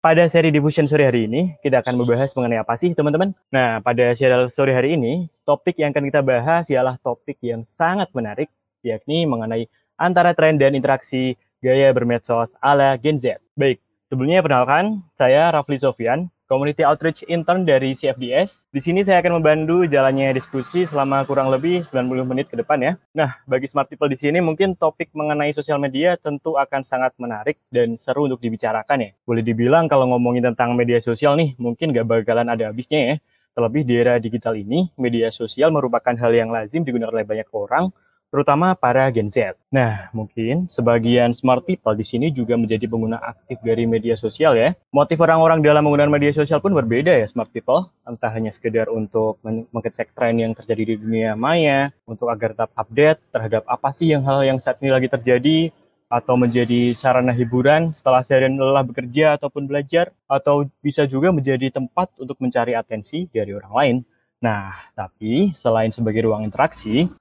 Pada 0.00 0.24
seri 0.32 0.48
Diffusion 0.48 0.88
sore 0.88 1.04
hari 1.04 1.28
ini, 1.28 1.60
kita 1.60 1.84
akan 1.84 2.00
membahas 2.00 2.32
mengenai 2.32 2.56
apa 2.56 2.72
sih 2.72 2.96
teman-teman? 2.96 3.36
Nah, 3.52 3.84
pada 3.84 4.16
serial 4.16 4.48
sore 4.48 4.72
hari 4.72 4.96
ini, 4.96 5.28
topik 5.44 5.76
yang 5.76 5.92
akan 5.92 6.08
kita 6.08 6.24
bahas 6.24 6.72
ialah 6.72 6.96
topik 7.04 7.36
yang 7.44 7.68
sangat 7.68 8.08
menarik, 8.16 8.48
yakni 8.80 9.28
mengenai 9.28 9.68
antara 10.00 10.32
tren 10.32 10.56
dan 10.56 10.72
interaksi 10.72 11.36
gaya 11.60 11.92
bermedsos 11.92 12.56
ala 12.64 12.96
Gen 12.96 13.20
Z. 13.20 13.44
Baik, 13.52 13.84
sebelumnya 14.08 14.40
perkenalkan, 14.40 15.04
saya 15.20 15.52
Rafli 15.52 15.76
Sofian, 15.76 16.32
Community 16.50 16.82
Outreach 16.82 17.22
Intern 17.30 17.62
dari 17.62 17.94
CFDS. 17.94 18.66
Di 18.74 18.82
sini 18.82 19.06
saya 19.06 19.22
akan 19.22 19.38
membantu 19.38 19.86
jalannya 19.86 20.34
diskusi 20.34 20.82
selama 20.82 21.22
kurang 21.22 21.46
lebih 21.46 21.86
90 21.86 22.26
menit 22.26 22.50
ke 22.50 22.58
depan 22.58 22.82
ya. 22.82 22.92
Nah, 23.14 23.38
bagi 23.46 23.70
smart 23.70 23.86
people 23.86 24.10
di 24.10 24.18
sini 24.18 24.42
mungkin 24.42 24.74
topik 24.74 25.14
mengenai 25.14 25.54
sosial 25.54 25.78
media 25.78 26.18
tentu 26.18 26.58
akan 26.58 26.82
sangat 26.82 27.14
menarik 27.22 27.62
dan 27.70 27.94
seru 27.94 28.26
untuk 28.26 28.42
dibicarakan 28.42 28.98
ya. 28.98 29.10
Boleh 29.22 29.46
dibilang 29.46 29.86
kalau 29.86 30.10
ngomongin 30.10 30.42
tentang 30.50 30.74
media 30.74 30.98
sosial 30.98 31.38
nih, 31.38 31.54
mungkin 31.54 31.94
gak 31.94 32.10
bakalan 32.10 32.50
ada 32.50 32.74
habisnya 32.74 32.98
ya. 32.98 33.14
Terlebih 33.54 33.86
di 33.86 33.94
era 33.94 34.18
digital 34.18 34.58
ini, 34.58 34.90
media 34.98 35.30
sosial 35.30 35.70
merupakan 35.70 36.18
hal 36.18 36.34
yang 36.34 36.50
lazim 36.50 36.82
digunakan 36.82 37.14
oleh 37.14 37.26
banyak 37.30 37.46
orang, 37.54 37.94
terutama 38.30 38.78
para 38.78 39.10
Gen 39.10 39.26
Z. 39.26 39.58
Nah, 39.74 40.08
mungkin 40.14 40.70
sebagian 40.70 41.34
smart 41.34 41.66
people 41.66 41.92
di 41.98 42.06
sini 42.06 42.30
juga 42.30 42.54
menjadi 42.54 42.86
pengguna 42.86 43.18
aktif 43.18 43.58
dari 43.60 43.84
media 43.84 44.14
sosial 44.14 44.54
ya. 44.54 44.72
Motif 44.94 45.18
orang-orang 45.18 45.60
dalam 45.60 45.82
menggunakan 45.84 46.10
media 46.10 46.32
sosial 46.32 46.62
pun 46.62 46.72
berbeda 46.72 47.10
ya 47.10 47.26
smart 47.26 47.50
people. 47.50 47.90
Entah 48.06 48.30
hanya 48.30 48.54
sekedar 48.54 48.86
untuk 48.88 49.42
mengecek 49.44 50.14
tren 50.14 50.38
yang 50.38 50.54
terjadi 50.54 50.94
di 50.94 50.96
dunia 50.96 51.34
maya, 51.34 51.90
untuk 52.06 52.30
agar 52.30 52.54
tetap 52.54 52.70
update 52.78 53.20
terhadap 53.34 53.62
apa 53.66 53.90
sih 53.92 54.14
yang 54.14 54.22
hal 54.24 54.46
yang 54.46 54.58
saat 54.62 54.78
ini 54.80 54.90
lagi 54.94 55.10
terjadi, 55.10 55.74
atau 56.10 56.34
menjadi 56.34 56.90
sarana 56.90 57.30
hiburan 57.30 57.94
setelah 57.94 58.18
seharian 58.26 58.58
lelah 58.58 58.82
bekerja 58.82 59.38
ataupun 59.38 59.70
belajar, 59.70 60.10
atau 60.26 60.66
bisa 60.82 61.06
juga 61.06 61.30
menjadi 61.30 61.70
tempat 61.70 62.10
untuk 62.18 62.34
mencari 62.42 62.74
atensi 62.74 63.30
dari 63.30 63.54
orang 63.54 63.70
lain. 63.70 63.96
Nah, 64.40 64.72
tapi 64.96 65.52
selain 65.52 65.92
sebagai 65.92 66.24
ruang 66.24 66.48
interaksi, 66.48 67.12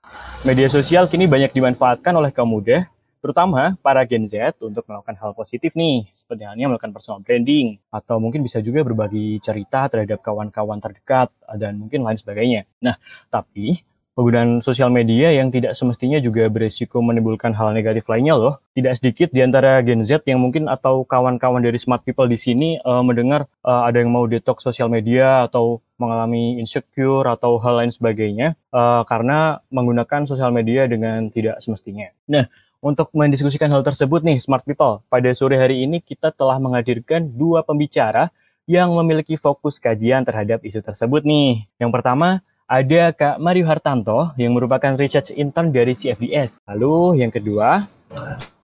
media 0.47 0.71
sosial 0.71 1.11
kini 1.11 1.27
banyak 1.27 1.51
dimanfaatkan 1.51 2.15
oleh 2.15 2.31
kaum 2.31 2.47
muda, 2.47 2.87
terutama 3.19 3.75
para 3.83 4.07
Gen 4.07 4.23
Z 4.23 4.55
untuk 4.63 4.87
melakukan 4.87 5.19
hal 5.19 5.35
positif 5.35 5.75
nih, 5.75 6.07
seperti 6.15 6.47
halnya 6.47 6.71
melakukan 6.71 6.95
personal 6.95 7.19
branding, 7.19 7.75
atau 7.91 8.23
mungkin 8.23 8.39
bisa 8.39 8.63
juga 8.63 8.87
berbagi 8.87 9.35
cerita 9.43 9.91
terhadap 9.91 10.23
kawan-kawan 10.23 10.79
terdekat, 10.79 11.27
dan 11.59 11.75
mungkin 11.75 12.07
lain 12.07 12.15
sebagainya. 12.15 12.63
Nah, 12.79 12.95
tapi 13.27 13.83
penggunaan 14.19 14.59
sosial 14.59 14.91
media 14.91 15.31
yang 15.31 15.47
tidak 15.47 15.79
semestinya 15.79 16.19
juga 16.19 16.51
beresiko 16.51 16.99
menimbulkan 16.99 17.55
hal 17.55 17.71
negatif 17.71 18.03
lainnya 18.11 18.35
loh. 18.35 18.59
Tidak 18.75 18.91
sedikit 18.99 19.31
di 19.31 19.39
antara 19.39 19.79
Gen 19.79 20.03
Z 20.03 20.27
yang 20.27 20.43
mungkin 20.43 20.67
atau 20.67 21.07
kawan-kawan 21.07 21.63
dari 21.63 21.79
smart 21.79 22.03
people 22.03 22.27
di 22.27 22.35
sini 22.35 22.75
uh, 22.83 22.99
mendengar 22.99 23.47
uh, 23.63 23.87
ada 23.87 24.03
yang 24.03 24.11
mau 24.11 24.27
detox 24.27 24.67
sosial 24.67 24.91
media 24.91 25.47
atau 25.47 25.79
mengalami 25.95 26.59
insecure 26.59 27.23
atau 27.31 27.63
hal 27.63 27.79
lain 27.79 27.95
sebagainya 27.95 28.59
uh, 28.75 29.07
karena 29.07 29.63
menggunakan 29.71 30.27
sosial 30.27 30.51
media 30.51 30.83
dengan 30.83 31.31
tidak 31.31 31.63
semestinya. 31.63 32.11
Nah, 32.27 32.51
untuk 32.83 33.15
mendiskusikan 33.15 33.71
hal 33.71 33.87
tersebut 33.87 34.19
nih 34.27 34.43
smart 34.43 34.67
people, 34.67 34.99
pada 35.07 35.31
sore 35.31 35.55
hari 35.55 35.87
ini 35.87 36.03
kita 36.03 36.35
telah 36.35 36.59
menghadirkan 36.59 37.23
dua 37.23 37.63
pembicara 37.63 38.35
yang 38.67 38.91
memiliki 38.91 39.39
fokus 39.39 39.79
kajian 39.79 40.27
terhadap 40.27 40.59
isu 40.59 40.83
tersebut 40.83 41.23
nih. 41.23 41.71
Yang 41.79 41.91
pertama, 41.95 42.43
ada 42.69 43.09
Kak 43.17 43.41
Mario 43.41 43.65
Hartanto 43.65 44.29
yang 44.37 44.53
merupakan 44.53 44.93
research 44.93 45.33
intern 45.33 45.73
dari 45.73 45.97
CFDS. 45.97 46.61
Lalu 46.69 47.25
yang 47.25 47.33
kedua, 47.33 47.89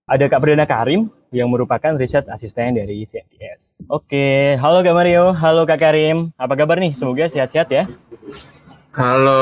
ada 0.06 0.26
Kak 0.30 0.46
Perdana 0.46 0.70
Karim 0.70 1.10
yang 1.34 1.50
merupakan 1.50 1.98
research 1.98 2.30
asisten 2.30 2.78
dari 2.78 3.02
CFDS. 3.02 3.82
Oke, 3.90 4.54
halo 4.62 4.86
Kak 4.86 4.94
Mario, 4.94 5.34
halo 5.34 5.66
Kak 5.66 5.82
Karim. 5.82 6.30
Apa 6.38 6.54
kabar 6.54 6.78
nih? 6.78 6.94
Semoga 6.94 7.26
sehat-sehat 7.26 7.68
ya. 7.74 7.90
Halo 8.94 9.42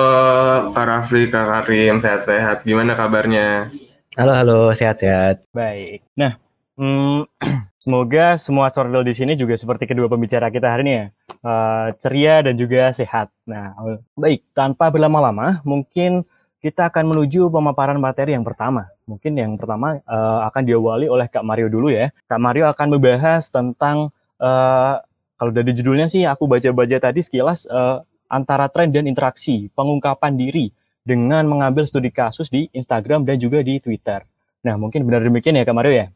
Kak 0.71 0.85
Rafli, 0.87 1.27
Kak 1.27 1.43
Karim, 1.43 1.99
sehat-sehat. 1.99 2.63
Gimana 2.63 2.95
kabarnya? 2.95 3.67
Halo, 4.15 4.31
halo, 4.31 4.59
sehat-sehat. 4.71 5.43
Baik. 5.51 6.07
Nah, 6.15 6.39
hmm, 6.79 7.27
semoga 7.83 8.39
semua 8.39 8.69
sorel 8.71 9.03
di 9.03 9.13
sini 9.13 9.33
juga 9.37 9.57
seperti 9.57 9.89
kedua 9.89 10.07
pembicara 10.07 10.49
kita 10.53 10.69
hari 10.69 10.81
ini 10.87 10.93
ya 10.93 11.05
uh, 11.43 11.87
ceria 11.99 12.41
dan 12.41 12.55
juga 12.55 12.89
sehat. 12.95 13.29
Nah, 13.45 13.75
baik, 14.15 14.47
tanpa 14.55 14.89
berlama-lama, 14.89 15.61
mungkin 15.67 16.23
kita 16.63 16.87
akan 16.87 17.11
menuju 17.11 17.51
pemaparan 17.51 17.99
materi 17.99 18.31
yang 18.31 18.47
pertama. 18.47 18.87
Mungkin 19.03 19.35
yang 19.35 19.59
pertama 19.59 19.99
uh, 20.07 20.47
akan 20.47 20.63
diawali 20.63 21.11
oleh 21.11 21.27
Kak 21.27 21.43
Mario 21.43 21.67
dulu 21.67 21.91
ya. 21.91 22.07
Kak 22.31 22.39
Mario 22.39 22.71
akan 22.71 22.87
membahas 22.95 23.51
tentang 23.51 24.15
uh, 24.39 24.95
kalau 25.35 25.51
dari 25.51 25.75
judulnya 25.75 26.07
sih 26.07 26.23
aku 26.23 26.47
baca-baca 26.47 27.03
tadi 27.03 27.19
sekilas 27.19 27.67
uh, 27.67 27.99
antara 28.31 28.71
tren 28.71 28.95
dan 28.95 29.11
interaksi, 29.11 29.67
pengungkapan 29.75 30.39
diri 30.39 30.71
dengan 31.03 31.43
mengambil 31.51 31.83
studi 31.83 32.15
kasus 32.15 32.47
di 32.47 32.71
Instagram 32.71 33.27
dan 33.27 33.35
juga 33.35 33.59
di 33.59 33.83
Twitter. 33.83 34.23
Nah, 34.63 34.79
mungkin 34.79 35.03
benar 35.03 35.27
demikian 35.27 35.59
ya 35.59 35.67
Kak 35.67 35.75
Mario 35.75 35.91
ya? 35.91 36.07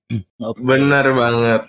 Benar 0.64 1.06
banget. 1.12 1.62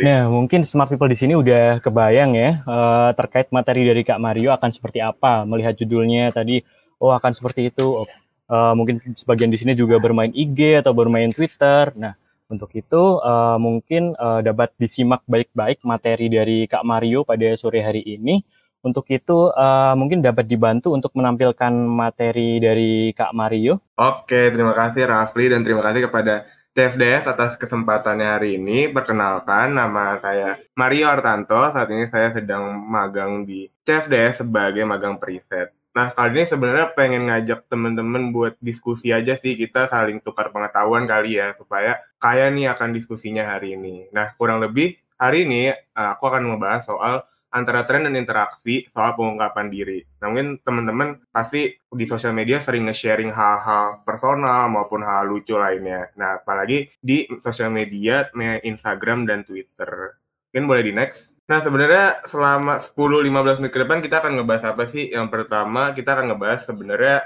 Nah, 0.00 0.32
mungkin 0.32 0.64
smart 0.64 0.88
people 0.88 1.12
di 1.12 1.18
sini 1.18 1.36
udah 1.36 1.84
kebayang 1.84 2.32
ya 2.32 2.64
uh, 2.64 3.12
terkait 3.12 3.52
materi 3.52 3.84
dari 3.84 4.00
Kak 4.00 4.16
Mario 4.16 4.48
akan 4.56 4.72
seperti 4.72 5.04
apa. 5.04 5.44
Melihat 5.44 5.76
judulnya 5.76 6.32
tadi, 6.32 6.64
oh 6.96 7.12
akan 7.12 7.36
seperti 7.36 7.68
itu. 7.68 8.08
Uh, 8.50 8.74
mungkin 8.74 8.98
sebagian 9.14 9.52
di 9.52 9.60
sini 9.60 9.76
juga 9.76 10.00
bermain 10.00 10.32
IG 10.32 10.80
atau 10.80 10.96
bermain 10.96 11.28
Twitter. 11.36 11.92
Nah, 11.92 12.16
untuk 12.48 12.72
itu 12.72 13.20
uh, 13.20 13.60
mungkin 13.60 14.16
uh, 14.16 14.40
dapat 14.40 14.72
disimak 14.80 15.20
baik-baik 15.28 15.84
materi 15.84 16.32
dari 16.32 16.64
Kak 16.64 16.82
Mario 16.82 17.28
pada 17.28 17.52
sore 17.60 17.84
hari 17.84 18.00
ini 18.02 18.40
untuk 18.80 19.04
itu 19.12 19.52
uh, 19.52 19.92
mungkin 19.96 20.24
dapat 20.24 20.48
dibantu 20.48 20.92
untuk 20.96 21.12
menampilkan 21.16 21.72
materi 21.72 22.60
dari 22.60 23.12
Kak 23.12 23.32
Mario. 23.36 23.80
Oke, 23.96 24.48
terima 24.48 24.72
kasih 24.72 25.04
Rafli 25.08 25.52
dan 25.52 25.60
terima 25.60 25.84
kasih 25.84 26.08
kepada 26.08 26.48
CFDS 26.70 27.26
atas 27.26 27.58
kesempatannya 27.58 28.28
hari 28.30 28.56
ini. 28.56 28.86
Perkenalkan, 28.88 29.74
nama 29.74 30.16
saya 30.22 30.56
Mario 30.78 31.10
Artanto. 31.10 31.58
Saat 31.74 31.90
ini 31.90 32.06
saya 32.06 32.30
sedang 32.30 32.78
magang 32.86 33.42
di 33.42 33.66
CFDS 33.82 34.46
sebagai 34.46 34.86
magang 34.86 35.18
periset. 35.18 35.74
Nah, 35.90 36.14
kali 36.14 36.38
ini 36.38 36.46
sebenarnya 36.46 36.94
pengen 36.94 37.26
ngajak 37.26 37.66
teman-teman 37.66 38.30
buat 38.30 38.54
diskusi 38.62 39.10
aja 39.10 39.34
sih. 39.34 39.58
Kita 39.58 39.90
saling 39.90 40.22
tukar 40.22 40.54
pengetahuan 40.54 41.02
kali 41.10 41.42
ya, 41.42 41.58
supaya 41.58 41.98
kaya 42.22 42.46
nih 42.54 42.70
akan 42.70 42.94
diskusinya 42.94 43.42
hari 43.42 43.74
ini. 43.74 44.06
Nah, 44.14 44.30
kurang 44.38 44.62
lebih 44.62 44.94
hari 45.18 45.42
ini 45.50 45.74
eh, 45.74 46.08
aku 46.14 46.30
akan 46.30 46.54
membahas 46.54 46.86
soal 46.86 47.26
antara 47.50 47.82
tren 47.82 48.06
dan 48.06 48.14
interaksi 48.14 48.86
soal 48.90 49.18
pengungkapan 49.18 49.66
diri. 49.68 49.98
Nah, 50.22 50.30
mungkin 50.30 50.62
teman-teman 50.62 51.18
pasti 51.34 51.74
di 51.74 52.04
sosial 52.06 52.30
media 52.30 52.62
sering 52.62 52.86
nge-sharing 52.86 53.34
hal-hal 53.34 54.06
personal 54.06 54.70
maupun 54.70 55.02
hal 55.02 55.26
lucu 55.26 55.58
lainnya. 55.58 56.14
Nah, 56.14 56.38
apalagi 56.38 56.90
di 57.02 57.26
sosial 57.42 57.74
media, 57.74 58.30
Instagram 58.62 59.26
dan 59.26 59.42
Twitter. 59.42 60.14
Mungkin 60.50 60.66
boleh 60.66 60.82
di 60.82 60.92
next. 60.94 61.38
Nah, 61.50 61.58
sebenarnya 61.62 62.22
selama 62.26 62.78
10-15 62.78 63.58
menit 63.62 63.72
ke 63.74 63.80
depan 63.82 63.98
kita 64.02 64.22
akan 64.22 64.38
ngebahas 64.38 64.74
apa 64.74 64.86
sih? 64.86 65.10
Yang 65.10 65.28
pertama, 65.34 65.90
kita 65.90 66.14
akan 66.14 66.34
ngebahas 66.34 66.62
sebenarnya 66.62 67.16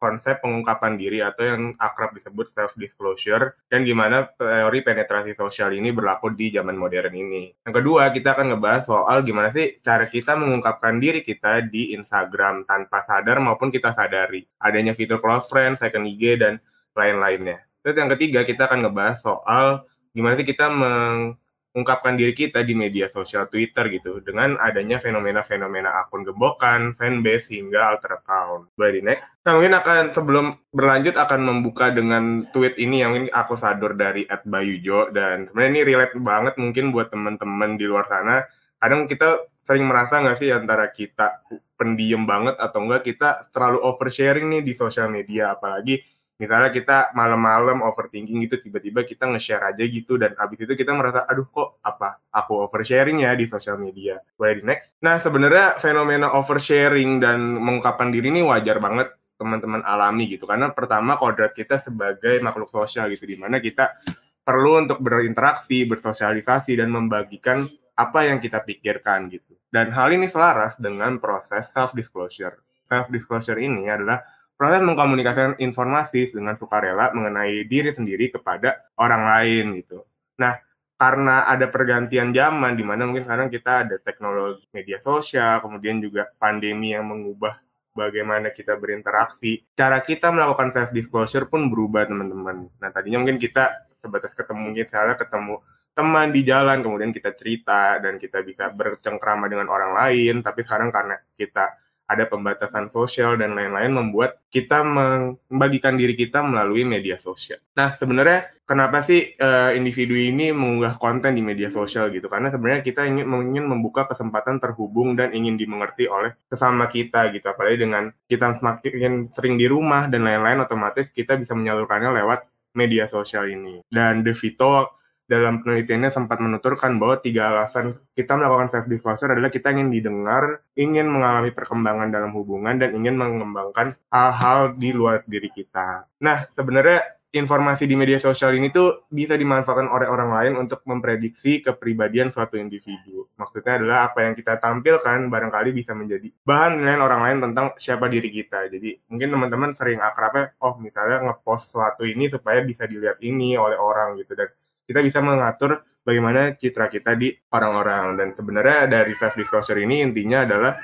konsep 0.00 0.40
pengungkapan 0.40 0.96
diri 0.96 1.20
atau 1.20 1.44
yang 1.44 1.76
akrab 1.76 2.16
disebut 2.16 2.48
self 2.48 2.72
disclosure 2.80 3.60
dan 3.68 3.84
gimana 3.84 4.32
teori 4.32 4.80
penetrasi 4.80 5.36
sosial 5.36 5.76
ini 5.76 5.92
berlaku 5.92 6.32
di 6.32 6.48
zaman 6.48 6.74
modern 6.74 7.12
ini. 7.12 7.52
Yang 7.68 7.74
kedua, 7.84 8.08
kita 8.10 8.32
akan 8.32 8.56
ngebahas 8.56 8.88
soal 8.88 9.20
gimana 9.20 9.52
sih 9.52 9.78
cara 9.84 10.08
kita 10.08 10.34
mengungkapkan 10.40 10.96
diri 10.96 11.20
kita 11.20 11.60
di 11.68 11.92
Instagram 11.92 12.64
tanpa 12.64 13.04
sadar 13.04 13.38
maupun 13.44 13.68
kita 13.68 13.92
sadari. 13.92 14.48
Adanya 14.56 14.96
fitur 14.96 15.20
close 15.20 15.46
friend, 15.52 15.76
second 15.76 16.08
IG 16.08 16.40
dan 16.40 16.56
lain-lainnya. 16.96 17.60
Terus 17.84 17.96
yang 18.00 18.10
ketiga, 18.16 18.40
kita 18.48 18.66
akan 18.66 18.88
ngebahas 18.88 19.20
soal 19.20 19.84
gimana 20.16 20.34
sih 20.40 20.48
kita 20.48 20.66
meng 20.72 21.38
ungkapkan 21.70 22.18
diri 22.18 22.34
kita 22.34 22.66
di 22.66 22.74
media 22.74 23.06
sosial 23.06 23.46
Twitter 23.46 23.86
gitu 23.94 24.18
dengan 24.18 24.58
adanya 24.58 24.98
fenomena-fenomena 24.98 26.02
akun 26.02 26.26
gebokan, 26.26 26.98
fanbase 26.98 27.54
hingga 27.54 27.94
alter 27.94 28.18
account. 28.18 28.74
Boleh 28.74 28.92
di 28.98 29.02
next. 29.06 29.30
Nah 29.46 29.52
mungkin 29.54 29.74
akan 29.78 30.02
sebelum 30.10 30.46
berlanjut 30.74 31.14
akan 31.14 31.40
membuka 31.46 31.94
dengan 31.94 32.50
tweet 32.50 32.74
ini 32.82 33.02
yang 33.02 33.14
ini 33.14 33.28
aku 33.30 33.54
sadur 33.54 33.94
dari 33.94 34.26
@bayujo 34.26 35.14
dan 35.14 35.46
sebenarnya 35.46 35.70
ini 35.70 35.82
relate 35.86 36.14
banget 36.18 36.54
mungkin 36.58 36.90
buat 36.90 37.14
teman-teman 37.14 37.78
di 37.78 37.86
luar 37.86 38.10
sana. 38.10 38.42
Kadang 38.80 39.06
kita 39.06 39.38
sering 39.62 39.86
merasa 39.86 40.18
nggak 40.18 40.38
sih 40.40 40.50
antara 40.50 40.90
kita 40.90 41.46
pendiam 41.78 42.26
banget 42.26 42.58
atau 42.58 42.82
enggak 42.82 43.06
kita 43.06 43.48
terlalu 43.54 43.78
oversharing 43.86 44.50
nih 44.50 44.62
di 44.66 44.72
sosial 44.74 45.08
media 45.08 45.54
apalagi 45.54 46.02
Misalnya 46.40 46.72
kita 46.72 47.12
malam-malam 47.12 47.84
overthinking 47.84 48.48
gitu, 48.48 48.56
tiba-tiba 48.56 49.04
kita 49.04 49.28
nge-share 49.28 49.76
aja 49.76 49.84
gitu, 49.84 50.16
dan 50.16 50.32
abis 50.40 50.64
itu 50.64 50.72
kita 50.72 50.96
merasa, 50.96 51.28
aduh 51.28 51.44
kok 51.52 51.76
apa, 51.84 52.24
aku 52.32 52.64
oversharing 52.64 53.20
ya 53.20 53.36
di 53.36 53.44
sosial 53.44 53.76
media. 53.76 54.16
Boleh 54.40 54.56
di 54.56 54.64
next? 54.64 54.96
Nah, 55.04 55.20
sebenarnya 55.20 55.76
fenomena 55.76 56.32
oversharing 56.32 57.20
dan 57.20 57.60
mengungkapkan 57.60 58.08
diri 58.08 58.32
ini 58.32 58.40
wajar 58.40 58.80
banget 58.80 59.12
teman-teman 59.36 59.84
alami 59.84 60.32
gitu. 60.32 60.48
Karena 60.48 60.72
pertama 60.72 61.20
kodrat 61.20 61.52
kita 61.52 61.76
sebagai 61.76 62.40
makhluk 62.40 62.72
sosial 62.72 63.12
gitu, 63.12 63.28
di 63.28 63.36
mana 63.36 63.60
kita 63.60 64.00
perlu 64.40 64.80
untuk 64.80 65.04
berinteraksi, 65.04 65.84
bersosialisasi, 65.84 66.72
dan 66.80 66.88
membagikan 66.88 67.68
apa 68.00 68.24
yang 68.24 68.40
kita 68.40 68.64
pikirkan 68.64 69.28
gitu. 69.28 69.60
Dan 69.68 69.92
hal 69.92 70.08
ini 70.16 70.24
selaras 70.24 70.80
dengan 70.80 71.20
proses 71.20 71.68
self-disclosure. 71.68 72.64
Self-disclosure 72.88 73.60
ini 73.60 73.86
adalah 73.86 74.24
proses 74.60 74.84
mengkomunikasikan 74.84 75.56
informasi 75.56 76.36
dengan 76.36 76.52
sukarela 76.52 77.16
mengenai 77.16 77.64
diri 77.64 77.96
sendiri 77.96 78.28
kepada 78.28 78.92
orang 79.00 79.24
lain 79.24 79.80
gitu. 79.80 80.04
Nah, 80.36 80.60
karena 81.00 81.48
ada 81.48 81.64
pergantian 81.72 82.28
zaman 82.28 82.76
di 82.76 82.84
mana 82.84 83.08
mungkin 83.08 83.24
sekarang 83.24 83.48
kita 83.48 83.88
ada 83.88 83.96
teknologi 83.96 84.68
media 84.68 85.00
sosial, 85.00 85.64
kemudian 85.64 85.96
juga 86.04 86.28
pandemi 86.36 86.92
yang 86.92 87.08
mengubah 87.08 87.56
bagaimana 87.96 88.52
kita 88.52 88.76
berinteraksi. 88.76 89.64
Cara 89.72 90.04
kita 90.04 90.28
melakukan 90.28 90.76
self 90.76 90.92
disclosure 90.92 91.48
pun 91.48 91.72
berubah, 91.72 92.04
teman-teman. 92.04 92.68
Nah, 92.68 92.88
tadinya 92.92 93.24
mungkin 93.24 93.40
kita 93.40 93.88
sebatas 93.96 94.36
ketemu 94.36 94.60
mungkin 94.60 94.84
misalnya 94.84 95.16
ketemu 95.16 95.64
teman 95.96 96.28
di 96.36 96.44
jalan, 96.44 96.84
kemudian 96.84 97.16
kita 97.16 97.32
cerita 97.32 97.96
dan 97.96 98.20
kita 98.20 98.44
bisa 98.44 98.68
bercengkrama 98.68 99.48
dengan 99.48 99.72
orang 99.72 99.96
lain, 99.96 100.44
tapi 100.44 100.68
sekarang 100.68 100.92
karena 100.92 101.16
kita 101.32 101.80
ada 102.10 102.26
pembatasan 102.26 102.90
sosial 102.90 103.38
dan 103.38 103.54
lain-lain 103.54 103.94
membuat 103.94 104.42
kita 104.50 104.82
membagikan 104.82 105.94
diri 105.94 106.18
kita 106.18 106.42
melalui 106.42 106.82
media 106.82 107.14
sosial. 107.14 107.62
Nah, 107.78 107.94
sebenarnya 107.94 108.50
kenapa 108.66 109.06
sih 109.06 109.38
uh, 109.38 109.70
individu 109.70 110.18
ini 110.18 110.50
mengunggah 110.50 110.98
konten 110.98 111.38
di 111.38 111.42
media 111.46 111.70
sosial 111.70 112.10
gitu? 112.10 112.26
Karena 112.26 112.50
sebenarnya 112.50 112.82
kita 112.82 113.06
ingin 113.06 113.30
ingin 113.30 113.70
membuka 113.70 114.10
kesempatan 114.10 114.58
terhubung 114.58 115.14
dan 115.14 115.30
ingin 115.30 115.54
dimengerti 115.54 116.10
oleh 116.10 116.34
sesama 116.50 116.90
kita 116.90 117.30
gitu. 117.30 117.46
Apalagi 117.46 117.78
dengan 117.78 118.10
kita 118.26 118.58
semakin 118.58 119.30
sering 119.30 119.54
di 119.54 119.70
rumah 119.70 120.10
dan 120.10 120.26
lain-lain 120.26 120.66
otomatis 120.66 121.14
kita 121.14 121.38
bisa 121.38 121.54
menyalurkannya 121.54 122.10
lewat 122.10 122.50
media 122.74 123.06
sosial 123.06 123.46
ini. 123.46 123.86
Dan 123.86 124.26
De 124.26 124.34
Vito 124.34 124.99
dalam 125.30 125.62
penelitiannya 125.62 126.10
sempat 126.10 126.42
menuturkan 126.42 126.98
bahwa 126.98 127.22
tiga 127.22 127.54
alasan 127.54 127.94
kita 128.18 128.34
melakukan 128.34 128.66
self 128.66 128.90
disclosure 128.90 129.30
adalah 129.30 129.46
kita 129.46 129.70
ingin 129.70 129.94
didengar, 129.94 130.66
ingin 130.74 131.06
mengalami 131.06 131.54
perkembangan 131.54 132.10
dalam 132.10 132.34
hubungan 132.34 132.74
dan 132.82 132.98
ingin 132.98 133.14
mengembangkan 133.14 133.94
hal-hal 134.10 134.74
di 134.74 134.90
luar 134.90 135.22
diri 135.30 135.54
kita. 135.54 136.10
Nah, 136.18 136.50
sebenarnya 136.50 137.22
informasi 137.30 137.86
di 137.86 137.94
media 137.94 138.18
sosial 138.18 138.58
ini 138.58 138.74
tuh 138.74 139.06
bisa 139.06 139.38
dimanfaatkan 139.38 139.86
oleh 139.86 140.10
orang 140.10 140.34
lain 140.34 140.52
untuk 140.66 140.82
memprediksi 140.82 141.62
kepribadian 141.62 142.34
suatu 142.34 142.58
individu. 142.58 143.30
Maksudnya 143.38 143.78
adalah 143.78 144.10
apa 144.10 144.26
yang 144.26 144.34
kita 144.34 144.58
tampilkan 144.58 145.30
barangkali 145.30 145.70
bisa 145.70 145.94
menjadi 145.94 146.26
bahan 146.42 146.82
nilai 146.82 146.98
orang 146.98 147.22
lain 147.22 147.38
tentang 147.46 147.66
siapa 147.78 148.10
diri 148.10 148.34
kita. 148.34 148.66
Jadi 148.66 149.06
mungkin 149.06 149.30
teman-teman 149.30 149.70
sering 149.78 150.02
akrabnya, 150.02 150.58
oh 150.58 150.74
misalnya 150.82 151.30
ngepost 151.30 151.70
suatu 151.70 152.02
ini 152.02 152.26
supaya 152.26 152.66
bisa 152.66 152.90
dilihat 152.90 153.22
ini 153.22 153.54
oleh 153.54 153.78
orang 153.78 154.18
gitu 154.18 154.34
dan 154.34 154.50
kita 154.90 155.06
bisa 155.06 155.22
mengatur 155.22 155.86
bagaimana 156.02 156.58
citra 156.58 156.90
kita 156.90 157.14
di 157.14 157.30
orang-orang. 157.54 158.18
Dan 158.18 158.28
sebenarnya 158.34 158.90
dari 158.90 159.14
self 159.14 159.38
disclosure 159.38 159.78
ini 159.78 160.02
intinya 160.02 160.42
adalah 160.42 160.74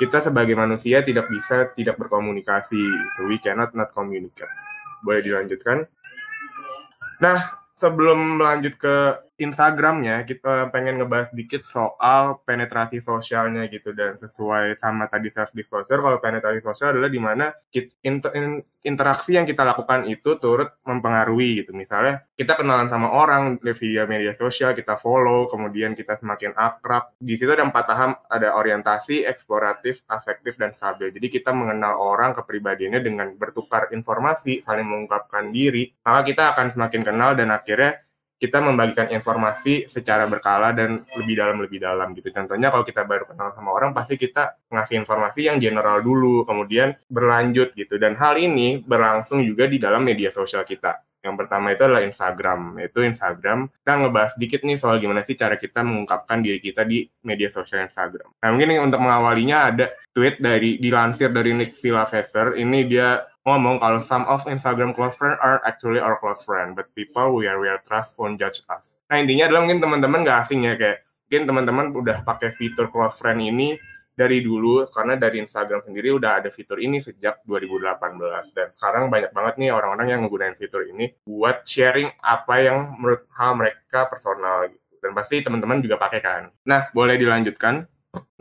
kita 0.00 0.24
sebagai 0.24 0.56
manusia 0.56 1.04
tidak 1.04 1.28
bisa 1.28 1.68
tidak 1.76 2.00
berkomunikasi. 2.00 2.80
We 3.28 3.36
cannot 3.36 3.76
not 3.76 3.92
communicate. 3.92 4.48
Boleh 5.04 5.20
dilanjutkan? 5.20 5.84
Nah 7.20 7.60
sebelum 7.76 8.40
melanjut 8.40 8.80
ke 8.80 8.96
Instagramnya 9.40 10.28
kita 10.28 10.68
pengen 10.68 11.00
ngebahas 11.00 11.32
dikit 11.32 11.64
soal 11.64 12.44
penetrasi 12.44 13.00
sosialnya 13.00 13.64
gitu 13.72 13.96
dan 13.96 14.20
sesuai 14.20 14.76
sama 14.76 15.08
tadi 15.08 15.32
self 15.32 15.56
disclosure 15.56 16.04
kalau 16.04 16.20
penetrasi 16.20 16.60
sosial 16.60 16.92
adalah 16.92 17.08
di 17.08 17.16
mana 17.16 17.48
inter, 18.04 18.30
interaksi 18.84 19.40
yang 19.40 19.48
kita 19.48 19.64
lakukan 19.64 20.04
itu 20.08 20.36
turut 20.36 20.76
mempengaruhi 20.84 21.64
gitu. 21.64 21.72
Misalnya 21.72 22.28
kita 22.36 22.60
kenalan 22.60 22.92
sama 22.92 23.08
orang 23.12 23.56
via 23.60 24.04
media 24.04 24.36
sosial 24.36 24.76
kita 24.76 25.00
follow 25.00 25.48
kemudian 25.48 25.96
kita 25.96 26.20
semakin 26.20 26.52
akrab. 26.52 27.16
Di 27.16 27.40
situ 27.40 27.48
ada 27.48 27.64
empat 27.64 27.84
tahap 27.88 28.10
ada 28.28 28.52
orientasi 28.60 29.24
eksploratif 29.24 30.04
afektif 30.04 30.60
dan 30.60 30.76
stabil. 30.76 31.16
Jadi 31.16 31.32
kita 31.32 31.56
mengenal 31.56 31.96
orang 31.96 32.36
kepribadiannya 32.36 33.00
dengan 33.00 33.32
bertukar 33.40 33.88
informasi 33.92 34.60
saling 34.60 34.84
mengungkapkan 34.84 35.48
diri 35.48 35.92
maka 36.04 36.20
kita 36.28 36.42
akan 36.52 36.66
semakin 36.76 37.02
kenal 37.06 37.32
dan 37.32 37.48
akhirnya 37.54 38.02
kita 38.40 38.56
membagikan 38.64 39.12
informasi 39.12 39.84
secara 39.84 40.24
berkala 40.24 40.72
dan 40.72 41.04
lebih 41.12 41.36
dalam 41.36 41.60
lebih 41.60 41.76
dalam 41.76 42.16
gitu. 42.16 42.32
Contohnya 42.32 42.72
kalau 42.72 42.88
kita 42.88 43.04
baru 43.04 43.28
kenal 43.28 43.52
sama 43.52 43.76
orang 43.76 43.92
pasti 43.92 44.16
kita 44.16 44.56
ngasih 44.72 45.04
informasi 45.04 45.52
yang 45.52 45.60
general 45.60 46.00
dulu, 46.00 46.48
kemudian 46.48 46.96
berlanjut 47.12 47.76
gitu. 47.76 48.00
Dan 48.00 48.16
hal 48.16 48.40
ini 48.40 48.80
berlangsung 48.80 49.44
juga 49.44 49.68
di 49.68 49.76
dalam 49.76 50.00
media 50.00 50.32
sosial 50.32 50.64
kita. 50.64 51.04
Yang 51.20 51.36
pertama 51.36 51.76
itu 51.76 51.82
adalah 51.84 52.00
Instagram. 52.00 52.80
Itu 52.80 53.04
Instagram. 53.04 53.68
Kita 53.68 53.92
ngebahas 54.00 54.32
dikit 54.40 54.64
nih 54.64 54.80
soal 54.80 54.96
gimana 55.04 55.20
sih 55.20 55.36
cara 55.36 55.60
kita 55.60 55.84
mengungkapkan 55.84 56.40
diri 56.40 56.64
kita 56.64 56.88
di 56.88 57.04
media 57.28 57.52
sosial 57.52 57.84
Instagram. 57.84 58.40
Nah 58.40 58.48
mungkin 58.56 58.80
untuk 58.80 59.04
mengawalinya 59.04 59.68
ada 59.68 59.92
tweet 60.16 60.40
dari 60.40 60.80
dilansir 60.80 61.28
dari 61.28 61.52
Nick 61.52 61.76
Villavesser. 61.76 62.56
Ini 62.56 62.78
dia 62.88 63.20
ngomong 63.44 63.80
kalau 63.80 64.00
some 64.04 64.28
of 64.28 64.44
Instagram 64.44 64.92
close 64.92 65.16
friend 65.16 65.40
are 65.40 65.64
actually 65.64 66.02
our 66.02 66.20
close 66.20 66.44
friend, 66.44 66.76
but 66.76 66.92
people 66.92 67.36
we 67.36 67.48
are 67.48 67.56
we 67.56 67.68
are 67.68 67.80
trust 67.84 68.16
won't 68.20 68.36
judge 68.36 68.60
us. 68.68 68.96
Nah 69.08 69.20
intinya 69.20 69.48
adalah 69.48 69.64
mungkin 69.64 69.80
teman-teman 69.80 70.20
gak 70.26 70.38
asing 70.48 70.68
ya 70.68 70.76
kayak 70.76 71.06
mungkin 71.30 71.42
teman-teman 71.46 71.86
udah 71.94 72.26
pakai 72.26 72.50
fitur 72.52 72.90
close 72.90 73.16
friend 73.16 73.40
ini 73.40 73.78
dari 74.20 74.44
dulu 74.44 74.84
karena 74.92 75.16
dari 75.16 75.40
Instagram 75.40 75.80
sendiri 75.80 76.12
udah 76.12 76.44
ada 76.44 76.52
fitur 76.52 76.76
ini 76.82 77.00
sejak 77.00 77.40
2018 77.48 78.52
dan 78.52 78.68
sekarang 78.76 79.08
banyak 79.08 79.32
banget 79.32 79.54
nih 79.56 79.70
orang-orang 79.72 80.12
yang 80.12 80.20
menggunakan 80.26 80.58
fitur 80.60 80.84
ini 80.84 81.14
buat 81.24 81.64
sharing 81.64 82.12
apa 82.20 82.54
yang 82.60 83.00
menurut 83.00 83.24
hal 83.32 83.56
mereka 83.56 84.10
personal 84.10 84.68
gitu 84.68 85.00
dan 85.00 85.16
pasti 85.16 85.40
teman-teman 85.40 85.80
juga 85.80 85.96
pakai 85.96 86.20
kan. 86.20 86.42
Nah 86.66 86.92
boleh 86.92 87.16
dilanjutkan. 87.16 87.88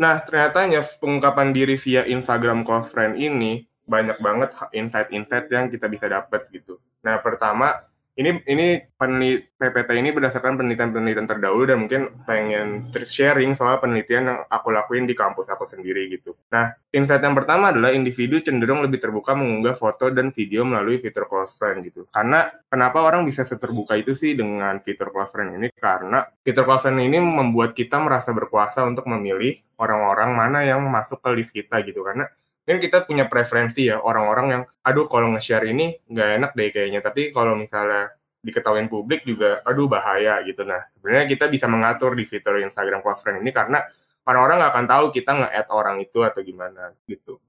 Nah 0.01 0.19
ternyata 0.25 0.65
pengungkapan 0.99 1.53
diri 1.53 1.77
via 1.77 2.03
Instagram 2.09 2.65
close 2.65 2.89
friend 2.89 3.15
ini 3.15 3.68
banyak 3.89 4.21
banget 4.21 4.53
insight-insight 4.71 5.49
yang 5.49 5.73
kita 5.73 5.89
bisa 5.89 6.05
dapat 6.05 6.45
gitu. 6.53 6.77
Nah, 7.01 7.17
pertama 7.25 7.89
ini 8.19 8.35
ini 8.51 8.83
penelit 8.99 9.55
PPT 9.55 9.95
ini 9.95 10.11
berdasarkan 10.11 10.59
penelitian-penelitian 10.59 11.23
terdahulu 11.23 11.63
dan 11.63 11.79
mungkin 11.79 12.01
pengen 12.27 12.91
sharing 12.91 13.55
soal 13.55 13.79
penelitian 13.79 14.27
yang 14.27 14.39
aku 14.51 14.75
lakuin 14.75 15.07
di 15.07 15.15
kampus 15.15 15.47
aku 15.47 15.63
sendiri 15.63 16.11
gitu. 16.11 16.35
Nah, 16.51 16.75
insight 16.91 17.23
yang 17.23 17.31
pertama 17.31 17.71
adalah 17.71 17.95
individu 17.95 18.43
cenderung 18.43 18.83
lebih 18.83 18.99
terbuka 18.99 19.39
mengunggah 19.39 19.79
foto 19.79 20.11
dan 20.11 20.35
video 20.35 20.67
melalui 20.67 20.99
fitur 20.99 21.31
close 21.31 21.55
friend 21.55 21.79
gitu. 21.87 22.03
Karena 22.11 22.51
kenapa 22.67 22.99
orang 23.07 23.23
bisa 23.23 23.47
seterbuka 23.47 23.95
itu 23.95 24.11
sih 24.11 24.35
dengan 24.35 24.83
fitur 24.83 25.15
close 25.15 25.31
friend 25.31 25.55
ini? 25.55 25.71
Karena 25.71 26.19
fitur 26.43 26.67
close 26.67 26.91
friend 26.91 26.99
ini 26.99 27.23
membuat 27.23 27.71
kita 27.71 28.03
merasa 28.03 28.35
berkuasa 28.35 28.83
untuk 28.83 29.07
memilih 29.07 29.63
orang-orang 29.79 30.35
mana 30.35 30.59
yang 30.67 30.83
masuk 30.91 31.23
ke 31.23 31.29
list 31.39 31.55
kita 31.55 31.79
gitu. 31.87 32.03
Karena 32.03 32.27
kan 32.69 32.77
kita 32.77 33.01
punya 33.09 33.25
preferensi 33.25 33.89
ya 33.89 33.97
orang-orang 33.97 34.47
yang 34.53 34.63
aduh 34.85 35.09
kalau 35.09 35.33
nge-share 35.33 35.65
ini 35.73 35.97
nggak 36.05 36.29
enak 36.37 36.51
deh 36.53 36.69
kayaknya. 36.69 37.01
Tapi 37.01 37.33
kalau 37.33 37.57
misalnya 37.57 38.13
diketahui 38.45 38.85
publik 38.85 39.25
juga 39.25 39.65
aduh 39.65 39.89
bahaya 39.89 40.37
gitu. 40.45 40.61
Nah 40.61 40.85
sebenarnya 40.93 41.25
kita 41.25 41.49
bisa 41.49 41.65
mengatur 41.65 42.13
di 42.13 42.29
fitur 42.29 42.61
Instagram 42.61 43.01
close 43.01 43.25
friend 43.25 43.41
ini 43.41 43.49
karena 43.49 43.81
orang-orang 44.29 44.61
nggak 44.61 44.73
akan 44.77 44.85
tahu 44.85 45.05
kita 45.09 45.31
nge-add 45.33 45.67
orang 45.73 45.97
itu 46.05 46.21
atau 46.21 46.45
gimana 46.45 46.93
gitu. 47.09 47.41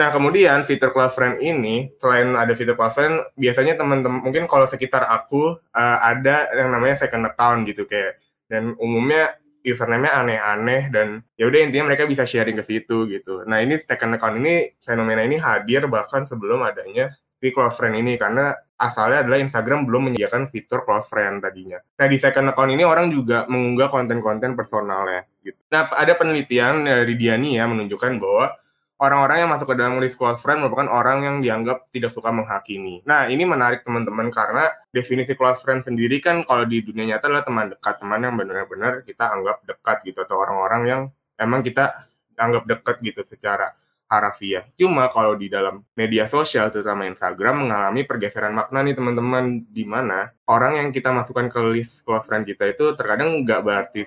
Nah 0.00 0.08
kemudian 0.08 0.64
fitur 0.64 0.88
close 0.96 1.12
friend 1.12 1.44
ini 1.44 1.92
selain 2.00 2.32
ada 2.32 2.56
fitur 2.56 2.72
close 2.72 2.96
friend 2.96 3.20
biasanya 3.36 3.76
teman-teman 3.76 4.24
mungkin 4.24 4.48
kalau 4.48 4.64
sekitar 4.64 5.04
aku 5.04 5.60
uh, 5.60 5.98
ada 6.00 6.48
yang 6.56 6.72
namanya 6.72 7.04
second 7.04 7.28
account 7.28 7.68
gitu 7.68 7.84
kayak 7.84 8.16
dan 8.48 8.72
umumnya 8.80 9.36
username-nya 9.62 10.12
aneh-aneh 10.18 10.82
dan 10.90 11.22
ya 11.38 11.46
udah 11.46 11.60
intinya 11.62 11.94
mereka 11.94 12.04
bisa 12.04 12.26
sharing 12.26 12.58
ke 12.58 12.64
situ 12.66 13.06
gitu. 13.08 13.46
Nah 13.46 13.62
ini 13.62 13.78
second 13.78 14.18
account 14.18 14.36
ini 14.42 14.74
fenomena 14.82 15.22
ini 15.22 15.38
hadir 15.38 15.86
bahkan 15.86 16.26
sebelum 16.26 16.66
adanya 16.66 17.14
di 17.42 17.50
close 17.50 17.74
friend 17.74 17.98
ini 17.98 18.14
karena 18.14 18.54
asalnya 18.78 19.26
adalah 19.26 19.38
Instagram 19.42 19.86
belum 19.86 20.10
menyediakan 20.10 20.50
fitur 20.50 20.86
close 20.86 21.06
friend 21.10 21.42
tadinya. 21.42 21.78
Nah 21.78 22.06
di 22.06 22.18
second 22.18 22.54
account 22.54 22.70
ini 22.70 22.82
orang 22.86 23.10
juga 23.10 23.46
mengunggah 23.46 23.90
konten-konten 23.90 24.54
personalnya 24.54 25.26
gitu. 25.42 25.58
Nah 25.70 25.90
ada 25.90 26.14
penelitian 26.14 26.86
dari 26.86 27.14
Diani 27.18 27.58
ya 27.58 27.66
menunjukkan 27.66 28.12
bahwa 28.22 28.54
orang-orang 29.02 29.42
yang 29.42 29.50
masuk 29.50 29.74
ke 29.74 29.76
dalam 29.76 29.98
list 29.98 30.14
close 30.14 30.38
friend 30.38 30.62
merupakan 30.62 30.86
orang 30.86 31.26
yang 31.26 31.36
dianggap 31.42 31.90
tidak 31.90 32.14
suka 32.14 32.30
menghakimi. 32.30 33.02
Nah, 33.02 33.26
ini 33.26 33.42
menarik 33.42 33.82
teman-teman 33.82 34.30
karena 34.30 34.70
definisi 34.94 35.34
close 35.34 35.58
friend 35.58 35.82
sendiri 35.82 36.22
kan 36.22 36.46
kalau 36.46 36.62
di 36.62 36.86
dunia 36.86 37.18
nyata 37.18 37.26
adalah 37.26 37.42
teman 37.42 37.66
dekat, 37.74 37.98
teman 37.98 38.22
yang 38.22 38.34
benar-benar 38.38 39.02
kita 39.02 39.34
anggap 39.34 39.66
dekat 39.66 39.96
gitu 40.06 40.22
atau 40.22 40.38
orang-orang 40.38 40.82
yang 40.86 41.00
emang 41.34 41.66
kita 41.66 42.06
anggap 42.38 42.62
dekat 42.70 42.96
gitu 43.02 43.26
secara 43.26 43.74
harafiah. 44.06 44.68
Cuma 44.76 45.08
kalau 45.08 45.34
di 45.34 45.48
dalam 45.48 45.82
media 45.96 46.28
sosial, 46.28 46.68
terutama 46.68 47.08
Instagram, 47.08 47.66
mengalami 47.66 48.04
pergeseran 48.04 48.52
makna 48.52 48.84
nih 48.84 48.94
teman-teman, 48.94 49.64
di 49.66 49.82
mana 49.88 50.30
orang 50.46 50.78
yang 50.78 50.88
kita 50.92 51.08
masukkan 51.10 51.48
ke 51.48 51.60
list 51.72 52.04
close 52.04 52.28
friend 52.28 52.44
kita 52.44 52.70
itu 52.70 52.92
terkadang 52.92 53.40
nggak 53.40 53.60
berarti 53.64 54.04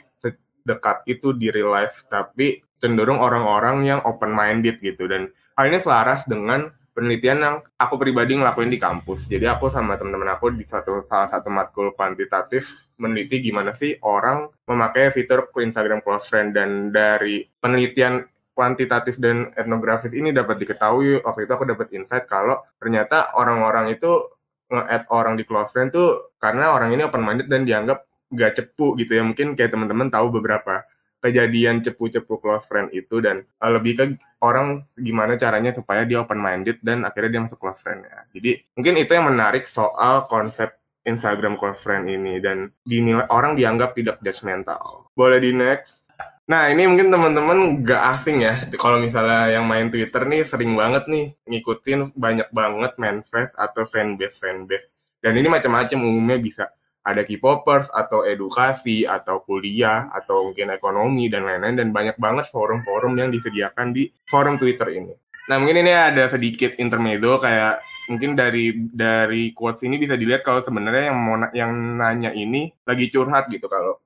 dekat 0.66 1.06
itu 1.10 1.34
di 1.34 1.50
real 1.50 1.74
life, 1.74 2.06
tapi 2.10 2.65
cenderung 2.80 3.20
orang-orang 3.20 3.86
yang 3.88 4.00
open-minded 4.04 4.80
gitu. 4.80 5.08
Dan 5.10 5.32
hal 5.56 5.66
ini 5.72 5.80
selaras 5.80 6.28
dengan 6.28 6.72
penelitian 6.96 7.40
yang 7.44 7.56
aku 7.76 8.00
pribadi 8.00 8.40
ngelakuin 8.40 8.72
di 8.72 8.80
kampus. 8.80 9.28
Jadi 9.28 9.46
aku 9.52 9.68
sama 9.68 10.00
teman-teman 10.00 10.32
aku 10.36 10.56
di 10.56 10.64
satu 10.64 11.04
salah 11.04 11.28
satu 11.28 11.52
matkul 11.52 11.92
kuantitatif 11.92 12.88
meneliti 12.96 13.44
gimana 13.44 13.76
sih 13.76 14.00
orang 14.00 14.48
memakai 14.66 15.12
fitur 15.12 15.52
Instagram 15.52 16.00
Close 16.00 16.32
Friend 16.32 16.56
dan 16.56 16.96
dari 16.96 17.44
penelitian 17.60 18.24
kuantitatif 18.56 19.20
dan 19.20 19.52
etnografis 19.60 20.16
ini 20.16 20.32
dapat 20.32 20.56
diketahui 20.56 21.20
waktu 21.28 21.44
itu 21.44 21.52
aku 21.52 21.68
dapat 21.68 21.92
insight 21.92 22.24
kalau 22.24 22.64
ternyata 22.80 23.36
orang-orang 23.36 23.92
itu 23.92 24.32
nge-add 24.72 25.12
orang 25.12 25.36
di 25.38 25.44
close 25.44 25.70
friend 25.70 25.94
tuh 25.94 26.34
karena 26.40 26.74
orang 26.74 26.96
ini 26.96 27.06
open 27.06 27.22
minded 27.22 27.52
dan 27.52 27.68
dianggap 27.68 28.08
gak 28.32 28.58
cepu 28.58 28.98
gitu 28.98 29.20
ya 29.20 29.24
mungkin 29.28 29.54
kayak 29.54 29.76
teman-teman 29.76 30.10
tahu 30.10 30.34
beberapa 30.34 30.88
kejadian 31.26 31.82
cepu-cepu 31.82 32.38
close 32.38 32.70
friend 32.70 32.94
itu 32.94 33.18
dan 33.18 33.42
uh, 33.58 33.72
lebih 33.74 33.98
ke 33.98 34.06
orang 34.46 34.78
gimana 34.94 35.42
caranya 35.42 35.74
supaya 35.74 36.06
dia 36.06 36.22
open 36.22 36.38
minded 36.38 36.78
dan 36.86 37.02
akhirnya 37.02 37.34
dia 37.34 37.42
masuk 37.50 37.58
close 37.58 37.82
friend 37.82 38.06
ya. 38.06 38.30
Jadi 38.38 38.62
mungkin 38.78 38.94
itu 39.02 39.12
yang 39.18 39.26
menarik 39.34 39.66
soal 39.66 40.30
konsep 40.30 40.78
Instagram 41.02 41.58
close 41.58 41.82
friend 41.82 42.06
ini 42.06 42.38
dan 42.38 42.70
dinilai 42.86 43.26
orang 43.34 43.58
dianggap 43.58 43.98
tidak 43.98 44.22
judgmental. 44.22 45.10
Boleh 45.18 45.42
di 45.42 45.50
next. 45.50 46.06
Nah 46.46 46.70
ini 46.70 46.86
mungkin 46.86 47.10
teman-teman 47.10 47.82
gak 47.82 48.22
asing 48.22 48.46
ya 48.46 48.70
kalau 48.78 49.02
misalnya 49.02 49.50
yang 49.50 49.66
main 49.66 49.90
Twitter 49.90 50.30
nih 50.30 50.46
sering 50.46 50.78
banget 50.78 51.10
nih 51.10 51.34
ngikutin 51.50 52.14
banyak 52.14 52.54
banget 52.54 52.94
manifest 53.02 53.58
atau 53.58 53.82
fanbase 53.90 54.38
fanbase 54.38 54.94
dan 55.26 55.34
ini 55.34 55.50
macam-macam 55.50 56.06
umumnya 56.06 56.38
bisa 56.38 56.70
ada 57.06 57.22
K-popers 57.22 57.94
atau 57.94 58.26
edukasi 58.26 59.06
atau 59.06 59.46
kuliah 59.46 60.10
atau 60.10 60.50
mungkin 60.50 60.74
ekonomi 60.74 61.30
dan 61.30 61.46
lain-lain 61.46 61.78
dan 61.78 61.90
banyak 61.94 62.18
banget 62.18 62.50
forum-forum 62.50 63.14
yang 63.14 63.30
disediakan 63.30 63.94
di 63.94 64.10
forum 64.26 64.58
Twitter 64.58 64.90
ini. 64.98 65.14
Nah 65.46 65.62
mungkin 65.62 65.86
ini 65.86 65.94
ada 65.94 66.26
sedikit 66.26 66.74
intermezzo 66.82 67.38
kayak 67.38 67.86
mungkin 68.10 68.34
dari 68.34 68.74
dari 68.90 69.54
quotes 69.54 69.86
ini 69.86 70.02
bisa 70.02 70.18
dilihat 70.18 70.42
kalau 70.42 70.66
sebenarnya 70.66 71.14
yang 71.14 71.18
mau 71.18 71.38
yang 71.54 71.72
nanya 71.98 72.34
ini 72.34 72.74
lagi 72.86 73.10
curhat 73.14 73.50
gitu 73.54 73.70
kalau 73.70 74.02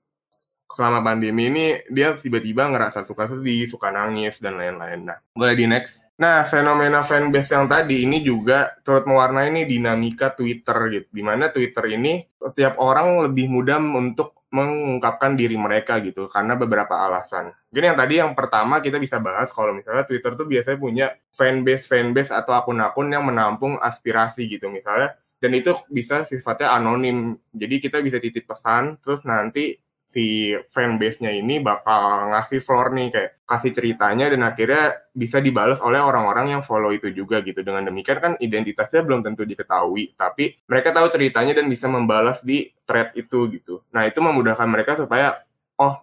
selama 0.69 1.01
pandemi 1.01 1.49
ini 1.49 1.65
dia 1.89 2.13
tiba-tiba 2.13 2.69
ngerasa 2.69 3.01
suka 3.03 3.25
sedih, 3.25 3.65
suka 3.65 3.89
nangis 3.89 4.37
dan 4.37 4.61
lain-lain. 4.61 5.09
Nah, 5.09 5.17
boleh 5.33 5.57
di 5.57 5.65
next. 5.65 6.05
Nah, 6.21 6.45
fenomena 6.45 7.01
fanbase 7.01 7.57
yang 7.57 7.65
tadi 7.65 8.05
ini 8.05 8.21
juga 8.21 8.77
turut 8.85 9.09
mewarnai 9.09 9.49
ini 9.49 9.65
dinamika 9.65 10.29
Twitter 10.35 10.77
gitu. 10.93 11.07
Di 11.09 11.23
mana 11.25 11.49
Twitter 11.49 11.95
ini 11.97 12.21
setiap 12.37 12.77
orang 12.77 13.25
lebih 13.25 13.49
mudah 13.49 13.81
untuk 13.81 14.39
mengungkapkan 14.49 15.37
diri 15.37 15.53
mereka 15.57 16.01
gitu 16.01 16.25
karena 16.25 16.57
beberapa 16.57 17.05
alasan. 17.05 17.53
Mungkin 17.69 17.85
yang 17.93 17.97
tadi 17.97 18.13
yang 18.17 18.31
pertama 18.33 18.81
kita 18.81 18.97
bisa 18.97 19.21
bahas 19.21 19.53
kalau 19.53 19.77
misalnya 19.77 20.05
Twitter 20.09 20.33
tuh 20.33 20.49
biasanya 20.49 20.77
punya 20.81 21.07
fanbase 21.37 21.85
fanbase 21.85 22.33
atau 22.33 22.57
akun-akun 22.57 23.13
yang 23.13 23.21
menampung 23.21 23.77
aspirasi 23.77 24.49
gitu 24.49 24.73
misalnya 24.73 25.13
dan 25.37 25.53
itu 25.53 25.77
bisa 25.93 26.25
sifatnya 26.25 26.73
anonim. 26.73 27.37
Jadi 27.53 27.75
kita 27.77 28.01
bisa 28.01 28.17
titip 28.17 28.49
pesan 28.49 28.97
terus 29.05 29.21
nanti 29.23 29.77
si 30.09 30.57
fanbase-nya 30.73 31.29
ini 31.29 31.61
bakal 31.61 32.33
ngasih 32.33 32.65
floor 32.65 32.97
nih 32.97 33.13
kayak 33.13 33.29
kasih 33.45 33.71
ceritanya 33.77 34.33
dan 34.33 34.41
akhirnya 34.41 35.05
bisa 35.13 35.37
dibalas 35.37 35.77
oleh 35.85 36.01
orang-orang 36.01 36.57
yang 36.57 36.61
follow 36.65 36.89
itu 36.89 37.13
juga 37.13 37.45
gitu. 37.45 37.61
Dengan 37.61 37.85
demikian 37.85 38.17
kan 38.17 38.33
identitasnya 38.41 39.05
belum 39.05 39.21
tentu 39.21 39.45
diketahui, 39.45 40.17
tapi 40.17 40.57
mereka 40.65 40.89
tahu 40.97 41.13
ceritanya 41.13 41.61
dan 41.61 41.69
bisa 41.69 41.85
membalas 41.85 42.41
di 42.41 42.73
thread 42.89 43.13
itu 43.13 43.53
gitu. 43.53 43.85
Nah 43.93 44.09
itu 44.09 44.17
memudahkan 44.17 44.65
mereka 44.65 44.97
supaya 44.97 45.45
oh 45.77 46.01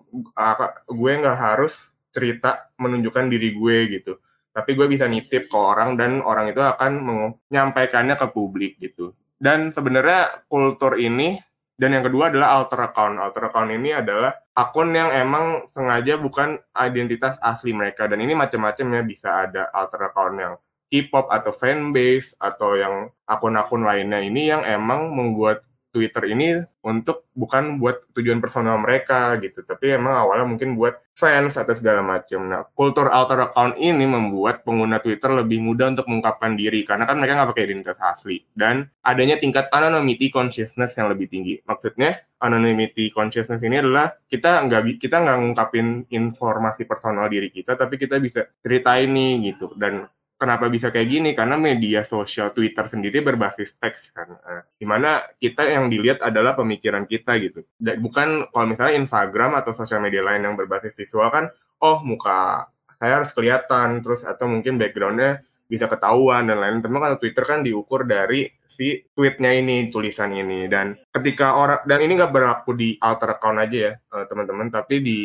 gue 0.87 1.13
nggak 1.19 1.39
harus 1.43 1.91
cerita 2.15 2.71
menunjukkan 2.79 3.27
diri 3.27 3.59
gue 3.59 3.77
gitu. 3.91 4.23
Tapi 4.55 4.71
gue 4.79 4.87
bisa 4.87 5.11
nitip 5.11 5.51
ke 5.51 5.59
orang 5.59 5.99
dan 5.99 6.23
orang 6.23 6.55
itu 6.55 6.63
akan 6.63 6.93
menyampaikannya 7.03 8.15
ke 8.15 8.27
publik 8.31 8.79
gitu. 8.79 9.19
Dan 9.37 9.75
sebenarnya 9.75 10.47
kultur 10.47 10.95
ini 10.95 11.43
dan 11.77 11.93
yang 11.93 12.05
kedua 12.09 12.33
adalah 12.33 12.57
alter 12.57 12.89
account. 12.89 13.21
Alter 13.21 13.53
account 13.53 13.69
ini 13.69 13.93
adalah 13.93 14.33
akun 14.57 14.97
yang 14.97 15.13
emang 15.13 15.69
sengaja 15.77 16.17
bukan 16.17 16.57
identitas 16.73 17.37
asli 17.45 17.77
mereka. 17.77 18.09
Dan 18.09 18.25
ini 18.25 18.33
macam-macam 18.33 18.97
ya, 18.97 19.03
bisa 19.05 19.29
ada 19.45 19.69
alter 19.77 20.09
account 20.09 20.37
yang 20.41 20.55
K-pop 20.89 21.29
atau 21.29 21.53
fanbase 21.53 22.33
atau 22.41 22.79
yang 22.79 23.13
akun-akun 23.29 23.85
lainnya 23.85 24.23
ini 24.25 24.49
yang 24.49 24.63
emang 24.65 25.13
membuat 25.13 25.66
Twitter 25.97 26.29
ini 26.29 26.61
untuk 26.85 27.33
bukan 27.33 27.81
buat 27.81 28.13
tujuan 28.13 28.45
personal 28.45 28.77
mereka 28.77 29.33
gitu, 29.41 29.65
tapi 29.65 29.97
emang 29.97 30.13
awalnya 30.13 30.45
mungkin 30.45 30.77
buat 30.77 31.01
fans 31.17 31.57
atau 31.57 31.73
segala 31.73 32.05
macam. 32.05 32.45
Nah, 32.45 32.69
kultur 32.77 33.09
alter 33.09 33.49
account 33.49 33.81
ini 33.81 34.05
membuat 34.05 34.61
pengguna 34.69 35.01
Twitter 35.01 35.33
lebih 35.33 35.65
mudah 35.65 35.97
untuk 35.97 36.05
mengungkapkan 36.13 36.53
diri 36.53 36.85
karena 36.85 37.09
kan 37.09 37.17
mereka 37.17 37.41
nggak 37.41 37.51
pakai 37.57 37.65
identitas 37.73 37.99
asli 38.05 38.45
dan 38.53 38.93
adanya 39.01 39.41
tingkat 39.41 39.73
anonymity 39.73 40.29
consciousness 40.29 40.93
yang 41.01 41.09
lebih 41.09 41.33
tinggi. 41.33 41.57
Maksudnya 41.65 42.21
anonymity 42.37 43.09
consciousness 43.09 43.65
ini 43.65 43.81
adalah 43.81 44.13
kita 44.29 44.69
nggak 44.69 45.01
kita 45.01 45.17
nggak 45.25 45.37
ngungkapin 45.41 46.05
informasi 46.13 46.85
personal 46.85 47.33
diri 47.33 47.49
kita, 47.49 47.73
tapi 47.73 47.97
kita 47.97 48.21
bisa 48.21 48.45
ceritain 48.61 49.09
nih 49.09 49.57
gitu 49.57 49.73
dan 49.81 50.05
kenapa 50.37 50.69
bisa 50.69 50.93
kayak 50.93 51.09
gini 51.09 51.31
karena 51.33 51.57
media 51.57 52.05
sosial 52.05 52.53
Twitter 52.53 52.85
sendiri 52.85 53.25
berbasis 53.25 53.77
teks 53.81 54.13
kan 54.13 54.29
nah, 54.37 54.63
di 54.77 54.87
mana 54.89 55.25
kita 55.41 55.65
yang 55.67 55.89
dilihat 55.89 56.21
adalah 56.23 56.53
pemikiran 56.55 57.09
kita 57.09 57.41
gitu 57.41 57.65
dan 57.81 57.99
bukan 57.99 58.49
kalau 58.53 58.67
misalnya 58.69 59.01
Instagram 59.01 59.57
atau 59.59 59.73
sosial 59.73 60.05
media 60.05 60.21
lain 60.21 60.45
yang 60.45 60.55
berbasis 60.55 60.93
visual 60.93 61.29
kan 61.33 61.49
oh 61.81 62.01
muka 62.05 62.69
saya 62.97 63.21
harus 63.21 63.33
kelihatan 63.33 64.01
terus 64.01 64.25
atau 64.25 64.49
mungkin 64.49 64.81
backgroundnya 64.81 65.45
bisa 65.67 65.91
ketahuan 65.91 66.47
dan 66.47 66.63
lain-lain. 66.63 66.83
Tapi 66.83 66.95
kalau 66.95 67.19
Twitter 67.19 67.45
kan 67.45 67.61
diukur 67.67 68.07
dari 68.07 68.47
si 68.65 69.03
tweetnya 69.13 69.51
ini, 69.51 69.91
tulisan 69.91 70.31
ini. 70.33 70.71
Dan 70.71 70.95
ketika 71.11 71.59
orang, 71.59 71.83
dan 71.85 71.99
ini 72.07 72.13
nggak 72.15 72.33
berlaku 72.33 72.73
di 72.79 72.95
alter 73.03 73.37
account 73.37 73.59
aja 73.59 73.79
ya, 73.91 73.93
eh, 73.99 74.25
teman-teman, 74.31 74.71
tapi 74.71 75.03
di 75.03 75.19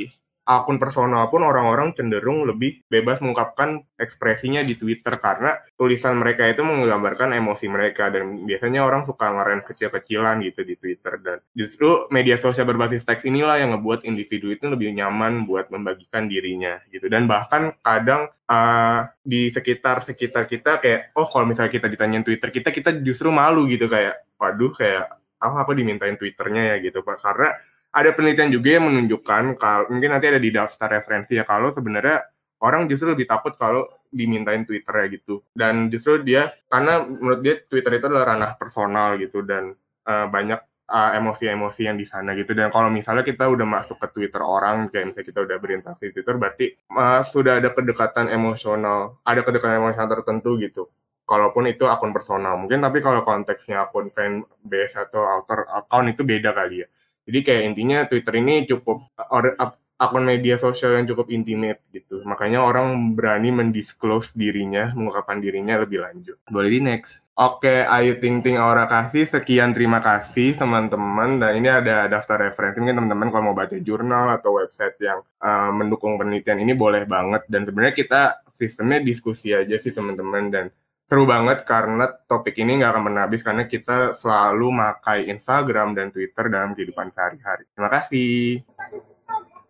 akun 0.51 0.75
personal 0.75 1.31
pun 1.31 1.47
orang-orang 1.47 1.95
cenderung 1.95 2.43
lebih 2.43 2.83
bebas 2.91 3.23
mengungkapkan 3.23 3.79
ekspresinya 3.95 4.59
di 4.67 4.75
Twitter 4.75 5.15
karena 5.15 5.55
tulisan 5.79 6.19
mereka 6.19 6.43
itu 6.51 6.59
menggambarkan 6.67 7.31
emosi 7.31 7.71
mereka 7.71 8.11
dan 8.11 8.43
biasanya 8.43 8.83
orang 8.83 9.07
suka 9.07 9.31
ngeren 9.31 9.63
kecil-kecilan 9.63 10.43
gitu 10.43 10.67
di 10.67 10.75
Twitter 10.75 11.13
dan 11.23 11.37
justru 11.55 12.11
media 12.11 12.35
sosial 12.35 12.67
berbasis 12.67 13.07
teks 13.07 13.23
inilah 13.23 13.63
yang 13.63 13.79
ngebuat 13.79 14.03
individu 14.03 14.51
itu 14.51 14.67
lebih 14.67 14.91
nyaman 14.91 15.47
buat 15.47 15.71
membagikan 15.71 16.27
dirinya 16.27 16.83
gitu. 16.91 17.07
Dan 17.07 17.31
bahkan 17.31 17.71
kadang 17.79 18.27
uh, 18.51 19.07
di 19.23 19.47
sekitar 19.47 20.03
sekitar 20.03 20.51
kita 20.51 20.83
kayak 20.83 21.15
oh 21.15 21.31
kalau 21.31 21.47
misalnya 21.47 21.71
kita 21.71 21.87
ditanyain 21.87 22.27
Twitter 22.27 22.51
kita 22.51 22.69
kita 22.75 22.99
justru 22.99 23.31
malu 23.31 23.63
gitu 23.71 23.87
kayak 23.87 24.27
waduh 24.35 24.73
kayak 24.75 25.21
oh, 25.41 25.55
apa 25.57 25.71
dimintain 25.73 26.15
Twitternya 26.15 26.77
ya? 26.77 26.85
gitu 26.85 27.01
pak. 27.01 27.17
Karena 27.17 27.49
ada 27.91 28.09
penelitian 28.15 28.49
juga 28.51 28.79
yang 28.79 28.87
menunjukkan 28.87 29.43
kalau 29.59 29.83
mungkin 29.91 30.15
nanti 30.15 30.31
ada 30.31 30.39
di 30.39 30.49
daftar 30.49 30.87
referensi 30.99 31.35
ya 31.35 31.43
kalau 31.43 31.75
sebenarnya 31.75 32.23
orang 32.63 32.87
justru 32.87 33.11
lebih 33.11 33.27
takut 33.27 33.51
kalau 33.59 33.89
dimintain 34.11 34.63
Twitter 34.63 34.93
ya 34.93 35.05
gitu. 35.11 35.43
Dan 35.51 35.91
justru 35.91 36.23
dia 36.23 36.51
karena 36.71 37.03
menurut 37.03 37.41
dia 37.43 37.59
Twitter 37.59 37.97
itu 37.97 38.05
adalah 38.07 38.35
ranah 38.35 38.51
personal 38.55 39.19
gitu 39.19 39.41
dan 39.43 39.75
uh, 40.07 40.27
banyak 40.31 40.59
uh, 40.87 41.11
emosi-emosi 41.17 41.81
yang 41.87 41.97
di 41.97 42.07
sana 42.07 42.31
gitu. 42.37 42.55
Dan 42.55 42.69
kalau 42.69 42.87
misalnya 42.87 43.27
kita 43.27 43.47
udah 43.51 43.67
masuk 43.67 43.97
ke 43.99 44.07
Twitter 44.15 44.43
orang 44.43 44.87
kayak 44.87 45.11
misalnya 45.11 45.27
kita 45.27 45.39
udah 45.43 45.57
berinteraksi 45.57 46.03
di 46.07 46.13
Twitter 46.15 46.35
berarti 46.39 46.65
uh, 46.95 47.23
sudah 47.27 47.59
ada 47.59 47.69
kedekatan 47.75 48.31
emosional 48.31 49.19
ada 49.27 49.41
kedekatan 49.43 49.81
emosional 49.81 50.07
tertentu 50.07 50.55
gitu. 50.59 50.83
Kalaupun 51.27 51.63
itu 51.71 51.87
akun 51.87 52.11
personal 52.11 52.59
mungkin 52.59 52.83
tapi 52.83 52.99
kalau 52.99 53.23
konteksnya 53.23 53.87
akun 53.87 54.11
fan 54.11 54.43
base 54.63 54.99
atau 54.99 55.23
alter 55.23 55.63
account 55.63 56.11
itu 56.11 56.27
beda 56.27 56.51
kali 56.51 56.83
ya 56.83 56.87
jadi 57.31 57.39
kayak 57.47 57.63
intinya 57.71 58.03
Twitter 58.11 58.43
ini 58.43 58.67
cukup 58.67 59.07
or, 59.31 59.55
akun 60.01 60.25
media 60.25 60.57
sosial 60.57 60.97
yang 60.97 61.05
cukup 61.05 61.29
intimate 61.29 61.85
gitu. 61.93 62.25
Makanya 62.25 62.65
orang 62.65 63.13
berani 63.13 63.53
mendisclose 63.53 64.33
dirinya, 64.33 64.89
mengungkapkan 64.97 65.37
dirinya 65.37 65.77
lebih 65.77 66.01
lanjut. 66.01 66.41
Boleh 66.49 66.73
di 66.73 66.81
next. 66.81 67.21
Oke, 67.37 67.85
Ayu 67.85 68.17
Ting 68.17 68.41
Ting 68.41 68.57
Aura 68.57 68.89
Kasih, 68.89 69.29
sekian 69.29 69.77
terima 69.77 70.01
kasih 70.01 70.57
teman-teman. 70.57 71.37
Dan 71.37 71.61
ini 71.61 71.69
ada 71.69 72.09
daftar 72.09 72.49
referensi, 72.49 72.81
mungkin 72.81 72.97
teman-teman 72.97 73.29
kalau 73.29 73.43
mau 73.53 73.57
baca 73.57 73.77
jurnal 73.77 74.41
atau 74.41 74.57
website 74.57 74.97
yang 74.99 75.21
uh, 75.37 75.69
mendukung 75.69 76.17
penelitian 76.17 76.59
ini 76.65 76.73
boleh 76.73 77.05
banget. 77.05 77.45
Dan 77.45 77.69
sebenarnya 77.69 77.93
kita 77.93 78.21
sistemnya 78.49 79.05
diskusi 79.05 79.53
aja 79.53 79.77
sih 79.77 79.93
teman-teman. 79.93 80.49
Dan 80.49 80.65
seru 81.11 81.27
banget 81.27 81.67
karena 81.67 82.07
topik 82.23 82.55
ini 82.55 82.79
nggak 82.79 82.95
akan 82.95 83.03
pernah 83.03 83.27
habis 83.27 83.43
karena 83.43 83.67
kita 83.67 84.15
selalu 84.15 84.71
makai 84.71 85.27
Instagram 85.27 85.91
dan 85.91 86.07
Twitter 86.07 86.47
dalam 86.47 86.71
kehidupan 86.71 87.11
sehari-hari. 87.11 87.67
Terima 87.75 87.91
kasih. 87.91 88.63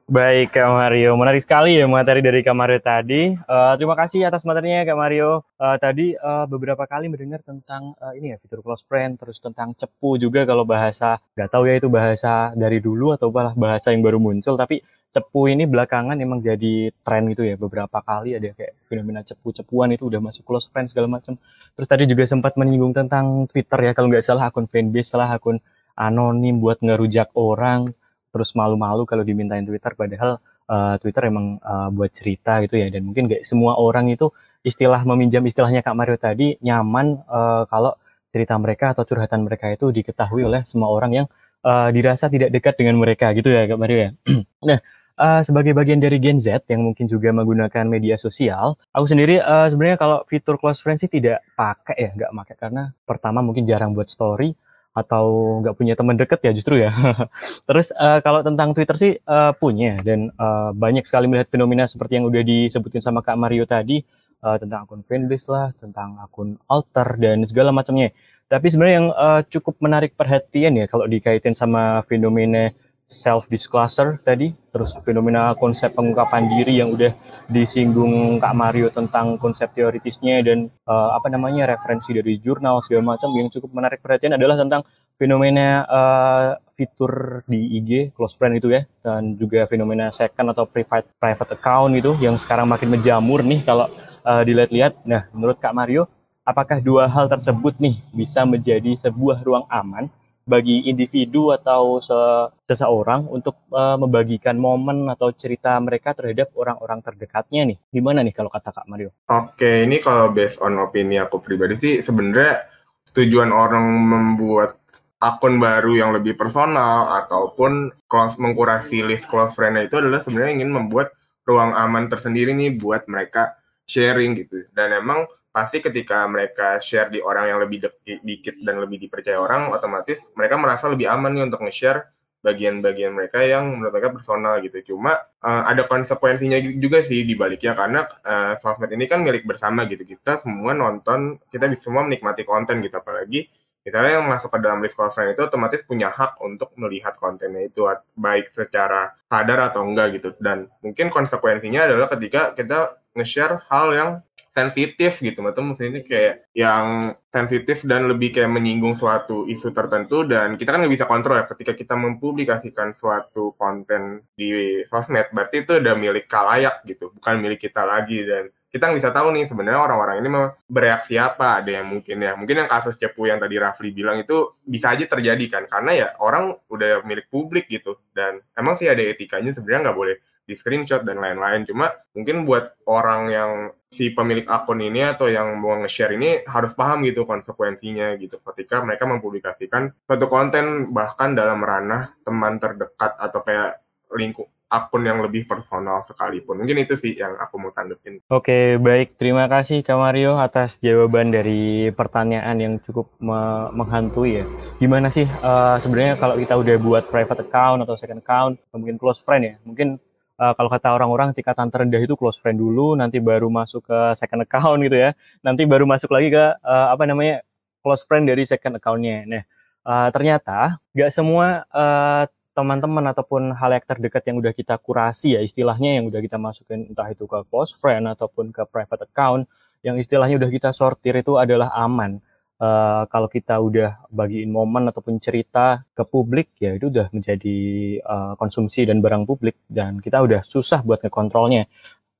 Baik 0.05 0.53
Kak 0.53 0.69
Mario, 0.69 1.17
menarik 1.17 1.41
sekali 1.41 1.81
ya 1.81 1.89
materi 1.89 2.21
dari 2.21 2.45
Kak 2.45 2.53
Mario 2.53 2.77
tadi. 2.77 3.33
Uh, 3.33 3.73
terima 3.73 3.97
kasih 3.97 4.29
atas 4.29 4.45
materinya 4.45 4.85
Kak 4.85 4.93
Mario. 4.93 5.41
Uh, 5.57 5.81
tadi 5.81 6.13
uh, 6.13 6.45
beberapa 6.45 6.85
kali 6.85 7.09
mendengar 7.09 7.41
tentang 7.41 7.97
uh, 7.97 8.13
ini 8.13 8.35
ya 8.35 8.37
fitur 8.37 8.61
close 8.61 8.85
friend, 8.85 9.17
terus 9.17 9.41
tentang 9.41 9.73
cepu 9.73 10.21
juga 10.21 10.45
kalau 10.45 10.61
bahasa 10.61 11.17
nggak 11.33 11.49
tahu 11.49 11.63
ya 11.65 11.73
itu 11.81 11.89
bahasa 11.89 12.53
dari 12.53 12.77
dulu 12.77 13.17
atau 13.17 13.33
bahasa 13.33 13.89
yang 13.89 14.05
baru 14.05 14.21
muncul. 14.21 14.53
Tapi 14.53 14.77
cepu 15.11 15.51
ini 15.51 15.67
belakangan 15.67 16.15
emang 16.19 16.39
jadi 16.39 16.89
tren 17.03 17.27
gitu 17.31 17.43
ya. 17.43 17.59
Beberapa 17.59 17.99
kali 17.99 18.39
ada 18.39 18.51
kayak 18.55 18.73
fenomena 18.87 19.21
cepu-cepuan 19.21 19.91
itu 19.91 20.07
udah 20.07 20.23
masuk 20.23 20.47
close 20.47 20.71
friend 20.71 20.87
segala 20.87 21.07
macam. 21.11 21.35
Terus 21.75 21.87
tadi 21.87 22.03
juga 22.07 22.23
sempat 22.23 22.55
menyinggung 22.55 22.95
tentang 22.95 23.45
Twitter 23.51 23.79
ya 23.87 23.91
kalau 23.91 24.07
nggak 24.07 24.23
salah 24.23 24.47
akun 24.47 24.65
fanbase, 24.71 25.11
salah 25.11 25.27
akun 25.27 25.59
anonim 25.99 26.57
buat 26.63 26.79
ngerujak 26.79 27.35
orang 27.35 27.91
terus 28.31 28.55
malu-malu 28.55 29.03
kalau 29.03 29.27
dimintain 29.27 29.67
Twitter 29.67 29.91
padahal 29.91 30.39
uh, 30.71 30.95
Twitter 30.97 31.27
emang 31.27 31.59
uh, 31.59 31.91
buat 31.91 32.09
cerita 32.15 32.63
gitu 32.63 32.79
ya 32.79 32.87
dan 32.87 33.03
mungkin 33.03 33.27
gak 33.27 33.43
semua 33.43 33.75
orang 33.75 34.07
itu 34.07 34.31
istilah 34.63 35.03
meminjam 35.03 35.43
istilahnya 35.43 35.83
Kak 35.83 35.93
Mario 35.93 36.15
tadi 36.15 36.55
nyaman 36.63 37.27
uh, 37.27 37.67
kalau 37.67 37.99
cerita 38.31 38.55
mereka 38.55 38.95
atau 38.95 39.03
curhatan 39.03 39.43
mereka 39.43 39.67
itu 39.67 39.91
diketahui 39.91 40.47
oleh 40.47 40.63
semua 40.63 40.87
orang 40.87 41.11
yang 41.11 41.27
uh, 41.67 41.91
dirasa 41.91 42.31
tidak 42.31 42.55
dekat 42.55 42.79
dengan 42.79 42.95
mereka 42.95 43.35
gitu 43.35 43.51
ya 43.51 43.67
Kak 43.67 43.79
Mario 43.79 43.97
ya. 43.99 44.09
nah, 44.71 44.79
uh, 45.21 45.41
sebagai 45.45 45.77
bagian 45.77 46.01
dari 46.01 46.17
Gen 46.17 46.41
Z 46.41 46.65
yang 46.65 46.81
mungkin 46.81 47.05
juga 47.05 47.29
menggunakan 47.29 47.85
media 47.85 48.17
sosial, 48.17 48.73
aku 48.89 49.05
sendiri 49.05 49.37
uh, 49.37 49.69
sebenarnya 49.69 50.01
kalau 50.01 50.17
fitur 50.25 50.57
close 50.57 50.81
friends 50.81 51.05
sih 51.05 51.11
tidak 51.13 51.45
pakai 51.53 51.95
ya, 51.95 52.09
nggak 52.17 52.31
pakai 52.33 52.55
karena 52.57 52.83
pertama 53.05 53.45
mungkin 53.45 53.69
jarang 53.69 53.93
buat 53.93 54.09
story, 54.09 54.57
atau 54.91 55.57
nggak 55.63 55.75
punya 55.79 55.93
teman 55.95 56.19
deket 56.19 56.39
ya 56.43 56.51
justru 56.51 56.83
ya. 56.83 56.91
Terus 57.67 57.95
uh, 57.95 58.19
kalau 58.19 58.43
tentang 58.43 58.75
Twitter 58.75 58.97
sih 58.99 59.13
uh, 59.23 59.55
punya 59.55 60.01
dan 60.03 60.33
uh, 60.35 60.75
banyak 60.75 61.07
sekali 61.07 61.31
melihat 61.31 61.47
fenomena 61.47 61.87
seperti 61.87 62.19
yang 62.19 62.27
udah 62.27 62.43
disebutin 62.43 62.99
sama 62.99 63.23
Kak 63.23 63.39
Mario 63.39 63.63
tadi 63.63 64.03
uh, 64.43 64.57
tentang 64.59 64.83
akun 64.83 65.01
fanbase 65.07 65.47
lah, 65.47 65.71
tentang 65.79 66.19
akun 66.19 66.59
alter 66.67 67.07
dan 67.15 67.47
segala 67.47 67.71
macamnya. 67.71 68.11
Tapi 68.51 68.67
sebenarnya 68.67 68.95
yang 68.99 69.09
uh, 69.15 69.41
cukup 69.47 69.79
menarik 69.79 70.11
perhatian 70.19 70.75
ya 70.75 70.85
kalau 70.91 71.07
dikaitin 71.07 71.55
sama 71.55 72.03
fenomena 72.11 72.75
self 73.11 73.51
disclosure 73.51 74.15
tadi, 74.23 74.55
terus 74.71 74.95
fenomena 75.03 75.51
konsep 75.59 75.91
pengungkapan 75.91 76.47
diri 76.47 76.79
yang 76.79 76.95
udah 76.95 77.11
disinggung 77.51 78.39
Kak 78.39 78.55
Mario 78.55 78.87
tentang 78.87 79.35
konsep 79.35 79.75
teoritisnya 79.75 80.39
dan 80.47 80.71
uh, 80.87 81.11
apa 81.19 81.27
namanya 81.27 81.67
referensi 81.67 82.15
dari 82.15 82.39
jurnal 82.39 82.79
segala 82.79 83.13
macam 83.19 83.35
yang 83.35 83.51
cukup 83.51 83.75
menarik 83.75 83.99
perhatian 83.99 84.39
adalah 84.39 84.55
tentang 84.55 84.87
fenomena 85.19 85.83
uh, 85.91 86.55
fitur 86.79 87.43
di 87.45 87.77
IG 87.77 88.15
close 88.15 88.33
friend 88.33 88.57
itu 88.57 88.71
ya 88.71 88.87
dan 89.03 89.35
juga 89.35 89.67
fenomena 89.67 90.09
second 90.09 90.55
atau 90.55 90.63
private 90.63 91.11
private 91.19 91.51
account 91.59 91.93
itu 91.93 92.15
yang 92.23 92.39
sekarang 92.39 92.65
makin 92.65 92.89
menjamur 92.89 93.43
nih 93.43 93.61
kalau 93.67 93.91
uh, 94.23 94.41
dilihat-lihat. 94.41 95.03
Nah, 95.03 95.27
menurut 95.35 95.59
Kak 95.59 95.75
Mario, 95.75 96.07
apakah 96.47 96.81
dua 96.81 97.05
hal 97.05 97.29
tersebut 97.29 97.77
nih 97.77 98.01
bisa 98.15 98.47
menjadi 98.47 98.97
sebuah 98.97 99.43
ruang 99.45 99.65
aman 99.69 100.09
bagi 100.51 100.91
individu 100.91 101.55
atau 101.55 102.03
se 102.03 102.19
seseorang 102.67 103.31
untuk 103.31 103.55
uh, 103.71 103.95
membagikan 103.95 104.59
momen 104.59 105.07
atau 105.07 105.31
cerita 105.31 105.79
mereka 105.79 106.11
terhadap 106.11 106.51
orang-orang 106.59 106.99
terdekatnya 106.99 107.63
nih. 107.71 107.77
Gimana 107.95 108.19
nih 108.19 108.35
kalau 108.35 108.51
kata 108.51 108.75
Kak 108.75 108.91
Mario? 108.91 109.15
Oke, 109.31 109.87
ini 109.87 110.03
kalau 110.03 110.35
based 110.35 110.59
on 110.59 110.75
opini 110.83 111.15
aku 111.23 111.39
pribadi 111.39 111.79
sih 111.79 111.93
sebenarnya 112.03 112.67
tujuan 113.15 113.55
orang 113.55 113.87
membuat 113.87 114.75
akun 115.21 115.61
baru 115.61 115.95
yang 115.95 116.11
lebih 116.11 116.35
personal 116.35 117.13
ataupun 117.23 117.93
close 118.09 118.35
mengkurasi 118.41 119.05
list 119.05 119.29
close 119.29 119.53
friend 119.53 119.77
itu 119.79 119.95
adalah 120.01 120.19
sebenarnya 120.19 120.59
ingin 120.59 120.73
membuat 120.73 121.13
ruang 121.45 121.77
aman 121.77 122.09
tersendiri 122.09 122.51
nih 122.57 122.75
buat 122.75 123.05
mereka 123.05 123.55
sharing 123.85 124.33
gitu. 124.39 124.65
Dan 124.73 124.97
emang 124.97 125.29
pasti 125.51 125.83
ketika 125.83 126.23
mereka 126.31 126.79
share 126.79 127.11
di 127.11 127.19
orang 127.19 127.51
yang 127.51 127.59
lebih 127.59 127.91
dikit 128.23 128.55
dan 128.63 128.79
lebih 128.79 129.03
dipercaya 129.03 129.37
orang, 129.37 129.71
otomatis 129.75 130.31
mereka 130.33 130.55
merasa 130.55 130.87
lebih 130.87 131.11
aman 131.11 131.31
nih 131.35 131.43
untuk 131.47 131.61
nge-share 131.67 132.07
bagian-bagian 132.41 133.13
mereka 133.13 133.45
yang 133.45 133.69
menurut 133.69 133.93
mereka 133.93 134.09
personal 134.17 134.57
gitu. 134.65 134.95
Cuma 134.95 135.13
uh, 135.45 135.63
ada 135.69 135.85
konsekuensinya 135.85 136.57
juga 136.81 137.05
sih 137.05 137.21
di 137.21 137.37
baliknya 137.37 137.77
karena 137.77 138.01
uh, 138.25 138.57
sosmed 138.57 138.89
ini 138.89 139.05
kan 139.05 139.21
milik 139.21 139.45
bersama 139.45 139.85
gitu. 139.85 140.07
Kita 140.07 140.41
semua 140.41 140.73
nonton, 140.73 141.37
kita 141.53 141.69
semua 141.77 142.01
menikmati 142.07 142.41
konten 142.41 142.81
gitu 142.81 142.97
apalagi 142.97 143.45
kita 143.81 143.97
yang 144.05 144.29
masuk 144.29 144.53
ke 144.53 144.59
dalam 144.61 144.77
list 144.85 144.93
friend 144.93 145.33
itu 145.33 145.41
otomatis 145.41 145.81
punya 145.81 146.13
hak 146.13 146.37
untuk 146.37 146.69
melihat 146.77 147.17
kontennya 147.17 147.65
itu 147.65 147.81
baik 148.13 148.53
secara 148.53 149.17
sadar 149.25 149.73
atau 149.73 149.81
enggak 149.81 150.21
gitu 150.21 150.37
dan 150.37 150.69
mungkin 150.85 151.09
konsekuensinya 151.09 151.89
adalah 151.89 152.05
ketika 152.05 152.53
kita 152.53 153.01
nge-share 153.17 153.65
hal 153.73 153.87
yang 153.91 154.09
sensitif 154.51 155.23
gitu 155.23 155.39
atau 155.47 155.63
maksudnya 155.63 156.03
kayak 156.03 156.51
yang 156.51 157.15
sensitif 157.31 157.87
dan 157.87 158.03
lebih 158.11 158.35
kayak 158.35 158.51
menyinggung 158.51 158.99
suatu 158.99 159.47
isu 159.47 159.71
tertentu 159.71 160.27
dan 160.27 160.59
kita 160.59 160.75
kan 160.75 160.83
nggak 160.83 160.93
bisa 160.99 161.07
kontrol 161.07 161.39
ya 161.39 161.47
ketika 161.47 161.71
kita 161.71 161.95
mempublikasikan 161.95 162.91
suatu 162.91 163.55
konten 163.55 164.27
di 164.35 164.83
sosmed. 164.83 165.31
Berarti 165.31 165.63
itu 165.63 165.79
udah 165.79 165.95
milik 165.95 166.27
kalayak 166.27 166.83
gitu 166.83 167.15
bukan 167.15 167.39
milik 167.39 167.63
kita 167.63 167.87
lagi. 167.87 168.27
Dan 168.27 168.51
kita 168.67 168.91
nggak 168.91 168.99
bisa 168.99 169.11
tahu 169.15 169.27
nih 169.31 169.47
sebenarnya 169.47 169.79
orang-orang 169.79 170.15
ini 170.19 170.27
mau 170.27 170.45
bereaksi 170.67 171.15
apa. 171.15 171.63
Ada 171.63 171.79
yang 171.79 171.87
mungkin 171.87 172.17
ya 172.19 172.35
mungkin 172.35 172.55
yang 172.59 172.69
kasus 172.71 172.99
cepu 172.99 173.31
yang 173.31 173.39
tadi 173.39 173.55
Rafli 173.55 173.95
bilang 173.95 174.19
itu 174.19 174.51
bisa 174.67 174.91
aja 174.91 175.07
terjadi 175.07 175.45
kan 175.47 175.63
karena 175.71 175.91
ya 175.95 176.07
orang 176.19 176.51
udah 176.67 177.07
milik 177.07 177.31
publik 177.31 177.71
gitu. 177.71 178.03
Dan 178.11 178.43
emang 178.51 178.75
sih 178.75 178.91
ada 178.91 178.99
etikanya 178.99 179.55
sebenarnya 179.55 179.87
nggak 179.87 179.99
boleh 179.99 180.15
di 180.51 180.55
screenshot 180.59 181.07
dan 181.07 181.23
lain-lain. 181.23 181.63
Cuma 181.63 181.87
mungkin 182.11 182.43
buat 182.43 182.75
orang 182.83 183.21
yang 183.31 183.51
si 183.87 184.11
pemilik 184.11 184.47
akun 184.47 184.83
ini 184.83 185.03
atau 185.03 185.31
yang 185.31 185.55
mau 185.59 185.79
nge-share 185.79 186.15
ini 186.15 186.43
harus 186.47 186.75
paham 186.75 187.03
gitu 187.07 187.27
konsekuensinya 187.27 188.15
gitu 188.19 188.39
ketika 188.51 188.79
mereka 188.83 189.03
mempublikasikan 189.03 189.91
suatu 190.07 190.27
konten 190.31 190.95
bahkan 190.95 191.35
dalam 191.35 191.59
ranah 191.59 192.15
teman 192.23 192.55
terdekat 192.55 193.19
atau 193.19 193.39
kayak 193.43 193.83
lingkup 194.15 194.47
akun 194.71 195.03
yang 195.03 195.19
lebih 195.19 195.43
personal 195.43 195.99
sekalipun. 196.07 196.63
Mungkin 196.63 196.87
itu 196.87 196.95
sih 196.95 197.19
yang 197.19 197.35
aku 197.35 197.59
mau 197.59 197.75
tanggepin. 197.75 198.23
Oke, 198.31 198.79
baik. 198.79 199.19
Terima 199.19 199.51
kasih 199.51 199.83
Kak 199.83 199.99
Mario 199.99 200.39
atas 200.39 200.79
jawaban 200.79 201.35
dari 201.35 201.91
pertanyaan 201.91 202.55
yang 202.55 202.73
cukup 202.79 203.11
me 203.19 203.67
menghantui 203.75 204.39
ya. 204.41 204.45
Gimana 204.79 205.11
sih 205.11 205.27
uh, 205.27 205.75
sebenarnya 205.83 206.15
kalau 206.15 206.39
kita 206.39 206.55
udah 206.55 206.75
buat 206.79 207.03
private 207.11 207.43
account 207.43 207.83
atau 207.83 207.99
second 207.99 208.23
account, 208.23 208.55
mungkin 208.71 208.95
close 208.95 209.19
friend 209.19 209.43
ya, 209.43 209.55
mungkin 209.67 209.99
uh, 210.41 210.53
kalau 210.57 210.69
kata 210.73 210.89
orang-orang 210.97 211.37
tingkatan 211.37 211.69
terendah 211.69 212.01
itu 212.01 212.17
close 212.17 212.41
friend 212.41 212.57
dulu, 212.57 212.97
nanti 212.97 213.21
baru 213.21 213.47
masuk 213.53 213.85
ke 213.85 213.99
second 214.17 214.41
account 214.41 214.81
gitu 214.81 214.97
ya. 214.97 215.13
Nanti 215.45 215.69
baru 215.69 215.85
masuk 215.85 216.09
lagi 216.09 216.33
ke 216.33 216.45
uh, 216.65 216.87
apa 216.89 217.05
namanya 217.05 217.45
close 217.85 218.01
friend 218.09 218.25
dari 218.25 218.41
second 218.49 218.81
accountnya. 218.81 219.21
Nah, 219.29 219.43
uh, 219.85 220.09
ternyata 220.09 220.81
nggak 220.97 221.11
semua 221.13 221.69
uh, 221.69 222.25
teman-teman 222.51 223.05
ataupun 223.15 223.55
hal 223.55 223.71
yang 223.71 223.85
terdekat 223.87 224.23
yang 224.27 224.37
udah 224.43 224.51
kita 224.51 224.75
kurasi 224.75 225.39
ya 225.39 225.41
istilahnya 225.41 226.01
yang 226.01 226.11
udah 226.11 226.19
kita 226.19 226.35
masukin 226.35 226.83
entah 226.91 227.07
itu 227.07 227.23
ke 227.23 227.47
close 227.47 227.71
friend 227.71 228.11
ataupun 228.11 228.51
ke 228.51 228.67
private 228.67 229.07
account 229.07 229.47
yang 229.87 229.95
istilahnya 229.95 230.35
udah 230.35 230.51
kita 230.51 230.69
sortir 230.75 231.15
itu 231.15 231.39
adalah 231.39 231.71
aman 231.71 232.19
uh, 232.61 233.03
kalau 233.09 233.27
kita 233.27 233.57
udah 233.57 234.05
bagiin 234.13 234.53
momen 234.53 234.87
ataupun 234.93 235.17
cerita 235.17 235.81
ke 235.91 236.05
publik 236.05 236.53
ya 236.61 236.77
itu 236.77 236.93
udah 236.93 237.09
menjadi 237.09 237.57
uh, 238.05 238.33
konsumsi 238.37 238.85
dan 238.85 239.01
barang 239.01 239.25
publik 239.25 239.65
dan 239.65 239.97
kita 239.97 240.21
udah 240.21 240.45
susah 240.45 240.85
buat 240.85 241.01
ngekontrolnya 241.01 241.65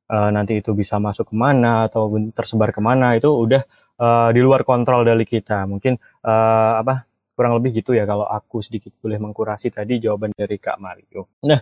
uh, 0.10 0.30
nanti 0.34 0.60
itu 0.60 0.74
bisa 0.74 0.98
masuk 0.98 1.30
ke 1.30 1.36
mana 1.38 1.86
atau 1.86 2.10
tersebar 2.34 2.74
ke 2.74 2.82
mana 2.82 3.14
itu 3.14 3.30
udah 3.30 3.62
uh, 4.02 4.30
di 4.34 4.42
luar 4.42 4.66
kontrol 4.66 5.06
dari 5.06 5.24
kita 5.24 5.70
mungkin 5.70 5.96
uh, 6.26 6.82
apa 6.82 7.06
kurang 7.32 7.58
lebih 7.58 7.82
gitu 7.82 7.96
ya 7.96 8.04
kalau 8.04 8.28
aku 8.28 8.60
sedikit 8.62 8.92
boleh 9.00 9.18
mengkurasi 9.18 9.72
tadi 9.72 9.98
jawaban 9.98 10.36
dari 10.36 10.62
Kak 10.62 10.78
Mario. 10.78 11.32
Nah, 11.48 11.58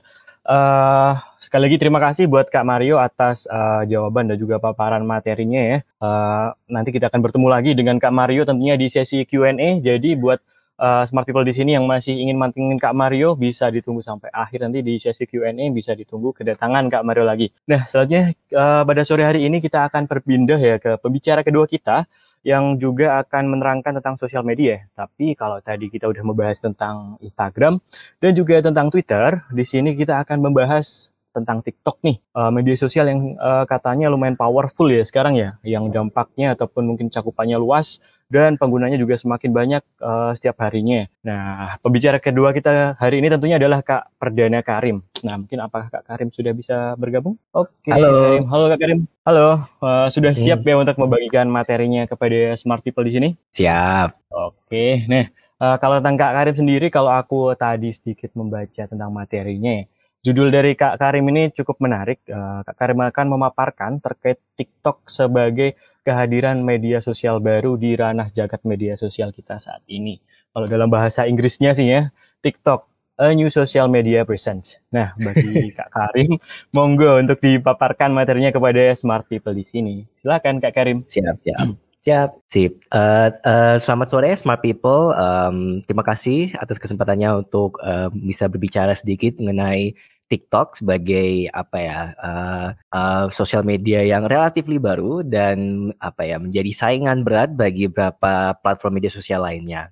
Uh, 0.48 1.20
sekali 1.44 1.68
lagi 1.68 1.78
terima 1.78 2.00
kasih 2.00 2.26
buat 2.32 2.48
Kak 2.48 2.64
Mario 2.64 2.96
atas 2.98 3.44
uh, 3.52 3.84
jawaban 3.84 4.32
dan 4.32 4.40
juga 4.40 4.58
paparan 4.58 5.04
materinya 5.04 5.62
ya. 5.62 5.78
Uh, 6.00 6.56
nanti 6.72 6.96
kita 6.96 7.12
akan 7.12 7.20
bertemu 7.20 7.48
lagi 7.52 7.72
dengan 7.76 8.00
Kak 8.00 8.14
Mario 8.16 8.48
tentunya 8.48 8.80
di 8.80 8.88
sesi 8.88 9.28
Q&A. 9.28 9.84
Jadi 9.84 10.16
buat 10.16 10.40
uh, 10.80 11.04
smart 11.06 11.28
people 11.28 11.44
di 11.44 11.52
sini 11.52 11.76
yang 11.76 11.86
masih 11.86 12.16
ingin 12.16 12.40
mantengin 12.40 12.80
Kak 12.80 12.96
Mario 12.96 13.36
bisa 13.36 13.68
ditunggu 13.68 14.00
sampai 14.00 14.32
akhir 14.32 14.64
nanti 14.64 14.80
di 14.80 14.96
sesi 14.98 15.28
Q&A 15.28 15.54
bisa 15.76 15.94
ditunggu 15.94 16.32
kedatangan 16.32 16.88
Kak 16.88 17.04
Mario 17.04 17.28
lagi. 17.28 17.52
Nah, 17.68 17.86
selanjutnya 17.86 18.34
uh, 18.56 18.88
pada 18.88 19.02
sore 19.04 19.28
hari 19.28 19.46
ini 19.46 19.60
kita 19.60 19.92
akan 19.92 20.08
berpindah 20.08 20.60
ya 20.60 20.76
ke 20.80 20.98
pembicara 21.04 21.44
kedua 21.44 21.68
kita 21.68 22.08
yang 22.44 22.80
juga 22.80 23.20
akan 23.20 23.58
menerangkan 23.58 24.00
tentang 24.00 24.16
sosial 24.16 24.48
media. 24.48 24.88
Tapi 24.96 25.36
kalau 25.36 25.60
tadi 25.60 25.92
kita 25.92 26.08
udah 26.08 26.24
membahas 26.24 26.64
tentang 26.64 27.20
Instagram 27.20 27.84
dan 28.24 28.32
juga 28.32 28.64
tentang 28.64 28.88
Twitter, 28.88 29.44
di 29.52 29.66
sini 29.68 29.96
kita 29.96 30.24
akan 30.24 30.40
membahas 30.40 31.12
tentang 31.30 31.62
TikTok 31.62 32.02
nih, 32.02 32.18
uh, 32.34 32.50
media 32.50 32.74
sosial 32.74 33.06
yang 33.06 33.38
uh, 33.38 33.64
katanya 33.70 34.10
lumayan 34.10 34.34
powerful 34.34 34.90
ya 34.90 35.06
sekarang 35.06 35.38
ya, 35.38 35.62
yang 35.62 35.94
dampaknya 35.94 36.58
ataupun 36.58 36.90
mungkin 36.90 37.14
cakupannya 37.14 37.62
luas 37.62 38.02
dan 38.30 38.62
penggunanya 38.62 38.96
juga 39.02 39.18
semakin 39.18 39.50
banyak 39.50 39.84
uh, 40.06 40.32
setiap 40.38 40.62
harinya. 40.62 41.10
Nah, 41.26 41.82
pembicara 41.82 42.22
kedua 42.22 42.54
kita 42.54 42.94
hari 43.02 43.26
ini 43.26 43.28
tentunya 43.34 43.58
adalah 43.58 43.82
Kak 43.82 44.22
Perdana 44.22 44.62
Karim. 44.62 45.02
Nah, 45.26 45.42
mungkin 45.42 45.58
apakah 45.66 45.90
Kak 45.90 46.06
Karim 46.06 46.30
sudah 46.30 46.54
bisa 46.54 46.94
bergabung? 46.96 47.42
Oke. 47.58 47.90
Halo. 47.90 48.38
Karim. 48.38 48.46
Halo 48.46 48.66
Kak 48.70 48.80
Karim. 48.80 49.00
Halo. 49.26 49.48
Uh, 49.82 50.08
sudah 50.14 50.32
hmm. 50.38 50.42
siap 50.46 50.62
ya 50.62 50.78
untuk 50.78 50.96
membagikan 51.02 51.50
materinya 51.50 52.06
kepada 52.06 52.54
smart 52.54 52.86
people 52.86 53.02
di 53.02 53.18
sini? 53.18 53.30
Siap. 53.50 54.30
Oke. 54.30 55.10
Nah, 55.10 55.26
uh, 55.58 55.76
kalau 55.82 55.98
tentang 55.98 56.22
Kak 56.22 56.34
Karim 56.38 56.56
sendiri, 56.56 56.88
kalau 56.94 57.10
aku 57.10 57.58
tadi 57.58 57.90
sedikit 57.98 58.30
membaca 58.38 58.86
tentang 58.86 59.10
materinya, 59.10 59.82
Judul 60.20 60.52
dari 60.52 60.76
Kak 60.76 61.00
Karim 61.00 61.32
ini 61.32 61.48
cukup 61.56 61.80
menarik. 61.80 62.20
Kak 62.28 62.76
Karim 62.76 63.00
akan 63.08 63.40
memaparkan 63.40 64.04
terkait 64.04 64.36
TikTok 64.60 65.08
sebagai 65.08 65.80
kehadiran 66.04 66.62
media 66.64 67.04
sosial 67.04 67.44
baru 67.44 67.76
di 67.76 67.96
ranah 67.96 68.32
jagat 68.32 68.64
media 68.64 68.96
sosial 68.96 69.34
kita 69.36 69.60
saat 69.60 69.84
ini. 69.88 70.20
Kalau 70.52 70.66
dalam 70.66 70.90
bahasa 70.90 71.30
Inggrisnya 71.30 71.78
sih 71.78 71.88
ya, 71.90 72.10
TikTok, 72.42 72.90
a 73.20 73.36
new 73.36 73.52
social 73.52 73.92
media 73.92 74.24
presence. 74.24 74.80
Nah, 74.90 75.12
bagi 75.20 75.70
Kak 75.78 75.92
Karim, 75.92 76.40
monggo 76.72 77.20
untuk 77.20 77.44
dipaparkan 77.44 78.16
materinya 78.16 78.50
kepada 78.50 78.96
smart 78.96 79.28
people 79.28 79.54
di 79.54 79.68
sini. 79.68 79.96
Silakan 80.16 80.64
Kak 80.64 80.74
Karim. 80.74 81.04
Siap, 81.06 81.36
siap. 81.44 81.76
Siap, 82.00 82.30
sip. 82.48 82.80
Uh, 82.96 83.28
uh, 83.44 83.76
selamat 83.76 84.08
sore, 84.08 84.32
smart 84.40 84.64
people. 84.64 85.12
Um, 85.20 85.84
terima 85.84 86.08
kasih 86.08 86.56
atas 86.56 86.80
kesempatannya 86.80 87.44
untuk 87.44 87.76
uh, 87.84 88.08
bisa 88.16 88.48
berbicara 88.48 88.96
sedikit 88.96 89.36
mengenai 89.36 90.00
TikTok 90.30 90.78
sebagai 90.78 91.50
apa 91.52 91.78
ya 91.82 92.00
uh, 92.22 92.68
uh, 92.94 93.26
sosial 93.34 93.66
media 93.66 94.06
yang 94.06 94.30
relatif 94.30 94.70
baru 94.70 95.26
dan 95.26 95.90
apa 95.98 96.22
ya 96.24 96.38
menjadi 96.38 96.70
saingan 96.70 97.26
berat 97.26 97.58
bagi 97.58 97.90
beberapa 97.90 98.54
platform 98.62 99.02
media 99.02 99.10
sosial 99.10 99.42
lainnya. 99.42 99.90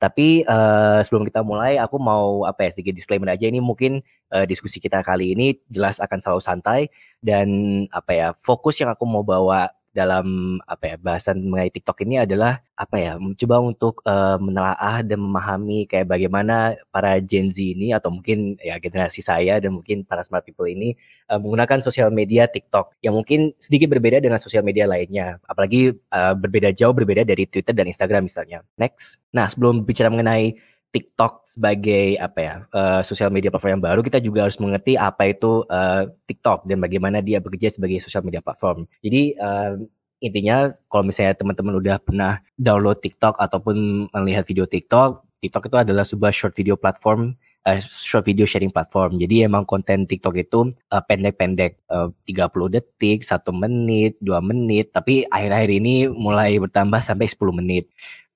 Tapi 0.00 0.48
uh, 0.48 1.04
sebelum 1.04 1.28
kita 1.28 1.44
mulai, 1.44 1.76
aku 1.76 2.00
mau 2.00 2.48
apa 2.48 2.64
ya 2.64 2.70
sedikit 2.72 2.96
disclaimer 2.96 3.28
aja 3.36 3.44
ini 3.44 3.60
mungkin 3.60 4.00
uh, 4.32 4.48
diskusi 4.48 4.80
kita 4.80 5.04
kali 5.04 5.36
ini 5.36 5.60
jelas 5.68 6.00
akan 6.00 6.24
selalu 6.24 6.40
santai 6.40 6.80
dan 7.20 7.48
apa 7.92 8.12
ya 8.12 8.28
fokus 8.40 8.80
yang 8.80 8.88
aku 8.88 9.04
mau 9.04 9.20
bawa 9.20 9.68
dalam 9.90 10.58
apa 10.70 10.94
ya 10.94 10.96
bahasan 11.02 11.42
mengenai 11.50 11.74
TikTok 11.74 12.06
ini 12.06 12.22
adalah 12.22 12.62
apa 12.78 12.96
ya 12.96 13.12
mencoba 13.18 13.56
untuk 13.58 14.00
uh, 14.06 14.38
menelaah 14.38 15.02
dan 15.02 15.18
memahami 15.18 15.90
kayak 15.90 16.06
bagaimana 16.06 16.78
para 16.94 17.18
Gen 17.18 17.50
Z 17.50 17.58
ini 17.58 17.90
atau 17.90 18.14
mungkin 18.14 18.54
ya 18.62 18.78
generasi 18.78 19.20
saya 19.20 19.58
dan 19.58 19.74
mungkin 19.74 20.06
para 20.06 20.22
smart 20.22 20.46
people 20.46 20.70
ini 20.70 20.94
uh, 21.26 21.42
menggunakan 21.42 21.82
sosial 21.82 22.14
media 22.14 22.46
TikTok 22.46 22.94
yang 23.02 23.18
mungkin 23.18 23.50
sedikit 23.58 23.90
berbeda 23.90 24.22
dengan 24.22 24.38
sosial 24.38 24.62
media 24.62 24.86
lainnya 24.86 25.42
apalagi 25.50 25.90
uh, 26.14 26.34
berbeda 26.38 26.70
jauh 26.70 26.94
berbeda 26.94 27.26
dari 27.26 27.50
Twitter 27.50 27.74
dan 27.74 27.90
Instagram 27.90 28.30
misalnya. 28.30 28.62
Next. 28.78 29.18
Nah, 29.34 29.50
sebelum 29.50 29.82
bicara 29.82 30.10
mengenai 30.10 30.54
TikTok 30.90 31.46
sebagai 31.46 32.18
apa 32.18 32.38
ya 32.38 32.54
uh, 32.74 33.00
sosial 33.06 33.30
media 33.30 33.50
platform 33.50 33.78
yang 33.78 33.86
baru 33.86 34.00
kita 34.02 34.18
juga 34.18 34.46
harus 34.46 34.58
mengerti 34.58 34.98
apa 34.98 35.30
itu 35.30 35.62
uh, 35.70 36.10
TikTok 36.26 36.66
dan 36.66 36.82
bagaimana 36.82 37.22
dia 37.22 37.38
bekerja 37.38 37.70
sebagai 37.70 38.02
sosial 38.02 38.26
media 38.26 38.42
platform. 38.42 38.90
Jadi 39.02 39.38
uh, 39.38 39.78
intinya 40.18 40.74
kalau 40.90 41.06
misalnya 41.06 41.38
teman-teman 41.38 41.78
udah 41.78 41.96
pernah 42.02 42.42
download 42.58 42.98
TikTok 43.00 43.38
ataupun 43.38 44.10
melihat 44.10 44.44
video 44.44 44.66
TikTok, 44.66 45.22
TikTok 45.40 45.70
itu 45.70 45.76
adalah 45.78 46.02
sebuah 46.02 46.34
short 46.34 46.58
video 46.58 46.74
platform 46.74 47.38
uh, 47.70 47.78
short 47.80 48.26
video 48.26 48.44
sharing 48.44 48.74
platform. 48.74 49.20
Jadi 49.22 49.46
emang 49.46 49.64
konten 49.70 50.10
TikTok 50.10 50.34
itu 50.42 50.74
pendek-pendek 50.90 51.78
uh, 51.92 52.10
30 52.26 52.50
detik, 52.74 53.22
satu 53.22 53.54
menit, 53.54 54.18
dua 54.18 54.42
menit, 54.42 54.90
tapi 54.90 55.22
akhir-akhir 55.30 55.70
ini 55.70 56.10
mulai 56.10 56.58
bertambah 56.58 56.98
sampai 56.98 57.30
10 57.30 57.60
menit. 57.62 57.86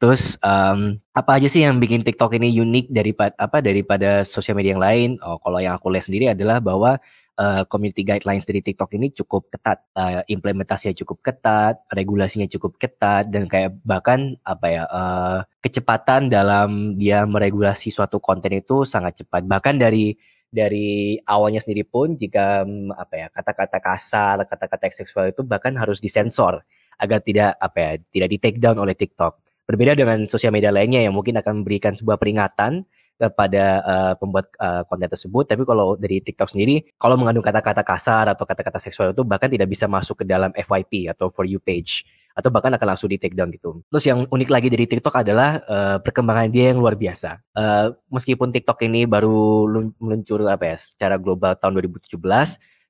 Terus 0.02 0.37
um, 0.42 0.98
apa 1.14 1.38
aja 1.38 1.48
sih 1.48 1.62
yang 1.62 1.78
bikin 1.78 2.02
TikTok 2.02 2.35
ini 2.37 2.50
unik 2.50 2.90
daripada 2.90 3.33
apa 3.38 3.62
daripada 3.62 4.26
sosial 4.26 4.59
media 4.59 4.74
yang 4.74 4.83
lain? 4.83 5.09
Oh, 5.22 5.38
kalau 5.38 5.62
yang 5.62 5.78
aku 5.78 5.88
lihat 5.94 6.11
sendiri 6.11 6.35
adalah 6.35 6.59
bahwa 6.59 6.98
uh, 7.38 7.62
community 7.66 8.02
guidelines 8.02 8.46
dari 8.46 8.62
TikTok 8.62 8.90
ini 8.94 9.14
cukup 9.14 9.50
ketat, 9.50 9.87
uh, 9.94 10.22
implementasinya 10.26 10.94
cukup 10.98 11.22
ketat, 11.22 11.83
regulasinya 11.94 12.46
cukup 12.50 12.78
ketat 12.78 13.30
dan 13.30 13.46
kayak 13.50 13.78
bahkan 13.87 14.38
apa 14.46 14.66
ya 14.66 14.83
uh, 14.90 15.40
kecepatan 15.62 16.30
dalam 16.30 16.98
dia 16.98 17.26
meregulasi 17.26 17.90
suatu 17.90 18.18
konten 18.18 18.54
itu 18.54 18.83
sangat 18.87 19.22
cepat. 19.22 19.46
Bahkan 19.46 19.78
dari 19.78 20.14
dari 20.54 21.18
awalnya 21.26 21.59
sendiri 21.59 21.83
pun 21.83 22.14
jika 22.14 22.62
apa 22.94 23.14
ya 23.14 23.26
kata-kata 23.35 23.78
kasar, 23.83 24.37
kata-kata 24.46 24.87
seksual 24.94 25.35
itu 25.35 25.42
bahkan 25.42 25.74
harus 25.74 25.98
disensor 25.98 26.62
agar 26.94 27.18
tidak 27.26 27.59
apa 27.59 27.78
ya 27.78 27.92
tidak 28.14 28.28
di 28.30 28.38
take 28.38 28.59
down 28.62 28.78
oleh 28.78 28.94
TikTok. 28.94 29.43
Berbeda 29.64 29.96
dengan 29.96 30.29
sosial 30.29 30.53
media 30.53 30.68
lainnya 30.68 31.00
yang 31.00 31.16
mungkin 31.16 31.40
akan 31.40 31.64
memberikan 31.64 31.96
sebuah 31.96 32.20
peringatan 32.20 32.85
kepada 33.14 33.64
uh, 33.87 34.14
pembuat 34.18 34.50
uh, 34.59 34.83
konten 34.90 35.07
tersebut. 35.07 35.46
Tapi 35.46 35.62
kalau 35.62 35.94
dari 35.94 36.18
TikTok 36.18 36.50
sendiri, 36.50 36.83
kalau 36.98 37.14
mengandung 37.14 37.46
kata-kata 37.46 37.87
kasar 37.87 38.27
atau 38.29 38.44
kata-kata 38.44 38.83
seksual 38.83 39.14
itu 39.14 39.22
bahkan 39.22 39.46
tidak 39.48 39.70
bisa 39.70 39.87
masuk 39.87 40.22
ke 40.22 40.24
dalam 40.27 40.50
FYP 40.53 41.09
atau 41.09 41.31
For 41.31 41.46
You 41.46 41.62
page 41.62 42.03
atau 42.35 42.50
bahkan 42.50 42.74
akan 42.74 42.87
langsung 42.94 43.07
di 43.07 43.16
take 43.16 43.38
down 43.38 43.55
gitu. 43.55 43.79
Terus 43.94 44.05
yang 44.11 44.27
unik 44.27 44.50
lagi 44.50 44.66
dari 44.66 44.90
TikTok 44.90 45.22
adalah 45.22 45.62
uh, 45.70 45.96
perkembangan 46.03 46.50
dia 46.50 46.74
yang 46.74 46.83
luar 46.83 46.98
biasa. 46.98 47.38
Uh, 47.55 47.94
meskipun 48.11 48.50
TikTok 48.50 48.83
ini 48.83 49.07
baru 49.07 49.70
meluncur 50.03 50.42
apa 50.42 50.74
ya 50.74 50.77
secara 50.83 51.14
global 51.14 51.55
tahun 51.55 51.79
2017, 51.79 52.18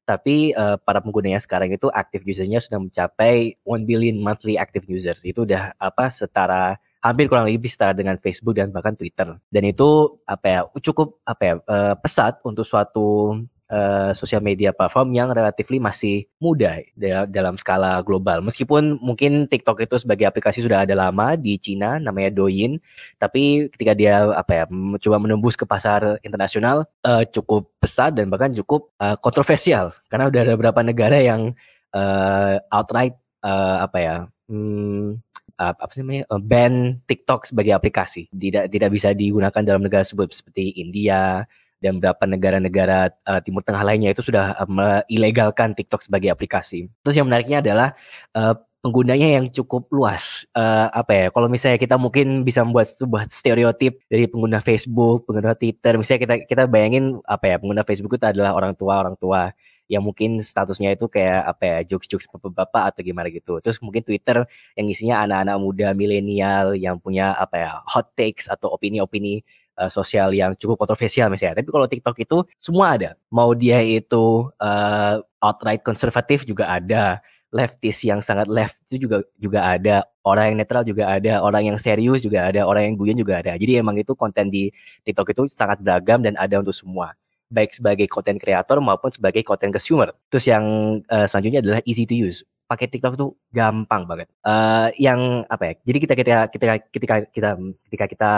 tapi 0.04 0.52
uh, 0.52 0.76
para 0.76 1.00
penggunanya 1.00 1.40
sekarang 1.40 1.72
itu 1.72 1.88
aktif 1.88 2.20
usernya 2.28 2.60
sudah 2.60 2.80
mencapai 2.80 3.56
1 3.64 3.88
billion 3.88 4.20
monthly 4.20 4.60
active 4.60 4.84
users. 4.84 5.24
Itu 5.24 5.48
udah 5.48 5.72
apa 5.80 6.12
setara 6.12 6.76
hampir 7.04 7.28
kurang 7.28 7.48
lebih 7.48 7.68
setara 7.68 7.96
dengan 7.96 8.16
Facebook 8.20 8.56
dan 8.56 8.72
bahkan 8.72 8.96
Twitter. 8.96 9.36
Dan 9.48 9.64
itu 9.64 10.20
apa 10.28 10.46
ya 10.46 10.60
cukup 10.80 11.20
apa 11.24 11.42
ya 11.42 11.54
uh, 11.64 11.94
pesat 11.96 12.40
untuk 12.44 12.68
suatu 12.68 13.40
uh, 13.70 14.10
sosial 14.12 14.44
media 14.44 14.74
platform 14.74 15.14
yang 15.14 15.32
relatif 15.32 15.66
masih 15.74 16.28
muda 16.38 16.80
dalam 17.28 17.56
skala 17.56 18.00
global. 18.04 18.44
Meskipun 18.44 19.00
mungkin 19.00 19.48
TikTok 19.48 19.84
itu 19.84 19.96
sebagai 20.00 20.28
aplikasi 20.28 20.60
sudah 20.60 20.84
ada 20.84 20.92
lama 20.96 21.34
di 21.34 21.56
Cina 21.56 21.96
namanya 21.98 22.30
Douyin, 22.34 22.78
tapi 23.16 23.68
ketika 23.72 23.92
dia 23.96 24.28
apa 24.32 24.52
ya 24.52 24.64
mencoba 24.70 25.16
menembus 25.18 25.56
ke 25.56 25.64
pasar 25.64 26.20
internasional 26.22 26.86
uh, 27.04 27.24
cukup 27.28 27.70
pesat 27.80 28.14
dan 28.16 28.28
bahkan 28.28 28.52
cukup 28.52 28.92
uh, 29.00 29.16
kontroversial 29.20 29.92
karena 30.08 30.28
udah 30.28 30.40
ada 30.44 30.52
beberapa 30.56 30.80
negara 30.84 31.18
yang 31.20 31.52
uh, 31.94 32.56
outright 32.70 33.16
uh, 33.44 33.84
apa 33.84 33.98
ya 34.00 34.16
hmm, 34.50 35.20
uh, 35.58 35.72
apa 35.74 35.90
sih 35.94 36.02
namanya 36.02 36.24
uh, 36.30 36.42
ban 36.42 36.98
TikTok 37.06 37.48
sebagai 37.48 37.72
aplikasi 37.74 38.28
tidak 38.34 38.70
tidak 38.70 38.90
bisa 38.92 39.14
digunakan 39.14 39.62
dalam 39.62 39.82
negara 39.82 40.02
tersebut 40.02 40.34
seperti 40.34 40.80
India 40.82 41.46
dan 41.84 42.00
beberapa 42.00 42.24
negara-negara 42.24 43.12
uh, 43.28 43.40
Timur 43.44 43.60
Tengah 43.60 43.84
lainnya 43.84 44.16
itu 44.16 44.24
sudah 44.24 44.56
uh, 44.56 44.68
melegalkan 45.12 45.76
TikTok 45.76 46.08
sebagai 46.08 46.32
aplikasi. 46.32 46.88
Terus 47.04 47.20
yang 47.20 47.28
menariknya 47.28 47.60
adalah 47.60 47.92
uh, 48.32 48.56
penggunanya 48.80 49.36
yang 49.36 49.52
cukup 49.52 49.92
luas. 49.92 50.48
Uh, 50.56 50.88
apa 50.96 51.12
ya? 51.12 51.26
Kalau 51.28 51.52
misalnya 51.52 51.76
kita 51.76 52.00
mungkin 52.00 52.40
bisa 52.40 52.64
membuat 52.64 52.88
sebuah 52.88 53.28
stereotip 53.28 54.00
dari 54.08 54.24
pengguna 54.24 54.64
Facebook, 54.64 55.28
pengguna 55.28 55.52
Twitter, 55.52 56.00
misalnya 56.00 56.20
kita 56.24 56.34
kita 56.48 56.62
bayangin 56.64 57.20
apa 57.28 57.52
ya? 57.52 57.56
Pengguna 57.60 57.84
Facebook 57.84 58.16
itu 58.16 58.24
adalah 58.24 58.56
orang 58.56 58.72
tua 58.72 59.04
orang 59.04 59.16
tua 59.20 59.52
yang 59.84 60.00
mungkin 60.00 60.40
statusnya 60.40 60.96
itu 60.96 61.12
kayak 61.12 61.44
apa 61.44 61.62
ya 61.68 61.78
jokes-jokes 61.84 62.24
bapak-bapak 62.32 62.92
atau 62.92 63.00
gimana 63.04 63.28
gitu. 63.28 63.60
Terus 63.60 63.76
mungkin 63.84 64.00
Twitter 64.00 64.48
yang 64.76 64.86
isinya 64.88 65.16
anak-anak 65.28 65.56
muda 65.60 65.88
milenial 65.92 66.72
yang 66.72 66.96
punya 66.96 67.36
apa 67.36 67.56
ya 67.60 67.70
hot 67.84 68.16
takes 68.16 68.48
atau 68.48 68.72
opini-opini 68.72 69.44
uh, 69.78 69.90
sosial 69.90 70.34
yang 70.34 70.54
cukup 70.58 70.80
kontroversial 70.80 71.30
misalnya. 71.30 71.60
Tapi 71.62 71.70
kalau 71.70 71.86
TikTok 71.86 72.16
itu 72.20 72.38
semua 72.58 72.98
ada. 72.98 73.10
Mau 73.30 73.52
dia 73.54 73.82
itu 73.82 74.48
uh, 74.58 75.14
outright 75.42 75.82
konservatif 75.82 76.46
juga 76.48 76.70
ada, 76.70 77.20
leftis 77.54 78.02
yang 78.02 78.18
sangat 78.18 78.50
left 78.50 78.74
itu 78.90 79.06
juga 79.06 79.22
juga 79.38 79.60
ada, 79.62 80.02
orang 80.26 80.54
yang 80.54 80.56
netral 80.62 80.82
juga 80.82 81.06
ada, 81.06 81.38
orang 81.42 81.70
yang 81.70 81.78
serius 81.78 82.22
juga 82.22 82.50
ada, 82.50 82.66
orang 82.66 82.90
yang 82.90 82.94
guyon 82.98 83.18
juga 83.18 83.38
ada. 83.38 83.54
Jadi 83.54 83.78
emang 83.78 83.94
itu 83.94 84.14
konten 84.18 84.50
di 84.50 84.74
TikTok 85.06 85.30
itu 85.30 85.42
sangat 85.50 85.78
beragam 85.78 86.22
dan 86.22 86.34
ada 86.34 86.58
untuk 86.58 86.74
semua 86.74 87.14
baik 87.54 87.70
sebagai 87.70 88.10
content 88.10 88.40
creator 88.40 88.82
maupun 88.82 89.14
sebagai 89.14 89.46
content 89.46 89.70
consumer. 89.70 90.10
Terus 90.32 90.50
yang 90.50 90.64
uh, 91.06 91.26
selanjutnya 91.30 91.62
adalah 91.62 91.80
easy 91.86 92.02
to 92.02 92.18
use. 92.18 92.42
Pakai 92.64 92.88
TikTok 92.88 93.14
tuh 93.14 93.36
gampang 93.52 94.08
banget. 94.08 94.28
Uh, 94.40 94.88
yang 94.96 95.44
apa 95.52 95.68
ya? 95.68 95.72
Jadi 95.84 95.98
kita 96.00 96.14
ketika 96.16 96.40
ketika 96.48 96.72
ketika 96.88 97.14
kita 97.28 97.50
ketika 97.86 98.04
kita 98.08 98.30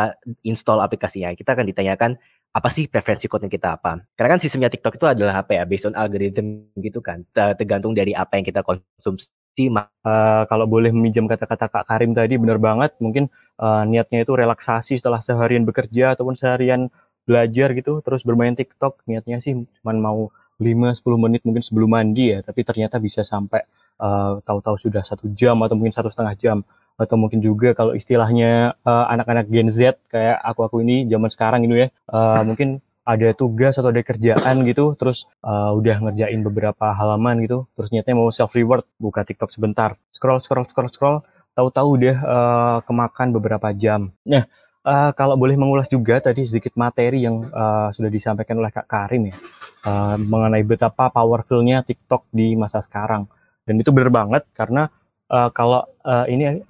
install 0.43 0.83
aplikasinya, 0.83 1.31
kita 1.39 1.55
akan 1.55 1.67
ditanyakan 1.71 2.11
apa 2.51 2.69
sih 2.73 2.91
preferensi 2.91 3.31
konten 3.31 3.47
kita 3.47 3.79
apa? 3.79 4.03
Karena 4.19 4.35
kan 4.35 4.41
sistemnya 4.43 4.73
TikTok 4.73 4.99
itu 4.99 5.07
adalah 5.07 5.47
apa 5.47 5.55
ya? 5.55 5.63
Based 5.63 5.87
on 5.87 5.95
algorithm 5.95 6.75
gitu 6.83 6.99
kan. 6.99 7.23
Tergantung 7.33 7.95
dari 7.95 8.13
apa 8.13 8.35
yang 8.39 8.45
kita 8.47 8.67
konsumsi 8.67 9.31
Uh, 9.57 10.45
kalau 10.53 10.69
boleh 10.69 10.93
meminjam 10.93 11.25
kata-kata 11.25 11.73
Kak 11.73 11.89
Karim 11.89 12.13
tadi 12.13 12.37
benar 12.37 12.61
banget 12.61 12.93
mungkin 13.01 13.33
uh, 13.57 13.89
niatnya 13.89 14.21
itu 14.21 14.37
relaksasi 14.37 15.01
setelah 15.01 15.25
seharian 15.25 15.65
bekerja 15.65 16.13
ataupun 16.13 16.37
seharian 16.37 16.93
belajar 17.25 17.73
gitu 17.73 18.05
terus 18.05 18.21
bermain 18.21 18.53
TikTok 18.53 19.01
niatnya 19.09 19.41
sih 19.41 19.57
cuma 19.81 19.97
mau 19.97 20.29
5-10 20.61 21.01
menit 21.17 21.41
mungkin 21.45 21.65
sebelum 21.65 21.89
mandi 21.89 22.37
ya 22.37 22.45
tapi 22.45 22.69
ternyata 22.69 23.01
bisa 23.01 23.25
sampai 23.25 23.65
uh, 24.01 24.41
tahu-tahu 24.45 24.77
sudah 24.81 25.03
satu 25.05 25.29
jam 25.33 25.61
atau 25.65 25.75
mungkin 25.77 25.93
satu 25.93 26.09
setengah 26.09 26.35
jam 26.39 26.59
atau 26.97 27.17
mungkin 27.21 27.45
juga 27.45 27.77
kalau 27.77 27.93
istilahnya 27.93 28.77
uh, 28.85 29.07
anak-anak 29.13 29.53
Gen 29.53 29.69
Z 29.69 30.01
kayak 30.09 30.41
aku 30.41 30.65
aku 30.65 30.77
ini 30.81 31.05
zaman 31.09 31.29
sekarang 31.29 31.65
gitu 31.69 31.77
ya 31.85 31.89
uh, 32.09 32.41
mungkin 32.41 32.81
ada 33.07 33.31
tugas 33.39 33.79
atau 33.79 33.95
ada 33.95 34.03
kerjaan 34.03 34.67
gitu, 34.67 34.99
terus 34.99 35.31
uh, 35.47 35.71
udah 35.79 36.03
ngerjain 36.03 36.43
beberapa 36.43 36.91
halaman 36.91 37.39
gitu, 37.39 37.71
terus 37.79 37.95
nyatanya 37.95 38.19
mau 38.19 38.35
self 38.35 38.51
reward, 38.51 38.83
buka 38.99 39.23
TikTok 39.23 39.55
sebentar, 39.55 39.95
scroll 40.11 40.43
scroll 40.43 40.67
scroll 40.67 40.91
scroll, 40.91 41.17
tahu-tahu 41.55 42.03
udah 42.03 42.17
uh, 42.27 42.79
kemakan 42.83 43.31
beberapa 43.31 43.71
jam. 43.79 44.11
Nah, 44.27 44.51
uh, 44.83 45.15
kalau 45.15 45.39
boleh 45.39 45.55
mengulas 45.55 45.87
juga 45.87 46.19
tadi 46.19 46.51
sedikit 46.51 46.75
materi 46.75 47.23
yang 47.23 47.47
uh, 47.47 47.95
sudah 47.95 48.11
disampaikan 48.11 48.59
oleh 48.59 48.75
Kak 48.75 48.91
Karim 48.91 49.31
ya, 49.31 49.39
uh, 49.87 50.19
mengenai 50.19 50.67
betapa 50.67 51.07
powerfulnya 51.15 51.87
TikTok 51.87 52.27
di 52.35 52.59
masa 52.59 52.83
sekarang. 52.83 53.31
Dan 53.67 53.83
itu 53.83 53.91
benar 53.91 54.15
banget 54.15 54.47
karena 54.55 54.87
uh, 55.27 55.51
kalau 55.51 55.83
uh, 56.07 56.25
ini 56.31 56.63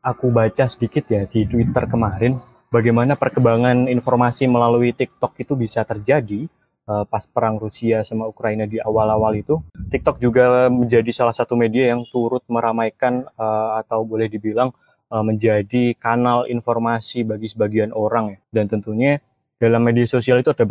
aku 0.00 0.30
baca 0.30 0.70
sedikit 0.70 1.10
ya 1.10 1.26
di 1.26 1.50
Twitter 1.50 1.84
kemarin, 1.90 2.38
bagaimana 2.70 3.18
perkembangan 3.18 3.90
informasi 3.90 4.46
melalui 4.46 4.94
TikTok 4.94 5.34
itu 5.42 5.58
bisa 5.58 5.82
terjadi 5.82 6.46
uh, 6.86 7.04
pas 7.08 7.24
perang 7.26 7.56
Rusia 7.58 8.04
sama 8.06 8.28
Ukraina 8.28 8.68
di 8.68 8.78
awal-awal 8.78 9.34
itu. 9.40 9.58
TikTok 9.90 10.20
juga 10.20 10.68
menjadi 10.68 11.10
salah 11.10 11.34
satu 11.34 11.58
media 11.58 11.90
yang 11.90 12.06
turut 12.08 12.44
meramaikan 12.46 13.26
uh, 13.34 13.80
atau 13.80 14.04
boleh 14.04 14.28
dibilang 14.28 14.70
uh, 15.10 15.24
menjadi 15.24 15.96
kanal 15.98 16.46
informasi 16.46 17.24
bagi 17.24 17.50
sebagian 17.50 17.90
orang 17.90 18.36
ya. 18.36 18.38
Dan 18.52 18.70
tentunya 18.70 19.18
dalam 19.58 19.80
media 19.80 20.04
sosial 20.04 20.44
itu 20.44 20.52
ada 20.52 20.64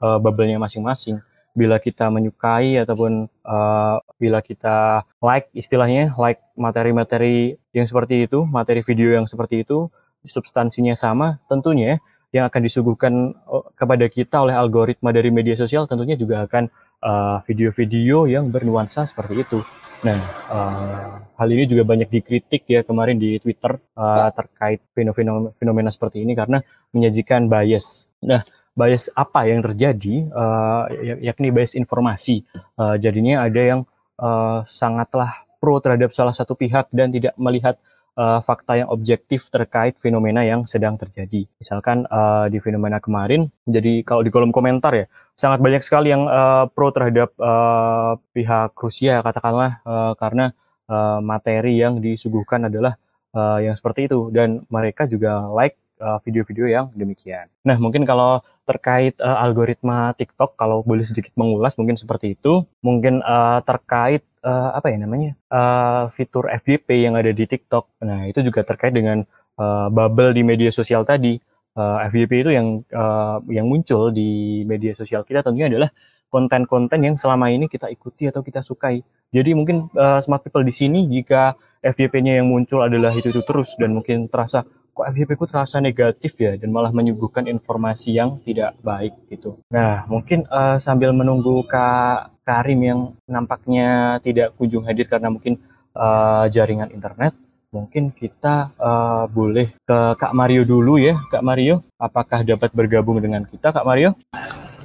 uh, 0.00 0.18
bubble-nya 0.18 0.56
masing-masing. 0.56 1.20
Bila 1.56 1.82
kita 1.82 2.08
menyukai 2.08 2.78
ataupun 2.78 3.26
uh, 3.42 3.96
bila 4.16 4.38
kita 4.40 5.02
like 5.18 5.50
istilahnya 5.52 6.14
like 6.14 6.38
materi-materi 6.54 7.58
yang 7.74 7.86
seperti 7.86 8.30
itu, 8.30 8.46
materi 8.46 8.86
video 8.86 9.18
yang 9.18 9.26
seperti 9.26 9.66
itu, 9.66 9.90
substansinya 10.24 10.94
sama, 10.94 11.42
tentunya 11.50 11.98
yang 12.30 12.46
akan 12.46 12.62
disuguhkan 12.62 13.34
oh, 13.50 13.66
kepada 13.74 14.06
kita 14.06 14.38
oleh 14.38 14.54
algoritma 14.54 15.10
dari 15.10 15.34
media 15.34 15.58
sosial 15.58 15.90
tentunya 15.90 16.14
juga 16.14 16.46
akan 16.46 16.70
uh, 17.02 17.42
video-video 17.42 18.26
uh, 18.26 18.30
yang 18.30 18.54
bernuansa 18.54 19.02
seperti 19.02 19.42
itu. 19.42 19.58
Nah, 20.00 20.20
uh, 20.48 21.12
hal 21.36 21.48
ini 21.52 21.68
juga 21.68 21.84
banyak 21.84 22.08
dikritik 22.08 22.64
ya 22.64 22.80
kemarin 22.86 23.20
di 23.20 23.36
Twitter 23.42 23.76
uh, 23.98 24.30
terkait 24.32 24.80
fenomena, 24.96 25.52
fenomena 25.60 25.90
seperti 25.92 26.24
ini 26.24 26.32
karena 26.32 26.64
menyajikan 26.94 27.50
bias. 27.50 28.08
Nah, 28.24 28.46
bias 28.78 29.10
apa 29.18 29.46
yang 29.50 29.60
terjadi, 29.64 30.30
uh, 30.30 30.84
yakni 31.20 31.50
bias 31.50 31.74
informasi. 31.74 32.46
Uh, 32.78 32.96
jadinya 32.96 33.44
ada 33.44 33.60
yang 33.60 33.80
uh, 34.22 34.62
sangatlah 34.64 35.44
pro 35.60 35.76
terhadap 35.82 36.14
salah 36.16 36.32
satu 36.32 36.56
pihak 36.56 36.88
dan 36.94 37.12
tidak 37.12 37.36
melihat 37.36 37.76
uh, 38.16 38.40
fakta 38.44 38.80
yang 38.80 38.88
objektif 38.88 39.48
terkait 39.52 39.96
fenomena 40.00 40.44
yang 40.44 40.64
sedang 40.64 40.96
terjadi. 40.96 41.48
Misalkan 41.60 42.08
uh, 42.08 42.48
di 42.48 42.58
fenomena 42.60 42.98
kemarin, 42.98 43.48
jadi 43.64 44.04
kalau 44.04 44.24
di 44.24 44.30
kolom 44.32 44.52
komentar 44.52 44.92
ya, 44.96 45.06
sangat 45.36 45.60
banyak 45.64 45.80
sekali 45.80 46.12
yang 46.12 46.28
uh, 46.28 46.68
pro 46.72 46.92
terhadap 46.92 47.32
uh, 47.40 48.16
pihak 48.36 48.76
Rusia 48.76 49.24
katakanlah 49.24 49.80
uh, 49.84 50.12
karena 50.20 50.52
uh, 50.88 51.18
materi 51.24 51.80
yang 51.80 52.00
disuguhkan 52.00 52.68
adalah 52.68 52.96
uh, 53.32 53.58
yang 53.60 53.72
seperti 53.76 54.08
itu 54.10 54.28
dan 54.32 54.64
mereka 54.68 55.08
juga 55.08 55.48
like 55.52 55.79
video-video 56.24 56.64
uh, 56.66 56.72
yang 56.72 56.86
demikian. 56.96 57.46
Nah, 57.62 57.76
mungkin 57.76 58.08
kalau 58.08 58.40
terkait 58.64 59.14
uh, 59.20 59.38
algoritma 59.44 60.16
TikTok, 60.16 60.56
kalau 60.56 60.80
boleh 60.80 61.04
sedikit 61.04 61.36
mengulas, 61.36 61.76
mungkin 61.76 62.00
seperti 62.00 62.34
itu. 62.38 62.64
Mungkin 62.80 63.20
uh, 63.20 63.60
terkait 63.62 64.24
uh, 64.44 64.70
apa 64.76 64.92
ya 64.92 64.98
namanya 65.00 65.30
uh, 65.52 66.08
fitur 66.16 66.48
FYP 66.48 67.04
yang 67.04 67.14
ada 67.16 67.30
di 67.30 67.44
TikTok. 67.44 68.00
Nah 68.04 68.28
itu 68.28 68.40
juga 68.44 68.64
terkait 68.64 68.96
dengan 68.96 69.24
uh, 69.60 69.88
bubble 69.92 70.32
di 70.32 70.42
media 70.44 70.72
sosial 70.72 71.04
tadi. 71.04 71.36
Uh, 71.70 72.02
FYP 72.10 72.42
itu 72.42 72.50
yang 72.50 72.82
uh, 72.90 73.38
yang 73.46 73.70
muncul 73.70 74.10
di 74.10 74.62
media 74.66 74.90
sosial 74.98 75.22
kita 75.22 75.46
tentunya 75.46 75.70
adalah 75.70 75.94
konten-konten 76.30 76.98
yang 77.02 77.14
selama 77.18 77.50
ini 77.50 77.66
kita 77.66 77.90
ikuti 77.90 78.26
atau 78.30 78.42
kita 78.42 78.62
sukai. 78.62 79.02
Jadi 79.30 79.54
mungkin 79.54 79.86
uh, 79.94 80.18
smart 80.18 80.42
people 80.42 80.66
di 80.66 80.74
sini 80.74 81.06
jika 81.06 81.54
FYP-nya 81.80 82.42
yang 82.42 82.48
muncul 82.50 82.82
adalah 82.84 83.14
itu 83.14 83.32
itu 83.32 83.42
terus 83.46 83.72
dan 83.80 83.96
mungkin 83.96 84.28
terasa 84.28 84.66
kok 84.90 85.06
FYP 85.10 85.30
ku 85.38 85.46
terasa 85.48 85.78
negatif 85.78 86.36
ya 86.36 86.54
dan 86.58 86.70
malah 86.74 86.92
menyuguhkan 86.92 87.46
informasi 87.46 88.14
yang 88.16 88.42
tidak 88.42 88.76
baik 88.84 89.14
gitu. 89.30 89.58
Nah 89.70 90.04
mungkin 90.10 90.44
uh, 90.50 90.76
sambil 90.82 91.14
menunggu 91.16 91.64
Kak 91.64 92.40
Karim 92.44 92.80
yang 92.82 93.00
nampaknya 93.30 94.18
tidak 94.26 94.58
kunjung 94.58 94.82
hadir 94.82 95.06
karena 95.06 95.30
mungkin 95.30 95.62
uh, 95.94 96.50
jaringan 96.50 96.90
internet, 96.90 97.34
mungkin 97.70 98.10
kita 98.10 98.74
uh, 98.74 99.24
boleh 99.30 99.70
ke 99.86 99.98
Kak 100.18 100.34
Mario 100.34 100.66
dulu 100.66 100.98
ya. 100.98 101.18
Kak 101.30 101.46
Mario, 101.46 101.86
apakah 101.94 102.42
dapat 102.42 102.74
bergabung 102.74 103.22
dengan 103.22 103.46
kita, 103.46 103.70
Kak 103.70 103.86
Mario? 103.86 104.18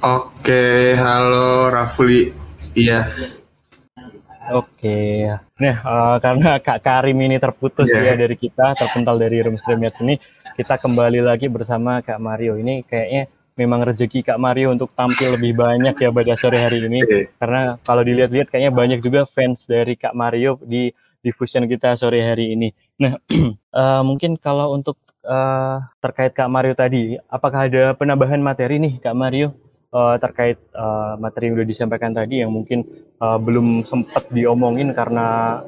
Oke, 0.04 0.94
halo 0.94 1.72
Rafli. 1.72 2.30
Iya. 2.76 3.08
Oke, 4.54 5.26
nah 5.58 5.76
uh, 5.82 6.16
karena 6.22 6.62
Kak 6.62 6.78
Karim 6.78 7.18
ini 7.18 7.42
terputus 7.42 7.90
yeah. 7.90 8.14
ya 8.14 8.26
dari 8.26 8.38
kita, 8.38 8.78
terpental 8.78 9.18
dari 9.18 9.42
room 9.42 9.58
streamyard 9.58 9.98
ini, 10.06 10.22
kita 10.54 10.78
kembali 10.78 11.18
lagi 11.18 11.50
bersama 11.50 11.98
Kak 11.98 12.22
Mario. 12.22 12.54
Ini 12.54 12.86
kayaknya 12.86 13.26
memang 13.58 13.82
rezeki 13.82 14.22
Kak 14.22 14.38
Mario 14.38 14.70
untuk 14.70 14.94
tampil 14.94 15.34
lebih 15.34 15.58
banyak 15.58 15.98
ya 15.98 16.14
pada 16.14 16.32
sore 16.38 16.62
hari 16.62 16.86
ini 16.86 17.02
karena 17.40 17.80
kalau 17.82 18.06
dilihat-lihat 18.06 18.52
kayaknya 18.52 18.70
banyak 18.70 19.00
juga 19.02 19.26
fans 19.26 19.66
dari 19.66 19.98
Kak 19.98 20.14
Mario 20.14 20.62
di 20.62 20.94
diffusion 21.24 21.66
kita 21.66 21.98
sore 21.98 22.22
hari 22.22 22.54
ini. 22.54 22.70
Nah, 23.02 23.18
uh, 23.74 24.02
mungkin 24.08 24.38
kalau 24.38 24.78
untuk 24.78 24.94
uh, 25.26 25.82
terkait 25.98 26.38
Kak 26.38 26.46
Mario 26.46 26.78
tadi, 26.78 27.18
apakah 27.26 27.66
ada 27.66 27.98
penambahan 27.98 28.38
materi 28.38 28.78
nih 28.78 29.02
Kak 29.02 29.16
Mario 29.18 29.65
uh, 29.96 30.16
terkait 30.20 30.60
uh, 30.76 31.16
materi 31.16 31.48
yang 31.48 31.56
sudah 31.56 31.68
disampaikan 31.68 32.12
tadi 32.12 32.44
yang 32.44 32.52
mungkin 32.52 32.84
uh, 33.16 33.40
belum 33.40 33.80
sempat 33.88 34.28
diomongin 34.28 34.92
karena 34.92 35.58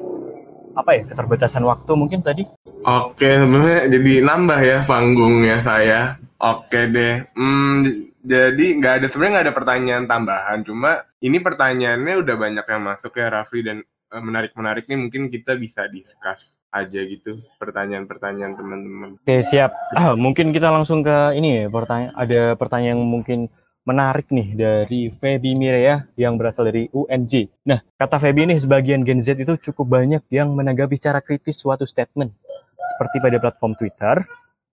apa 0.77 0.89
ya 0.93 1.01
keterbatasan 1.09 1.65
waktu 1.65 1.91
mungkin 1.97 2.21
tadi? 2.21 2.45
Oke, 2.85 3.41
sebenarnya 3.41 3.89
jadi 3.89 4.11
nambah 4.21 4.59
ya 4.61 4.77
panggungnya 4.85 5.57
saya. 5.65 6.21
Oke 6.39 6.87
deh. 6.87 7.27
Hmm, 7.35 7.83
jadi 8.23 8.65
nggak 8.79 8.93
ada 9.03 9.07
sebenarnya 9.11 9.33
nggak 9.35 9.47
ada 9.49 9.57
pertanyaan 9.57 10.05
tambahan. 10.07 10.59
Cuma 10.63 11.03
ini 11.19 11.37
pertanyaannya 11.43 12.15
udah 12.23 12.35
banyak 12.39 12.65
yang 12.69 12.83
masuk 12.85 13.11
ya 13.19 13.27
Raffi 13.27 13.59
dan 13.59 13.83
menarik-menarik 14.09 14.89
nih 14.89 14.97
mungkin 14.97 15.29
kita 15.29 15.53
bisa 15.53 15.85
discuss 15.85 16.57
aja 16.73 17.01
gitu 17.05 17.45
pertanyaan-pertanyaan 17.61 18.53
teman-teman. 18.57 19.09
Oke 19.21 19.45
siap. 19.45 19.73
Ah, 19.93 20.17
mungkin 20.25 20.49
kita 20.49 20.71
langsung 20.73 21.05
ke 21.05 21.35
ini 21.37 21.65
ya 21.65 21.65
pertanyaan. 21.69 22.13
Ada 22.17 22.41
pertanyaan 22.57 22.97
yang 22.97 23.03
mungkin 23.05 23.39
menarik 23.89 24.29
nih 24.29 24.53
dari 24.53 25.01
Feby 25.09 25.57
Mireya 25.57 26.05
yang 26.13 26.37
berasal 26.37 26.69
dari 26.69 26.85
UNJ. 26.93 27.49
Nah, 27.65 27.81
kata 27.97 28.21
Feby 28.21 28.45
ini 28.45 28.55
sebagian 28.61 29.01
Gen 29.01 29.25
Z 29.25 29.41
itu 29.41 29.57
cukup 29.57 29.97
banyak 29.97 30.21
yang 30.29 30.53
menanggapi 30.53 30.93
secara 30.93 31.25
kritis 31.25 31.57
suatu 31.57 31.89
statement. 31.89 32.29
Seperti 32.93 33.17
pada 33.17 33.41
platform 33.41 33.73
Twitter. 33.73 34.21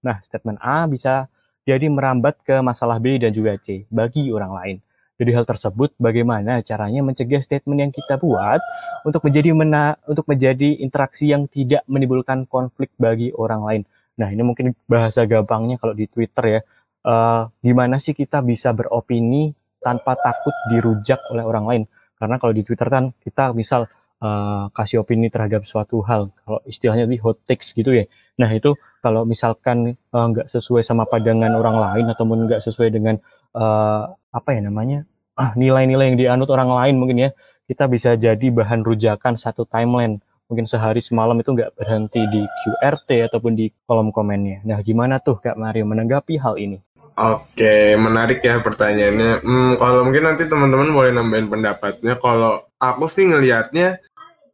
Nah, 0.05 0.21
statement 0.21 0.61
A 0.61 0.85
bisa 0.85 1.33
jadi 1.65 1.89
merambat 1.89 2.45
ke 2.45 2.61
masalah 2.61 3.01
B 3.01 3.17
dan 3.17 3.33
juga 3.33 3.57
C 3.57 3.89
bagi 3.89 4.29
orang 4.29 4.53
lain. 4.53 4.77
Jadi 5.17 5.31
hal 5.33 5.49
tersebut 5.49 5.97
bagaimana 5.97 6.61
caranya 6.61 7.01
mencegah 7.01 7.41
statement 7.41 7.89
yang 7.89 7.93
kita 7.93 8.21
buat 8.21 8.61
untuk 9.09 9.25
menjadi 9.25 9.57
mena 9.57 9.97
untuk 10.05 10.29
menjadi 10.29 10.77
interaksi 10.77 11.33
yang 11.33 11.49
tidak 11.49 11.81
menimbulkan 11.89 12.45
konflik 12.45 12.93
bagi 13.01 13.33
orang 13.33 13.65
lain. 13.65 13.83
Nah 14.21 14.29
ini 14.29 14.45
mungkin 14.45 14.77
bahasa 14.85 15.25
gampangnya 15.25 15.81
kalau 15.81 15.97
di 15.97 16.05
Twitter 16.05 16.61
ya. 16.61 16.61
Uh, 17.07 17.47
gimana 17.62 18.03
sih 18.03 18.19
kita 18.19 18.42
bisa 18.42 18.75
beropini 18.75 19.55
tanpa 19.79 20.19
takut 20.19 20.53
dirujak 20.66 21.23
oleh 21.31 21.47
orang 21.47 21.64
lain? 21.71 21.83
Karena 22.19 22.37
kalau 22.42 22.51
di 22.51 22.66
Twitter 22.66 22.90
kan 22.90 23.14
kita 23.23 23.55
misal 23.55 23.87
uh, 24.19 24.66
kasih 24.75 25.07
opini 25.07 25.31
terhadap 25.31 25.62
suatu 25.62 26.03
hal, 26.03 26.35
kalau 26.42 26.59
istilahnya 26.66 27.07
di 27.07 27.14
hot 27.23 27.47
takes 27.47 27.71
gitu 27.71 27.95
ya. 27.95 28.11
Nah 28.42 28.51
itu 28.51 28.75
kalau 28.99 29.23
misalkan 29.23 29.95
uh, 30.11 30.27
nggak 30.35 30.51
sesuai 30.51 30.83
sama 30.83 31.07
pandangan 31.07 31.55
orang 31.55 31.79
lain 31.79 32.11
ataupun 32.11 32.51
nggak 32.51 32.59
sesuai 32.59 32.90
dengan 32.90 33.23
uh, 33.55 34.11
apa 34.35 34.51
ya 34.51 34.61
namanya 34.66 35.07
ah 35.37 35.53
nilai-nilai 35.61 36.12
yang 36.12 36.19
dianut 36.19 36.49
orang 36.51 36.73
lain 36.73 36.95
mungkin 36.99 37.29
ya 37.29 37.31
kita 37.69 37.87
bisa 37.87 38.14
jadi 38.16 38.47
bahan 38.51 38.83
rujakan 38.83 39.37
satu 39.37 39.69
timeline 39.69 40.19
mungkin 40.47 40.67
sehari 40.67 41.03
semalam 41.03 41.35
itu 41.43 41.51
nggak 41.51 41.75
berhenti 41.75 42.23
di 42.31 42.43
QRT 42.43 43.31
ataupun 43.31 43.59
di 43.59 43.67
kolom 43.85 44.15
komennya. 44.15 44.63
Nah, 44.63 44.79
gimana 44.83 45.19
tuh 45.19 45.43
Kak 45.43 45.59
Mario 45.59 45.83
menanggapi 45.87 46.39
hal 46.39 46.55
ini? 46.57 46.79
Oke, 47.19 47.99
menarik 47.99 48.41
ya 48.43 48.63
pertanyaannya. 48.63 49.43
Hmm, 49.43 49.73
kalau 49.79 50.07
mungkin 50.07 50.25
nanti 50.25 50.47
teman-teman 50.47 50.95
boleh 50.95 51.11
nambahin 51.11 51.51
pendapatnya. 51.51 52.15
Kalau 52.23 52.63
aku 52.79 53.05
sih 53.11 53.27
ngelihatnya 53.27 53.99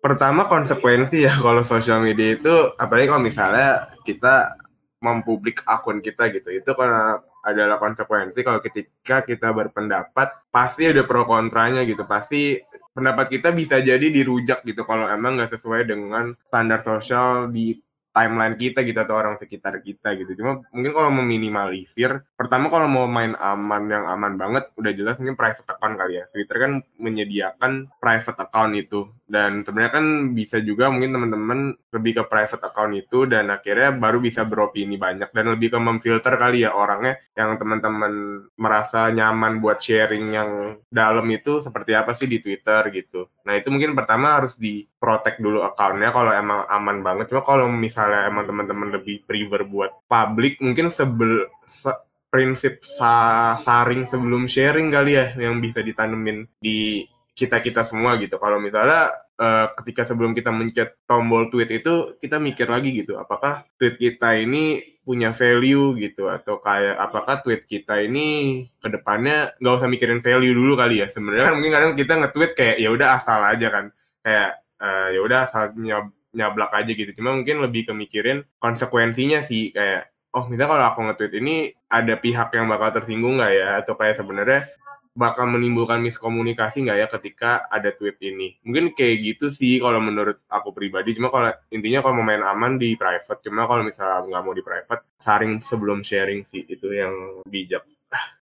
pertama 0.03 0.51
konsekuensi 0.51 1.29
ya 1.29 1.33
kalau 1.47 1.63
sosial 1.63 2.03
media 2.03 2.35
itu 2.35 2.55
apalagi 2.75 3.07
kalau 3.07 3.23
misalnya 3.23 3.87
kita 4.03 4.59
mempublik 5.03 5.63
akun 5.67 6.03
kita 6.03 6.31
gitu 6.35 6.51
itu 6.51 6.71
karena 6.75 7.23
adalah 7.43 7.79
konsekuensi 7.79 8.39
kalau 8.47 8.63
ketika 8.63 9.27
kita 9.27 9.51
berpendapat 9.51 10.47
pasti 10.51 10.91
ada 10.91 11.03
pro 11.03 11.27
kontranya 11.27 11.83
gitu 11.83 12.07
pasti 12.07 12.63
pendapat 12.93 13.27
kita 13.41 13.53
bisa 13.57 13.81
jadi 13.81 14.07
dirujak 14.13 14.65
gitu 14.69 14.85
kalau 14.85 15.09
emang 15.09 15.41
nggak 15.41 15.57
sesuai 15.57 15.89
dengan 15.89 16.37
standar 16.45 16.85
sosial 16.85 17.49
di 17.49 17.81
timeline 18.13 18.61
kita 18.61 18.85
gitu 18.85 18.99
atau 19.01 19.17
orang 19.17 19.41
sekitar 19.41 19.81
kita 19.81 20.13
gitu. 20.21 20.45
Cuma 20.45 20.61
mungkin 20.69 20.93
kalau 20.93 21.11
meminimalisir, 21.11 22.21
pertama 22.43 22.67
kalau 22.67 22.91
mau 22.91 23.07
main 23.07 23.39
aman 23.39 23.83
yang 23.87 24.05
aman 24.11 24.35
banget, 24.35 24.75
udah 24.75 24.93
jelas 24.99 25.17
mungkin 25.23 25.39
private 25.39 25.69
account 25.71 25.95
kali 25.95 26.19
ya. 26.19 26.25
Twitter 26.35 26.57
kan 26.59 26.73
menyediakan 26.99 27.73
private 28.03 28.39
account 28.43 28.75
itu 28.75 29.07
dan 29.33 29.65
sebenarnya 29.65 29.93
kan 29.97 30.07
bisa 30.37 30.61
juga 30.61 30.93
mungkin 30.93 31.17
teman-teman 31.17 31.73
lebih 31.89 32.21
ke 32.21 32.23
private 32.29 32.69
account 32.69 32.93
itu 32.93 33.25
dan 33.25 33.49
akhirnya 33.49 33.97
baru 33.97 34.21
bisa 34.21 34.45
beropini 34.45 35.01
banyak 35.01 35.33
dan 35.33 35.57
lebih 35.57 35.73
ke 35.73 35.79
memfilter 35.81 36.37
kali 36.37 36.69
ya 36.69 36.77
orangnya 36.77 37.17
yang 37.33 37.57
teman-teman 37.57 38.45
merasa 38.61 39.09
nyaman 39.09 39.65
buat 39.65 39.81
sharing 39.81 40.37
yang 40.37 40.51
dalam 40.93 41.25
itu 41.33 41.65
seperti 41.65 41.97
apa 41.97 42.13
sih 42.13 42.29
di 42.29 42.45
Twitter 42.45 42.93
gitu. 42.93 43.33
Nah 43.49 43.57
itu 43.57 43.73
mungkin 43.73 43.97
pertama 43.97 44.37
harus 44.37 44.61
di 44.61 44.85
protect 45.01 45.41
dulu 45.41 45.65
accountnya 45.65 46.13
kalau 46.13 46.29
emang 46.37 46.69
aman 46.69 47.01
banget. 47.01 47.33
Cuma 47.33 47.41
kalau 47.41 47.73
misalnya 47.73 48.29
emang 48.29 48.45
teman-teman 48.45 48.93
lebih 49.01 49.25
prefer 49.25 49.65
buat 49.65 49.97
public 50.13 50.61
mungkin 50.61 50.93
sebel 50.93 51.49
se 51.65 51.89
prinsip 52.33 52.81
sa 52.81 53.13
saring 53.61 54.09
sebelum 54.09 54.49
sharing 54.49 54.89
kali 54.89 55.21
ya 55.21 55.37
yang 55.37 55.61
bisa 55.61 55.85
ditanemin 55.85 56.49
di 56.57 57.05
kita 57.37 57.61
kita 57.61 57.85
semua 57.85 58.17
gitu. 58.17 58.41
Kalau 58.41 58.57
misalnya 58.57 59.13
uh, 59.37 59.69
ketika 59.77 60.09
sebelum 60.09 60.33
kita 60.33 60.49
mencet 60.49 61.05
tombol 61.05 61.53
tweet 61.53 61.69
itu 61.69 62.17
kita 62.17 62.41
mikir 62.41 62.73
lagi 62.73 62.97
gitu, 63.05 63.21
apakah 63.21 63.69
tweet 63.77 64.01
kita 64.01 64.41
ini 64.41 64.81
punya 65.03 65.35
value 65.35 65.99
gitu 65.99 66.31
atau 66.31 66.63
kayak 66.63 66.95
apakah 66.95 67.43
tweet 67.43 67.67
kita 67.67 68.01
ini 68.01 68.63
ke 68.79 68.89
depannya 68.89 69.51
nggak 69.59 69.75
usah 69.83 69.91
mikirin 69.91 70.25
value 70.25 70.57
dulu 70.57 70.73
kali 70.73 71.05
ya. 71.05 71.13
Sebenarnya 71.13 71.53
kan 71.53 71.55
mungkin 71.61 71.73
kadang 71.77 71.93
kita 72.01 72.13
nge-tweet 72.17 72.53
kayak 72.57 72.77
ya 72.81 72.89
udah 72.89 73.09
asal 73.21 73.41
aja 73.45 73.69
kan. 73.69 73.85
Kayak 74.25 74.51
uh, 74.81 75.09
ya 75.13 75.21
udah 75.21 75.39
asal 75.51 75.63
nyab 75.77 76.07
nyablak 76.33 76.73
aja 76.73 76.93
gitu. 76.97 77.13
Cuma 77.17 77.37
mungkin 77.37 77.61
lebih 77.61 77.93
kemikirin 77.93 78.49
konsekuensinya 78.57 79.45
sih 79.45 79.69
kayak 79.75 80.12
oh 80.33 80.45
misalnya 80.49 80.71
kalau 80.73 80.85
aku 80.89 81.01
nge-tweet 81.09 81.33
ini 81.45 81.57
ada 81.89 82.15
pihak 82.17 82.49
yang 82.57 82.67
bakal 82.69 82.89
tersinggung 82.93 83.39
nggak 83.39 83.53
ya? 83.53 83.69
Atau 83.85 83.95
kayak 83.95 84.17
sebenarnya 84.19 84.69
bakal 85.13 85.45
menimbulkan 85.45 86.01
miskomunikasi 86.01 86.89
nggak 86.89 86.99
ya 87.05 87.07
ketika 87.07 87.51
ada 87.69 87.93
tweet 87.93 88.17
ini? 88.25 88.57
Mungkin 88.65 88.97
kayak 88.97 89.17
gitu 89.21 89.53
sih 89.53 89.77
kalau 89.79 90.01
menurut 90.01 90.41
aku 90.49 90.73
pribadi. 90.73 91.13
Cuma 91.17 91.29
kalau 91.29 91.53
intinya 91.69 92.01
kalau 92.01 92.21
mau 92.21 92.27
main 92.27 92.41
aman 92.41 92.81
di 92.81 92.97
private. 92.97 93.45
Cuma 93.45 93.69
kalau 93.69 93.85
misalnya 93.85 94.25
nggak 94.25 94.43
mau 94.43 94.55
di 94.57 94.65
private 94.65 95.03
saring 95.21 95.61
sebelum 95.61 96.01
sharing 96.01 96.49
sih. 96.49 96.65
Itu 96.65 96.89
yang 96.91 97.45
bijak. 97.45 97.85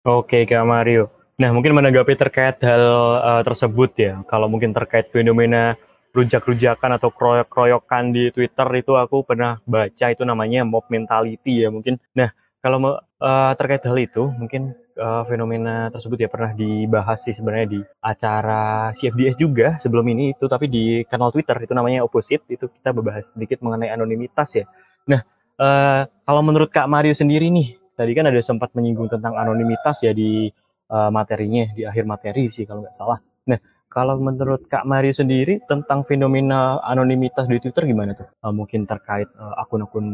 Oke 0.04 0.44
kak 0.44 0.64
Mario. 0.64 1.12
Nah 1.38 1.54
mungkin 1.54 1.72
menanggapi 1.72 2.18
terkait 2.18 2.60
hal 2.60 2.84
uh, 3.20 3.42
tersebut 3.46 3.90
ya. 3.96 4.14
Kalau 4.28 4.50
mungkin 4.50 4.76
terkait 4.76 5.08
fenomena 5.08 5.78
rujak-rujakan 6.16 6.96
atau 6.96 7.12
kroyok-kroyokan 7.12 8.10
di 8.12 8.32
Twitter 8.32 8.68
itu 8.80 8.96
aku 8.96 9.24
pernah 9.24 9.60
baca 9.68 10.06
itu 10.08 10.22
namanya 10.24 10.64
mob 10.64 10.88
mentality 10.88 11.64
ya 11.64 11.68
mungkin 11.68 12.00
nah 12.16 12.32
kalau 12.58 12.98
uh, 13.22 13.52
terkait 13.54 13.86
hal 13.86 13.96
itu 13.96 14.28
mungkin 14.34 14.74
uh, 14.98 15.22
fenomena 15.30 15.88
tersebut 15.94 16.26
ya 16.26 16.28
pernah 16.28 16.52
dibahas 16.52 17.22
sih 17.22 17.34
sebenarnya 17.34 17.66
di 17.70 17.80
acara 18.02 18.90
CFDS 18.98 19.38
juga 19.38 19.78
sebelum 19.78 20.04
ini 20.10 20.34
itu 20.34 20.44
tapi 20.50 20.66
di 20.66 21.06
kanal 21.06 21.30
Twitter 21.30 21.54
itu 21.62 21.72
namanya 21.72 22.02
Opposite 22.02 22.44
itu 22.50 22.66
kita 22.66 22.90
membahas 22.90 23.32
sedikit 23.32 23.62
mengenai 23.62 23.94
anonimitas 23.94 24.58
ya. 24.58 24.64
Nah, 25.06 25.22
uh, 25.62 26.02
kalau 26.26 26.42
menurut 26.42 26.74
Kak 26.74 26.90
Mario 26.90 27.14
sendiri 27.14 27.48
nih, 27.48 27.78
tadi 27.94 28.12
kan 28.12 28.26
ada 28.26 28.42
sempat 28.42 28.74
menyinggung 28.74 29.06
tentang 29.06 29.38
anonimitas 29.38 30.02
ya 30.02 30.10
di 30.10 30.50
uh, 30.90 31.10
materinya 31.14 31.70
di 31.72 31.86
akhir 31.86 32.04
materi 32.04 32.50
sih 32.50 32.66
kalau 32.66 32.82
nggak 32.82 32.96
salah. 32.96 33.22
Nah, 33.48 33.58
kalau 33.98 34.14
menurut 34.22 34.62
Kak 34.70 34.86
Mario 34.86 35.10
sendiri 35.10 35.58
tentang 35.66 36.06
fenomena 36.06 36.78
anonimitas 36.86 37.50
di 37.50 37.58
Twitter 37.58 37.82
gimana 37.82 38.14
tuh? 38.14 38.30
Uh, 38.46 38.54
mungkin 38.54 38.86
terkait 38.86 39.26
uh, 39.34 39.58
akun-akun 39.58 40.06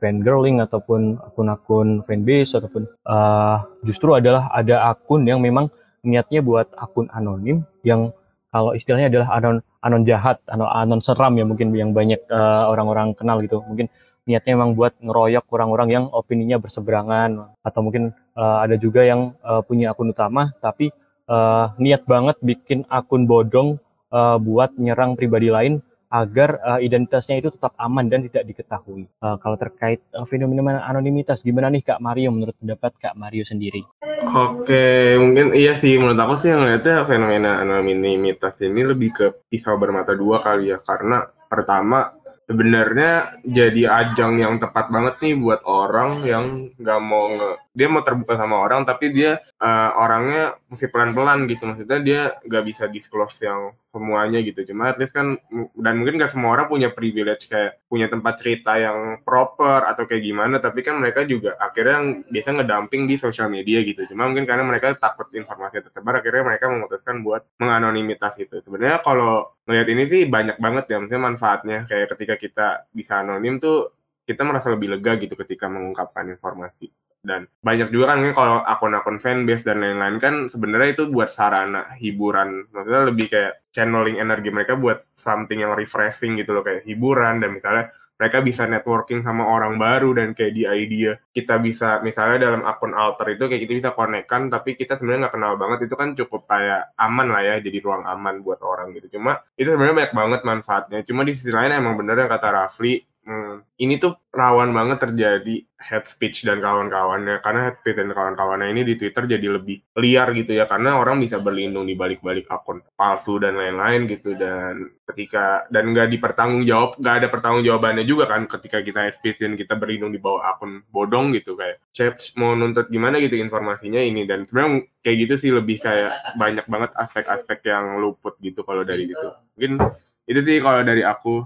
fangirling 0.00 0.64
ataupun 0.64 1.20
akun-akun 1.20 2.00
fanbase 2.08 2.56
ataupun 2.56 2.88
uh, 3.04 3.60
justru 3.84 4.16
adalah 4.16 4.48
ada 4.56 4.88
akun 4.88 5.28
yang 5.28 5.44
memang 5.44 5.68
niatnya 6.00 6.40
buat 6.40 6.72
akun 6.80 7.12
anonim 7.12 7.68
yang 7.84 8.16
kalau 8.48 8.72
istilahnya 8.72 9.12
adalah 9.12 9.28
anon 9.36 9.56
anon 9.84 10.02
jahat, 10.08 10.40
anon 10.48 10.72
anon 10.72 11.00
seram 11.04 11.36
ya 11.36 11.44
mungkin 11.44 11.68
yang 11.76 11.92
banyak 11.92 12.24
orang-orang 12.64 13.12
kenal 13.12 13.44
gitu. 13.44 13.60
Mungkin 13.60 13.92
niatnya 14.24 14.56
memang 14.56 14.72
buat 14.72 14.96
ngeroyok 15.04 15.44
orang-orang 15.52 15.88
yang 15.92 16.04
opininya 16.08 16.56
berseberangan 16.56 17.60
atau 17.60 17.80
mungkin 17.84 18.16
uh, 18.40 18.64
ada 18.64 18.80
juga 18.80 19.04
yang 19.04 19.36
uh, 19.44 19.60
punya 19.60 19.92
akun 19.92 20.16
utama 20.16 20.52
tapi 20.64 20.88
uh, 21.28 21.76
niat 21.78 22.02
banget 22.08 22.36
bikin 22.42 22.88
akun 22.88 23.28
bodong 23.28 23.78
uh, 24.10 24.40
buat 24.40 24.74
nyerang 24.80 25.14
pribadi 25.14 25.52
lain 25.52 25.84
agar 26.08 26.56
uh, 26.64 26.80
identitasnya 26.80 27.44
itu 27.44 27.52
tetap 27.52 27.76
aman 27.76 28.08
dan 28.08 28.24
tidak 28.24 28.48
diketahui. 28.48 29.04
Uh, 29.20 29.36
kalau 29.44 29.60
terkait 29.60 30.00
uh, 30.16 30.24
fenomena 30.24 30.80
anonimitas, 30.88 31.44
gimana 31.44 31.68
nih 31.68 31.84
Kak 31.84 32.00
Mario 32.00 32.32
menurut 32.32 32.56
pendapat 32.56 32.96
Kak 32.96 33.12
Mario 33.12 33.44
sendiri? 33.44 33.84
Oke, 34.24 35.20
mungkin 35.20 35.52
iya 35.52 35.76
sih 35.76 36.00
menurut 36.00 36.16
aku 36.16 36.34
sih 36.40 36.48
yang 36.48 36.64
ngeliatnya 36.64 37.04
fenomena 37.04 37.60
anonimitas 37.60 38.56
ini 38.64 38.88
lebih 38.88 39.10
ke 39.12 39.26
pisau 39.52 39.76
bermata 39.76 40.16
dua 40.16 40.40
kali 40.40 40.72
ya, 40.72 40.80
karena 40.80 41.28
pertama 41.44 42.16
sebenarnya 42.48 43.44
jadi 43.44 43.82
ajang 43.92 44.40
yang 44.40 44.56
tepat 44.56 44.88
banget 44.88 45.20
nih 45.20 45.36
buat 45.36 45.60
orang 45.68 46.24
yang 46.24 46.72
nggak 46.80 47.00
mau 47.04 47.28
nge 47.36 47.50
dia 47.78 47.86
mau 47.86 48.02
terbuka 48.02 48.34
sama 48.34 48.58
orang 48.58 48.82
tapi 48.82 49.14
dia 49.14 49.38
uh, 49.62 49.90
orangnya 50.02 50.58
mesti 50.66 50.90
pelan-pelan 50.90 51.46
gitu. 51.46 51.62
Maksudnya 51.70 51.98
dia 52.02 52.22
nggak 52.42 52.64
bisa 52.66 52.90
disclose 52.90 53.46
yang 53.46 53.70
semuanya 53.86 54.42
gitu. 54.42 54.66
Cuma 54.66 54.90
at 54.90 54.98
least 54.98 55.14
kan 55.14 55.38
dan 55.78 55.94
mungkin 55.94 56.18
nggak 56.18 56.34
semua 56.34 56.58
orang 56.58 56.66
punya 56.66 56.90
privilege 56.90 57.46
kayak 57.46 57.78
punya 57.86 58.10
tempat 58.10 58.34
cerita 58.42 58.74
yang 58.82 59.22
proper 59.22 59.86
atau 59.86 60.10
kayak 60.10 60.26
gimana. 60.26 60.58
Tapi 60.58 60.82
kan 60.82 60.98
mereka 60.98 61.22
juga 61.22 61.54
akhirnya 61.54 62.26
biasa 62.26 62.48
ngedamping 62.58 63.06
di 63.06 63.14
sosial 63.14 63.46
media 63.46 63.78
gitu. 63.86 64.10
Cuma 64.10 64.26
mungkin 64.26 64.42
karena 64.42 64.66
mereka 64.66 64.98
takut 64.98 65.30
informasi 65.30 65.78
tersebar 65.78 66.18
akhirnya 66.18 66.42
mereka 66.50 66.66
memutuskan 66.66 67.22
buat 67.22 67.46
menganonimitas 67.62 68.42
itu. 68.42 68.58
Sebenarnya 68.58 69.06
kalau 69.06 69.54
melihat 69.70 69.86
ini 69.94 70.02
sih 70.10 70.22
banyak 70.26 70.58
banget 70.58 70.84
ya 70.90 70.98
maksudnya 70.98 71.22
manfaatnya. 71.22 71.78
Kayak 71.86 72.18
ketika 72.18 72.34
kita 72.34 72.66
bisa 72.90 73.22
anonim 73.22 73.62
tuh 73.62 73.94
kita 74.26 74.42
merasa 74.42 74.68
lebih 74.68 74.92
lega 74.98 75.16
gitu 75.16 75.38
ketika 75.38 75.70
mengungkapkan 75.72 76.26
informasi 76.28 76.92
dan 77.28 77.44
banyak 77.60 77.92
juga 77.92 78.16
kan 78.16 78.24
kalau 78.32 78.64
akun-akun 78.64 79.20
fanbase 79.20 79.68
dan 79.68 79.84
lain-lain 79.84 80.16
kan 80.16 80.34
sebenarnya 80.48 80.96
itu 80.96 81.04
buat 81.12 81.28
sarana 81.28 81.84
hiburan. 82.00 82.72
Maksudnya 82.72 83.02
lebih 83.12 83.26
kayak 83.28 83.52
channeling 83.76 84.16
energi 84.16 84.48
mereka 84.48 84.80
buat 84.80 85.04
something 85.12 85.60
yang 85.60 85.76
refreshing 85.76 86.40
gitu 86.40 86.56
loh 86.56 86.64
kayak 86.64 86.88
hiburan. 86.88 87.44
Dan 87.44 87.52
misalnya 87.52 87.92
mereka 88.18 88.42
bisa 88.42 88.66
networking 88.66 89.22
sama 89.22 89.46
orang 89.46 89.78
baru 89.78 90.10
dan 90.10 90.34
kayak 90.34 90.50
di 90.50 90.66
idea 90.66 91.14
kita 91.30 91.62
bisa 91.62 92.02
misalnya 92.02 92.50
dalam 92.50 92.66
akun 92.66 92.90
alter 92.90 93.38
itu 93.38 93.46
kayak 93.46 93.62
kita 93.62 93.74
bisa 93.78 93.90
konekkan 93.94 94.50
tapi 94.50 94.74
kita 94.74 94.98
sebenarnya 94.98 95.30
nggak 95.30 95.34
kenal 95.38 95.54
banget. 95.54 95.78
Itu 95.86 95.94
kan 95.94 96.18
cukup 96.18 96.50
kayak 96.50 96.98
aman 96.98 97.28
lah 97.30 97.42
ya 97.46 97.54
jadi 97.62 97.78
ruang 97.78 98.02
aman 98.08 98.42
buat 98.42 98.58
orang 98.64 98.90
gitu. 98.98 99.20
Cuma 99.20 99.38
itu 99.54 99.70
sebenarnya 99.70 99.96
banyak 100.02 100.14
banget 100.16 100.40
manfaatnya. 100.42 100.98
Cuma 101.06 101.22
di 101.22 101.32
sisi 101.36 101.54
lain 101.54 101.70
emang 101.70 101.94
bener 101.94 102.18
yang 102.18 102.30
kata 102.32 102.48
Rafli 102.50 103.07
Hmm, 103.28 103.60
ini 103.76 104.00
tuh 104.00 104.16
rawan 104.32 104.72
banget 104.72 105.04
terjadi 105.04 105.60
head 105.76 106.08
speech 106.08 106.48
dan 106.48 106.64
kawan-kawannya. 106.64 107.44
Karena 107.44 107.68
head 107.68 107.76
speech 107.76 108.00
dan 108.00 108.08
kawan-kawannya 108.08 108.72
ini 108.72 108.88
di 108.88 108.96
Twitter 108.96 109.28
jadi 109.28 109.52
lebih 109.52 109.84
liar 110.00 110.32
gitu 110.32 110.56
ya. 110.56 110.64
Karena 110.64 110.96
orang 110.96 111.20
bisa 111.20 111.36
berlindung 111.36 111.84
di 111.84 111.92
balik-balik 111.92 112.48
akun 112.48 112.80
palsu 112.96 113.36
dan 113.36 113.60
lain-lain 113.60 114.08
gitu. 114.08 114.32
Dan 114.32 114.96
ketika 115.12 115.68
dan 115.68 115.92
nggak 115.92 116.08
dipertanggung 116.08 116.64
jawab 116.64 116.96
nggak 116.96 117.14
ada 117.20 117.28
pertanggung 117.28 117.68
jawabannya 117.68 118.08
juga 118.08 118.32
kan 118.32 118.48
ketika 118.48 118.80
kita 118.80 119.12
head 119.12 119.14
speech 119.20 119.44
dan 119.44 119.60
kita 119.60 119.76
berlindung 119.76 120.08
di 120.08 120.16
bawah 120.16 120.48
akun 120.48 120.88
bodong 120.88 121.36
gitu. 121.36 121.52
Kayak 121.52 121.84
chat 121.92 122.16
mau 122.40 122.56
nuntut 122.56 122.88
gimana 122.88 123.20
gitu 123.20 123.36
informasinya 123.36 124.00
ini. 124.00 124.24
Dan 124.24 124.48
sebenarnya 124.48 124.88
kayak 125.04 125.16
gitu 125.28 125.34
sih 125.36 125.50
lebih 125.52 125.84
kayak 125.84 126.32
banyak 126.40 126.64
banget 126.64 126.96
aspek-aspek 126.96 127.60
yang 127.68 128.00
luput 128.00 128.40
gitu 128.40 128.64
kalau 128.64 128.88
dari 128.88 129.04
itu. 129.04 129.28
Mungkin 129.52 129.84
itu 130.24 130.40
sih 130.40 130.64
kalau 130.64 130.80
dari 130.80 131.04
aku 131.04 131.44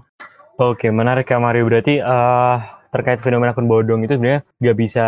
Oke, 0.53 0.93
menarik 0.93 1.25
Kak 1.25 1.41
Mario. 1.41 1.65
Berarti 1.65 1.97
uh, 1.97 2.61
terkait 2.93 3.17
fenomena 3.25 3.57
akun 3.57 3.65
bodong 3.65 4.05
itu 4.05 4.21
sebenarnya 4.21 4.45
nggak 4.61 4.77
bisa 4.77 5.05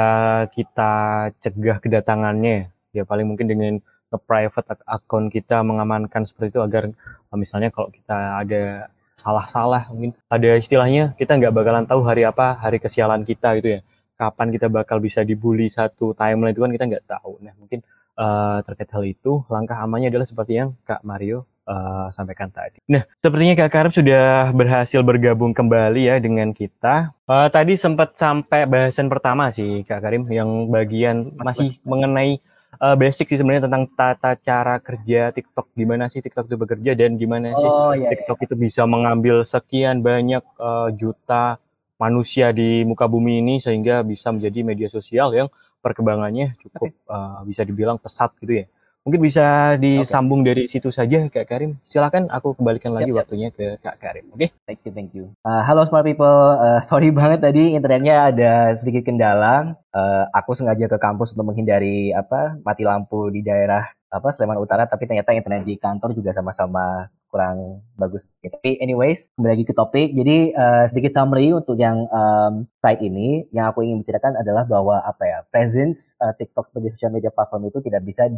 kita 0.50 0.94
cegah 1.38 1.78
kedatangannya. 1.78 2.74
Ya 2.98 3.06
paling 3.06 3.30
mungkin 3.30 3.46
dengan 3.46 3.78
nge-private 4.10 4.82
akun 4.90 5.30
kita 5.30 5.62
mengamankan 5.62 6.26
seperti 6.26 6.58
itu 6.58 6.66
agar 6.66 6.90
uh, 7.30 7.38
misalnya 7.38 7.70
kalau 7.70 7.94
kita 7.94 8.42
ada 8.42 8.90
salah-salah 9.14 9.86
mungkin 9.94 10.18
ada 10.34 10.58
istilahnya 10.58 11.14
kita 11.14 11.38
nggak 11.38 11.54
bakalan 11.54 11.86
tahu 11.86 12.02
hari 12.02 12.26
apa 12.26 12.58
hari 12.58 12.82
kesialan 12.82 13.22
kita 13.22 13.62
gitu 13.62 13.78
ya. 13.78 13.80
Kapan 14.18 14.50
kita 14.50 14.66
bakal 14.66 14.98
bisa 14.98 15.22
dibully 15.22 15.70
satu 15.70 16.18
timeline 16.18 16.58
itu 16.58 16.62
kan 16.66 16.74
kita 16.74 16.86
nggak 16.90 17.06
tahu. 17.06 17.38
Nah 17.46 17.54
mungkin 17.62 17.86
uh, 18.18 18.66
terkait 18.66 18.90
hal 18.90 19.06
itu 19.06 19.46
langkah 19.54 19.78
amannya 19.78 20.10
adalah 20.10 20.26
seperti 20.26 20.58
yang 20.58 20.74
Kak 20.90 21.06
Mario 21.06 21.46
uh, 21.66 22.08
sampaikan 22.14 22.50
tadi. 22.50 22.80
Nah, 22.90 23.04
sepertinya 23.20 23.54
Kak 23.66 23.72
Karim 23.74 23.94
sudah 23.94 24.54
berhasil 24.54 25.02
bergabung 25.02 25.52
kembali 25.52 26.08
ya 26.08 26.16
dengan 26.22 26.54
kita. 26.54 27.14
Uh, 27.26 27.50
tadi 27.50 27.76
sempat 27.76 28.16
sampai 28.16 28.70
bahasan 28.70 29.10
pertama 29.10 29.50
sih 29.50 29.82
Kak 29.84 30.02
Karim 30.02 30.30
yang 30.30 30.70
bagian 30.70 31.34
masih 31.38 31.78
mengenai 31.84 32.40
uh, 32.80 32.96
basic 32.96 33.30
sih 33.34 33.38
sebenarnya 33.42 33.68
tentang 33.68 33.90
tata 33.94 34.32
cara 34.40 34.78
kerja 34.80 35.34
TikTok. 35.34 35.74
Gimana 35.76 36.08
sih 36.08 36.22
TikTok 36.22 36.46
itu 36.48 36.58
bekerja 36.58 36.92
dan 36.94 37.18
gimana 37.20 37.54
sih 37.58 37.70
oh, 37.70 37.92
iya, 37.98 38.14
TikTok 38.14 38.40
iya. 38.42 38.46
itu 38.50 38.56
bisa 38.56 38.82
mengambil 38.86 39.44
sekian 39.44 40.06
banyak 40.06 40.44
uh, 40.62 40.90
juta 40.94 41.58
manusia 41.96 42.52
di 42.52 42.84
muka 42.84 43.08
bumi 43.08 43.40
ini 43.40 43.56
sehingga 43.58 44.04
bisa 44.04 44.28
menjadi 44.36 44.60
media 44.68 44.90
sosial 44.92 45.32
yang 45.32 45.48
perkembangannya 45.80 46.60
cukup 46.60 46.92
uh, 47.08 47.40
bisa 47.48 47.64
dibilang 47.64 48.02
pesat 48.02 48.34
gitu 48.42 48.64
ya. 48.64 48.68
Mungkin 49.06 49.22
bisa 49.22 49.78
disambung 49.78 50.42
okay. 50.42 50.50
dari 50.50 50.64
situ 50.66 50.90
saja 50.90 51.30
Kak 51.30 51.46
Karim. 51.46 51.78
Silakan 51.86 52.26
aku 52.34 52.58
kembalikan 52.58 52.90
lagi 52.90 53.14
siap. 53.14 53.30
waktunya 53.30 53.54
ke 53.54 53.78
Kak 53.78 54.02
Karim. 54.02 54.34
Oke. 54.34 54.50
Okay? 54.50 54.50
Thank 54.66 54.82
you, 54.82 54.92
thank 54.98 55.12
you. 55.14 55.30
Uh, 55.46 55.62
halo 55.62 55.86
smart 55.86 56.10
people. 56.10 56.26
Uh, 56.58 56.82
sorry 56.90 57.14
banget 57.14 57.46
tadi 57.46 57.78
internetnya 57.78 58.34
ada 58.34 58.74
sedikit 58.82 59.06
kendala. 59.06 59.78
Uh, 59.94 60.26
aku 60.34 60.58
sengaja 60.58 60.90
ke 60.90 60.98
kampus 60.98 61.38
untuk 61.38 61.54
menghindari 61.54 62.18
apa 62.18 62.58
mati 62.66 62.82
lampu 62.82 63.30
di 63.30 63.46
daerah 63.46 63.86
apa 64.10 64.34
Sleman 64.34 64.58
Utara 64.58 64.90
tapi 64.90 65.06
ternyata 65.06 65.38
internet 65.38 65.70
di 65.70 65.78
kantor 65.78 66.18
juga 66.18 66.34
sama-sama 66.34 67.06
kurang 67.30 67.86
bagus. 68.00 68.26
Tapi 68.42 68.82
anyways, 68.82 69.30
kembali 69.38 69.54
lagi 69.54 69.66
ke 69.70 69.74
topik. 69.78 70.18
Jadi 70.18 70.50
uh, 70.58 70.90
sedikit 70.90 71.14
summary 71.14 71.54
untuk 71.54 71.78
yang 71.78 72.10
um, 72.10 72.66
site 72.82 73.06
ini, 73.06 73.46
yang 73.54 73.70
aku 73.70 73.86
ingin 73.86 74.02
bicarakan 74.02 74.40
adalah 74.40 74.66
bahwa 74.66 75.04
apa 75.04 75.24
ya, 75.28 75.40
presence 75.54 76.18
uh, 76.24 76.34
TikTok 76.34 76.72
sebagai 76.72 76.96
social 76.98 77.14
media 77.14 77.30
platform 77.30 77.68
itu 77.68 77.84
tidak 77.86 78.02
bisa 78.08 78.32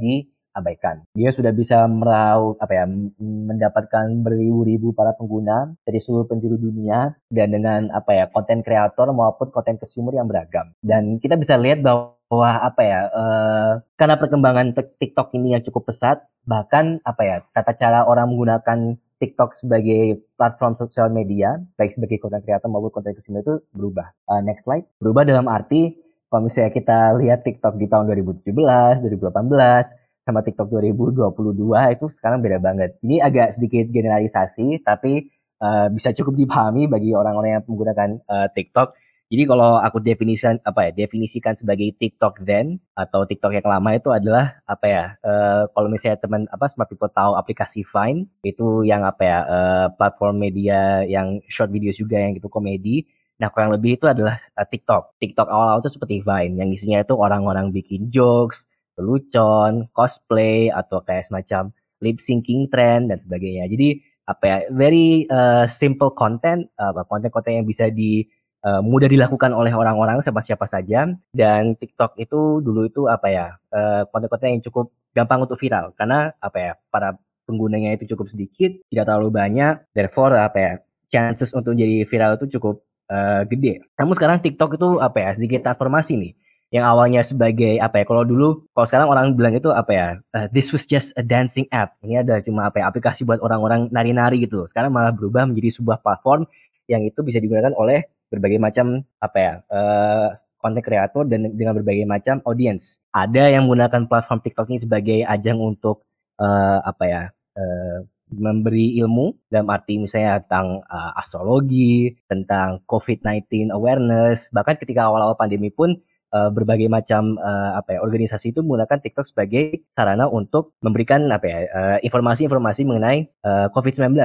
diabaikan. 0.57 1.05
Dia 1.13 1.29
sudah 1.29 1.53
bisa 1.53 1.85
meraup 1.85 2.57
apa 2.57 2.73
ya, 2.73 2.85
mendapatkan 3.21 4.25
beribu-ribu 4.25 4.97
para 4.97 5.13
pengguna 5.13 5.77
dari 5.85 6.01
seluruh 6.01 6.25
penjuru 6.25 6.57
dunia 6.57 7.13
dan 7.29 7.53
dengan 7.53 7.93
apa 7.93 8.17
ya, 8.17 8.25
konten 8.33 8.65
kreator 8.65 9.13
maupun 9.13 9.53
konten 9.53 9.77
consumer 9.77 10.17
yang 10.17 10.25
beragam. 10.25 10.73
Dan 10.81 11.21
kita 11.21 11.37
bisa 11.37 11.53
lihat 11.61 11.85
bahwa 11.85 12.17
bahwa 12.27 12.59
apa 12.59 12.81
ya 12.83 13.01
uh, 13.07 13.71
karena 13.95 14.19
perkembangan 14.19 14.75
TikTok 14.75 15.31
ini 15.39 15.55
yang 15.55 15.63
cukup 15.63 15.87
pesat 15.87 16.27
bahkan 16.43 16.99
apa 17.07 17.23
ya 17.23 17.37
tata 17.55 17.71
cara 17.79 18.03
orang 18.03 18.35
menggunakan 18.35 18.99
TikTok 19.23 19.55
sebagai 19.55 20.27
platform 20.35 20.75
sosial 20.75 21.07
media 21.07 21.55
baik 21.79 21.95
sebagai 21.95 22.19
konten 22.19 22.43
kreator 22.43 22.67
maupun 22.67 22.91
konten 22.91 23.15
consumer 23.15 23.47
itu 23.47 23.55
berubah 23.71 24.11
uh, 24.27 24.43
next 24.43 24.67
slide 24.67 24.83
berubah 24.99 25.23
dalam 25.23 25.47
arti 25.47 25.95
kalau 26.27 26.51
misalnya 26.51 26.75
kita 26.75 26.99
lihat 27.15 27.47
TikTok 27.47 27.79
di 27.79 27.87
tahun 27.87 28.11
2017 28.11 28.43
2018 28.43 30.06
sama 30.27 30.43
TikTok 30.43 30.67
2022 30.67 31.95
itu 31.95 32.05
sekarang 32.11 32.43
beda 32.43 32.59
banget 32.59 32.99
ini 32.99 33.23
agak 33.23 33.55
sedikit 33.55 33.87
generalisasi 33.87 34.83
tapi 34.83 35.31
uh, 35.63 35.87
bisa 35.87 36.11
cukup 36.11 36.35
dipahami 36.35 36.91
bagi 36.91 37.15
orang-orang 37.15 37.55
yang 37.55 37.63
menggunakan 37.63 38.09
uh, 38.27 38.51
TikTok 38.51 38.99
jadi 39.27 39.43
kalau 39.43 39.75
aku 39.83 39.99
definisikan 39.99 40.55
apa 40.63 40.87
ya 40.87 41.03
definisikan 41.03 41.51
sebagai 41.59 41.91
TikTok 41.99 42.47
then 42.47 42.79
atau 42.95 43.27
TikTok 43.27 43.59
yang 43.59 43.67
lama 43.67 43.99
itu 43.99 44.07
adalah 44.07 44.63
apa 44.63 44.85
ya 44.87 45.03
uh, 45.19 45.67
kalau 45.75 45.91
misalnya 45.91 46.15
teman 46.23 46.47
apa 46.47 46.71
smart 46.71 46.87
people 46.87 47.11
tahu 47.11 47.35
aplikasi 47.35 47.83
Vine 47.83 48.31
itu 48.47 48.87
yang 48.87 49.03
apa 49.03 49.23
ya 49.27 49.39
uh, 49.43 49.87
platform 49.99 50.39
media 50.39 51.03
yang 51.03 51.43
short 51.51 51.75
video 51.75 51.91
juga 51.91 52.23
yang 52.23 52.39
itu 52.39 52.47
komedi. 52.47 53.03
Nah 53.35 53.51
kurang 53.51 53.75
lebih 53.75 53.99
itu 53.99 54.07
adalah 54.07 54.39
uh, 54.55 54.63
TikTok. 54.63 55.19
TikTok 55.19 55.47
awal-awal 55.51 55.83
itu 55.83 55.91
seperti 55.91 56.23
Vine 56.23 56.63
yang 56.63 56.71
isinya 56.71 57.03
itu 57.03 57.11
orang-orang 57.19 57.75
bikin 57.75 58.07
jokes, 58.07 58.63
lelucon, 58.97 59.87
cosplay 59.93 60.73
atau 60.73 60.99
kayak 61.05 61.29
semacam 61.29 61.71
lip 62.01 62.17
syncing 62.21 62.69
trend 62.69 63.13
dan 63.13 63.17
sebagainya. 63.17 63.69
Jadi 63.69 64.01
apa 64.27 64.43
ya 64.43 64.57
very 64.75 65.23
uh, 65.31 65.63
simple 65.69 66.11
content, 66.11 66.67
konten-konten 67.07 67.63
yang 67.63 67.67
bisa 67.69 67.87
di 67.87 68.27
uh, 68.67 68.81
mudah 68.83 69.07
dilakukan 69.07 69.55
oleh 69.55 69.71
orang-orang 69.71 70.19
siapa 70.19 70.43
siapa 70.43 70.65
saja 70.65 71.07
dan 71.31 71.77
TikTok 71.79 72.17
itu 72.17 72.63
dulu 72.63 72.87
itu 72.87 73.01
apa 73.07 73.27
ya 73.29 73.47
uh, 73.71 74.03
konten-konten 74.09 74.57
yang 74.57 74.63
cukup 74.65 74.91
gampang 75.15 75.45
untuk 75.47 75.57
viral 75.57 75.93
karena 75.95 76.35
apa 76.43 76.57
ya 76.57 76.71
para 76.91 77.17
penggunanya 77.47 77.95
itu 77.95 78.11
cukup 78.15 78.27
sedikit 78.27 78.75
tidak 78.91 79.07
terlalu 79.07 79.29
banyak 79.31 79.73
therefore 79.95 80.35
apa 80.35 80.57
ya 80.57 80.73
chances 81.07 81.55
untuk 81.55 81.77
jadi 81.77 82.03
viral 82.03 82.35
itu 82.35 82.59
cukup 82.59 82.83
uh, 83.07 83.47
gede. 83.47 83.87
Namun 83.95 84.13
sekarang 84.17 84.43
TikTok 84.43 84.75
itu 84.75 84.99
apa 84.99 85.17
ya 85.23 85.29
sedikit 85.31 85.63
transformasi 85.63 86.19
nih 86.19 86.33
yang 86.67 86.83
awalnya 86.83 87.23
sebagai 87.23 87.79
apa 87.79 88.03
ya 88.03 88.05
kalau 88.05 88.27
dulu 88.27 88.67
kalau 88.75 88.87
sekarang 88.87 89.07
orang 89.07 89.25
bilang 89.39 89.55
itu 89.55 89.71
apa 89.71 89.91
ya 89.95 90.07
uh, 90.35 90.47
this 90.51 90.75
was 90.75 90.83
just 90.83 91.15
a 91.15 91.23
dancing 91.23 91.63
app. 91.71 91.95
Ini 92.03 92.27
ada 92.27 92.43
cuma 92.43 92.67
apa 92.67 92.83
ya 92.83 92.91
aplikasi 92.91 93.23
buat 93.23 93.39
orang-orang 93.39 93.87
nari-nari 93.87 94.43
gitu 94.43 94.67
sekarang 94.67 94.91
malah 94.91 95.15
berubah 95.15 95.47
menjadi 95.47 95.79
sebuah 95.79 96.03
platform 96.03 96.43
yang 96.91 97.07
itu 97.07 97.19
bisa 97.23 97.39
digunakan 97.39 97.71
oleh 97.75 98.03
berbagai 98.27 98.59
macam 98.59 98.99
apa 99.23 99.37
ya 99.39 99.53
uh, 99.71 100.29
konten 100.59 100.83
kreator 100.83 101.23
dan 101.29 101.55
dengan 101.55 101.77
berbagai 101.79 102.03
macam 102.03 102.43
audience. 102.43 102.99
Ada 103.15 103.55
yang 103.55 103.69
menggunakan 103.69 104.09
platform 104.09 104.43
TikTok 104.43 104.67
ini 104.67 104.79
sebagai 104.83 105.19
ajang 105.23 105.61
untuk 105.61 106.03
uh, 106.41 106.83
apa 106.83 107.03
ya 107.07 107.23
uh, 107.55 108.03
memberi 108.27 108.99
ilmu. 108.99 109.31
Dalam 109.47 109.71
arti 109.71 109.95
misalnya 109.95 110.43
tentang 110.43 110.83
uh, 110.83 111.11
astrologi, 111.15 112.11
tentang 112.27 112.83
COVID-19 112.89 113.71
awareness, 113.71 114.51
bahkan 114.51 114.75
ketika 114.75 115.07
awal-awal 115.07 115.39
pandemi 115.39 115.71
pun 115.71 115.95
uh, 116.33 116.49
berbagai 116.51 116.87
macam 116.91 117.39
uh, 117.39 117.79
apa 117.79 117.97
ya 117.97 117.99
organisasi 118.03 118.51
itu 118.51 118.59
menggunakan 118.63 118.99
TikTok 118.99 119.27
sebagai 119.31 119.83
sarana 119.95 120.27
untuk 120.27 120.75
memberikan 120.83 121.27
apa 121.31 121.45
ya 121.45 121.59
informasi-informasi 122.03 122.81
uh, 122.83 122.87
mengenai 122.87 123.19
uh, 123.43 123.67
COVID-19. 123.71 124.17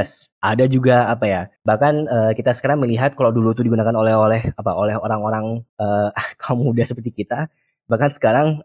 Ada 0.42 0.64
juga 0.66 1.06
apa 1.10 1.26
ya 1.26 1.42
bahkan 1.62 2.06
uh, 2.10 2.32
kita 2.34 2.54
sekarang 2.56 2.82
melihat 2.82 3.14
kalau 3.14 3.30
dulu 3.30 3.54
itu 3.54 3.62
digunakan 3.66 3.94
oleh 3.94 4.14
oleh 4.14 4.42
apa 4.56 4.72
oleh 4.74 4.96
orang-orang 4.98 5.62
uh, 5.78 6.10
kaum 6.42 6.62
muda 6.66 6.82
seperti 6.86 7.12
kita 7.12 7.46
bahkan 7.90 8.14
sekarang 8.14 8.62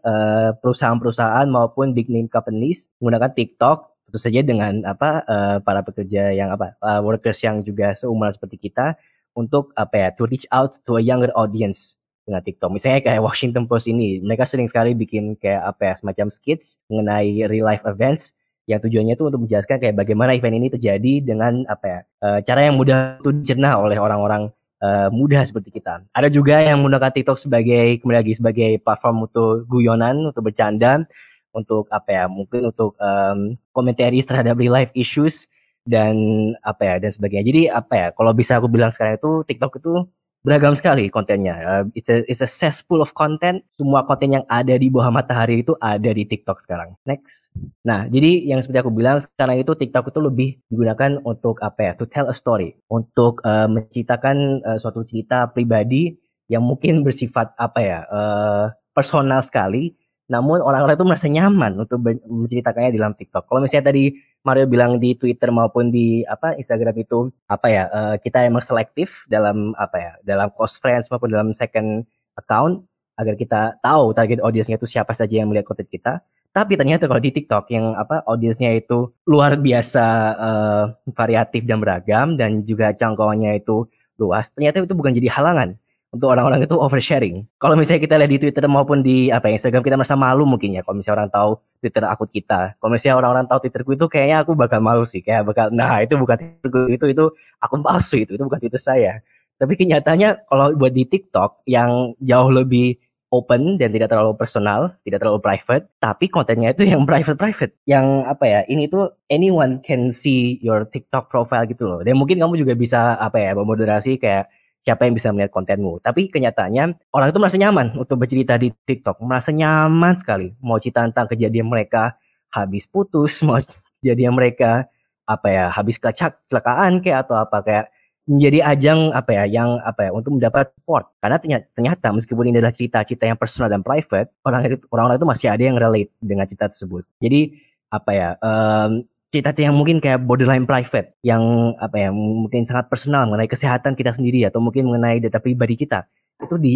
perusahaan-perusahaan 0.62 1.44
maupun 1.50 1.92
big 1.92 2.08
name 2.08 2.30
companies 2.30 2.88
menggunakan 3.02 3.34
TikTok 3.34 4.08
tentu 4.08 4.16
saja 4.16 4.40
dengan 4.40 4.80
apa 4.88 5.26
para 5.66 5.84
pekerja 5.84 6.32
yang 6.32 6.54
apa 6.54 6.78
workers 7.04 7.42
yang 7.44 7.60
juga 7.60 7.92
seumuran 7.98 8.32
seperti 8.32 8.70
kita 8.70 8.96
untuk 9.36 9.74
apa 9.76 9.94
ya 9.94 10.08
to 10.16 10.24
reach 10.30 10.46
out 10.54 10.78
to 10.86 10.96
a 10.96 11.02
younger 11.02 11.28
audience 11.34 11.97
dengan 12.28 12.44
TikTok. 12.44 12.68
Misalnya 12.68 13.00
kayak 13.00 13.24
Washington 13.24 13.64
Post 13.64 13.88
ini, 13.88 14.20
mereka 14.20 14.44
sering 14.44 14.68
sekali 14.68 14.92
bikin 14.92 15.40
kayak 15.40 15.64
apa 15.64 15.82
ya, 15.88 15.94
semacam 15.96 16.28
skits 16.28 16.76
mengenai 16.92 17.48
real 17.48 17.64
life 17.64 17.82
events 17.88 18.36
yang 18.68 18.84
tujuannya 18.84 19.16
itu 19.16 19.24
untuk 19.24 19.48
menjelaskan 19.48 19.80
kayak 19.80 19.96
bagaimana 19.96 20.36
event 20.36 20.60
ini 20.60 20.68
terjadi 20.68 21.24
dengan 21.24 21.64
apa 21.64 21.86
ya, 21.88 22.00
uh, 22.20 22.38
cara 22.44 22.68
yang 22.68 22.76
mudah 22.76 23.16
untuk 23.24 23.40
dicerna 23.40 23.80
oleh 23.80 23.96
orang-orang 23.96 24.52
uh, 24.84 25.08
muda 25.08 25.40
seperti 25.40 25.80
kita. 25.80 26.04
Ada 26.12 26.28
juga 26.28 26.60
yang 26.60 26.84
menggunakan 26.84 27.16
TikTok 27.16 27.40
sebagai 27.40 28.04
kembali 28.04 28.18
lagi 28.20 28.36
sebagai 28.36 28.70
platform 28.84 29.24
untuk 29.24 29.64
guyonan, 29.64 30.20
untuk 30.28 30.44
bercanda, 30.44 31.08
untuk 31.56 31.88
apa 31.88 32.10
ya, 32.12 32.24
mungkin 32.28 32.68
untuk 32.68 32.92
um, 33.00 33.56
komentari 33.72 34.20
terhadap 34.20 34.60
real 34.60 34.76
life 34.76 34.92
issues 34.92 35.48
dan 35.88 36.12
apa 36.60 36.84
ya 36.84 36.94
dan 37.00 37.08
sebagainya. 37.08 37.44
Jadi 37.48 37.62
apa 37.72 37.94
ya, 37.96 38.06
kalau 38.12 38.36
bisa 38.36 38.60
aku 38.60 38.68
bilang 38.68 38.92
sekarang 38.92 39.16
itu 39.16 39.48
TikTok 39.48 39.80
itu 39.80 40.04
beragam 40.46 40.74
sekali 40.78 41.10
kontennya. 41.10 41.54
Uh, 41.60 41.84
it's, 41.92 42.08
a, 42.08 42.22
it's 42.30 42.42
a 42.42 42.50
cesspool 42.50 43.02
of 43.02 43.12
content. 43.12 43.62
Semua 43.74 44.06
konten 44.06 44.38
yang 44.38 44.44
ada 44.46 44.74
di 44.78 44.88
bawah 44.88 45.10
matahari 45.10 45.66
itu 45.66 45.74
ada 45.82 46.10
di 46.10 46.24
TikTok 46.24 46.62
sekarang. 46.62 46.94
Next. 47.04 47.50
Nah, 47.82 48.06
jadi 48.06 48.46
yang 48.46 48.62
seperti 48.62 48.80
aku 48.86 48.92
bilang 48.94 49.18
sekarang 49.18 49.58
itu 49.58 49.74
TikTok 49.74 50.14
itu 50.14 50.20
lebih 50.22 50.48
digunakan 50.70 51.18
untuk 51.26 51.58
apa 51.60 51.80
ya? 51.80 51.92
To 51.98 52.06
tell 52.06 52.30
a 52.30 52.36
story, 52.36 52.78
untuk 52.88 53.42
uh, 53.42 53.66
menceritakan 53.66 54.62
uh, 54.62 54.78
suatu 54.78 55.02
cerita 55.04 55.50
pribadi 55.50 56.14
yang 56.48 56.64
mungkin 56.64 57.02
bersifat 57.02 57.52
apa 57.58 57.80
ya? 57.82 57.98
Uh, 58.08 58.64
personal 58.94 59.42
sekali. 59.42 59.94
Namun 60.28 60.60
orang-orang 60.60 61.00
itu 61.00 61.08
merasa 61.08 61.24
nyaman 61.24 61.88
untuk 61.88 62.04
menceritakannya 62.04 62.92
di 62.92 63.00
dalam 63.00 63.16
TikTok. 63.16 63.48
Kalau 63.48 63.64
misalnya 63.64 63.88
tadi 63.88 64.12
Mario 64.48 64.64
bilang 64.64 64.96
di 64.96 65.12
Twitter 65.12 65.52
maupun 65.52 65.92
di 65.92 66.24
apa 66.24 66.56
Instagram 66.56 66.96
itu 66.96 67.28
apa 67.44 67.66
ya 67.68 67.84
uh, 67.92 68.16
kita 68.16 68.48
emang 68.48 68.64
selektif 68.64 69.28
dalam 69.28 69.76
apa 69.76 69.96
ya 70.00 70.12
dalam 70.24 70.48
close 70.56 70.80
friends 70.80 71.12
maupun 71.12 71.28
dalam 71.28 71.52
second 71.52 72.08
account 72.40 72.80
agar 73.20 73.34
kita 73.36 73.60
tahu 73.84 74.16
target 74.16 74.40
audiensnya 74.40 74.80
itu 74.80 74.88
siapa 74.88 75.12
saja 75.12 75.42
yang 75.42 75.52
melihat 75.52 75.68
konten 75.68 75.84
kita. 75.84 76.24
Tapi 76.48 76.80
ternyata 76.80 77.04
kalau 77.04 77.20
di 77.20 77.30
TikTok 77.34 77.68
yang 77.68 77.92
apa 77.92 78.24
audiensnya 78.24 78.72
itu 78.72 79.12
luar 79.28 79.60
biasa 79.60 80.04
uh, 80.40 80.84
variatif 81.12 81.68
dan 81.68 81.78
beragam 81.78 82.40
dan 82.40 82.64
juga 82.64 82.96
jangkauannya 82.96 83.60
itu 83.60 83.84
luas, 84.18 84.50
ternyata 84.50 84.82
itu 84.82 84.96
bukan 84.96 85.14
jadi 85.14 85.30
halangan 85.30 85.78
untuk 86.08 86.32
orang-orang 86.32 86.64
itu 86.64 86.72
oversharing. 86.72 87.44
Kalau 87.60 87.76
misalnya 87.76 88.00
kita 88.00 88.14
lihat 88.16 88.30
di 88.32 88.38
Twitter 88.40 88.64
maupun 88.64 89.04
di 89.04 89.28
apa 89.28 89.52
ya, 89.52 89.60
Instagram 89.60 89.84
kita 89.84 89.96
merasa 90.00 90.16
malu 90.16 90.48
mungkin 90.48 90.72
ya 90.72 90.80
kalau 90.80 90.96
misalnya 90.96 91.24
orang 91.24 91.30
tahu 91.32 91.50
Twitter 91.84 92.02
akun 92.08 92.28
kita. 92.32 92.60
Kalau 92.80 92.90
misalnya 92.90 93.16
orang-orang 93.20 93.46
tahu 93.46 93.58
Twitterku 93.64 93.90
itu 93.92 94.06
kayaknya 94.08 94.36
aku 94.40 94.52
bakal 94.56 94.80
malu 94.80 95.04
sih, 95.04 95.20
kayak 95.20 95.44
bakal 95.44 95.68
nah 95.68 96.00
itu 96.00 96.16
bukan 96.16 96.36
Twitterku 96.40 96.80
itu 96.88 97.04
itu 97.12 97.24
akun 97.60 97.84
palsu 97.84 98.24
itu 98.24 98.32
itu 98.34 98.42
bukan 98.42 98.60
Twitter 98.60 98.80
saya. 98.80 99.12
Tapi 99.58 99.74
kenyataannya 99.74 100.48
kalau 100.48 100.72
buat 100.78 100.94
di 100.94 101.04
TikTok 101.04 101.66
yang 101.66 102.14
jauh 102.22 102.50
lebih 102.54 102.96
open 103.28 103.76
dan 103.76 103.92
tidak 103.92 104.08
terlalu 104.08 104.32
personal, 104.40 104.96
tidak 105.04 105.20
terlalu 105.20 105.40
private, 105.44 105.84
tapi 106.00 106.32
kontennya 106.32 106.72
itu 106.72 106.88
yang 106.88 107.04
private-private. 107.04 107.76
Yang 107.84 108.06
apa 108.24 108.44
ya, 108.48 108.60
ini 108.72 108.88
tuh 108.88 109.12
anyone 109.28 109.84
can 109.84 110.08
see 110.08 110.56
your 110.64 110.88
TikTok 110.88 111.28
profile 111.28 111.68
gitu 111.68 111.84
loh. 111.84 112.00
Dan 112.00 112.16
mungkin 112.16 112.40
kamu 112.40 112.56
juga 112.56 112.72
bisa 112.72 113.20
apa 113.20 113.36
ya, 113.36 113.52
memoderasi 113.52 114.16
kayak 114.16 114.48
siapa 114.88 115.04
yang 115.04 115.12
bisa 115.12 115.28
melihat 115.36 115.52
kontenmu. 115.52 116.00
Tapi 116.00 116.32
kenyataannya 116.32 117.12
orang 117.12 117.28
itu 117.28 117.36
merasa 117.36 117.60
nyaman 117.60 117.92
untuk 118.00 118.16
bercerita 118.16 118.56
di 118.56 118.72
TikTok, 118.72 119.20
merasa 119.20 119.52
nyaman 119.52 120.16
sekali. 120.16 120.56
Mau 120.64 120.80
cerita 120.80 121.04
tentang 121.04 121.28
kejadian 121.28 121.68
mereka 121.68 122.16
habis 122.48 122.88
putus, 122.88 123.36
mau 123.46 123.60
kejadian 124.00 124.32
mereka 124.32 124.88
apa 125.28 125.48
ya 125.52 125.64
habis 125.68 126.00
kecelakaan 126.00 127.04
kayak 127.04 127.28
atau 127.28 127.36
apa 127.36 127.60
kayak 127.60 127.86
menjadi 128.28 128.64
ajang 128.64 129.12
apa 129.12 129.30
ya 129.36 129.44
yang 129.44 129.76
apa 129.84 130.08
ya 130.08 130.10
untuk 130.16 130.40
mendapat 130.40 130.72
support. 130.72 131.12
Karena 131.20 131.36
ternyata, 131.36 131.64
ternyata 131.76 132.06
meskipun 132.16 132.44
ini 132.48 132.56
adalah 132.60 132.72
cerita-cerita 132.72 133.24
yang 133.28 133.36
personal 133.36 133.68
dan 133.68 133.84
private 133.84 134.32
orang-orang 134.40 135.16
itu 135.20 135.28
masih 135.28 135.48
ada 135.52 135.62
yang 135.64 135.76
relate 135.76 136.12
dengan 136.20 136.48
cerita 136.48 136.72
tersebut. 136.72 137.04
Jadi 137.20 137.60
apa 137.88 138.10
ya 138.12 138.28
um, 138.40 139.04
cerita 139.28 139.52
yang 139.60 139.76
mungkin 139.76 140.00
kayak 140.00 140.24
borderline 140.24 140.64
private 140.64 141.12
yang 141.20 141.74
apa 141.76 142.08
ya 142.08 142.10
mungkin 142.12 142.64
sangat 142.64 142.88
personal 142.88 143.28
mengenai 143.28 143.50
kesehatan 143.50 143.92
kita 143.92 144.16
sendiri 144.16 144.48
atau 144.48 144.58
mungkin 144.62 144.88
mengenai 144.88 145.20
data 145.20 145.36
pribadi 145.36 145.76
kita 145.76 146.08
itu 146.40 146.56
di 146.56 146.74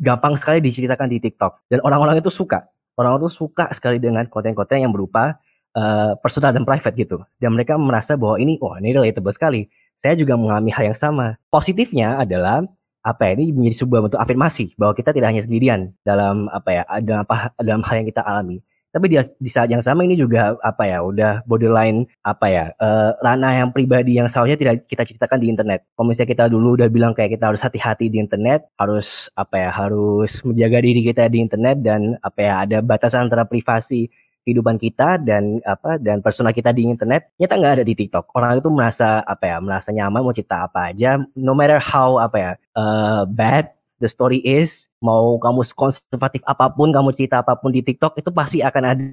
gampang 0.00 0.36
sekali 0.36 0.60
diceritakan 0.60 1.08
di 1.08 1.18
TikTok 1.24 1.72
dan 1.72 1.80
orang-orang 1.80 2.20
itu 2.20 2.28
suka 2.28 2.68
orang-orang 3.00 3.28
itu 3.28 3.32
suka 3.32 3.72
sekali 3.72 3.96
dengan 3.96 4.28
konten-konten 4.28 4.84
yang 4.84 4.92
berupa 4.92 5.40
uh, 5.72 6.12
personal 6.20 6.52
dan 6.52 6.68
private 6.68 6.94
gitu 7.00 7.16
dan 7.40 7.56
mereka 7.56 7.80
merasa 7.80 8.12
bahwa 8.16 8.36
ini 8.36 8.60
oh 8.60 8.76
ini 8.76 8.92
relatable 8.92 9.32
sekali 9.32 9.64
saya 10.04 10.20
juga 10.20 10.36
mengalami 10.36 10.68
hal 10.68 10.92
yang 10.92 10.98
sama. 11.00 11.40
Positifnya 11.48 12.20
adalah 12.20 12.60
apa 13.00 13.32
ya, 13.32 13.40
ini 13.40 13.56
menjadi 13.56 13.84
sebuah 13.84 14.00
bentuk 14.04 14.20
afirmasi 14.20 14.76
bahwa 14.76 14.92
kita 14.92 15.16
tidak 15.16 15.32
hanya 15.32 15.40
sendirian 15.40 15.96
dalam 16.04 16.52
apa 16.52 16.68
ya 16.72 16.82
dalam 17.00 17.24
apa 17.24 17.56
dalam 17.56 17.80
hal 17.80 18.04
yang 18.04 18.08
kita 18.12 18.20
alami. 18.20 18.60
Tapi 18.94 19.10
di, 19.10 19.18
di 19.18 19.50
saat 19.50 19.66
yang 19.74 19.82
sama 19.82 20.06
ini 20.06 20.14
juga 20.14 20.54
apa 20.62 20.86
ya 20.86 21.02
udah 21.02 21.42
borderline 21.50 22.06
apa 22.22 22.46
ya 22.46 22.64
uh, 22.78 23.18
ranah 23.18 23.66
yang 23.66 23.74
pribadi 23.74 24.22
yang 24.22 24.30
seharusnya 24.30 24.54
tidak 24.54 24.86
kita 24.86 25.02
ceritakan 25.02 25.42
di 25.42 25.50
internet. 25.50 25.82
Kalau 25.98 26.14
kita 26.14 26.46
dulu 26.46 26.78
udah 26.78 26.86
bilang 26.86 27.10
kayak 27.10 27.34
kita 27.34 27.50
harus 27.50 27.58
hati-hati 27.66 28.06
di 28.06 28.22
internet, 28.22 28.70
harus 28.78 29.26
apa 29.34 29.58
ya 29.58 29.70
harus 29.74 30.46
menjaga 30.46 30.78
diri 30.78 31.02
kita 31.02 31.26
di 31.26 31.42
internet 31.42 31.82
dan 31.82 32.14
apa 32.22 32.38
ya 32.38 32.54
ada 32.62 32.78
batasan 32.78 33.26
antara 33.26 33.42
privasi 33.42 34.06
kehidupan 34.44 34.76
kita 34.76 35.16
dan 35.24 35.58
apa 35.64 35.96
dan 35.96 36.20
personal 36.20 36.52
kita 36.52 36.70
di 36.70 36.84
internet 36.84 37.32
nyata 37.40 37.54
nggak 37.56 37.74
ada 37.80 37.84
di 37.84 37.96
TikTok. 37.96 38.30
Orang 38.36 38.60
itu 38.60 38.68
merasa 38.70 39.24
apa 39.24 39.44
ya 39.48 39.56
merasa 39.58 39.90
nyaman 39.90 40.20
mau 40.22 40.36
cerita 40.36 40.68
apa 40.68 40.92
aja, 40.92 41.18
no 41.34 41.56
matter 41.56 41.80
how 41.80 42.20
apa 42.20 42.36
ya 42.36 42.52
uh, 42.76 43.24
bad 43.26 43.72
the 44.04 44.10
story 44.12 44.44
is, 44.44 44.92
mau 45.00 45.40
kamu 45.40 45.64
konservatif 45.72 46.44
apa 46.44 46.68
pun, 46.68 46.92
kamu 46.92 47.16
cerita 47.16 47.40
apa 47.40 47.56
pun 47.56 47.72
di 47.72 47.80
TikTok 47.80 48.20
itu 48.20 48.28
pasti 48.28 48.60
akan 48.60 48.84
ada 48.84 49.04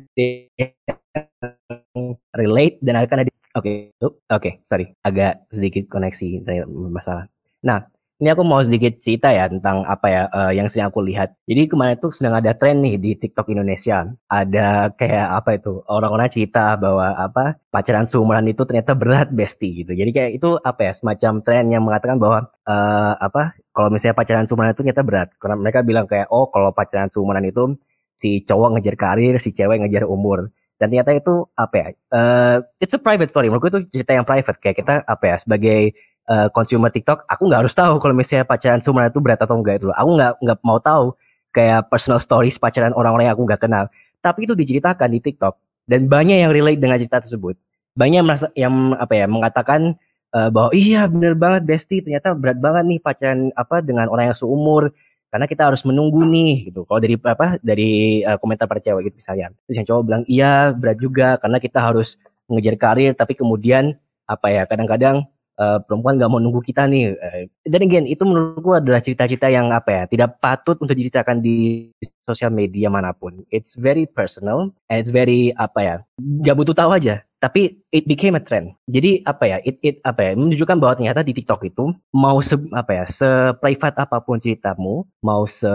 relate 2.35 2.75
dan 2.83 2.99
akan 2.99 3.17
ada 3.23 3.31
oke 3.55 3.63
okay. 3.63 3.75
oke 3.99 4.15
okay, 4.27 4.53
sorry 4.67 4.91
agak 5.03 5.47
sedikit 5.51 5.87
koneksi 5.87 6.43
masalah. 6.91 7.27
Nah 7.63 7.87
ini 8.21 8.29
aku 8.29 8.45
mau 8.45 8.61
sedikit 8.61 9.01
cerita 9.01 9.33
ya 9.33 9.49
tentang 9.49 9.81
apa 9.81 10.07
ya 10.07 10.21
uh, 10.29 10.53
yang 10.53 10.69
sering 10.69 10.85
aku 10.85 11.01
lihat. 11.01 11.33
Jadi 11.49 11.73
kemarin 11.73 11.97
tuh 11.97 12.13
sedang 12.13 12.37
ada 12.37 12.53
tren 12.53 12.77
nih 12.85 13.01
di 13.01 13.17
TikTok 13.17 13.49
Indonesia. 13.49 14.05
Ada 14.29 14.93
kayak 14.93 15.27
apa 15.41 15.49
itu 15.57 15.81
orang-orang 15.89 16.29
cerita 16.29 16.77
bahwa 16.77 17.17
apa 17.17 17.57
pacaran 17.73 18.05
seumuran 18.05 18.45
itu 18.45 18.61
ternyata 18.61 18.93
berat 18.93 19.33
bestie 19.33 19.81
gitu. 19.81 19.97
Jadi 19.97 20.13
kayak 20.13 20.31
itu 20.37 20.53
apa 20.61 20.81
ya 20.85 20.93
semacam 20.93 21.33
tren 21.41 21.65
yang 21.73 21.81
mengatakan 21.81 22.21
bahwa 22.21 22.45
uh, 22.69 23.13
apa 23.17 23.57
kalau 23.73 23.89
misalnya 23.89 24.13
pacaran 24.13 24.45
seumuran 24.45 24.77
itu 24.77 24.85
ternyata 24.85 25.01
berat. 25.01 25.29
Karena 25.41 25.55
mereka 25.57 25.81
bilang 25.81 26.05
kayak 26.05 26.29
oh 26.29 26.45
kalau 26.53 26.69
pacaran 26.77 27.09
seumuran 27.09 27.41
itu 27.49 27.73
si 28.13 28.45
cowok 28.45 28.77
ngejar 28.77 28.95
karir, 29.01 29.41
si 29.41 29.49
cewek 29.49 29.81
ngejar 29.81 30.05
umur 30.05 30.53
dan 30.81 30.89
ternyata 30.89 31.13
itu 31.13 31.45
apa 31.53 31.75
ya 31.77 31.87
uh, 32.09 32.57
it's 32.81 32.89
a 32.89 32.97
private 32.97 33.29
story 33.29 33.53
menurutku 33.53 33.69
itu 33.69 33.81
cerita 33.93 34.17
yang 34.17 34.25
private 34.25 34.57
kayak 34.57 34.81
kita 34.81 35.05
apa 35.05 35.23
ya 35.29 35.37
sebagai 35.37 35.93
uh, 36.29 36.47
consumer 36.53 36.91
TikTok, 36.93 37.25
aku 37.25 37.49
nggak 37.49 37.65
harus 37.65 37.73
tahu 37.73 37.97
kalau 37.97 38.13
misalnya 38.13 38.45
pacaran 38.45 38.83
seumuran 38.83 39.09
itu 39.09 39.21
berat 39.23 39.39
atau 39.41 39.57
enggak 39.57 39.81
itu 39.81 39.89
loh. 39.89 39.97
Aku 39.97 40.09
nggak 40.19 40.31
nggak 40.43 40.57
mau 40.61 40.77
tahu 40.77 41.15
kayak 41.55 41.87
personal 41.89 42.19
stories 42.21 42.59
pacaran 42.61 42.93
orang-orang 42.93 43.31
yang 43.31 43.35
aku 43.37 43.45
nggak 43.47 43.61
kenal. 43.61 43.85
Tapi 44.21 44.45
itu 44.45 44.53
diceritakan 44.53 45.09
di 45.11 45.19
TikTok 45.23 45.53
dan 45.89 46.05
banyak 46.05 46.45
yang 46.45 46.51
relate 46.53 46.79
dengan 46.79 46.97
cerita 47.01 47.23
tersebut. 47.23 47.57
Banyak 47.97 48.15
yang 48.21 48.27
merasa 48.27 48.47
yang 48.53 48.95
apa 48.95 49.13
ya 49.17 49.25
mengatakan 49.27 49.97
uh, 50.31 50.49
bahwa 50.53 50.71
iya 50.71 51.09
bener 51.09 51.35
banget 51.35 51.67
Besti 51.67 51.99
ternyata 51.99 52.31
berat 52.37 52.57
banget 52.61 52.83
nih 52.87 52.99
pacaran 53.01 53.39
apa 53.57 53.83
dengan 53.83 54.07
orang 54.07 54.31
yang 54.31 54.37
seumur 54.37 54.93
karena 55.31 55.47
kita 55.47 55.63
harus 55.71 55.81
menunggu 55.87 56.23
nih 56.27 56.71
gitu. 56.71 56.83
Kalau 56.87 56.99
dari 56.99 57.15
apa 57.19 57.59
dari 57.59 58.21
uh, 58.23 58.35
komentar 58.39 58.67
para 58.67 58.79
cewek 58.83 59.11
gitu 59.11 59.23
misalnya. 59.23 59.51
Terus 59.67 59.75
yang 59.79 59.87
cowok 59.87 60.01
bilang 60.03 60.23
iya 60.27 60.71
berat 60.71 60.97
juga 60.99 61.39
karena 61.39 61.57
kita 61.59 61.79
harus 61.79 62.15
mengejar 62.51 62.75
karir 62.75 63.11
tapi 63.15 63.35
kemudian 63.35 63.95
apa 64.27 64.47
ya 64.51 64.63
kadang-kadang 64.67 65.27
uh, 65.61 65.77
perempuan 65.85 66.17
nggak 66.17 66.31
mau 66.33 66.41
nunggu 66.41 66.65
kita 66.65 66.89
nih. 66.89 67.13
Uh, 67.13 67.45
dan 67.69 67.85
again 67.85 68.09
itu 68.09 68.25
menurutku 68.25 68.73
adalah 68.73 68.99
cerita-cerita 68.99 69.53
yang 69.53 69.69
apa 69.69 69.89
ya 69.93 70.03
tidak 70.09 70.41
patut 70.41 70.81
untuk 70.81 70.97
diceritakan 70.97 71.45
di 71.45 71.89
sosial 72.25 72.49
media 72.49 72.89
mana 72.89 73.13
pun. 73.13 73.45
It's 73.53 73.77
very 73.77 74.09
personal 74.09 74.73
and 74.89 74.97
it's 74.97 75.13
very 75.13 75.53
apa 75.53 75.79
ya 75.79 75.95
nggak 76.17 76.57
butuh 76.57 76.73
tahu 76.73 76.97
aja 76.97 77.21
tapi 77.41 77.81
it 77.89 78.05
became 78.05 78.37
a 78.37 78.43
trend. 78.45 78.77
Jadi 78.85 79.25
apa 79.25 79.49
ya, 79.49 79.57
it, 79.65 79.81
it 79.81 79.97
apa 80.05 80.21
ya, 80.21 80.31
menunjukkan 80.37 80.77
bahwa 80.77 80.93
ternyata 81.01 81.25
di 81.25 81.33
TikTok 81.33 81.65
itu 81.65 81.89
mau 82.13 82.37
se 82.45 82.53
apa 82.69 82.91
ya, 82.93 83.05
se 83.09 83.27
private 83.57 83.97
apa 83.97 84.21
pun 84.21 84.37
ceritamu, 84.37 85.01
mau 85.25 85.49
se 85.49 85.67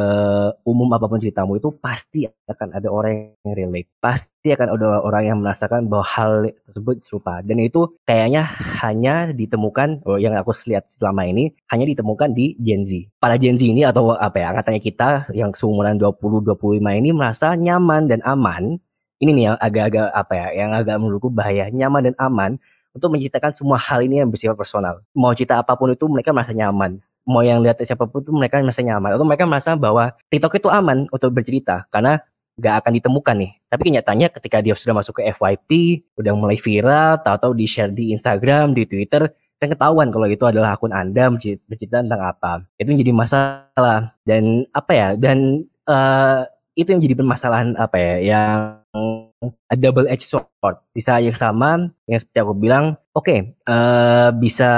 umum 0.62 0.86
apa 0.94 1.10
pun 1.10 1.18
ceritamu 1.18 1.58
itu 1.58 1.74
pasti 1.82 2.30
akan 2.46 2.78
ada 2.78 2.86
orang 2.86 3.34
yang 3.42 3.54
relate, 3.58 3.90
pasti 3.98 4.54
akan 4.54 4.78
ada 4.78 5.02
orang 5.02 5.22
yang 5.26 5.38
merasakan 5.42 5.90
bahwa 5.90 6.06
hal 6.06 6.32
tersebut 6.70 7.02
serupa. 7.02 7.42
Dan 7.42 7.58
itu 7.58 7.98
kayaknya 8.06 8.46
hanya 8.78 9.34
ditemukan, 9.34 10.06
oh, 10.06 10.22
yang 10.22 10.38
aku 10.38 10.54
lihat 10.70 10.86
selama 10.94 11.26
ini 11.26 11.50
hanya 11.74 11.90
ditemukan 11.90 12.30
di 12.30 12.54
Gen 12.62 12.86
Z. 12.86 13.10
Para 13.18 13.34
Gen 13.42 13.58
Z 13.58 13.66
ini 13.66 13.82
atau 13.82 14.14
apa 14.14 14.38
ya, 14.38 14.54
angkatannya 14.54 14.78
kita 14.78 15.34
yang 15.34 15.50
seumuran 15.50 15.98
20-25 15.98 16.78
ini 16.78 17.10
merasa 17.10 17.58
nyaman 17.58 18.06
dan 18.06 18.22
aman 18.22 18.78
ini 19.20 19.30
nih 19.32 19.44
yang 19.52 19.56
agak-agak 19.56 20.06
apa 20.12 20.32
ya, 20.36 20.48
yang 20.64 20.70
agak 20.76 20.96
menurutku 21.00 21.32
bahaya, 21.32 21.72
nyaman 21.72 22.12
dan 22.12 22.14
aman 22.20 22.50
untuk 22.96 23.12
menceritakan 23.12 23.52
semua 23.52 23.76
hal 23.76 24.00
ini 24.04 24.24
yang 24.24 24.32
bersifat 24.32 24.56
personal. 24.56 25.04
Mau 25.12 25.32
cerita 25.36 25.60
apa 25.60 25.76
pun 25.76 25.92
itu 25.92 26.08
mereka 26.08 26.32
merasa 26.32 26.56
nyaman. 26.56 27.00
Mau 27.26 27.42
yang 27.42 27.60
lihat 27.60 27.80
siapa 27.84 28.08
pun 28.08 28.24
itu 28.24 28.32
mereka 28.32 28.60
merasa 28.62 28.80
nyaman. 28.80 29.16
Atau 29.16 29.26
mereka 29.28 29.44
merasa 29.44 29.76
bahwa 29.76 30.16
TikTok 30.32 30.56
itu 30.56 30.68
aman 30.72 31.04
untuk 31.12 31.32
bercerita 31.32 31.84
karena 31.92 32.22
gak 32.56 32.84
akan 32.84 32.92
ditemukan 32.96 33.36
nih. 33.36 33.52
Tapi 33.68 33.82
kenyataannya 33.92 34.28
ketika 34.32 34.64
dia 34.64 34.72
sudah 34.72 34.96
masuk 34.96 35.20
ke 35.20 35.28
FYP, 35.36 35.70
udah 36.16 36.32
mulai 36.32 36.56
viral, 36.56 37.20
tahu-tahu 37.20 37.52
di 37.52 37.66
share 37.68 37.92
di 37.92 38.16
Instagram, 38.16 38.72
di 38.72 38.88
Twitter, 38.88 39.28
kan 39.60 39.68
ketahuan 39.68 40.08
kalau 40.08 40.24
itu 40.28 40.44
adalah 40.48 40.76
akun 40.76 40.92
Anda 40.92 41.28
bercerita 41.68 42.00
tentang 42.00 42.22
apa. 42.24 42.64
Itu 42.80 42.92
menjadi 42.92 43.12
masalah 43.12 44.16
dan 44.24 44.64
apa 44.72 44.92
ya? 44.96 45.08
Dan 45.20 45.68
uh, 45.84 46.48
itu 46.76 46.92
yang 46.92 47.00
jadi 47.00 47.14
permasalahan 47.16 47.72
apa 47.80 47.96
ya 47.96 48.14
yang 48.20 48.56
double 49.76 50.08
edge 50.08 50.24
sword. 50.24 50.76
Di 50.92 51.02
saat 51.02 51.22
yang 51.22 51.36
sama 51.36 51.90
yang 52.08 52.18
seperti 52.20 52.38
aku 52.42 52.54
bilang 52.56 52.96
oke 53.12 53.26
okay, 53.26 53.38
uh, 53.68 53.74
eh, 53.74 54.28
bisa 54.36 54.70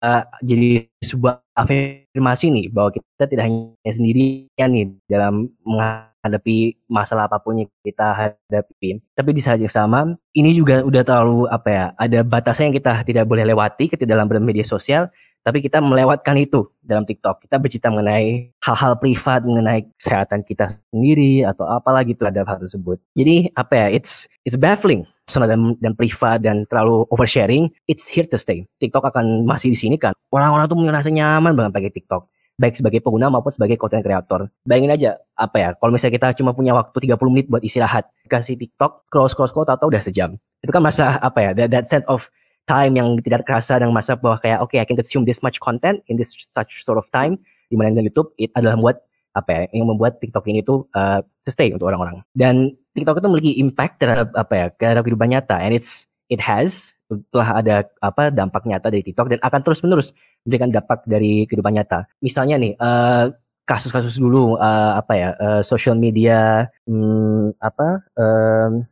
uh, 0.00 0.22
jadi 0.40 0.88
sebuah 1.04 1.44
afirmasi 1.54 2.48
nih 2.48 2.66
bahwa 2.72 2.90
kita 2.96 3.24
tidak 3.28 3.44
hanya 3.46 3.90
sendirian 3.92 4.70
nih 4.72 4.86
dalam 5.06 5.52
menghadapi 5.62 6.80
masalah 6.88 7.28
apa 7.28 7.38
pun 7.40 7.64
yang 7.64 7.70
kita 7.84 8.16
hadapi. 8.16 9.00
Tapi 9.12 9.30
di 9.36 9.42
saat 9.44 9.60
yang 9.60 9.72
sama 9.72 10.16
ini 10.32 10.56
juga 10.56 10.80
udah 10.80 11.02
terlalu 11.04 11.46
apa 11.52 11.68
ya 11.68 11.84
ada 12.00 12.18
batasnya 12.24 12.72
yang 12.72 12.76
kita 12.76 12.92
tidak 13.04 13.24
boleh 13.28 13.44
lewati 13.44 13.92
ketika 13.92 14.08
dalam 14.08 14.26
bermedia 14.26 14.64
sosial 14.64 15.12
tapi 15.40 15.64
kita 15.64 15.80
melewatkan 15.80 16.36
itu 16.36 16.68
dalam 16.84 17.08
TikTok. 17.08 17.48
Kita 17.48 17.56
bercerita 17.56 17.88
mengenai 17.88 18.52
hal-hal 18.60 18.92
privat, 19.00 19.40
mengenai 19.44 19.88
kesehatan 20.00 20.44
kita 20.44 20.72
sendiri 20.92 21.44
atau 21.48 21.64
apalagi 21.68 22.12
terhadap 22.12 22.48
hal 22.48 22.58
tersebut. 22.60 23.00
Jadi 23.16 23.48
apa 23.56 23.72
ya, 23.74 23.86
it's 23.90 24.28
it's 24.44 24.56
baffling 24.56 25.08
personal 25.30 25.46
dan, 25.46 25.78
dan 25.78 25.92
privat 25.94 26.42
dan 26.42 26.66
terlalu 26.66 27.06
oversharing, 27.14 27.70
it's 27.86 28.10
here 28.10 28.26
to 28.26 28.34
stay. 28.34 28.66
TikTok 28.82 29.14
akan 29.14 29.46
masih 29.46 29.70
di 29.70 29.78
sini 29.78 29.94
kan. 29.94 30.10
Orang-orang 30.34 30.66
tuh 30.66 30.74
merasa 30.74 31.06
nyaman 31.06 31.54
banget 31.54 31.72
pakai 31.78 31.92
TikTok 31.94 32.26
baik 32.60 32.76
sebagai 32.76 33.00
pengguna 33.00 33.32
maupun 33.32 33.56
sebagai 33.56 33.80
content 33.80 34.04
creator. 34.04 34.52
Bayangin 34.68 34.92
aja, 34.92 35.10
apa 35.32 35.56
ya, 35.56 35.68
kalau 35.80 35.96
misalnya 35.96 36.20
kita 36.20 36.28
cuma 36.36 36.52
punya 36.52 36.76
waktu 36.76 36.92
30 37.08 37.16
menit 37.32 37.48
buat 37.48 37.64
istirahat, 37.64 38.12
kasih 38.28 38.60
TikTok, 38.60 39.08
scroll, 39.08 39.32
scroll, 39.32 39.48
scroll, 39.48 39.64
atau 39.64 39.88
udah 39.88 40.04
sejam. 40.04 40.36
Itu 40.60 40.68
kan 40.68 40.84
masa, 40.84 41.16
apa 41.24 41.40
ya, 41.40 41.50
that, 41.56 41.72
that 41.72 41.88
sense 41.88 42.04
of 42.04 42.28
time 42.70 42.94
yang 42.94 43.18
tidak 43.26 43.42
kerasa 43.42 43.82
dan 43.82 43.90
masa 43.90 44.14
bahwa 44.14 44.38
kayak 44.38 44.62
oke 44.62 44.70
okay, 44.70 44.78
I 44.78 44.86
can 44.86 44.94
consume 44.94 45.26
this 45.26 45.42
much 45.42 45.58
content 45.58 46.06
in 46.06 46.14
this 46.14 46.30
such 46.38 46.86
sort 46.86 47.02
of 47.02 47.10
time 47.10 47.42
di 47.66 47.74
mana 47.74 47.90
dengan 47.90 48.14
YouTube 48.14 48.30
it 48.38 48.54
adalah 48.54 48.78
membuat 48.78 49.02
apa 49.34 49.50
ya 49.50 49.62
yang 49.74 49.90
membuat 49.90 50.22
TikTok 50.22 50.46
ini 50.46 50.62
tuh 50.62 50.86
uh, 50.94 51.18
stay 51.50 51.74
untuk 51.74 51.90
orang-orang. 51.90 52.22
Dan 52.34 52.78
TikTok 52.94 53.18
itu 53.18 53.26
memiliki 53.26 53.52
impact 53.58 53.98
terhadap 53.98 54.30
apa 54.38 54.54
ya 54.54 54.66
terhadap 54.78 55.02
kehidupan 55.02 55.34
nyata 55.34 55.58
and 55.58 55.74
it's 55.74 56.06
it 56.30 56.38
has 56.38 56.94
telah 57.34 57.58
ada 57.58 57.76
apa 58.06 58.30
dampak 58.30 58.62
nyata 58.66 58.86
dari 58.86 59.02
TikTok 59.02 59.34
dan 59.34 59.38
akan 59.42 59.60
terus 59.66 59.82
menerus 59.82 60.14
memberikan 60.46 60.70
dampak 60.70 61.02
dari 61.10 61.46
kehidupan 61.50 61.74
nyata. 61.74 62.06
Misalnya 62.22 62.56
nih 62.58 62.72
uh, 62.78 63.34
kasus-kasus 63.68 64.18
dulu 64.18 64.58
uh, 64.58 64.98
apa 64.98 65.12
ya 65.14 65.28
uh, 65.38 65.62
social 65.62 65.94
media 65.94 66.66
hmm, 66.84 67.54
apa 67.62 68.02
um, 68.18 68.82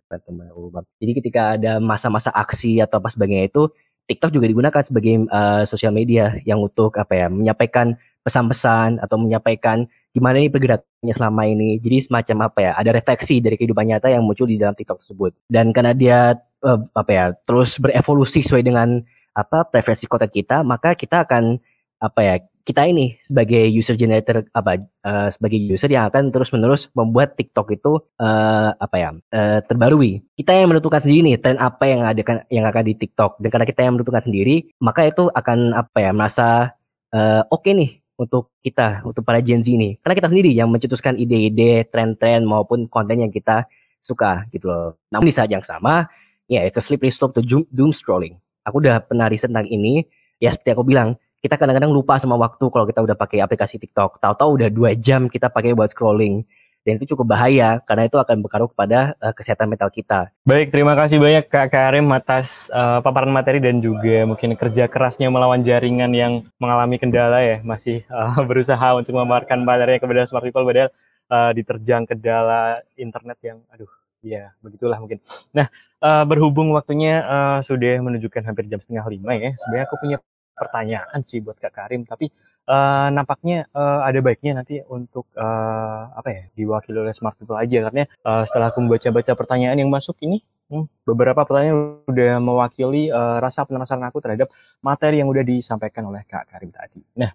jadi 1.03 1.13
ketika 1.19 1.41
ada 1.59 1.83
masa-masa 1.83 2.31
aksi 2.31 2.79
atau 2.79 3.03
apa 3.03 3.11
sebagainya 3.11 3.51
itu 3.51 3.67
TikTok 4.09 4.33
juga 4.33 4.49
digunakan 4.49 4.81
sebagai 4.81 5.29
uh, 5.29 5.69
sosial 5.69 5.93
media 5.93 6.41
yang 6.49 6.65
untuk 6.65 6.97
apa 6.97 7.13
ya 7.13 7.27
menyampaikan 7.29 7.93
pesan-pesan 8.25 9.05
atau 9.05 9.21
menyampaikan 9.21 9.85
gimana 10.17 10.41
ini 10.41 10.49
pergerakannya 10.49 11.15
selama 11.15 11.45
ini. 11.45 11.77
Jadi 11.77 12.09
semacam 12.09 12.49
apa 12.49 12.59
ya 12.65 12.73
ada 12.73 12.91
refleksi 12.97 13.45
dari 13.45 13.61
kehidupan 13.61 13.85
nyata 13.85 14.09
yang 14.09 14.25
muncul 14.25 14.49
di 14.49 14.57
dalam 14.57 14.73
TikTok 14.73 15.05
tersebut. 15.05 15.37
Dan 15.53 15.77
karena 15.77 15.93
dia 15.93 16.19
uh, 16.65 16.81
apa 16.97 17.11
ya 17.13 17.25
terus 17.45 17.77
berevolusi 17.77 18.41
sesuai 18.41 18.65
dengan 18.65 19.05
apa 19.37 19.69
preferensi 19.69 20.09
konten 20.09 20.33
kita, 20.33 20.65
maka 20.65 20.97
kita 20.97 21.29
akan 21.29 21.61
apa 22.01 22.21
ya 22.25 22.35
kita 22.69 22.85
ini 22.85 23.17
sebagai 23.25 23.65
user 23.73 23.97
generator 23.97 24.45
apa 24.53 24.77
uh, 25.09 25.33
sebagai 25.33 25.57
user 25.57 25.89
yang 25.89 26.13
akan 26.13 26.29
terus 26.29 26.53
menerus 26.53 26.93
membuat 26.93 27.33
TikTok 27.33 27.73
itu 27.73 27.97
uh, 28.21 28.77
apa 28.77 28.97
ya 29.01 29.11
uh, 29.17 29.65
terbarui. 29.65 30.21
Kita 30.37 30.53
yang 30.53 30.69
menentukan 30.69 31.01
sendiri 31.01 31.33
nih 31.33 31.37
tren 31.41 31.57
apa 31.57 31.89
yang 31.89 32.05
ada 32.05 32.21
kan 32.21 32.45
yang 32.53 32.69
akan 32.69 32.85
di 32.85 32.95
TikTok 33.01 33.41
dan 33.41 33.49
karena 33.49 33.65
kita 33.65 33.81
yang 33.89 33.97
menentukan 33.97 34.21
sendiri 34.21 34.69
maka 34.85 35.09
itu 35.09 35.33
akan 35.33 35.73
apa 35.73 35.97
ya 35.97 36.11
merasa 36.13 36.77
uh, 37.17 37.41
oke 37.49 37.65
okay 37.65 37.73
nih 37.73 37.91
untuk 38.21 38.53
kita 38.61 39.01
untuk 39.09 39.25
para 39.25 39.41
Gen 39.41 39.65
Z 39.65 39.73
ini 39.73 39.97
karena 40.05 40.15
kita 40.21 40.29
sendiri 40.29 40.53
yang 40.53 40.69
mencetuskan 40.69 41.17
ide-ide 41.17 41.89
tren-tren 41.89 42.45
maupun 42.45 42.85
konten 42.93 43.25
yang 43.25 43.33
kita 43.33 43.65
suka 44.05 44.45
gitu 44.53 44.69
loh. 44.69 45.01
Namun 45.09 45.25
di 45.25 45.33
saat 45.33 45.49
yang 45.49 45.65
sama 45.65 46.05
ya 46.53 46.61
yeah, 46.61 46.63
it's 46.69 46.77
a 46.77 46.85
slippery 46.85 47.09
slope 47.09 47.33
to 47.33 47.41
doom 47.49 47.97
scrolling. 47.97 48.37
Aku 48.69 48.85
udah 48.85 49.01
pernah 49.01 49.33
riset 49.33 49.49
tentang 49.49 49.73
ini 49.73 50.05
ya 50.37 50.53
seperti 50.53 50.77
aku 50.77 50.85
bilang 50.85 51.17
kita 51.39 51.55
kadang-kadang 51.55 51.95
lupa 51.95 52.19
sama 52.19 52.35
waktu 52.35 52.67
kalau 52.67 52.85
kita 52.87 53.01
udah 53.03 53.15
pakai 53.15 53.39
aplikasi 53.39 53.79
TikTok. 53.79 54.19
Tahu-tahu 54.19 54.59
udah 54.59 54.69
dua 54.75 54.91
jam 54.99 55.31
kita 55.31 55.47
pakai 55.51 55.75
buat 55.75 55.95
scrolling. 55.95 56.43
Dan 56.87 56.97
itu 56.97 57.13
cukup 57.13 57.37
bahaya 57.37 57.85
karena 57.85 58.09
itu 58.09 58.17
akan 58.17 58.41
berpengaruh 58.41 58.73
kepada 58.73 59.13
uh, 59.21 59.35
kesehatan 59.37 59.69
mental 59.69 59.93
kita. 59.93 60.33
Baik, 60.49 60.73
terima 60.73 60.97
kasih 60.97 61.21
banyak 61.21 61.45
Kak 61.45 61.69
Karim 61.69 62.09
atas 62.17 62.73
uh, 62.73 63.05
paparan 63.05 63.29
materi 63.29 63.61
dan 63.61 63.85
juga 63.85 64.25
mungkin 64.25 64.57
kerja 64.57 64.89
kerasnya 64.89 65.29
melawan 65.29 65.61
jaringan 65.61 66.09
yang 66.17 66.49
mengalami 66.57 66.97
kendala 66.97 67.45
ya, 67.45 67.61
masih 67.61 68.09
uh, 68.09 68.41
berusaha 68.49 68.97
untuk 68.97 69.13
memaparkan 69.13 69.69
materi 69.69 70.01
kepada 70.01 70.25
smart 70.25 70.49
people 70.49 70.65
padahal 70.65 70.89
uh, 71.29 71.53
diterjang 71.53 72.09
kendala 72.09 72.81
internet 72.97 73.37
yang 73.45 73.59
aduh 73.69 73.91
ya 74.25 74.57
begitulah 74.65 74.97
mungkin. 74.97 75.21
Nah, 75.53 75.69
uh, 76.01 76.25
berhubung 76.25 76.73
waktunya 76.73 77.21
uh, 77.21 77.59
sudah 77.61 78.01
menunjukkan 78.01 78.49
hampir 78.49 78.65
jam 78.65 78.81
setengah 78.81 79.05
lima 79.13 79.37
ya, 79.37 79.53
sebenarnya 79.61 79.85
aku 79.93 79.97
punya 80.01 80.17
pertanyaan 80.59 81.23
sih 81.25 81.41
buat 81.41 81.57
Kak 81.57 81.73
Karim, 81.73 82.05
tapi 82.05 82.29
uh, 82.69 83.09
nampaknya 83.09 83.67
uh, 83.73 84.05
ada 84.05 84.21
baiknya 84.21 84.61
nanti 84.61 84.85
untuk 84.93 85.33
uh, 85.35 86.13
apa 86.13 86.29
ya 86.29 86.43
diwakili 86.53 87.01
oleh 87.01 87.17
smart 87.17 87.35
people 87.41 87.57
aja 87.57 87.89
karena 87.89 88.05
uh, 88.23 88.45
setelah 88.45 88.69
aku 88.71 88.85
membaca-baca 88.85 89.33
pertanyaan 89.33 89.81
yang 89.81 89.89
masuk 89.89 90.21
ini 90.21 90.45
hmm, 90.69 90.85
beberapa 91.09 91.43
pertanyaan 91.49 92.05
udah 92.05 92.33
mewakili 92.39 93.09
uh, 93.09 93.41
rasa 93.41 93.65
penasaran 93.65 94.05
aku 94.05 94.21
terhadap 94.21 94.53
materi 94.85 95.25
yang 95.25 95.29
udah 95.33 95.43
disampaikan 95.43 96.07
oleh 96.13 96.23
Kak 96.29 96.53
Karim 96.53 96.71
tadi. 96.71 97.01
Nah, 97.17 97.33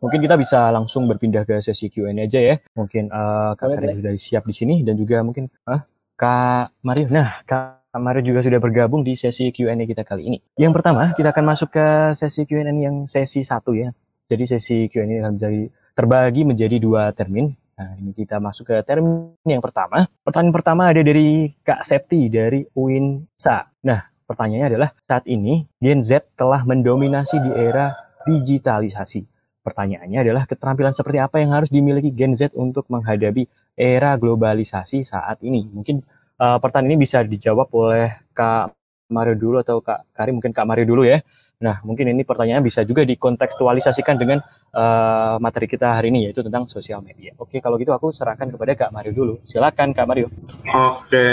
mungkin 0.00 0.18
kita 0.18 0.34
bisa 0.40 0.72
langsung 0.72 1.04
berpindah 1.06 1.44
ke 1.44 1.60
sesi 1.60 1.92
Q&A 1.92 2.16
aja 2.16 2.40
ya. 2.40 2.56
Mungkin 2.74 3.12
uh, 3.12 3.52
Kak 3.54 3.68
Karim 3.78 4.00
sudah 4.00 4.12
siap 4.16 4.44
di 4.48 4.54
sini 4.56 4.74
dan 4.80 4.96
juga 4.96 5.20
mungkin 5.20 5.46
uh, 5.68 5.80
Kak 6.16 6.80
Mario. 6.82 7.06
Nah, 7.12 7.44
Kak 7.44 7.83
Mario 8.02 8.22
juga 8.26 8.40
sudah 8.42 8.58
bergabung 8.58 9.06
di 9.06 9.14
sesi 9.14 9.54
Q&A 9.54 9.74
kita 9.86 10.02
kali 10.02 10.26
ini. 10.26 10.38
Yang 10.58 10.82
pertama, 10.82 11.14
kita 11.14 11.30
akan 11.30 11.44
masuk 11.44 11.68
ke 11.74 11.86
sesi 12.16 12.42
Q&A 12.48 12.66
yang 12.70 13.06
sesi 13.06 13.46
satu 13.46 13.74
ya. 13.74 13.94
Jadi 14.26 14.44
sesi 14.48 14.88
Q&A 14.90 15.22
akan 15.22 15.38
menjadi 15.38 15.62
terbagi 15.94 16.42
menjadi 16.42 16.76
dua 16.82 17.14
termin. 17.14 17.54
Nah, 17.74 17.90
ini 17.98 18.14
kita 18.14 18.38
masuk 18.38 18.70
ke 18.70 18.76
termin 18.86 19.34
yang 19.46 19.62
pertama. 19.62 20.06
Pertanyaan 20.22 20.54
pertama 20.54 20.82
ada 20.90 21.02
dari 21.02 21.50
Kak 21.62 21.82
Septi 21.82 22.30
dari 22.30 22.62
UINSA. 22.62 23.82
Nah, 23.86 24.00
pertanyaannya 24.26 24.68
adalah 24.74 24.90
saat 25.06 25.26
ini 25.26 25.66
Gen 25.82 26.02
Z 26.06 26.38
telah 26.38 26.62
mendominasi 26.62 27.42
di 27.42 27.50
era 27.50 27.94
digitalisasi. 28.26 29.26
Pertanyaannya 29.64 30.18
adalah 30.28 30.44
keterampilan 30.44 30.92
seperti 30.92 31.18
apa 31.18 31.40
yang 31.40 31.56
harus 31.56 31.72
dimiliki 31.72 32.12
Gen 32.14 32.36
Z 32.36 32.52
untuk 32.54 32.86
menghadapi 32.92 33.48
era 33.74 34.14
globalisasi 34.20 35.02
saat 35.02 35.42
ini? 35.42 35.66
Mungkin 35.66 36.04
uh, 36.38 36.58
pertanyaan 36.58 36.94
ini 36.94 36.98
bisa 37.04 37.22
dijawab 37.22 37.68
oleh 37.74 38.30
Kak 38.34 38.74
Mario 39.12 39.34
dulu 39.36 39.56
atau 39.60 39.78
Kak 39.84 40.10
Karim 40.16 40.40
mungkin 40.40 40.54
Kak 40.54 40.66
Mario 40.66 40.86
dulu 40.88 41.02
ya. 41.06 41.20
Nah, 41.62 41.80
mungkin 41.86 42.10
ini 42.10 42.26
pertanyaan 42.26 42.60
bisa 42.60 42.82
juga 42.82 43.06
dikontekstualisasikan 43.06 44.18
dengan 44.18 44.42
uh, 44.74 45.38
materi 45.38 45.70
kita 45.70 45.96
hari 45.96 46.10
ini 46.10 46.28
yaitu 46.28 46.42
tentang 46.42 46.66
sosial 46.68 47.00
media. 47.00 47.32
Oke, 47.40 47.62
kalau 47.62 47.78
gitu 47.78 47.94
aku 47.94 48.10
serahkan 48.10 48.50
kepada 48.50 48.74
Kak 48.74 48.90
Mario 48.92 49.12
dulu. 49.14 49.34
Silakan 49.46 49.94
Kak 49.94 50.04
Mario. 50.04 50.28
Oke, 50.74 51.28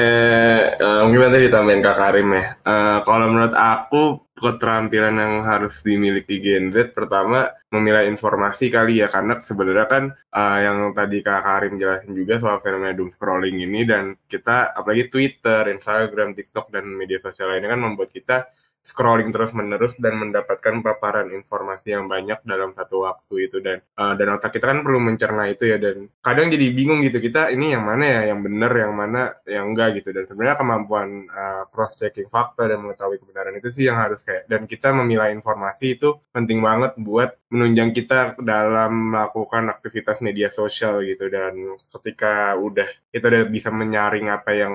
uh, 0.77 1.03
mungkin 1.09 1.19
nanti 1.27 1.49
ditambahin 1.49 1.81
Kak 1.83 1.97
Karim 1.97 2.27
ya. 2.37 2.43
Uh, 2.63 2.97
kalau 3.03 3.25
menurut 3.27 3.53
aku 3.57 4.03
keterampilan 4.41 5.13
yang 5.13 5.33
harus 5.45 5.85
dimiliki 5.85 6.41
Gen 6.41 6.73
Z 6.73 6.97
pertama 6.97 7.45
memilah 7.69 8.03
informasi 8.09 8.73
kali 8.73 8.99
ya 8.99 9.07
karena 9.07 9.37
sebenarnya 9.37 9.85
kan 9.85 10.03
uh, 10.33 10.57
yang 10.59 10.77
tadi 10.97 11.21
Kak 11.21 11.41
Karim 11.45 11.77
jelasin 11.77 12.17
juga 12.17 12.41
soal 12.41 12.57
fenomena 12.59 12.97
doom 12.97 13.13
scrolling 13.13 13.61
ini 13.61 13.85
dan 13.85 14.17
kita 14.25 14.73
apalagi 14.73 15.07
Twitter, 15.13 15.69
Instagram, 15.69 16.33
TikTok 16.33 16.73
dan 16.73 16.89
media 16.89 17.21
sosial 17.21 17.53
lainnya 17.53 17.69
kan 17.69 17.81
membuat 17.85 18.09
kita 18.09 18.49
scrolling 18.81 19.29
terus 19.29 19.53
menerus 19.53 19.93
dan 20.01 20.17
mendapatkan 20.17 20.81
paparan 20.81 21.29
informasi 21.29 21.93
yang 21.93 22.09
banyak 22.09 22.41
dalam 22.41 22.73
satu 22.73 23.05
waktu 23.05 23.35
itu. 23.45 23.61
Dan 23.61 23.77
uh, 23.95 24.17
dan 24.17 24.27
otak 24.33 24.57
kita 24.57 24.73
kan 24.73 24.81
perlu 24.81 24.97
mencerna 24.97 25.45
itu 25.47 25.69
ya 25.69 25.77
dan 25.77 26.09
kadang 26.19 26.49
jadi 26.49 26.67
bingung 26.73 27.05
gitu 27.05 27.21
kita 27.21 27.53
ini 27.53 27.77
yang 27.77 27.85
mana 27.85 28.03
ya 28.03 28.21
yang 28.33 28.41
benar 28.41 28.73
yang 28.73 28.93
mana 28.97 29.21
yang 29.45 29.71
enggak 29.71 30.01
gitu. 30.01 30.09
Dan 30.09 30.25
sebenarnya 30.25 30.57
kemampuan 30.57 31.29
uh, 31.29 31.39
eh, 31.41 31.63
cross 31.69 31.93
checking 32.01 32.27
fakta 32.27 32.65
dan 32.65 32.81
mengetahui 32.81 33.21
kebenaran 33.21 33.53
itu 33.53 33.69
sih 33.69 33.85
yang 33.85 34.01
harus 34.01 34.25
kayak 34.25 34.49
dan 34.49 34.65
kita 34.65 34.89
memilah 34.91 35.29
informasi 35.29 36.01
itu 36.01 36.17
penting 36.33 36.59
banget 36.59 36.97
buat 36.97 37.37
menunjang 37.53 37.93
kita 37.93 38.41
dalam 38.41 39.13
melakukan 39.13 39.69
aktivitas 39.69 40.19
media 40.25 40.49
sosial 40.49 41.05
gitu. 41.05 41.29
Dan 41.29 41.77
ketika 41.77 42.57
udah 42.57 42.89
kita 43.13 43.29
udah 43.29 43.43
bisa 43.45 43.69
menyaring 43.69 44.33
apa 44.33 44.51
yang 44.57 44.73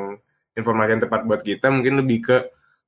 informasi 0.57 0.97
yang 0.97 1.03
tepat 1.05 1.21
buat 1.29 1.43
kita 1.45 1.69
mungkin 1.69 2.01
lebih 2.01 2.19
ke 2.25 2.37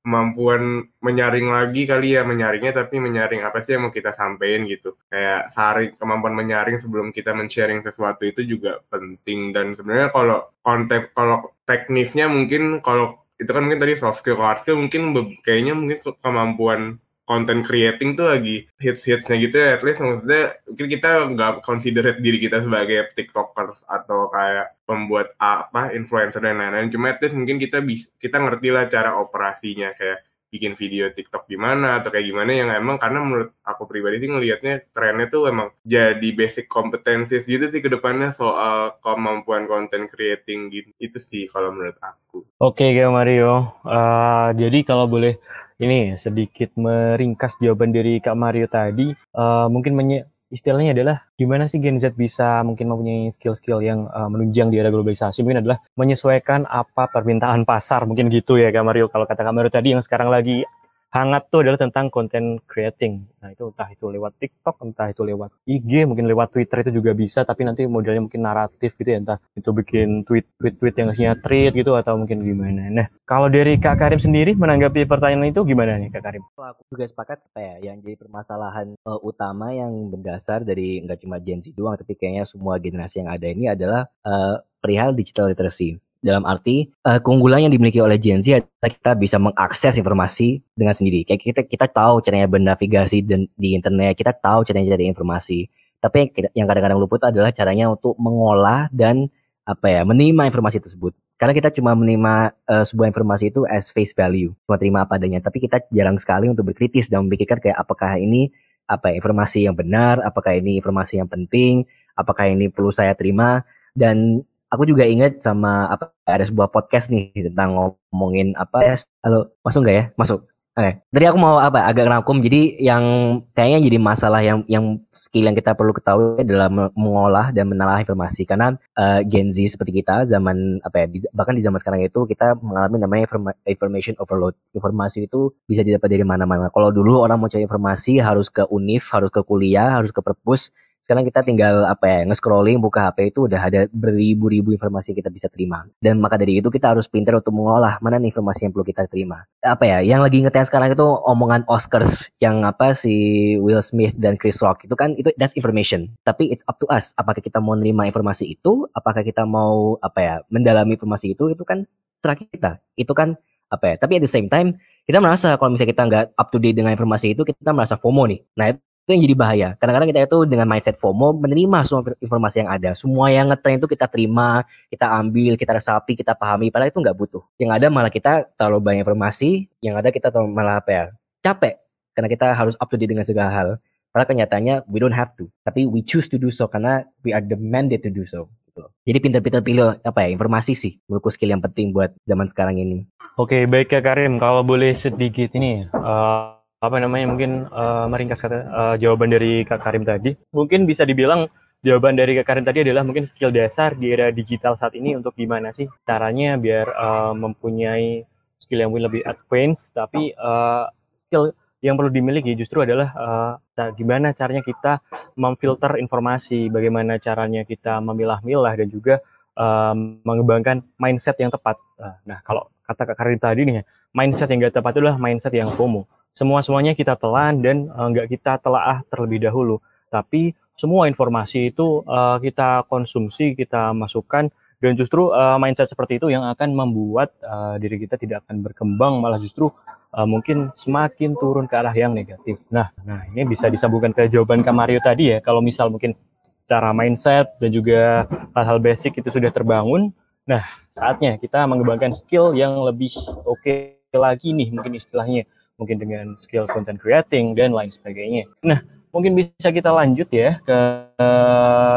kemampuan 0.09 0.89
menyaring 1.05 1.53
lagi 1.53 1.85
kali 1.85 2.17
ya 2.17 2.25
menyaringnya 2.25 2.81
tapi 2.81 2.97
menyaring 2.97 3.45
apa 3.45 3.61
sih 3.61 3.77
yang 3.77 3.85
mau 3.85 3.93
kita 3.93 4.17
sampaikan 4.17 4.65
gitu. 4.65 4.97
Kayak 5.05 5.53
saring 5.53 5.93
kemampuan 6.01 6.33
menyaring 6.33 6.81
sebelum 6.81 7.13
kita 7.13 7.37
men-sharing 7.37 7.85
sesuatu 7.85 8.25
itu 8.25 8.41
juga 8.41 8.81
penting. 8.89 9.53
Dan 9.53 9.77
sebenarnya 9.77 10.09
kalau 10.09 10.49
konteks 10.65 11.13
kalau 11.13 11.53
teknisnya 11.69 12.25
mungkin 12.25 12.81
kalau 12.81 13.21
itu 13.37 13.53
kan 13.53 13.61
mungkin 13.61 13.77
tadi 13.77 13.93
soft 13.93 14.25
skill 14.25 14.41
hard 14.41 14.65
skill 14.65 14.81
mungkin 14.81 15.13
kayaknya 15.45 15.77
mungkin 15.77 16.01
kemampuan 16.25 16.97
content 17.29 17.61
creating 17.61 18.17
tuh 18.17 18.25
lagi 18.25 18.65
hits-hitsnya 18.81 19.37
gitu 19.37 19.53
ya 19.53 19.77
at 19.77 19.85
least 19.85 20.01
maksudnya 20.01 20.57
mungkin 20.65 20.87
kita 20.89 21.09
nggak 21.29 21.51
considerate 21.61 22.17
diri 22.25 22.41
kita 22.41 22.65
sebagai 22.65 23.13
tiktokers 23.13 23.85
atau 23.85 24.33
kayak 24.33 24.81
pembuat 24.89 25.37
apa 25.37 25.93
influencer 25.93 26.41
dan 26.41 26.57
lain-lain 26.57 26.89
cuma 26.89 27.13
at 27.13 27.21
least 27.21 27.37
mungkin 27.37 27.61
kita 27.61 27.85
bisa 27.85 28.09
kita 28.17 28.41
ngerti 28.41 28.73
lah 28.73 28.89
cara 28.89 29.21
operasinya 29.21 29.93
kayak 29.93 30.25
bikin 30.49 30.73
video 30.73 31.13
TikTok 31.13 31.45
gimana 31.45 32.01
atau 32.01 32.09
kayak 32.09 32.25
gimana 32.25 32.49
yang 32.49 32.69
emang 32.73 32.97
karena 32.97 33.21
menurut 33.21 33.53
aku 33.61 33.85
pribadi 33.85 34.17
sih 34.17 34.29
ngelihatnya 34.33 34.89
trennya 34.89 35.29
tuh 35.29 35.45
emang 35.45 35.69
jadi 35.85 36.29
basic 36.33 36.65
competencies 36.65 37.45
gitu 37.45 37.69
sih 37.69 37.85
ke 37.85 37.89
depannya 37.93 38.33
soal 38.33 38.97
kemampuan 39.05 39.69
content 39.69 40.09
creating 40.09 40.73
gitu 40.73 40.89
itu 40.97 41.21
sih 41.21 41.45
kalau 41.45 41.69
menurut 41.69 42.01
aku. 42.01 42.49
Oke, 42.57 42.89
okay, 42.89 43.05
Mario. 43.05 43.77
Uh, 43.85 44.49
jadi 44.57 44.81
kalau 44.81 45.05
boleh 45.05 45.37
ini 45.79 46.19
sedikit 46.19 46.75
meringkas 46.75 47.55
jawaban 47.63 47.95
dari 47.95 48.19
Kak 48.19 48.35
Mario 48.35 48.67
tadi, 48.67 49.15
uh, 49.35 49.67
mungkin 49.71 49.95
menye 49.95 50.27
istilahnya 50.49 50.97
adalah 50.97 51.29
gimana 51.37 51.69
sih 51.69 51.79
Gen 51.79 52.01
Z 52.01 52.17
bisa 52.17 52.65
mungkin 52.67 52.89
mempunyai 52.89 53.29
skill-skill 53.31 53.79
yang 53.79 54.09
uh, 54.11 54.27
menunjang 54.27 54.73
di 54.73 54.81
era 54.81 54.91
globalisasi? 54.91 55.39
Mungkin 55.45 55.63
adalah 55.63 55.79
menyesuaikan 55.95 56.67
apa 56.67 57.07
permintaan 57.07 57.63
pasar 57.63 58.03
mungkin 58.03 58.27
gitu 58.27 58.59
ya 58.59 58.75
Kak 58.75 58.83
Mario. 58.83 59.07
Kalau 59.07 59.23
kata 59.23 59.41
Kak 59.45 59.55
Mario 59.55 59.71
tadi 59.71 59.95
yang 59.95 60.03
sekarang 60.03 60.27
lagi 60.27 60.67
hangat 61.09 61.49
tuh 61.49 61.65
adalah 61.65 61.79
tentang 61.81 62.13
content 62.13 62.61
creating. 62.69 63.25
Nah 63.41 63.49
itu 63.49 63.73
entah 63.73 63.89
itu 63.89 64.05
lewat 64.13 64.37
TikTok, 64.37 64.77
entah 64.85 65.09
itu 65.09 65.25
lewat 65.25 65.49
IG, 65.65 66.05
mungkin 66.05 66.29
lewat 66.29 66.53
Twitter 66.53 66.85
itu 66.85 67.01
juga 67.01 67.17
bisa, 67.17 67.41
tapi 67.41 67.65
nanti 67.65 67.89
modelnya 67.89 68.21
mungkin 68.21 68.45
naratif 68.45 68.93
gitu 68.93 69.09
ya, 69.09 69.17
entah 69.17 69.37
itu 69.57 69.69
bikin 69.73 70.21
tweet 70.23 70.45
tweet 70.61 70.75
tweet 70.77 70.95
yang 71.01 71.09
isinya 71.09 71.33
tweet 71.41 71.73
gitu 71.73 71.97
atau 71.97 72.13
mungkin 72.13 72.45
gimana. 72.45 72.93
Nah 72.93 73.07
kalau 73.25 73.49
dari 73.49 73.81
Kak 73.81 73.97
Karim 73.97 74.21
sendiri 74.21 74.53
menanggapi 74.53 75.09
pertanyaan 75.09 75.49
itu 75.49 75.65
gimana 75.65 75.97
nih 75.97 76.13
Kak 76.13 76.23
Karim? 76.23 76.43
Aku 76.53 76.81
juga 76.93 77.05
sepakat 77.09 77.49
ya 77.57 77.91
yang 77.91 78.05
jadi 78.05 78.13
permasalahan 78.13 78.93
uh, 79.05 79.19
utama 79.25 79.73
yang 79.73 79.89
mendasar 80.13 80.61
dari 80.61 81.01
nggak 81.01 81.25
cuma 81.25 81.41
Gen 81.41 81.65
Z 81.65 81.73
doang, 81.73 81.97
tapi 81.97 82.13
kayaknya 82.13 82.45
semua 82.45 82.77
generasi 82.77 83.25
yang 83.25 83.29
ada 83.33 83.47
ini 83.49 83.65
adalah 83.65 84.05
uh, 84.21 84.61
perihal 84.79 85.17
digital 85.17 85.49
literacy 85.49 85.97
dalam 86.19 86.43
arti 86.43 86.91
uh, 87.07 87.19
keunggulan 87.23 87.63
yang 87.67 87.71
dimiliki 87.71 88.03
oleh 88.03 88.19
Gen 88.19 88.43
Z 88.43 88.59
adalah 88.59 88.91
kita 88.91 89.11
bisa 89.15 89.37
mengakses 89.39 89.95
informasi 89.95 90.59
dengan 90.75 90.91
sendiri. 90.91 91.23
Kayak 91.23 91.41
kita 91.43 91.61
kita 91.67 91.85
tahu 91.87 92.19
caranya 92.19 92.47
bernavigasi 92.51 93.23
dan 93.23 93.47
di 93.55 93.75
internet, 93.75 94.19
kita 94.19 94.35
tahu 94.35 94.67
caranya 94.67 94.95
cari 94.95 95.07
informasi. 95.07 95.59
Tapi 95.99 96.31
yang 96.55 96.67
kadang-kadang 96.67 96.99
luput 96.99 97.19
adalah 97.23 97.51
caranya 97.51 97.91
untuk 97.91 98.15
mengolah 98.19 98.87
dan 98.91 99.27
apa 99.67 99.87
ya 99.87 100.01
menerima 100.03 100.47
informasi 100.51 100.79
tersebut. 100.83 101.15
Karena 101.39 101.55
kita 101.55 101.71
cuma 101.71 101.95
menerima 101.95 102.51
uh, 102.67 102.83
sebuah 102.83 103.15
informasi 103.15 103.55
itu 103.55 103.63
as 103.63 103.87
face 103.87 104.11
value, 104.11 104.51
cuma 104.67 104.75
terima 104.75 105.07
apa 105.07 105.15
adanya. 105.15 105.39
Tapi 105.39 105.63
kita 105.63 105.87
jarang 105.87 106.19
sekali 106.19 106.51
untuk 106.51 106.67
berkritis 106.67 107.07
dan 107.07 107.27
memikirkan 107.27 107.63
kayak 107.63 107.79
apakah 107.79 108.19
ini 108.19 108.51
apa 108.91 109.13
ya, 109.13 109.23
informasi 109.23 109.63
yang 109.63 109.77
benar, 109.77 110.19
apakah 110.19 110.59
ini 110.59 110.83
informasi 110.83 111.23
yang 111.23 111.31
penting, 111.31 111.87
apakah 112.19 112.51
ini 112.51 112.67
perlu 112.67 112.91
saya 112.91 113.15
terima 113.15 113.63
dan 113.95 114.43
aku 114.69 114.83
juga 114.85 115.03
ingat 115.05 115.41
sama 115.41 115.89
apa 115.89 116.13
ada 116.29 116.45
sebuah 116.45 116.69
podcast 116.69 117.09
nih 117.09 117.33
tentang 117.49 117.73
ngomongin 117.75 118.53
apa 118.55 118.85
ya 118.85 118.95
halo 119.25 119.53
masuk 119.65 119.81
nggak 119.85 119.97
ya 119.97 120.05
masuk 120.15 120.49
Oke, 120.79 120.95
tadi 121.11 121.25
aku 121.27 121.35
mau 121.35 121.59
apa 121.59 121.83
agak 121.91 122.07
rangkum. 122.07 122.39
Jadi 122.39 122.79
yang 122.79 123.03
kayaknya 123.51 123.83
jadi 123.83 123.97
masalah 123.99 124.39
yang 124.39 124.63
yang 124.63 125.03
skill 125.11 125.51
yang 125.51 125.57
kita 125.57 125.75
perlu 125.75 125.91
ketahui 125.91 126.39
adalah 126.39 126.71
mengolah 126.95 127.51
dan 127.51 127.67
menelaah 127.67 127.99
informasi. 127.99 128.47
Karena 128.47 128.71
uh, 128.95 129.19
Gen 129.27 129.51
Z 129.51 129.75
seperti 129.75 129.99
kita 129.99 130.23
zaman 130.23 130.79
apa 130.79 131.03
ya 131.03 131.27
bahkan 131.35 131.59
di 131.59 131.65
zaman 131.65 131.83
sekarang 131.83 131.99
itu 132.07 132.23
kita 132.23 132.55
mengalami 132.63 132.95
namanya 132.95 133.27
information 133.67 134.15
overload. 134.23 134.55
Informasi 134.71 135.27
itu 135.27 135.51
bisa 135.67 135.83
didapat 135.83 136.15
dari 136.15 136.23
mana-mana. 136.23 136.71
Kalau 136.71 136.95
dulu 136.95 137.27
orang 137.27 137.43
mau 137.43 137.51
cari 137.51 137.67
informasi 137.67 138.23
harus 138.23 138.47
ke 138.47 138.63
univ, 138.71 139.03
harus 139.11 139.35
ke 139.35 139.43
kuliah, 139.43 139.99
harus 139.99 140.15
ke 140.15 140.23
perpus 140.23 140.71
sekarang 141.09 141.25
kita 141.25 141.41
tinggal 141.41 141.89
apa 141.89 142.05
ya 142.05 142.19
nge-scrolling 142.29 142.77
buka 142.77 143.09
HP 143.09 143.33
itu 143.33 143.49
udah 143.49 143.57
ada 143.57 143.89
beribu-ribu 143.89 144.77
informasi 144.77 145.09
yang 145.09 145.25
kita 145.25 145.33
bisa 145.33 145.49
terima. 145.49 145.89
Dan 145.97 146.21
maka 146.21 146.37
dari 146.37 146.61
itu 146.61 146.69
kita 146.69 146.93
harus 146.93 147.09
pintar 147.09 147.33
untuk 147.33 147.49
mengolah 147.57 147.97
mana 147.97 148.21
nih 148.21 148.29
informasi 148.29 148.69
yang 148.69 148.77
perlu 148.77 148.85
kita 148.85 149.09
terima. 149.09 149.41
Apa 149.65 149.89
ya 149.89 150.05
yang 150.05 150.21
lagi 150.21 150.45
ngeteh 150.45 150.69
sekarang 150.69 150.93
itu 150.93 151.01
omongan 151.01 151.65
Oscars 151.65 152.29
yang 152.37 152.61
apa 152.61 152.93
si 152.93 153.57
Will 153.57 153.81
Smith 153.81 154.13
dan 154.21 154.37
Chris 154.37 154.61
Rock 154.61 154.85
itu 154.85 154.93
kan 154.93 155.17
itu 155.17 155.33
that's 155.41 155.57
information. 155.57 156.13
Tapi 156.29 156.53
it's 156.53 156.61
up 156.69 156.77
to 156.77 156.85
us 156.93 157.17
apakah 157.17 157.41
kita 157.41 157.57
mau 157.57 157.73
nerima 157.73 158.05
informasi 158.05 158.45
itu 158.45 158.85
apakah 158.93 159.25
kita 159.25 159.49
mau 159.49 159.97
apa 160.05 160.19
ya 160.21 160.35
mendalami 160.53 160.93
informasi 160.93 161.33
itu 161.33 161.49
itu 161.49 161.65
kan 161.65 161.89
terserah 162.21 162.37
kita. 162.37 162.71
Itu 162.93 163.17
kan 163.17 163.33
apa 163.73 163.85
ya 163.85 163.95
tapi 163.97 164.21
at 164.21 164.21
the 164.21 164.29
same 164.29 164.45
time 164.45 164.77
kita 165.09 165.17
merasa 165.17 165.57
kalau 165.57 165.73
misalnya 165.73 165.89
kita 165.89 166.03
nggak 166.05 166.25
up 166.37 166.53
to 166.53 166.61
date 166.61 166.77
dengan 166.77 166.93
informasi 166.93 167.33
itu 167.33 167.41
kita 167.41 167.73
merasa 167.73 167.97
FOMO 167.97 168.29
nih. 168.29 168.45
Nah 168.53 168.77
yang 169.13 169.23
jadi 169.25 169.35
bahaya. 169.37 169.69
Kadang-kadang 169.77 170.09
kita 170.09 170.19
itu 170.29 170.39
dengan 170.45 170.65
mindset 170.69 170.97
FOMO 171.01 171.37
menerima 171.37 171.79
semua 171.85 172.01
informasi 172.21 172.55
yang 172.65 172.69
ada. 172.69 172.89
Semua 172.93 173.25
yang 173.33 173.49
ngetren 173.49 173.81
itu 173.81 173.87
kita 173.89 174.05
terima, 174.05 174.67
kita 174.89 175.05
ambil, 175.09 175.57
kita 175.57 175.71
resapi, 175.77 176.13
kita 176.13 176.37
pahami. 176.37 176.69
Padahal 176.69 176.93
itu 176.93 176.99
nggak 177.01 177.17
butuh. 177.17 177.43
Yang 177.57 177.71
ada 177.81 177.87
malah 177.89 178.11
kita 178.13 178.33
terlalu 178.55 178.79
banyak 178.81 179.01
informasi, 179.07 179.69
yang 179.81 179.97
ada 179.97 180.13
kita 180.13 180.29
terlalu 180.29 180.53
malah 180.53 180.81
apa 180.81 180.89
ya, 180.91 181.03
capek. 181.41 181.81
Karena 182.13 182.27
kita 182.29 182.47
harus 182.51 182.75
up 182.77 182.89
to 182.91 182.95
date 182.99 183.09
dengan 183.09 183.25
segala 183.25 183.49
hal. 183.49 183.69
Padahal 184.09 184.29
kenyataannya 184.33 184.75
we 184.89 184.97
don't 184.97 185.15
have 185.15 185.31
to. 185.37 185.47
Tapi 185.63 185.85
we 185.85 186.01
choose 186.01 186.25
to 186.27 186.41
do 186.41 186.49
so 186.49 186.65
karena 186.65 187.05
we 187.21 187.31
are 187.31 187.41
demanded 187.41 188.01
to 188.01 188.09
do 188.09 188.25
so. 188.25 188.49
Gitu. 188.69 188.83
Jadi 189.09 189.17
pintar-pintar 189.21 189.61
pilih 189.65 189.97
apa 190.01 190.19
ya 190.25 190.29
informasi 190.33 190.73
sih 190.77 190.93
menurutku 191.09 191.33
skill 191.33 191.51
yang 191.51 191.63
penting 191.63 191.91
buat 191.91 192.13
zaman 192.29 192.47
sekarang 192.47 192.77
ini. 192.77 193.05
Oke 193.39 193.63
baik 193.65 193.91
ya 193.91 194.01
Karim 194.03 194.35
kalau 194.37 194.61
boleh 194.61 194.95
sedikit 194.95 195.55
ini 195.55 195.87
uh, 195.95 196.58
apa 196.79 196.95
namanya 196.95 197.27
mungkin 197.27 197.67
uh, 197.67 198.07
meringkas 198.07 198.39
kata 198.39 198.57
uh, 198.71 198.95
jawaban 198.95 199.27
dari 199.27 199.67
Kak 199.67 199.83
Karim 199.83 200.07
tadi. 200.07 200.31
Mungkin 200.55 200.87
bisa 200.87 201.03
dibilang 201.03 201.51
jawaban 201.83 202.15
dari 202.15 202.39
Kak 202.39 202.47
Karim 202.47 202.63
tadi 202.63 202.87
adalah 202.87 203.03
mungkin 203.03 203.27
skill 203.27 203.51
dasar 203.51 203.99
di 203.99 204.15
era 204.15 204.31
digital 204.31 204.79
saat 204.79 204.95
ini 204.95 205.15
untuk 205.15 205.35
gimana 205.35 205.75
sih 205.75 205.91
caranya 206.07 206.55
biar 206.55 206.87
uh, 206.95 207.33
mempunyai 207.35 208.23
skill 208.63 208.79
yang 208.79 208.91
lebih 208.95 209.23
advance 209.27 209.91
tapi 209.91 210.31
uh, 210.39 210.87
skill 211.19 211.51
yang 211.79 211.95
perlu 211.95 212.11
dimiliki 212.11 212.55
justru 212.59 212.83
adalah 212.83 213.07
uh, 213.15 213.55
gimana 213.95 214.35
caranya 214.35 214.59
kita 214.59 214.99
memfilter 215.39 215.95
informasi, 215.95 216.67
bagaimana 216.67 217.15
caranya 217.23 217.63
kita 217.63 218.03
memilah-milah 218.03 218.75
dan 218.75 218.87
juga 218.91 219.23
uh, 219.55 219.95
mengembangkan 220.27 220.83
mindset 220.99 221.39
yang 221.39 221.47
tepat. 221.47 221.79
Nah, 222.27 222.43
kalau 222.43 222.67
kata 222.83 223.07
Kak 223.07 223.15
Karim 223.15 223.39
tadi 223.39 223.61
nih, 223.63 223.87
mindset 224.11 224.51
yang 224.51 224.67
gak 224.67 224.75
tepat 224.75 224.99
adalah 224.99 225.15
mindset 225.15 225.55
yang 225.55 225.71
FOMO 225.71 226.03
semua 226.39 226.63
semuanya 226.63 226.95
kita 226.95 227.19
telan 227.19 227.59
dan 227.59 227.91
uh, 227.91 228.07
nggak 228.07 228.31
kita 228.31 228.55
telaah 228.63 229.03
terlebih 229.11 229.43
dahulu 229.43 229.83
tapi 230.07 230.55
semua 230.79 231.11
informasi 231.11 231.75
itu 231.75 232.07
uh, 232.07 232.39
kita 232.39 232.87
konsumsi 232.87 233.59
kita 233.59 233.91
masukkan 233.91 234.47
dan 234.79 234.95
justru 234.95 235.35
uh, 235.35 235.59
mindset 235.59 235.91
seperti 235.91 236.23
itu 236.23 236.31
yang 236.31 236.47
akan 236.47 236.71
membuat 236.71 237.35
uh, 237.43 237.75
diri 237.75 237.99
kita 237.99 238.15
tidak 238.15 238.47
akan 238.47 238.63
berkembang 238.63 239.19
malah 239.19 239.35
justru 239.35 239.67
uh, 240.15 240.23
mungkin 240.23 240.71
semakin 240.79 241.35
turun 241.35 241.67
ke 241.67 241.75
arah 241.75 241.91
yang 241.91 242.15
negatif. 242.15 242.63
Nah, 242.71 242.87
nah 243.03 243.27
ini 243.27 243.43
bisa 243.43 243.67
disambungkan 243.67 244.15
ke 244.15 244.31
jawaban 244.31 244.63
Kamario 244.63 245.03
tadi 245.03 245.35
ya. 245.35 245.43
Kalau 245.43 245.59
misal 245.59 245.91
mungkin 245.91 246.15
cara 246.63 246.95
mindset 246.95 247.51
dan 247.59 247.75
juga 247.75 248.23
hal-hal 248.55 248.79
basic 248.79 249.19
itu 249.19 249.27
sudah 249.27 249.51
terbangun, 249.51 250.15
nah 250.47 250.63
saatnya 250.95 251.35
kita 251.35 251.67
mengembangkan 251.67 252.15
skill 252.15 252.55
yang 252.55 252.79
lebih 252.79 253.11
oke 253.43 253.59
okay 253.59 253.99
lagi 254.15 254.55
nih 254.55 254.73
mungkin 254.73 254.97
istilahnya 254.97 255.45
mungkin 255.79 255.97
dengan 255.97 256.35
skill 256.37 256.67
content 256.67 256.99
creating 256.99 257.55
dan 257.55 257.71
lain 257.71 257.89
sebagainya. 257.89 258.45
Nah, 258.61 258.83
mungkin 259.15 259.33
bisa 259.33 259.71
kita 259.71 259.89
lanjut 259.89 260.29
ya 260.29 260.59
ke 260.61 260.79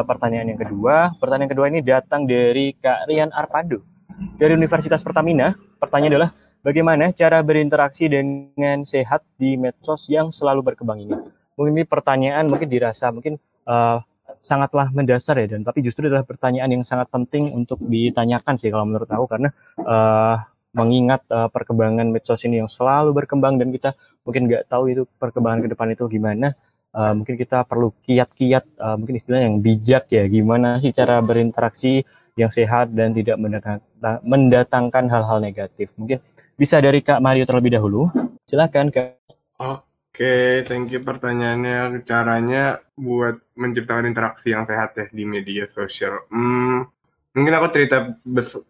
pertanyaan 0.07 0.55
yang 0.55 0.61
kedua. 0.61 1.13
Pertanyaan 1.19 1.51
kedua 1.51 1.67
ini 1.69 1.85
datang 1.85 2.25
dari 2.25 2.73
Kak 2.79 3.11
Rian 3.11 3.35
Arpado 3.35 3.83
dari 4.39 4.55
Universitas 4.55 5.03
Pertamina. 5.03 5.53
Pertanyaan 5.83 6.13
adalah 6.17 6.31
bagaimana 6.63 7.11
cara 7.13 7.43
berinteraksi 7.43 8.07
dengan 8.07 8.87
sehat 8.87 9.27
di 9.37 9.59
medsos 9.59 10.07
yang 10.09 10.31
selalu 10.31 10.73
berkembang 10.73 11.03
ini? 11.03 11.17
Mungkin 11.59 11.73
ini 11.77 11.85
pertanyaan 11.85 12.49
mungkin 12.49 12.71
dirasa 12.71 13.13
mungkin 13.13 13.37
uh, 13.69 14.01
sangatlah 14.43 14.91
mendasar 14.91 15.39
ya 15.39 15.47
dan 15.55 15.63
tapi 15.63 15.85
justru 15.87 16.11
adalah 16.11 16.27
pertanyaan 16.27 16.81
yang 16.81 16.85
sangat 16.87 17.07
penting 17.13 17.53
untuk 17.55 17.79
ditanyakan 17.79 18.59
sih 18.59 18.73
kalau 18.75 18.89
menurut 18.89 19.07
aku 19.07 19.31
karena 19.31 19.55
uh, 19.85 20.43
mengingat 20.73 21.25
uh, 21.29 21.49
perkembangan 21.53 22.09
medsos 22.09 22.41
ini 22.49 22.65
yang 22.65 22.69
selalu 22.69 23.13
berkembang 23.13 23.61
dan 23.61 23.69
kita 23.73 23.93
mungkin 24.25 24.49
nggak 24.49 24.73
tahu 24.73 24.89
itu 24.89 25.03
perkembangan 25.21 25.61
ke 25.65 25.69
depan 25.77 25.89
itu 25.93 26.05
gimana 26.09 26.57
uh, 26.97 27.13
mungkin 27.13 27.37
kita 27.37 27.65
perlu 27.69 27.93
kiat-kiat 28.01 28.65
uh, 28.81 28.97
mungkin 28.97 29.21
istilah 29.21 29.45
yang 29.45 29.61
bijak 29.61 30.09
ya 30.09 30.25
gimana 30.27 30.81
sih 30.81 30.97
cara 30.97 31.21
berinteraksi 31.21 32.05
yang 32.33 32.49
sehat 32.49 32.97
dan 32.97 33.13
tidak 33.13 33.37
mendatangkan 34.25 35.05
hal-hal 35.13 35.39
negatif 35.45 35.93
mungkin 36.01 36.25
bisa 36.57 36.81
dari 36.81 37.05
Kak 37.05 37.21
Mario 37.21 37.45
terlebih 37.45 37.77
dahulu 37.77 38.09
silakan 38.49 38.89
Kak 38.89 39.21
Oke, 40.13 40.61
thank 40.69 40.93
you 40.93 41.01
pertanyaannya. 41.01 42.05
Caranya 42.05 42.85
buat 42.93 43.41
menciptakan 43.57 44.13
interaksi 44.13 44.53
yang 44.53 44.69
sehat 44.69 44.93
ya 44.93 45.07
di 45.09 45.25
media 45.25 45.65
sosial. 45.65 46.29
Hmm, 46.29 46.85
Mungkin 47.33 47.55
aku 47.57 47.67
cerita 47.73 47.97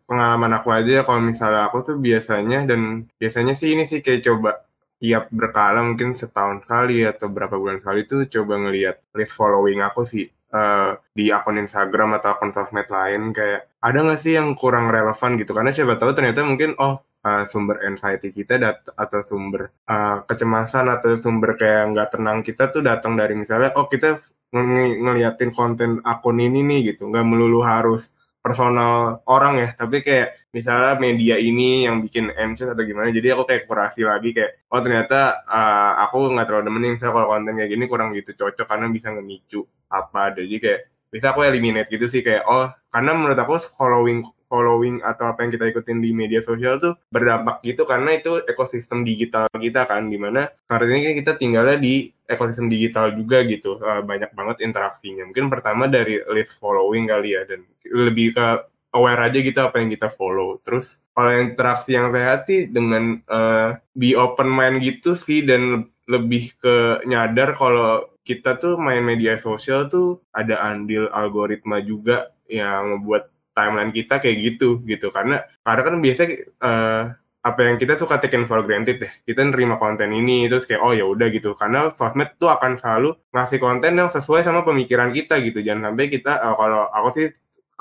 pengalaman 0.06 0.52
aku 0.54 0.68
aja 0.70 1.02
kalau 1.02 1.18
misalnya 1.18 1.66
aku 1.66 1.82
tuh 1.82 1.96
biasanya 1.98 2.62
dan 2.62 3.10
biasanya 3.18 3.58
sih 3.58 3.74
ini 3.74 3.90
sih 3.90 3.98
kayak 3.98 4.22
coba 4.22 4.62
tiap 5.02 5.26
berkala 5.34 5.82
mungkin 5.82 6.14
setahun 6.14 6.62
kali 6.62 7.02
atau 7.02 7.26
berapa 7.26 7.58
bulan 7.58 7.82
sekali 7.82 8.06
tuh 8.06 8.30
coba 8.30 8.54
ngelihat 8.62 9.02
list 9.18 9.34
following 9.34 9.82
aku 9.82 10.06
sih 10.06 10.30
uh, 10.54 10.94
di 11.10 11.34
akun 11.34 11.58
Instagram 11.58 12.22
atau 12.22 12.38
akun 12.38 12.54
sosmed 12.54 12.86
lain. 12.86 13.34
Kayak 13.34 13.66
ada 13.82 13.98
nggak 13.98 14.20
sih 14.22 14.38
yang 14.38 14.54
kurang 14.54 14.92
relevan 14.94 15.34
gitu? 15.40 15.50
Karena 15.56 15.74
siapa 15.74 15.98
tahu 15.98 16.14
ternyata 16.14 16.46
mungkin 16.46 16.78
oh 16.78 17.02
uh, 17.02 17.42
sumber 17.48 17.82
anxiety 17.82 18.30
kita 18.30 18.62
dat 18.62 18.86
atau 18.94 19.20
sumber 19.26 19.74
uh, 19.90 20.22
kecemasan 20.22 20.86
atau 20.86 21.18
sumber 21.18 21.58
kayak 21.58 21.98
nggak 21.98 22.08
tenang 22.14 22.38
kita 22.46 22.70
tuh 22.70 22.86
datang 22.86 23.18
dari 23.18 23.34
misalnya 23.34 23.74
oh 23.74 23.90
kita 23.90 24.22
ng 24.52 25.02
ngeliatin 25.02 25.50
konten 25.50 25.98
akun 26.04 26.38
ini 26.38 26.62
nih 26.62 26.94
gitu. 26.94 27.08
Nggak 27.10 27.26
melulu 27.26 27.64
harus 27.64 28.14
personal 28.42 29.22
orang 29.30 29.62
ya. 29.62 29.68
Tapi 29.78 30.02
kayak 30.02 30.50
misalnya 30.52 30.98
media 30.98 31.38
ini 31.38 31.86
yang 31.88 32.02
bikin 32.04 32.28
MC 32.34 32.68
atau 32.68 32.84
gimana 32.84 33.08
jadi 33.08 33.32
aku 33.38 33.48
kayak 33.48 33.64
kurasi 33.64 34.04
lagi 34.04 34.36
kayak 34.36 34.68
oh 34.68 34.84
ternyata 34.84 35.46
uh, 35.48 36.04
aku 36.04 36.28
nggak 36.36 36.44
terlalu 36.44 36.64
demen 36.68 36.92
misalnya 36.98 37.14
kalau 37.16 37.28
konten 37.32 37.54
kayak 37.56 37.70
gini 37.72 37.84
kurang 37.88 38.08
gitu 38.12 38.30
cocok 38.36 38.66
karena 38.68 38.86
bisa 38.90 39.08
ngemicu 39.14 39.62
apa. 39.88 40.34
Jadi 40.36 40.56
kayak 40.58 40.80
bisa 41.12 41.26
aku 41.32 41.40
eliminate 41.44 41.88
gitu 41.92 42.08
sih 42.08 42.20
kayak 42.24 42.42
oh 42.48 42.68
karena 42.92 43.12
menurut 43.16 43.38
aku 43.38 43.56
following 43.78 44.24
following 44.52 45.00
atau 45.00 45.32
apa 45.32 45.48
yang 45.48 45.56
kita 45.56 45.72
ikutin 45.72 46.04
di 46.04 46.12
media 46.12 46.44
sosial 46.44 46.76
tuh 46.76 47.00
berdampak 47.08 47.64
gitu 47.64 47.88
karena 47.88 48.12
itu 48.12 48.44
ekosistem 48.44 49.00
digital 49.00 49.48
kita 49.48 49.88
kan 49.88 50.12
di 50.12 50.20
mana 50.20 50.52
karena 50.68 50.92
ini 50.92 51.16
kita 51.16 51.40
tinggalnya 51.40 51.80
di 51.80 52.12
ekosistem 52.28 52.68
digital 52.68 53.12
juga 53.16 53.40
gitu. 53.48 53.80
Uh, 53.80 54.04
banyak 54.04 54.32
banget 54.32 54.64
interaksinya. 54.64 55.28
Mungkin 55.28 55.48
pertama 55.52 55.88
dari 55.88 56.20
list 56.32 56.60
following 56.60 57.08
kali 57.08 57.36
ya 57.36 57.48
dan 57.48 57.64
lebih 57.88 58.36
ke 58.36 58.46
aware 58.92 59.32
aja 59.32 59.38
gitu 59.40 59.60
apa 59.60 59.80
yang 59.80 59.88
kita 59.92 60.08
follow. 60.12 60.60
Terus 60.60 61.00
kalau 61.12 61.32
interaksi 61.32 61.96
yang 61.96 62.12
sehat 62.12 62.48
dengan 62.48 63.20
uh, 63.28 63.76
be 63.96 64.16
open 64.16 64.48
mind 64.48 64.84
gitu 64.84 65.16
sih 65.16 65.44
dan 65.44 65.88
lebih 66.08 66.56
ke 66.58 67.04
nyadar 67.08 67.54
kalau 67.56 68.04
kita 68.22 68.58
tuh 68.58 68.78
main 68.78 69.02
media 69.02 69.34
sosial 69.38 69.90
tuh 69.90 70.22
ada 70.30 70.62
andil 70.62 71.10
algoritma 71.10 71.82
juga 71.82 72.30
yang 72.46 72.98
membuat 72.98 73.32
timeline 73.52 73.92
kita 73.94 74.18
kayak 74.18 74.36
gitu 74.40 74.80
gitu. 74.84 75.08
Karena 75.14 75.44
karena 75.64 75.82
kan 75.86 75.94
biasanya 76.00 76.28
uh, 76.60 77.02
apa 77.42 77.60
yang 77.66 77.74
kita 77.74 77.98
suka 77.98 78.22
taken 78.22 78.46
for 78.46 78.62
granted 78.62 79.02
deh. 79.02 79.12
Kita 79.26 79.42
nerima 79.46 79.76
konten 79.76 80.10
ini 80.14 80.46
terus 80.46 80.64
kayak 80.64 80.82
oh 80.82 80.92
ya 80.94 81.04
udah 81.06 81.28
gitu. 81.30 81.54
Karena 81.58 81.92
sosmed 81.92 82.36
tuh 82.40 82.50
akan 82.50 82.78
selalu 82.78 83.14
ngasih 83.34 83.58
konten 83.58 83.92
yang 83.98 84.08
sesuai 84.08 84.42
sama 84.46 84.62
pemikiran 84.62 85.10
kita 85.10 85.38
gitu. 85.42 85.60
Jangan 85.60 85.92
sampai 85.92 86.06
kita 86.10 86.32
uh, 86.38 86.54
kalau 86.56 86.82
aku 86.90 87.08
sih 87.14 87.26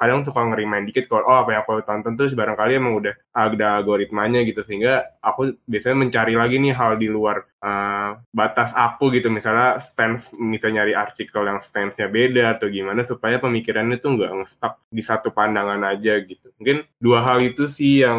kadang 0.01 0.25
suka 0.25 0.41
ngerimain 0.41 0.81
dikit 0.81 1.05
kalau 1.05 1.29
oh 1.29 1.37
apa 1.45 1.53
yang 1.53 1.61
aku 1.61 1.85
tonton 1.85 2.17
tuh 2.17 2.33
barangkali 2.33 2.81
emang 2.81 2.97
udah 2.97 3.13
ada 3.29 3.77
algoritmanya 3.77 4.41
gitu 4.41 4.65
sehingga 4.65 5.05
aku 5.21 5.53
biasanya 5.69 5.97
mencari 6.01 6.33
lagi 6.33 6.57
nih 6.57 6.73
hal 6.73 6.97
di 6.97 7.05
luar 7.05 7.45
uh, 7.61 8.17
batas 8.33 8.73
aku 8.73 9.13
gitu 9.13 9.29
misalnya 9.29 9.77
stance 9.77 10.33
misalnya 10.41 10.81
nyari 10.81 10.97
artikel 10.97 11.45
yang 11.45 11.61
stance-nya 11.61 12.09
beda 12.09 12.57
atau 12.57 12.65
gimana 12.73 13.05
supaya 13.05 13.37
pemikirannya 13.37 14.01
tuh 14.01 14.17
nggak 14.17 14.31
ngestak 14.41 14.73
di 14.89 15.05
satu 15.05 15.29
pandangan 15.29 15.85
aja 15.85 16.17
gitu 16.25 16.49
mungkin 16.57 16.81
dua 16.97 17.21
hal 17.21 17.37
itu 17.45 17.69
sih 17.69 18.01
yang 18.01 18.17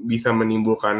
bisa 0.00 0.32
menimbulkan 0.32 0.96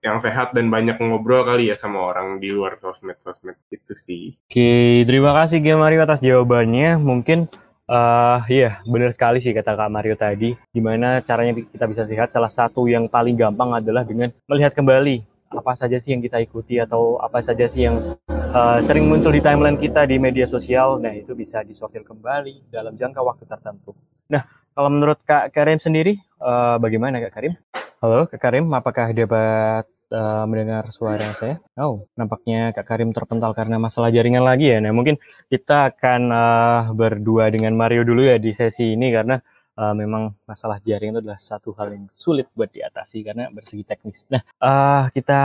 yang 0.00 0.16
sehat 0.18 0.56
dan 0.56 0.72
banyak 0.72 0.96
ngobrol 0.96 1.44
kali 1.44 1.68
ya 1.68 1.76
sama 1.76 2.00
orang 2.00 2.40
di 2.40 2.48
luar 2.48 2.80
sosmed-sosmed 2.80 3.56
itu 3.68 3.92
sih. 3.92 4.24
Oke, 4.48 5.04
terima 5.04 5.36
kasih 5.36 5.60
Gia 5.60 5.76
Mario 5.76 6.08
atas 6.08 6.24
jawabannya. 6.24 6.96
Mungkin 6.96 7.52
uh, 7.90 8.38
iya 8.46 8.78
benar 8.86 9.10
sekali 9.10 9.42
sih 9.42 9.50
kata 9.50 9.74
Kak 9.74 9.90
Mario 9.90 10.14
tadi. 10.14 10.54
Gimana 10.70 11.20
caranya 11.26 11.58
kita 11.58 11.84
bisa 11.90 12.06
sehat? 12.06 12.30
Salah 12.30 12.48
satu 12.48 12.86
yang 12.86 13.10
paling 13.10 13.34
gampang 13.34 13.74
adalah 13.74 14.06
dengan 14.06 14.30
melihat 14.46 14.72
kembali 14.78 15.26
apa 15.50 15.74
saja 15.74 15.98
sih 15.98 16.14
yang 16.14 16.22
kita 16.22 16.38
ikuti 16.38 16.78
atau 16.78 17.18
apa 17.18 17.42
saja 17.42 17.66
sih 17.66 17.90
yang 17.90 18.14
uh, 18.30 18.78
sering 18.78 19.10
muncul 19.10 19.34
di 19.34 19.42
timeline 19.42 19.74
kita 19.74 20.06
di 20.06 20.16
media 20.22 20.46
sosial. 20.46 21.02
Nah, 21.02 21.10
itu 21.10 21.34
bisa 21.34 21.66
disortir 21.66 22.06
kembali 22.06 22.70
dalam 22.70 22.94
jangka 22.94 23.18
waktu 23.18 23.50
tertentu. 23.50 23.90
Nah, 24.30 24.46
kalau 24.70 24.88
menurut 24.94 25.18
Kak 25.26 25.50
Karim 25.50 25.82
sendiri, 25.82 26.22
uh, 26.38 26.78
bagaimana 26.78 27.18
Kak 27.18 27.34
Karim? 27.34 27.58
Halo 27.98 28.30
Kak 28.30 28.38
Karim, 28.38 28.70
apakah 28.70 29.10
dapat 29.10 29.90
uh, 30.12 30.44
mendengar 30.46 30.90
suara 30.90 31.32
saya? 31.38 31.58
Oh, 31.78 32.06
nampaknya 32.14 32.74
Kak 32.76 32.86
Karim 32.86 33.10
terpental 33.14 33.54
karena 33.56 33.80
masalah 33.80 34.10
jaringan 34.10 34.44
lagi 34.44 34.70
ya. 34.70 34.78
Nah, 34.82 34.92
mungkin 34.94 35.16
kita 35.48 35.94
akan 35.94 36.20
uh, 36.30 36.82
berdua 36.92 37.48
dengan 37.48 37.74
Mario 37.74 38.04
dulu 38.04 38.26
ya 38.26 38.36
di 38.36 38.50
sesi 38.50 38.94
ini 38.94 39.10
karena 39.10 39.38
uh, 39.78 39.94
memang 39.96 40.34
masalah 40.44 40.82
jaring 40.82 41.16
itu 41.16 41.20
adalah 41.24 41.40
satu 41.40 41.72
hal 41.78 41.94
yang 41.94 42.06
sulit 42.10 42.50
buat 42.52 42.68
diatasi 42.68 43.24
karena 43.24 43.48
bersegi 43.48 43.82
teknis. 43.86 44.26
Nah, 44.28 44.42
uh, 44.60 45.08
kita 45.14 45.40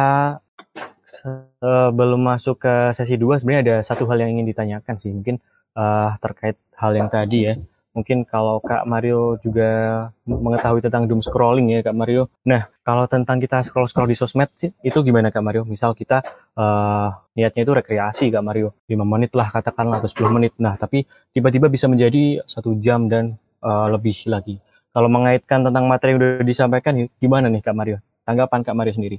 sebelum 1.06 2.22
masuk 2.22 2.66
ke 2.66 2.74
sesi 2.92 3.16
dua 3.16 3.38
sebenarnya 3.38 3.62
ada 3.62 3.76
satu 3.86 4.10
hal 4.10 4.26
yang 4.26 4.36
ingin 4.36 4.50
ditanyakan 4.50 4.98
sih 4.98 5.14
mungkin 5.14 5.38
uh, 5.78 6.18
terkait 6.18 6.58
hal 6.76 6.92
yang 6.98 7.08
tadi 7.08 7.40
ya 7.46 7.54
mungkin 7.96 8.28
kalau 8.28 8.60
Kak 8.60 8.84
Mario 8.84 9.40
juga 9.40 10.06
mengetahui 10.28 10.84
tentang 10.84 11.08
doom 11.08 11.24
scrolling 11.24 11.72
ya 11.72 11.80
Kak 11.80 11.96
Mario. 11.96 12.28
Nah, 12.44 12.68
kalau 12.84 13.08
tentang 13.08 13.40
kita 13.40 13.64
scroll-scroll 13.64 14.12
di 14.12 14.20
sosmed 14.20 14.52
sih, 14.60 14.76
itu 14.84 15.00
gimana 15.00 15.32
Kak 15.32 15.42
Mario? 15.42 15.64
Misal 15.64 15.96
kita 15.96 16.20
uh, 16.60 17.10
niatnya 17.34 17.64
itu 17.64 17.74
rekreasi 17.74 18.26
Kak 18.30 18.44
Mario, 18.44 18.76
5 18.92 19.00
menit 19.08 19.32
lah 19.32 19.48
katakanlah 19.50 20.04
atau 20.04 20.12
10 20.12 20.36
menit. 20.36 20.54
Nah, 20.60 20.76
tapi 20.76 21.08
tiba-tiba 21.32 21.72
bisa 21.72 21.88
menjadi 21.88 22.44
satu 22.44 22.76
jam 22.84 23.08
dan 23.08 23.40
uh, 23.64 23.88
lebih 23.88 24.28
lagi. 24.28 24.60
Kalau 24.92 25.08
mengaitkan 25.08 25.64
tentang 25.64 25.88
materi 25.88 26.16
yang 26.16 26.20
sudah 26.20 26.46
disampaikan, 26.46 26.94
gimana 27.20 27.48
nih 27.48 27.64
Kak 27.64 27.76
Mario? 27.76 28.04
Tanggapan 28.28 28.64
Kak 28.64 28.76
Mario 28.76 28.94
sendiri? 28.96 29.18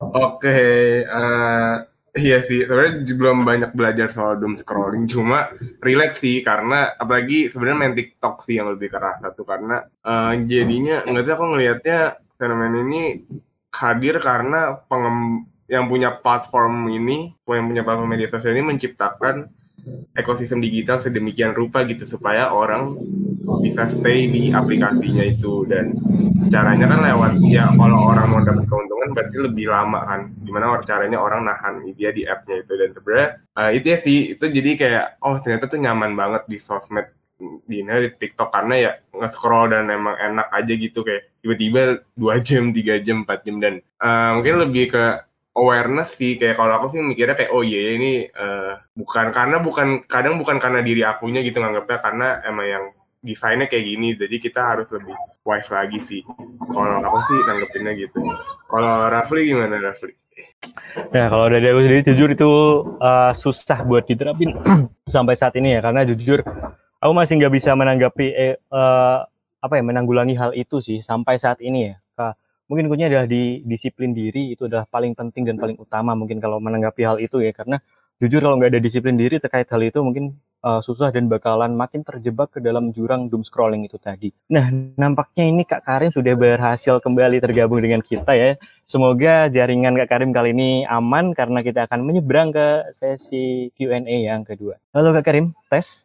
Oke, 0.00 1.04
uh, 1.04 1.74
iya 2.16 2.40
sih. 2.44 2.64
Sebenarnya 2.64 3.04
belum 3.16 3.38
banyak 3.44 3.70
belajar 3.76 4.08
soal 4.14 4.40
doom 4.40 4.56
scrolling, 4.56 5.04
cuma 5.10 5.52
relax 5.82 6.22
sih 6.22 6.40
karena 6.40 6.94
apalagi 6.96 7.52
sebenarnya 7.52 7.78
main 7.78 7.94
TikTok 7.96 8.44
sih 8.46 8.56
yang 8.56 8.72
lebih 8.72 8.88
keras 8.88 9.20
satu 9.20 9.42
karena 9.44 9.84
uh, 10.06 10.32
jadinya 10.46 11.04
nggak 11.04 11.24
tahu 11.26 11.34
aku 11.34 11.44
ngelihatnya 11.52 11.98
fenomena 12.38 12.78
ini 12.86 13.02
hadir 13.74 14.16
karena 14.22 14.78
pengem 14.88 15.46
yang 15.68 15.84
punya 15.84 16.16
platform 16.16 16.88
ini, 16.88 17.36
yang 17.44 17.68
punya 17.68 17.84
platform 17.84 18.08
media 18.08 18.28
sosial 18.32 18.56
ini 18.56 18.64
menciptakan 18.64 19.52
ekosistem 20.18 20.58
digital 20.58 20.98
sedemikian 20.98 21.54
rupa 21.54 21.86
gitu 21.86 22.02
supaya 22.04 22.50
orang 22.50 22.98
bisa 23.62 23.88
stay 23.88 24.28
di 24.28 24.50
aplikasinya 24.52 25.24
itu. 25.24 25.64
Dan 25.64 25.94
caranya 26.48 26.90
kan 26.90 27.00
lewat 27.04 27.32
ya 27.48 27.70
kalau 27.72 27.98
orang 28.12 28.26
mau 28.28 28.40
dapat 28.42 28.64
keuntungan 28.66 29.14
berarti 29.14 29.36
lebih 29.38 29.66
lama 29.70 30.00
kan. 30.04 30.20
Gimana 30.42 30.80
caranya 30.84 31.18
orang 31.22 31.46
nahan 31.46 31.86
dia 31.94 32.10
di 32.12 32.26
appnya 32.26 32.60
itu. 32.60 32.72
Dan 32.76 32.90
sebenarnya 32.92 33.28
uh, 33.56 33.70
itu 33.72 33.86
ya 33.88 33.98
sih 33.98 34.18
itu 34.36 34.44
jadi 34.44 34.70
kayak 34.76 35.06
oh 35.22 35.36
ternyata 35.40 35.64
tuh 35.70 35.80
nyaman 35.80 36.12
banget 36.18 36.42
di 36.50 36.58
sosmed 36.60 37.08
di 37.38 37.86
di 37.86 38.08
TikTok. 38.10 38.50
Karena 38.50 38.74
ya 38.76 38.92
nge-scroll 39.14 39.70
dan 39.72 39.88
emang 39.88 40.18
enak 40.18 40.48
aja 40.50 40.72
gitu. 40.74 41.06
Kayak 41.06 41.30
tiba-tiba 41.40 41.80
dua 42.18 42.34
jam 42.42 42.74
tiga 42.74 42.98
jam 43.00 43.22
empat 43.22 43.38
jam. 43.46 43.56
Dan 43.62 43.74
uh, 44.02 44.30
mungkin 44.36 44.66
lebih 44.66 44.92
ke 44.92 45.27
awareness 45.58 46.14
sih. 46.14 46.38
Kayak 46.38 46.56
kalau 46.62 46.72
aku 46.78 46.86
sih 46.94 47.02
mikirnya 47.02 47.34
kayak 47.34 47.50
oh 47.50 47.66
iya 47.66 47.98
ini 47.98 48.30
uh, 48.30 48.78
bukan 48.94 49.34
karena 49.34 49.58
bukan 49.58 50.06
kadang 50.06 50.38
bukan 50.38 50.62
karena 50.62 50.80
diri 50.80 51.02
akunya 51.02 51.42
gitu 51.42 51.58
nganggapnya 51.58 51.98
karena 51.98 52.28
emang 52.46 52.66
yang 52.66 52.84
desainnya 53.18 53.66
kayak 53.66 53.82
gini 53.82 54.14
jadi 54.14 54.36
kita 54.38 54.60
harus 54.62 54.88
lebih 54.94 55.14
wise 55.42 55.68
lagi 55.68 55.98
sih. 55.98 56.22
Kalau 56.70 57.02
aku 57.02 57.18
sih 57.26 57.38
nanggepinnya 57.44 57.92
gitu. 57.98 58.22
Kalau 58.70 59.10
Rafli 59.10 59.50
gimana 59.50 59.76
Rafli? 59.82 60.14
Nah 61.10 61.26
kalau 61.26 61.46
dari 61.50 61.66
aku 61.66 61.80
sendiri 61.82 62.02
jujur 62.06 62.28
itu 62.30 62.50
uh, 63.02 63.34
susah 63.34 63.82
buat 63.82 64.06
diterapin 64.06 64.54
sampai 65.14 65.34
saat 65.34 65.58
ini 65.58 65.74
ya. 65.74 65.80
Karena 65.82 66.06
jujur 66.06 66.46
aku 67.02 67.12
masih 67.14 67.42
nggak 67.42 67.54
bisa 67.54 67.74
menanggapi 67.74 68.26
eh, 68.30 68.56
uh, 68.70 69.26
apa 69.58 69.74
ya 69.74 69.82
menanggulangi 69.82 70.38
hal 70.38 70.54
itu 70.54 70.78
sih 70.78 71.02
sampai 71.02 71.34
saat 71.34 71.58
ini 71.58 71.90
ya 71.90 71.94
mungkin 72.68 72.86
kuncinya 72.92 73.08
adalah 73.08 73.26
di 73.26 73.64
disiplin 73.64 74.12
diri 74.12 74.52
itu 74.52 74.68
adalah 74.68 74.84
paling 74.84 75.16
penting 75.16 75.48
dan 75.48 75.56
paling 75.56 75.80
utama 75.80 76.12
mungkin 76.12 76.36
kalau 76.38 76.60
menanggapi 76.60 77.02
hal 77.02 77.16
itu 77.16 77.40
ya 77.40 77.50
karena 77.56 77.80
jujur 78.20 78.44
kalau 78.44 78.60
nggak 78.60 78.76
ada 78.76 78.80
disiplin 78.82 79.16
diri 79.16 79.40
terkait 79.40 79.64
hal 79.72 79.80
itu 79.80 80.04
mungkin 80.04 80.36
uh, 80.60 80.82
susah 80.82 81.14
dan 81.14 81.30
bakalan 81.30 81.72
makin 81.72 82.02
terjebak 82.02 82.50
ke 82.50 82.58
dalam 82.58 82.90
jurang 82.90 83.30
doom 83.30 83.46
scrolling 83.46 83.86
itu 83.86 83.94
tadi. 83.96 84.34
Nah, 84.50 84.68
nampaknya 84.98 85.46
ini 85.46 85.62
Kak 85.62 85.86
Karim 85.86 86.10
sudah 86.10 86.34
berhasil 86.34 86.98
kembali 86.98 87.38
tergabung 87.38 87.78
dengan 87.78 88.02
kita 88.02 88.34
ya. 88.34 88.58
Semoga 88.82 89.46
jaringan 89.48 89.94
Kak 90.04 90.10
Karim 90.10 90.34
kali 90.34 90.50
ini 90.50 90.82
aman 90.82 91.30
karena 91.30 91.62
kita 91.62 91.86
akan 91.86 92.02
menyeberang 92.02 92.50
ke 92.50 92.90
sesi 92.90 93.70
Q&A 93.78 94.02
yang 94.02 94.42
kedua. 94.42 94.82
Halo 94.90 95.14
Kak 95.14 95.24
Karim, 95.30 95.54
tes. 95.70 96.04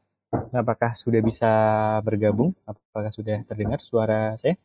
Apakah 0.54 0.98
sudah 0.98 1.22
bisa 1.22 1.50
bergabung? 2.02 2.58
Apakah 2.66 3.10
sudah 3.14 3.42
terdengar 3.46 3.82
suara 3.82 4.34
saya? 4.38 4.58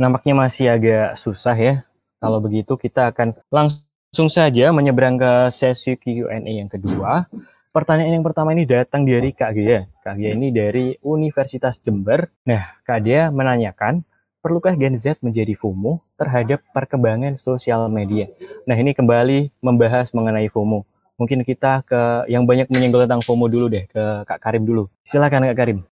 Nampaknya 0.00 0.32
masih 0.32 0.72
agak 0.72 1.20
susah 1.20 1.52
ya. 1.52 1.74
Kalau 2.16 2.40
begitu 2.40 2.80
kita 2.80 3.12
akan 3.12 3.36
langsung 3.52 4.32
saja 4.32 4.72
menyeberang 4.72 5.20
ke 5.20 5.52
sesi 5.52 6.00
Q&A 6.00 6.40
yang 6.40 6.72
kedua. 6.72 7.28
Pertanyaan 7.70 8.18
yang 8.18 8.26
pertama 8.26 8.56
ini 8.56 8.64
datang 8.64 9.04
dari 9.04 9.30
Kak 9.30 9.52
Gia. 9.54 9.86
Kak 10.00 10.16
Gia 10.16 10.32
ini 10.32 10.48
dari 10.50 10.96
Universitas 11.04 11.78
Jember. 11.78 12.32
Nah, 12.48 12.80
Kak 12.82 13.06
Gia 13.06 13.30
menanyakan, 13.30 14.02
perlukah 14.42 14.74
Gen 14.74 14.98
Z 14.98 15.22
menjadi 15.22 15.54
FOMO 15.54 16.02
terhadap 16.18 16.64
perkembangan 16.74 17.38
sosial 17.38 17.86
media? 17.86 18.26
Nah, 18.66 18.74
ini 18.74 18.90
kembali 18.90 19.54
membahas 19.62 20.10
mengenai 20.10 20.50
FOMO. 20.50 20.82
Mungkin 21.14 21.44
kita 21.46 21.84
ke 21.86 22.26
yang 22.26 22.42
banyak 22.48 22.72
menyenggol 22.72 23.06
tentang 23.06 23.22
FOMO 23.22 23.46
dulu 23.46 23.70
deh, 23.70 23.86
ke 23.86 24.26
Kak 24.26 24.40
Karim 24.42 24.66
dulu. 24.66 24.90
Silakan 25.06 25.46
Kak 25.52 25.58
Karim. 25.60 25.86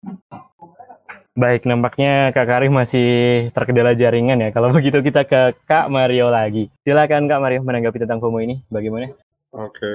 Baik, 1.38 1.70
nampaknya 1.70 2.34
Kak 2.34 2.50
Karim 2.50 2.74
masih 2.74 3.10
terkendala 3.54 3.94
jaringan 3.94 4.42
ya. 4.42 4.50
Kalau 4.50 4.74
begitu 4.78 5.06
kita 5.06 5.22
ke 5.22 5.54
Kak 5.70 5.86
Mario 5.86 6.34
lagi. 6.34 6.74
Silakan 6.82 7.30
Kak 7.30 7.38
Mario 7.38 7.62
menanggapi 7.62 8.02
tentang 8.02 8.18
FOMO 8.18 8.42
ini. 8.42 8.66
Bagaimana? 8.74 9.14
Oke. 9.54 9.94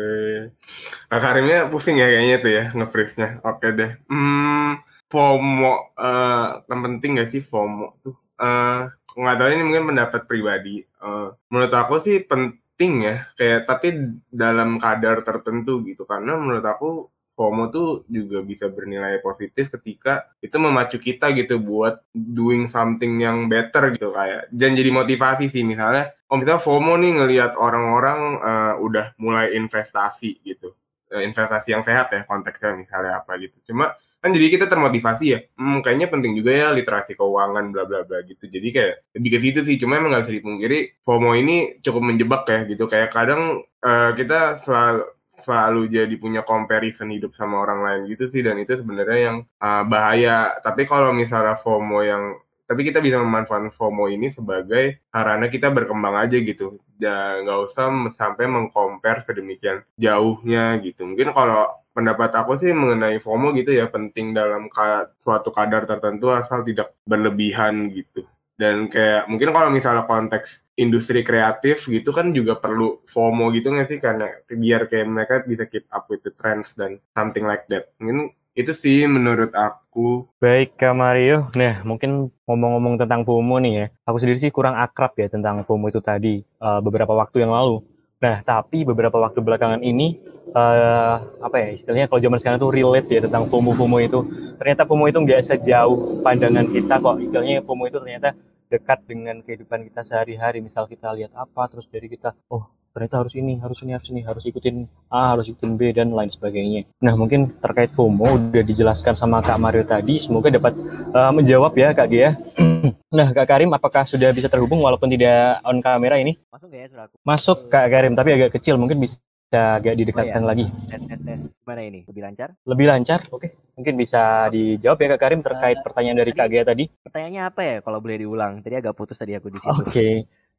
Kak 1.11 1.19
Karimnya 1.19 1.67
pusing 1.67 1.99
ya 1.99 2.07
kayaknya 2.07 2.37
tuh 2.39 2.53
ya 2.55 2.65
nge-freeze-nya. 2.79 3.43
Oke 3.43 3.75
deh. 3.75 3.91
Hmm, 4.07 4.87
FOMO 5.11 5.99
uh, 5.99 6.63
yang 6.71 6.81
penting 6.87 7.19
gak 7.19 7.35
sih 7.35 7.43
FOMO 7.43 7.99
tuh? 8.07 8.15
Uh, 8.39 8.87
nggak 9.19 9.37
tahu 9.43 9.49
ini 9.51 9.63
mungkin 9.67 9.85
pendapat 9.91 10.31
pribadi. 10.31 10.87
Uh, 11.03 11.35
menurut 11.51 11.75
aku 11.75 11.99
sih 11.99 12.23
penting 12.23 13.03
ya, 13.03 13.27
kayak 13.35 13.67
tapi 13.67 14.15
dalam 14.31 14.79
kadar 14.79 15.27
tertentu 15.27 15.83
gitu. 15.91 16.07
Karena 16.07 16.39
menurut 16.39 16.63
aku 16.63 17.11
FOMO 17.43 17.75
tuh 17.75 18.07
juga 18.07 18.39
bisa 18.47 18.71
bernilai 18.71 19.19
positif 19.19 19.67
ketika 19.75 20.31
itu 20.39 20.55
memacu 20.63 21.03
kita 21.03 21.35
gitu 21.35 21.59
buat 21.59 21.99
doing 22.15 22.71
something 22.71 23.19
yang 23.19 23.51
better 23.51 23.91
gitu 23.99 24.15
kayak 24.15 24.47
dan 24.55 24.79
jadi 24.79 24.95
motivasi 24.95 25.51
sih. 25.51 25.67
Misalnya 25.67 26.15
oh 26.31 26.39
misalnya 26.39 26.63
FOMO 26.63 26.95
nih 27.03 27.13
ngelihat 27.19 27.59
orang-orang 27.59 28.21
uh, 28.39 28.75
udah 28.79 29.19
mulai 29.19 29.59
investasi 29.59 30.39
gitu. 30.47 30.79
Uh, 31.11 31.27
investasi 31.27 31.75
yang 31.75 31.83
sehat 31.83 32.15
ya 32.15 32.23
konteksnya 32.23 32.79
misalnya 32.79 33.19
apa 33.19 33.35
gitu. 33.43 33.75
Cuma 33.75 33.91
kan 34.23 34.31
jadi 34.31 34.55
kita 34.55 34.71
termotivasi 34.71 35.25
ya. 35.27 35.43
Hmm, 35.59 35.83
kayaknya 35.83 36.07
penting 36.07 36.39
juga 36.39 36.55
ya 36.55 36.71
literasi 36.71 37.19
keuangan 37.19 37.75
bla 37.75 37.83
bla 37.91 38.07
bla 38.07 38.23
gitu. 38.23 38.47
Jadi 38.47 38.71
kayak 38.71 39.19
lebih 39.19 39.31
ke 39.35 39.39
situ 39.43 39.61
sih. 39.67 39.77
Cuma 39.83 39.99
emang 39.99 40.15
gak 40.15 40.31
bisa 40.31 40.39
dipungkiri 40.39 41.03
FOMO 41.03 41.35
ini 41.35 41.83
cukup 41.83 42.07
menjebak 42.07 42.47
ya 42.47 42.63
gitu. 42.71 42.87
Kayak 42.87 43.11
kadang 43.11 43.67
uh, 43.83 44.11
kita 44.15 44.63
selalu 44.63 45.11
selalu 45.43 45.91
jadi 45.91 46.15
punya 46.17 46.47
comparison 46.47 47.11
hidup 47.11 47.35
sama 47.35 47.59
orang 47.59 47.83
lain 47.83 48.01
gitu 48.15 48.31
sih 48.31 48.41
dan 48.47 48.57
itu 48.63 48.79
sebenarnya 48.79 49.21
yang 49.33 49.37
uh, 49.59 49.83
bahaya. 49.83 50.55
Tapi 50.63 50.87
kalau 50.87 51.11
misalnya 51.11 51.59
FOMO 51.59 51.99
yang 52.07 52.39
tapi 52.63 52.89
kita 52.89 53.05
bisa 53.05 53.21
memanfaatkan 53.21 53.75
FOMO 53.75 54.09
ini 54.09 54.33
sebagai 54.33 55.03
sarana 55.13 55.51
kita 55.51 55.69
berkembang 55.75 56.17
aja 56.17 56.39
gitu. 56.41 56.79
Dan 56.97 57.45
nggak 57.45 57.61
usah 57.69 57.91
sampai 58.15 58.47
mengcompare 58.47 59.27
sedemikian 59.27 59.83
jauhnya 59.99 60.79
gitu. 60.81 61.05
Mungkin 61.05 61.35
kalau 61.35 61.69
pendapat 61.93 62.31
aku 62.33 62.57
sih 62.57 62.73
mengenai 62.73 63.21
FOMO 63.21 63.53
gitu 63.53 63.77
ya 63.77 63.91
penting 63.93 64.33
dalam 64.33 64.73
suatu 65.21 65.53
kadar 65.53 65.85
tertentu 65.85 66.33
asal 66.33 66.65
tidak 66.65 66.97
berlebihan 67.05 67.93
gitu 67.93 68.25
dan 68.63 68.87
kayak 68.87 69.27
mungkin 69.27 69.51
kalau 69.51 69.75
misalnya 69.75 70.07
konteks 70.07 70.63
industri 70.79 71.27
kreatif 71.27 71.91
gitu 71.91 72.15
kan 72.15 72.31
juga 72.31 72.55
perlu 72.63 73.03
FOMO 73.11 73.51
gitu 73.51 73.75
nggak 73.75 73.89
sih 73.91 73.99
karena 73.99 74.31
biar 74.47 74.87
kayak 74.87 75.07
mereka 75.11 75.35
bisa 75.43 75.67
keep 75.67 75.91
up 75.91 76.07
with 76.07 76.23
the 76.23 76.31
trends 76.31 76.79
dan 76.79 77.03
something 77.11 77.43
like 77.43 77.67
that 77.67 77.91
mungkin 77.99 78.31
Itu 78.53 78.77
sih 78.77 79.09
menurut 79.09 79.57
aku. 79.57 80.29
Baik 80.37 80.77
Kak 80.77 80.93
Mario, 80.93 81.49
nah 81.57 81.81
mungkin 81.89 82.29
ngomong-ngomong 82.45 83.01
tentang 83.01 83.25
FOMO 83.25 83.57
nih 83.65 83.73
ya, 83.73 83.87
aku 84.05 84.21
sendiri 84.21 84.45
sih 84.45 84.53
kurang 84.53 84.77
akrab 84.77 85.17
ya 85.17 85.33
tentang 85.33 85.65
FOMO 85.65 85.89
itu 85.89 86.05
tadi 86.05 86.45
uh, 86.61 86.77
beberapa 86.85 87.17
waktu 87.17 87.49
yang 87.49 87.53
lalu. 87.57 87.81
Nah, 88.21 88.45
tapi 88.45 88.85
beberapa 88.85 89.17
waktu 89.19 89.41
belakangan 89.41 89.81
ini, 89.81 90.21
uh, 90.53 91.17
apa 91.41 91.57
ya 91.65 91.69
istilahnya 91.75 92.07
kalau 92.13 92.21
zaman 92.21 92.39
sekarang 92.39 92.61
tuh 92.61 92.71
relate 92.77 93.09
ya 93.09 93.25
tentang 93.25 93.49
FOMO-FOMO 93.49 93.99
itu. 94.05 94.21
Ternyata 94.61 94.85
FOMO 94.85 95.09
itu 95.09 95.19
nggak 95.25 95.43
sejauh 95.49 96.21
pandangan 96.21 96.69
kita 96.69 97.01
kok. 97.01 97.17
Istilahnya 97.25 97.65
FOMO 97.65 97.89
itu 97.89 97.99
ternyata 98.05 98.37
dekat 98.73 99.05
dengan 99.05 99.45
kehidupan 99.45 99.85
kita 99.93 100.01
sehari-hari. 100.01 100.65
Misal 100.65 100.89
kita 100.89 101.13
lihat 101.13 101.37
apa, 101.37 101.69
terus 101.69 101.85
dari 101.93 102.09
kita, 102.09 102.33
oh 102.49 102.73
ternyata 102.93 103.25
harus 103.25 103.35
ini, 103.37 103.57
harus 103.57 103.81
ini, 103.81 103.93
harus 103.97 104.09
ini, 104.13 104.21
harus 104.21 104.45
ikutin 104.45 104.85
A, 105.09 105.33
harus 105.33 105.49
ikutin 105.49 105.81
B, 105.81 105.97
dan 105.97 106.13
lain 106.13 106.29
sebagainya. 106.29 106.85
Nah, 107.01 107.17
mungkin 107.17 107.57
terkait 107.61 107.89
FOMO 107.97 108.53
udah 108.53 108.65
dijelaskan 108.65 109.17
sama 109.17 109.41
Kak 109.41 109.57
Mario 109.57 109.85
tadi, 109.89 110.21
semoga 110.21 110.53
dapat 110.53 110.77
uh, 111.17 111.33
menjawab 111.33 111.73
ya 111.73 111.97
Kak 111.97 112.09
Gia. 112.13 112.37
nah, 113.17 113.33
Kak 113.33 113.49
Karim, 113.49 113.73
apakah 113.73 114.05
sudah 114.05 114.29
bisa 114.37 114.53
terhubung 114.53 114.85
walaupun 114.85 115.09
tidak 115.09 115.65
on 115.65 115.81
kamera 115.81 116.21
ini? 116.21 116.37
Masuk 116.53 116.69
ya 116.69 116.85
suaraku? 116.93 117.15
Masuk 117.25 117.59
Kak 117.73 117.89
Karim, 117.89 118.13
tapi 118.13 118.37
agak 118.37 118.61
kecil, 118.61 118.77
mungkin 118.77 119.01
bisa 119.01 119.17
agak 119.53 119.95
didekatkan 120.01 120.41
Oh, 120.41 120.47
iya. 120.47 120.51
lagi. 120.51 120.65
Tes, 120.89 121.01
tes, 121.05 121.21
tes. 121.21 121.41
Gimana 121.61 121.81
ini? 121.85 122.01
Lebih 122.09 122.23
lancar? 122.25 122.49
Lebih 122.65 122.87
lancar, 122.89 123.21
oke. 123.29 123.49
Mungkin 123.77 123.95
bisa 124.01 124.49
dijawab 124.49 124.99
ya 125.03 125.09
Kak 125.17 125.21
Karim 125.21 125.41
terkait 125.45 125.79
pertanyaan 125.85 126.19
dari 126.23 126.33
Kak 126.33 126.49
tadi. 126.65 126.85
Pertanyaannya 127.05 127.43
apa 127.43 127.61
ya 127.61 127.77
kalau 127.85 127.99
boleh 128.01 128.17
diulang? 128.23 128.65
Tadi 128.65 128.75
agak 128.81 128.95
putus 128.97 129.21
tadi 129.21 129.37
aku 129.37 129.53
di 129.53 129.59
situ. 129.61 129.73
Oke. 129.73 130.09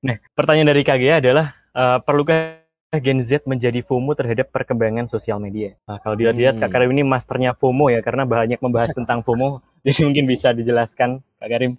Nah, 0.03 0.19
pertanyaan 0.35 0.69
dari 0.75 0.83
Kak 0.83 0.99
adalah, 0.99 1.55
uh, 1.73 1.97
perlukah 2.03 2.59
Gen 2.93 3.25
Z 3.25 3.49
menjadi 3.49 3.81
FOMO 3.81 4.13
terhadap 4.13 4.53
perkembangan 4.53 5.09
sosial 5.09 5.41
media? 5.41 5.73
Nah, 5.89 5.97
kalau 5.97 6.13
dilihat-lihat 6.13 6.61
Kak 6.61 6.69
Hmm. 6.69 6.75
Karim 6.77 6.89
ini 6.93 7.01
masternya 7.01 7.57
FOMO 7.57 7.89
ya, 7.89 8.05
karena 8.05 8.27
banyak 8.29 8.61
membahas 8.61 8.93
tentang 8.93 9.25
FOMO. 9.25 9.65
Jadi 9.85 10.05
mungkin 10.05 10.25
bisa 10.29 10.53
dijelaskan 10.53 11.23
Kak 11.41 11.49
Karim. 11.49 11.73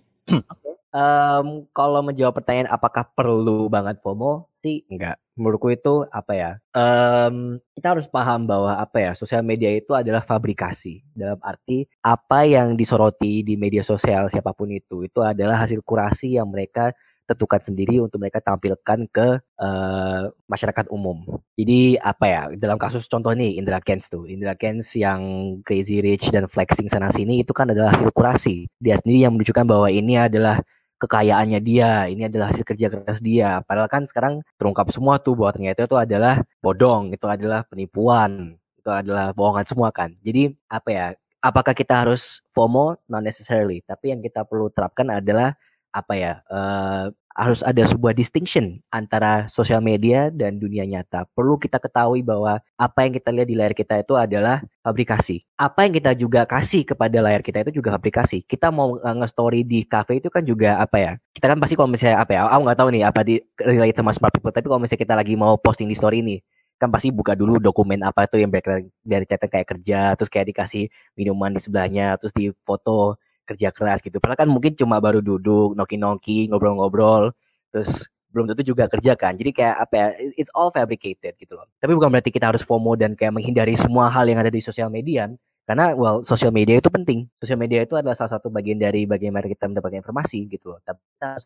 Em, 0.94 1.46
kalau 1.74 2.00
menjawab 2.06 2.38
pertanyaan 2.38 2.70
apakah 2.70 3.06
perlu 3.14 3.66
banget 3.70 3.98
FOMO 4.02 4.50
sih 4.58 4.82
enggak. 4.90 5.18
Menurutku 5.34 5.70
itu 5.74 6.06
apa 6.14 6.32
ya? 6.34 6.50
em, 6.74 7.58
kita 7.74 7.98
harus 7.98 8.06
paham 8.06 8.46
bahwa 8.46 8.78
apa 8.78 9.02
ya? 9.02 9.12
Sosial 9.18 9.42
media 9.42 9.70
itu 9.74 9.90
adalah 9.94 10.22
fabrikasi. 10.22 11.02
Dalam 11.10 11.38
arti 11.42 11.86
apa 12.02 12.46
yang 12.46 12.78
disoroti 12.78 13.42
di 13.42 13.58
media 13.58 13.82
sosial 13.82 14.30
siapa 14.30 14.54
pun 14.54 14.70
itu 14.70 15.02
itu 15.06 15.20
adalah 15.22 15.66
hasil 15.66 15.82
kurasi 15.82 16.38
yang 16.38 16.46
mereka 16.50 16.94
tentukan 17.24 17.60
sendiri 17.60 18.04
untuk 18.04 18.20
mereka 18.20 18.38
tampilkan 18.44 19.08
ke 19.08 19.28
eh, 19.40 20.22
masyarakat 20.46 20.86
umum. 20.92 21.24
Jadi 21.56 21.96
apa 21.96 22.24
ya? 22.28 22.42
Dalam 22.54 22.76
kasus 22.76 23.08
contoh 23.08 23.32
nih 23.32 23.56
Indra 23.56 23.80
Kents 23.80 24.12
tuh, 24.12 24.28
Indra 24.28 24.54
Kents 24.54 24.92
yang 24.96 25.20
crazy 25.64 26.04
rich 26.04 26.28
dan 26.28 26.46
flexing 26.46 26.86
sana 26.92 27.08
sini 27.08 27.40
itu 27.42 27.50
kan 27.56 27.72
adalah 27.72 27.96
hasil 27.96 28.12
kurasi. 28.12 28.68
Dia 28.76 29.00
sendiri 29.00 29.24
yang 29.24 29.32
menunjukkan 29.34 29.64
bahwa 29.64 29.88
ini 29.88 30.20
adalah 30.20 30.60
kekayaannya 31.04 31.60
dia, 31.60 32.08
ini 32.08 32.26
adalah 32.26 32.50
hasil 32.50 32.64
kerja 32.64 32.88
keras 32.88 33.20
dia. 33.20 33.60
Padahal 33.62 33.88
kan 33.92 34.02
sekarang 34.08 34.40
terungkap 34.56 34.88
semua 34.90 35.20
tuh 35.20 35.36
bahwa 35.36 35.52
ternyata 35.54 35.84
itu 35.84 35.96
adalah 36.00 36.40
bodong, 36.64 37.12
itu 37.12 37.26
adalah 37.28 37.62
penipuan, 37.68 38.56
itu 38.80 38.90
adalah 38.90 39.32
bohongan 39.36 39.66
semua 39.68 39.92
kan. 39.92 40.16
Jadi 40.24 40.52
apa 40.68 40.88
ya? 40.90 41.06
Apakah 41.44 41.76
kita 41.76 42.04
harus 42.08 42.40
FOMO? 42.56 42.96
Not 43.08 43.20
necessarily. 43.20 43.84
Tapi 43.84 44.16
yang 44.16 44.24
kita 44.24 44.48
perlu 44.48 44.72
terapkan 44.72 45.12
adalah 45.12 45.52
apa 45.92 46.14
ya? 46.16 46.40
eh, 46.48 47.04
harus 47.34 47.66
ada 47.66 47.82
sebuah 47.82 48.14
distinction 48.14 48.78
antara 48.94 49.50
sosial 49.50 49.82
media 49.82 50.30
dan 50.30 50.62
dunia 50.62 50.86
nyata. 50.86 51.26
Perlu 51.34 51.58
kita 51.58 51.82
ketahui 51.82 52.22
bahwa 52.22 52.62
apa 52.78 52.98
yang 53.02 53.12
kita 53.18 53.34
lihat 53.34 53.48
di 53.50 53.56
layar 53.58 53.74
kita 53.74 53.98
itu 53.98 54.14
adalah 54.14 54.62
fabrikasi. 54.86 55.42
Apa 55.58 55.90
yang 55.90 55.98
kita 55.98 56.14
juga 56.14 56.46
kasih 56.46 56.86
kepada 56.86 57.18
layar 57.18 57.42
kita 57.42 57.66
itu 57.66 57.82
juga 57.82 57.98
fabrikasi. 57.98 58.46
Kita 58.46 58.70
mau 58.70 59.02
uh, 59.02 59.14
nge-story 59.18 59.66
di 59.66 59.82
cafe 59.82 60.22
itu 60.22 60.30
kan 60.30 60.46
juga 60.46 60.78
apa 60.78 60.96
ya? 61.02 61.12
Kita 61.34 61.50
kan 61.50 61.58
pasti 61.58 61.74
kalau 61.74 61.90
misalnya 61.90 62.22
apa 62.22 62.32
ya? 62.38 62.40
Aku 62.46 62.60
nggak 62.70 62.78
tahu 62.78 62.88
nih 62.94 63.02
apa 63.02 63.20
di 63.26 63.34
relate 63.58 63.98
sama 63.98 64.14
smart 64.14 64.30
people. 64.30 64.54
Tapi 64.54 64.66
kalau 64.70 64.78
misalnya 64.78 65.02
kita 65.02 65.14
lagi 65.18 65.34
mau 65.34 65.58
posting 65.58 65.90
di 65.90 65.98
story 65.98 66.22
ini, 66.22 66.38
kan 66.78 66.86
pasti 66.90 67.10
buka 67.10 67.34
dulu 67.34 67.58
dokumen 67.58 68.02
apa 68.06 68.30
tuh 68.30 68.42
yang 68.42 68.50
kelihatan 68.50 69.50
kayak 69.50 69.66
kerja, 69.66 70.14
terus 70.14 70.30
kayak 70.30 70.54
dikasih 70.54 70.86
minuman 71.18 71.50
di 71.54 71.60
sebelahnya, 71.62 72.14
terus 72.18 72.30
di 72.30 72.54
foto 72.62 73.18
kerja 73.44 73.68
keras 73.70 74.00
gitu. 74.00 74.18
Padahal 74.18 74.44
kan 74.44 74.48
mungkin 74.50 74.72
cuma 74.74 74.98
baru 74.98 75.20
duduk, 75.20 75.76
noki-noki, 75.76 76.48
ngobrol-ngobrol, 76.50 77.32
terus 77.70 78.08
belum 78.34 78.50
tentu 78.50 78.74
juga 78.74 78.90
kerja 78.90 79.14
kan. 79.14 79.38
Jadi 79.38 79.54
kayak 79.54 79.76
apa 79.78 79.94
ya? 79.94 80.06
It's 80.34 80.50
all 80.50 80.74
fabricated 80.74 81.38
gitu 81.38 81.54
loh. 81.54 81.70
Tapi 81.78 81.94
bukan 81.94 82.10
berarti 82.10 82.34
kita 82.34 82.50
harus 82.50 82.66
FOMO 82.66 82.98
dan 82.98 83.14
kayak 83.14 83.30
menghindari 83.30 83.78
semua 83.78 84.10
hal 84.10 84.26
yang 84.26 84.42
ada 84.42 84.50
di 84.50 84.58
sosial 84.58 84.90
media. 84.90 85.30
Karena 85.64 85.96
well, 85.96 86.20
sosial 86.26 86.50
media 86.50 86.76
itu 86.76 86.90
penting. 86.90 87.24
Sosial 87.38 87.56
media 87.56 87.86
itu 87.86 87.94
adalah 87.94 88.12
salah 88.18 88.36
satu 88.36 88.50
bagian 88.50 88.76
dari 88.76 89.06
bagaimana 89.06 89.46
kita 89.46 89.70
mendapatkan 89.70 90.02
informasi 90.02 90.50
gitu 90.50 90.74
loh. 90.74 90.80
Tapi 90.82 91.00
kita 91.14 91.40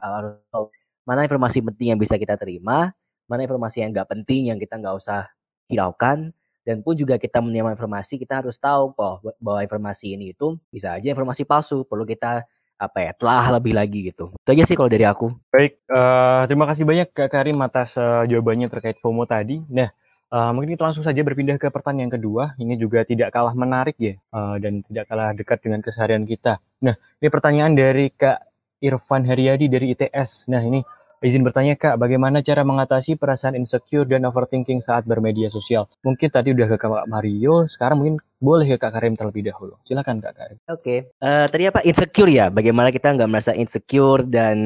harus, 0.00 0.40
tahu 0.48 0.72
mana 1.04 1.28
informasi 1.28 1.60
penting 1.60 1.94
yang 1.94 2.00
bisa 2.00 2.16
kita 2.16 2.34
terima, 2.40 2.90
mana 3.28 3.46
informasi 3.46 3.84
yang 3.84 3.94
nggak 3.94 4.08
penting 4.10 4.50
yang 4.50 4.58
kita 4.58 4.74
nggak 4.80 4.96
usah 4.96 5.28
hiraukan, 5.70 6.34
dan 6.64 6.84
pun 6.84 6.92
juga 6.94 7.16
kita 7.16 7.40
menerima 7.40 7.74
informasi 7.74 8.20
kita 8.20 8.44
harus 8.44 8.60
tahu 8.60 8.92
bahwa, 8.92 9.32
bahwa 9.40 9.60
informasi 9.64 10.12
ini 10.14 10.36
itu 10.36 10.60
bisa 10.68 10.96
aja 10.96 11.08
informasi 11.08 11.48
palsu 11.48 11.82
perlu 11.88 12.04
kita 12.04 12.44
apa 12.80 12.98
ya 13.04 13.12
telah 13.12 13.60
lebih 13.60 13.76
lagi 13.76 14.08
gitu 14.08 14.32
itu 14.32 14.50
aja 14.56 14.64
sih 14.64 14.76
kalau 14.76 14.88
dari 14.88 15.04
aku 15.04 15.36
Baik, 15.52 15.76
eh, 15.84 16.42
terima 16.48 16.64
kasih 16.64 16.88
banyak 16.88 17.08
Kak 17.12 17.28
Karim 17.28 17.60
atas 17.60 17.92
eh, 17.98 18.24
jawabannya 18.32 18.72
terkait 18.72 18.96
FOMO 19.02 19.28
tadi. 19.28 19.60
Nah, 19.68 19.92
eh, 20.32 20.50
mungkin 20.56 20.72
kita 20.72 20.88
langsung 20.88 21.04
saja 21.04 21.20
berpindah 21.20 21.60
ke 21.60 21.68
pertanyaan 21.68 22.08
kedua. 22.08 22.56
Ini 22.56 22.80
juga 22.80 23.04
tidak 23.04 23.34
kalah 23.34 23.52
menarik 23.52 23.98
ya, 24.00 24.16
eh, 24.16 24.56
dan 24.62 24.80
tidak 24.86 25.04
kalah 25.10 25.36
dekat 25.36 25.58
dengan 25.60 25.84
keseharian 25.84 26.24
kita. 26.24 26.62
Nah, 26.80 26.96
ini 27.20 27.28
pertanyaan 27.28 27.76
dari 27.76 28.08
Kak 28.08 28.40
Irfan 28.80 29.28
Heriadi 29.28 29.68
dari 29.68 29.92
ITS. 29.92 30.48
Nah, 30.48 30.64
ini 30.64 30.80
izin 31.20 31.44
bertanya 31.44 31.76
Kak, 31.76 32.00
bagaimana 32.00 32.40
cara 32.40 32.64
mengatasi 32.64 33.20
perasaan 33.20 33.56
insecure 33.56 34.08
dan 34.08 34.24
overthinking 34.24 34.80
saat 34.80 35.04
bermedia 35.04 35.52
sosial? 35.52 35.88
Mungkin 36.00 36.28
tadi 36.32 36.56
udah 36.56 36.66
ke 36.66 36.76
Kak 36.80 37.06
Mario, 37.08 37.68
sekarang 37.68 38.00
mungkin 38.00 38.16
boleh 38.40 38.66
ke 38.66 38.76
Kak 38.80 38.96
Karim 38.96 39.14
terlebih 39.14 39.44
dahulu. 39.52 39.76
Silakan 39.84 40.24
Kak 40.24 40.34
Karim. 40.36 40.56
oke 40.64 40.96
Eh, 41.12 41.46
tadi 41.52 41.64
apa 41.68 41.84
insecure 41.84 42.32
ya 42.32 42.48
bagaimana 42.48 42.88
kita 42.88 43.12
nggak 43.12 43.30
merasa 43.30 43.52
insecure 43.52 44.24
dan 44.24 44.56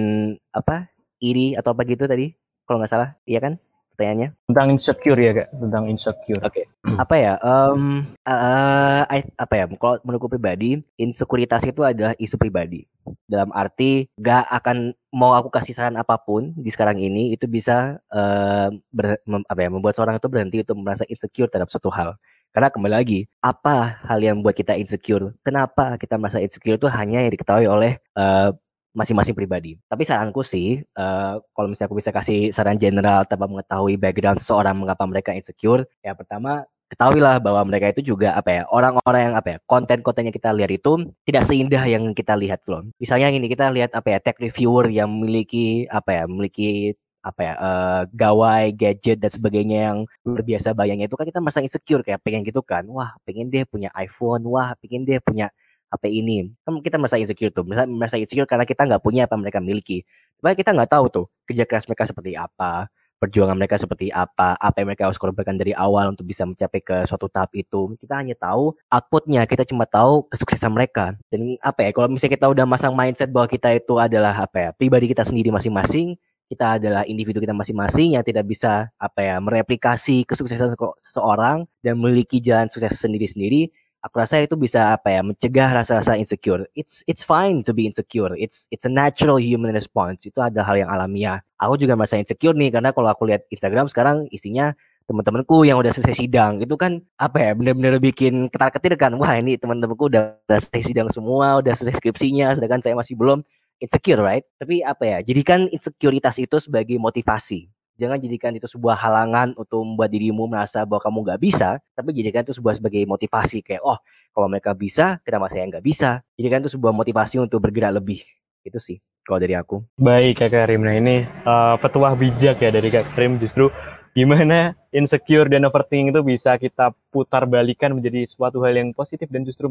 apa 0.54 0.86
iri 1.18 1.58
atau 1.58 1.74
apa 1.74 1.82
gitu 1.88 2.06
tadi 2.06 2.30
kalau 2.64 2.78
nggak 2.80 2.92
salah 2.92 3.10
iya 3.26 3.42
kan 3.42 3.58
pertanyaannya 3.94 4.28
Tentang 4.50 4.66
insecure 4.74 5.20
ya 5.22 5.32
Kak, 5.32 5.48
tentang 5.54 5.84
insecure. 5.88 6.42
Oke. 6.42 6.62
apa 7.02 7.14
ya? 7.16 7.32
Em, 7.40 8.04
eh, 8.26 9.02
I- 9.22 9.34
apa 9.38 9.54
ya? 9.56 9.64
Kalau 9.78 9.96
menurutku 10.04 10.28
pribadi, 10.28 10.82
insekuritas 10.98 11.62
itu 11.64 11.80
adalah 11.80 12.12
isu 12.18 12.36
pribadi. 12.36 12.84
Dalam 13.24 13.54
arti 13.54 14.10
gak 14.18 14.50
akan 14.50 14.92
mau 15.14 15.32
aku 15.38 15.48
kasih 15.48 15.72
saran 15.72 15.96
apa 15.96 16.18
pun 16.20 16.52
di 16.58 16.68
sekarang 16.68 16.98
ini 17.00 17.32
itu 17.32 17.46
bisa 17.46 18.02
eh, 18.12 18.68
ber- 18.90 19.22
mem- 19.24 19.46
apa 19.46 19.60
ya? 19.62 19.70
Membuat 19.72 19.94
seorang 19.96 20.18
itu 20.18 20.28
berhenti 20.28 20.56
untuk 20.60 20.76
merasa 20.82 21.06
insecure 21.08 21.48
terhadap 21.48 21.70
suatu 21.72 21.88
hal. 21.94 22.18
Karena 22.54 22.70
kembali 22.70 22.94
lagi, 22.94 23.26
apa 23.42 23.98
hal 24.06 24.22
yang 24.22 24.38
membuat 24.38 24.54
kita 24.54 24.78
insecure? 24.78 25.34
Kenapa 25.42 25.98
kita 25.98 26.14
merasa 26.14 26.38
insecure 26.38 26.78
itu 26.78 26.86
hanya 26.86 27.26
yang 27.26 27.32
diketahui 27.34 27.66
oleh 27.66 27.98
eh, 28.14 28.50
masing-masing 28.94 29.34
pribadi. 29.34 29.76
Tapi 29.90 30.02
saranku 30.06 30.46
sih, 30.46 30.80
eh, 30.80 31.34
kalau 31.42 31.66
misalnya 31.68 31.88
aku 31.90 31.98
bisa 31.98 32.10
kasih 32.14 32.54
saran 32.54 32.78
general 32.78 33.26
tanpa 33.26 33.50
mengetahui 33.50 33.98
background 33.98 34.38
seseorang 34.38 34.78
mengapa 34.78 35.04
mereka 35.04 35.34
insecure, 35.34 35.84
ya 36.00 36.14
pertama 36.14 36.64
ketahuilah 36.94 37.42
bahwa 37.42 37.66
mereka 37.66 37.90
itu 37.90 38.14
juga 38.14 38.38
apa 38.38 38.50
ya 38.54 38.62
orang-orang 38.70 39.32
yang 39.32 39.34
apa 39.34 39.48
ya 39.56 39.58
konten-konten 39.66 40.30
yang 40.30 40.36
kita 40.36 40.54
lihat 40.54 40.70
itu 40.70 41.10
tidak 41.26 41.42
seindah 41.42 41.84
yang 41.90 42.14
kita 42.14 42.38
lihat 42.38 42.62
loh. 42.70 42.86
Misalnya 43.02 43.34
gini 43.34 43.50
kita 43.50 43.66
lihat 43.74 43.90
apa 43.98 44.14
ya 44.14 44.18
tech 44.22 44.38
reviewer 44.38 44.86
yang 44.92 45.10
memiliki 45.10 45.90
apa 45.90 46.22
ya 46.22 46.24
memiliki 46.30 46.94
apa 47.24 47.40
ya 47.40 47.54
eh, 47.56 48.02
gawai 48.12 48.64
gadget 48.76 49.16
dan 49.18 49.32
sebagainya 49.32 49.78
yang 49.90 49.98
luar 50.28 50.44
biasa 50.44 50.76
bayangnya 50.76 51.08
itu 51.08 51.16
kan 51.16 51.26
kita 51.26 51.40
merasa 51.40 51.64
insecure 51.64 52.04
kayak 52.04 52.20
pengen 52.20 52.44
gitu 52.44 52.60
kan 52.60 52.84
wah 52.92 53.16
pengen 53.24 53.48
dia 53.48 53.64
punya 53.64 53.88
iPhone 53.96 54.44
wah 54.44 54.76
pengen 54.76 55.08
dia 55.08 55.18
punya 55.24 55.48
HP 55.94 56.10
ini. 56.10 56.50
Kan 56.66 56.82
kita 56.82 56.98
merasa 56.98 57.16
insecure 57.16 57.54
tuh 57.54 57.62
merasa, 57.62 57.86
merasa 57.86 58.16
insecure 58.18 58.50
karena 58.50 58.66
kita 58.66 58.82
nggak 58.84 59.02
punya 59.02 59.30
apa 59.30 59.38
mereka 59.38 59.62
miliki. 59.62 60.02
Tapi 60.42 60.58
kita 60.58 60.74
nggak 60.74 60.90
tahu 60.90 61.04
tuh 61.08 61.26
kerja 61.46 61.64
keras 61.64 61.86
mereka 61.86 62.04
seperti 62.10 62.34
apa 62.34 62.90
perjuangan 63.24 63.56
mereka 63.56 63.80
seperti 63.80 64.12
apa 64.12 64.52
apa 64.60 64.76
yang 64.84 64.92
mereka 64.92 65.08
harus 65.08 65.16
korbankan 65.16 65.56
dari 65.56 65.72
awal 65.72 66.12
untuk 66.12 66.28
bisa 66.28 66.44
mencapai 66.44 66.84
ke 66.84 66.96
suatu 67.08 67.30
tahap 67.32 67.56
itu. 67.56 67.96
Kita 67.96 68.20
hanya 68.20 68.36
tahu 68.36 68.76
outputnya 68.92 69.48
kita 69.48 69.64
cuma 69.64 69.88
tahu 69.88 70.28
kesuksesan 70.28 70.68
mereka. 70.68 71.16
Dan 71.32 71.56
apa 71.64 71.88
ya 71.88 71.90
kalau 71.96 72.12
misalnya 72.12 72.36
kita 72.36 72.46
udah 72.52 72.66
masang 72.68 72.92
mindset 72.92 73.32
bahwa 73.32 73.48
kita 73.48 73.72
itu 73.72 73.96
adalah 73.96 74.36
apa 74.36 74.58
ya 74.60 74.70
pribadi 74.76 75.08
kita 75.08 75.24
sendiri 75.24 75.48
masing-masing 75.48 76.20
kita 76.44 76.76
adalah 76.76 77.08
individu 77.08 77.40
kita 77.40 77.56
masing-masing 77.56 78.20
yang 78.20 78.24
tidak 78.24 78.44
bisa 78.44 78.92
apa 79.00 79.20
ya 79.24 79.40
mereplikasi 79.40 80.28
kesuksesan 80.28 80.76
seseorang 81.00 81.64
dan 81.80 81.96
memiliki 81.96 82.36
jalan 82.36 82.68
sukses 82.68 83.00
sendiri-sendiri 83.00 83.72
aku 84.04 84.20
rasa 84.20 84.44
itu 84.44 84.52
bisa 84.60 85.00
apa 85.00 85.08
ya 85.08 85.24
mencegah 85.24 85.72
rasa-rasa 85.72 86.20
insecure. 86.20 86.68
It's 86.76 87.00
it's 87.08 87.24
fine 87.24 87.64
to 87.64 87.72
be 87.72 87.88
insecure. 87.88 88.36
It's 88.36 88.68
it's 88.68 88.84
a 88.84 88.92
natural 88.92 89.40
human 89.40 89.72
response. 89.72 90.28
Itu 90.28 90.44
ada 90.44 90.60
hal 90.60 90.76
yang 90.76 90.92
alamiah. 90.92 91.40
Aku 91.56 91.80
juga 91.80 91.96
merasa 91.96 92.20
insecure 92.20 92.52
nih 92.52 92.76
karena 92.76 92.92
kalau 92.92 93.08
aku 93.08 93.24
lihat 93.24 93.48
Instagram 93.48 93.88
sekarang 93.88 94.28
isinya 94.28 94.76
teman-temanku 95.08 95.64
yang 95.64 95.80
udah 95.80 95.88
selesai 95.96 96.20
sidang. 96.20 96.60
Itu 96.60 96.76
kan 96.76 97.00
apa 97.16 97.40
ya 97.40 97.50
bener-bener 97.56 97.96
bikin 97.96 98.52
ketar-ketir 98.52 99.00
kan. 99.00 99.16
Wah 99.16 99.40
ini 99.40 99.56
teman-temanku 99.56 100.12
udah, 100.12 100.36
udah 100.44 100.58
selesai 100.60 100.92
sidang 100.92 101.08
semua 101.08 101.64
udah 101.64 101.72
selesai 101.72 101.96
skripsinya 101.96 102.52
sedangkan 102.60 102.84
saya 102.84 102.94
masih 102.94 103.16
belum. 103.16 103.40
Insecure 103.82 104.22
right? 104.22 104.44
Tapi 104.60 104.86
apa 104.86 105.02
ya 105.02 105.18
jadikan 105.24 105.66
insekuritas 105.72 106.38
itu 106.38 106.62
sebagai 106.62 106.94
motivasi 107.00 107.73
jangan 107.94 108.18
jadikan 108.18 108.52
itu 108.54 108.66
sebuah 108.66 108.98
halangan 108.98 109.54
untuk 109.54 109.82
membuat 109.82 110.10
dirimu 110.10 110.50
merasa 110.50 110.82
bahwa 110.82 111.02
kamu 111.02 111.18
nggak 111.30 111.40
bisa 111.40 111.68
tapi 111.94 112.10
jadikan 112.10 112.42
itu 112.42 112.54
sebuah 112.56 112.74
sebagai 112.78 113.02
motivasi 113.06 113.62
kayak 113.62 113.82
oh 113.82 113.98
kalau 114.34 114.50
mereka 114.50 114.74
bisa 114.74 115.22
kenapa 115.22 115.46
saya 115.46 115.70
nggak 115.70 115.86
bisa? 115.86 116.18
Jadikan 116.34 116.66
itu 116.66 116.74
sebuah 116.74 116.90
motivasi 116.90 117.38
untuk 117.38 117.62
bergerak 117.62 118.02
lebih. 118.02 118.26
Itu 118.66 118.82
sih 118.82 118.98
kalau 119.22 119.38
dari 119.38 119.54
aku. 119.54 119.86
Baik 119.94 120.42
Kak 120.42 120.50
Karim, 120.50 120.82
nah 120.82 120.98
ini 120.98 121.22
uh, 121.46 121.78
petuah 121.78 122.18
bijak 122.18 122.58
ya 122.58 122.70
dari 122.74 122.90
Kak 122.90 123.14
Karim. 123.14 123.38
Justru 123.38 123.70
gimana 124.10 124.74
insecure 124.90 125.46
dan 125.46 125.62
overthinking 125.70 126.10
itu 126.10 126.20
bisa 126.26 126.58
kita 126.58 126.90
putar 127.14 127.46
balikan 127.46 127.94
menjadi 127.94 128.26
suatu 128.26 128.58
hal 128.66 128.74
yang 128.74 128.90
positif 128.90 129.30
dan 129.30 129.46
justru 129.46 129.70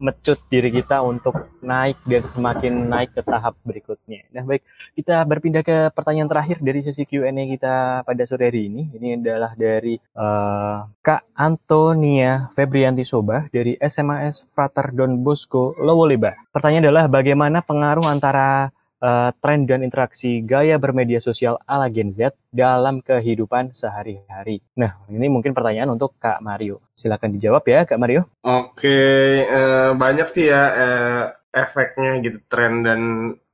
mecut 0.00 0.40
diri 0.48 0.72
kita 0.72 1.04
untuk 1.04 1.60
naik 1.60 2.00
dan 2.08 2.24
semakin 2.24 2.88
naik 2.88 3.12
ke 3.12 3.20
tahap 3.20 3.54
berikutnya. 3.62 4.24
Nah 4.32 4.48
baik, 4.48 4.64
kita 4.96 5.20
berpindah 5.28 5.60
ke 5.60 5.92
pertanyaan 5.92 6.26
terakhir 6.26 6.56
dari 6.64 6.80
sesi 6.80 7.04
Q&A 7.04 7.30
kita 7.30 8.02
pada 8.08 8.22
sore 8.24 8.48
hari 8.48 8.72
ini. 8.72 8.88
Ini 8.96 9.20
adalah 9.20 9.52
dari 9.52 10.00
uh, 10.16 10.88
Kak 11.04 11.36
Antonia 11.36 12.48
Febrianti 12.56 13.04
Soba 13.04 13.44
dari 13.52 13.76
SMAS 13.76 14.48
Frater 14.56 14.96
Don 14.96 15.20
Bosco 15.20 15.76
Lowoleba. 15.76 16.32
Pertanyaan 16.48 16.88
adalah 16.88 17.04
bagaimana 17.06 17.60
pengaruh 17.60 18.08
antara 18.08 18.72
uh, 19.00 19.30
tren 19.40 19.64
dan 19.66 19.82
interaksi 19.82 20.44
gaya 20.44 20.76
bermedia 20.76 21.18
sosial 21.18 21.58
ala 21.66 21.88
Gen 21.88 22.12
Z 22.12 22.36
dalam 22.52 23.00
kehidupan 23.00 23.72
sehari-hari. 23.72 24.60
Nah, 24.76 25.00
ini 25.10 25.26
mungkin 25.26 25.56
pertanyaan 25.56 25.92
untuk 25.92 26.16
Kak 26.20 26.44
Mario. 26.44 26.84
Silakan 26.94 27.34
dijawab 27.34 27.64
ya, 27.66 27.88
Kak 27.88 27.98
Mario. 28.00 28.28
Oke, 28.44 29.44
uh, 29.48 29.92
banyak 29.96 30.28
sih 30.30 30.52
ya 30.52 30.62
uh, 30.70 31.24
efeknya 31.50 32.20
gitu 32.22 32.38
tren 32.46 32.84
dan 32.84 33.00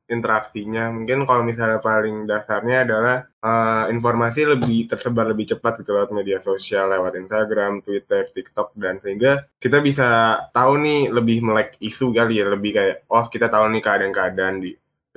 interaksinya. 0.06 0.94
Mungkin 0.94 1.26
kalau 1.26 1.42
misalnya 1.42 1.82
paling 1.82 2.30
dasarnya 2.30 2.86
adalah 2.86 3.26
uh, 3.42 3.90
informasi 3.90 4.46
lebih 4.46 4.86
tersebar 4.86 5.26
lebih 5.26 5.50
cepat 5.50 5.82
gitu 5.82 5.90
lewat 5.90 6.14
media 6.14 6.38
sosial, 6.38 6.86
lewat 6.94 7.18
Instagram, 7.18 7.82
Twitter, 7.82 8.22
TikTok 8.30 8.70
dan 8.78 9.02
sehingga 9.02 9.50
kita 9.58 9.82
bisa 9.82 10.38
tahu 10.54 10.78
nih 10.78 11.10
lebih 11.10 11.42
melek 11.42 11.74
isu 11.82 12.14
kali 12.14 12.38
ya, 12.38 12.46
lebih 12.46 12.70
kayak 12.78 12.96
oh 13.10 13.26
kita 13.26 13.50
tahu 13.50 13.66
nih 13.74 13.82
keadaan-keadaan 13.82 14.62
di 14.62 14.70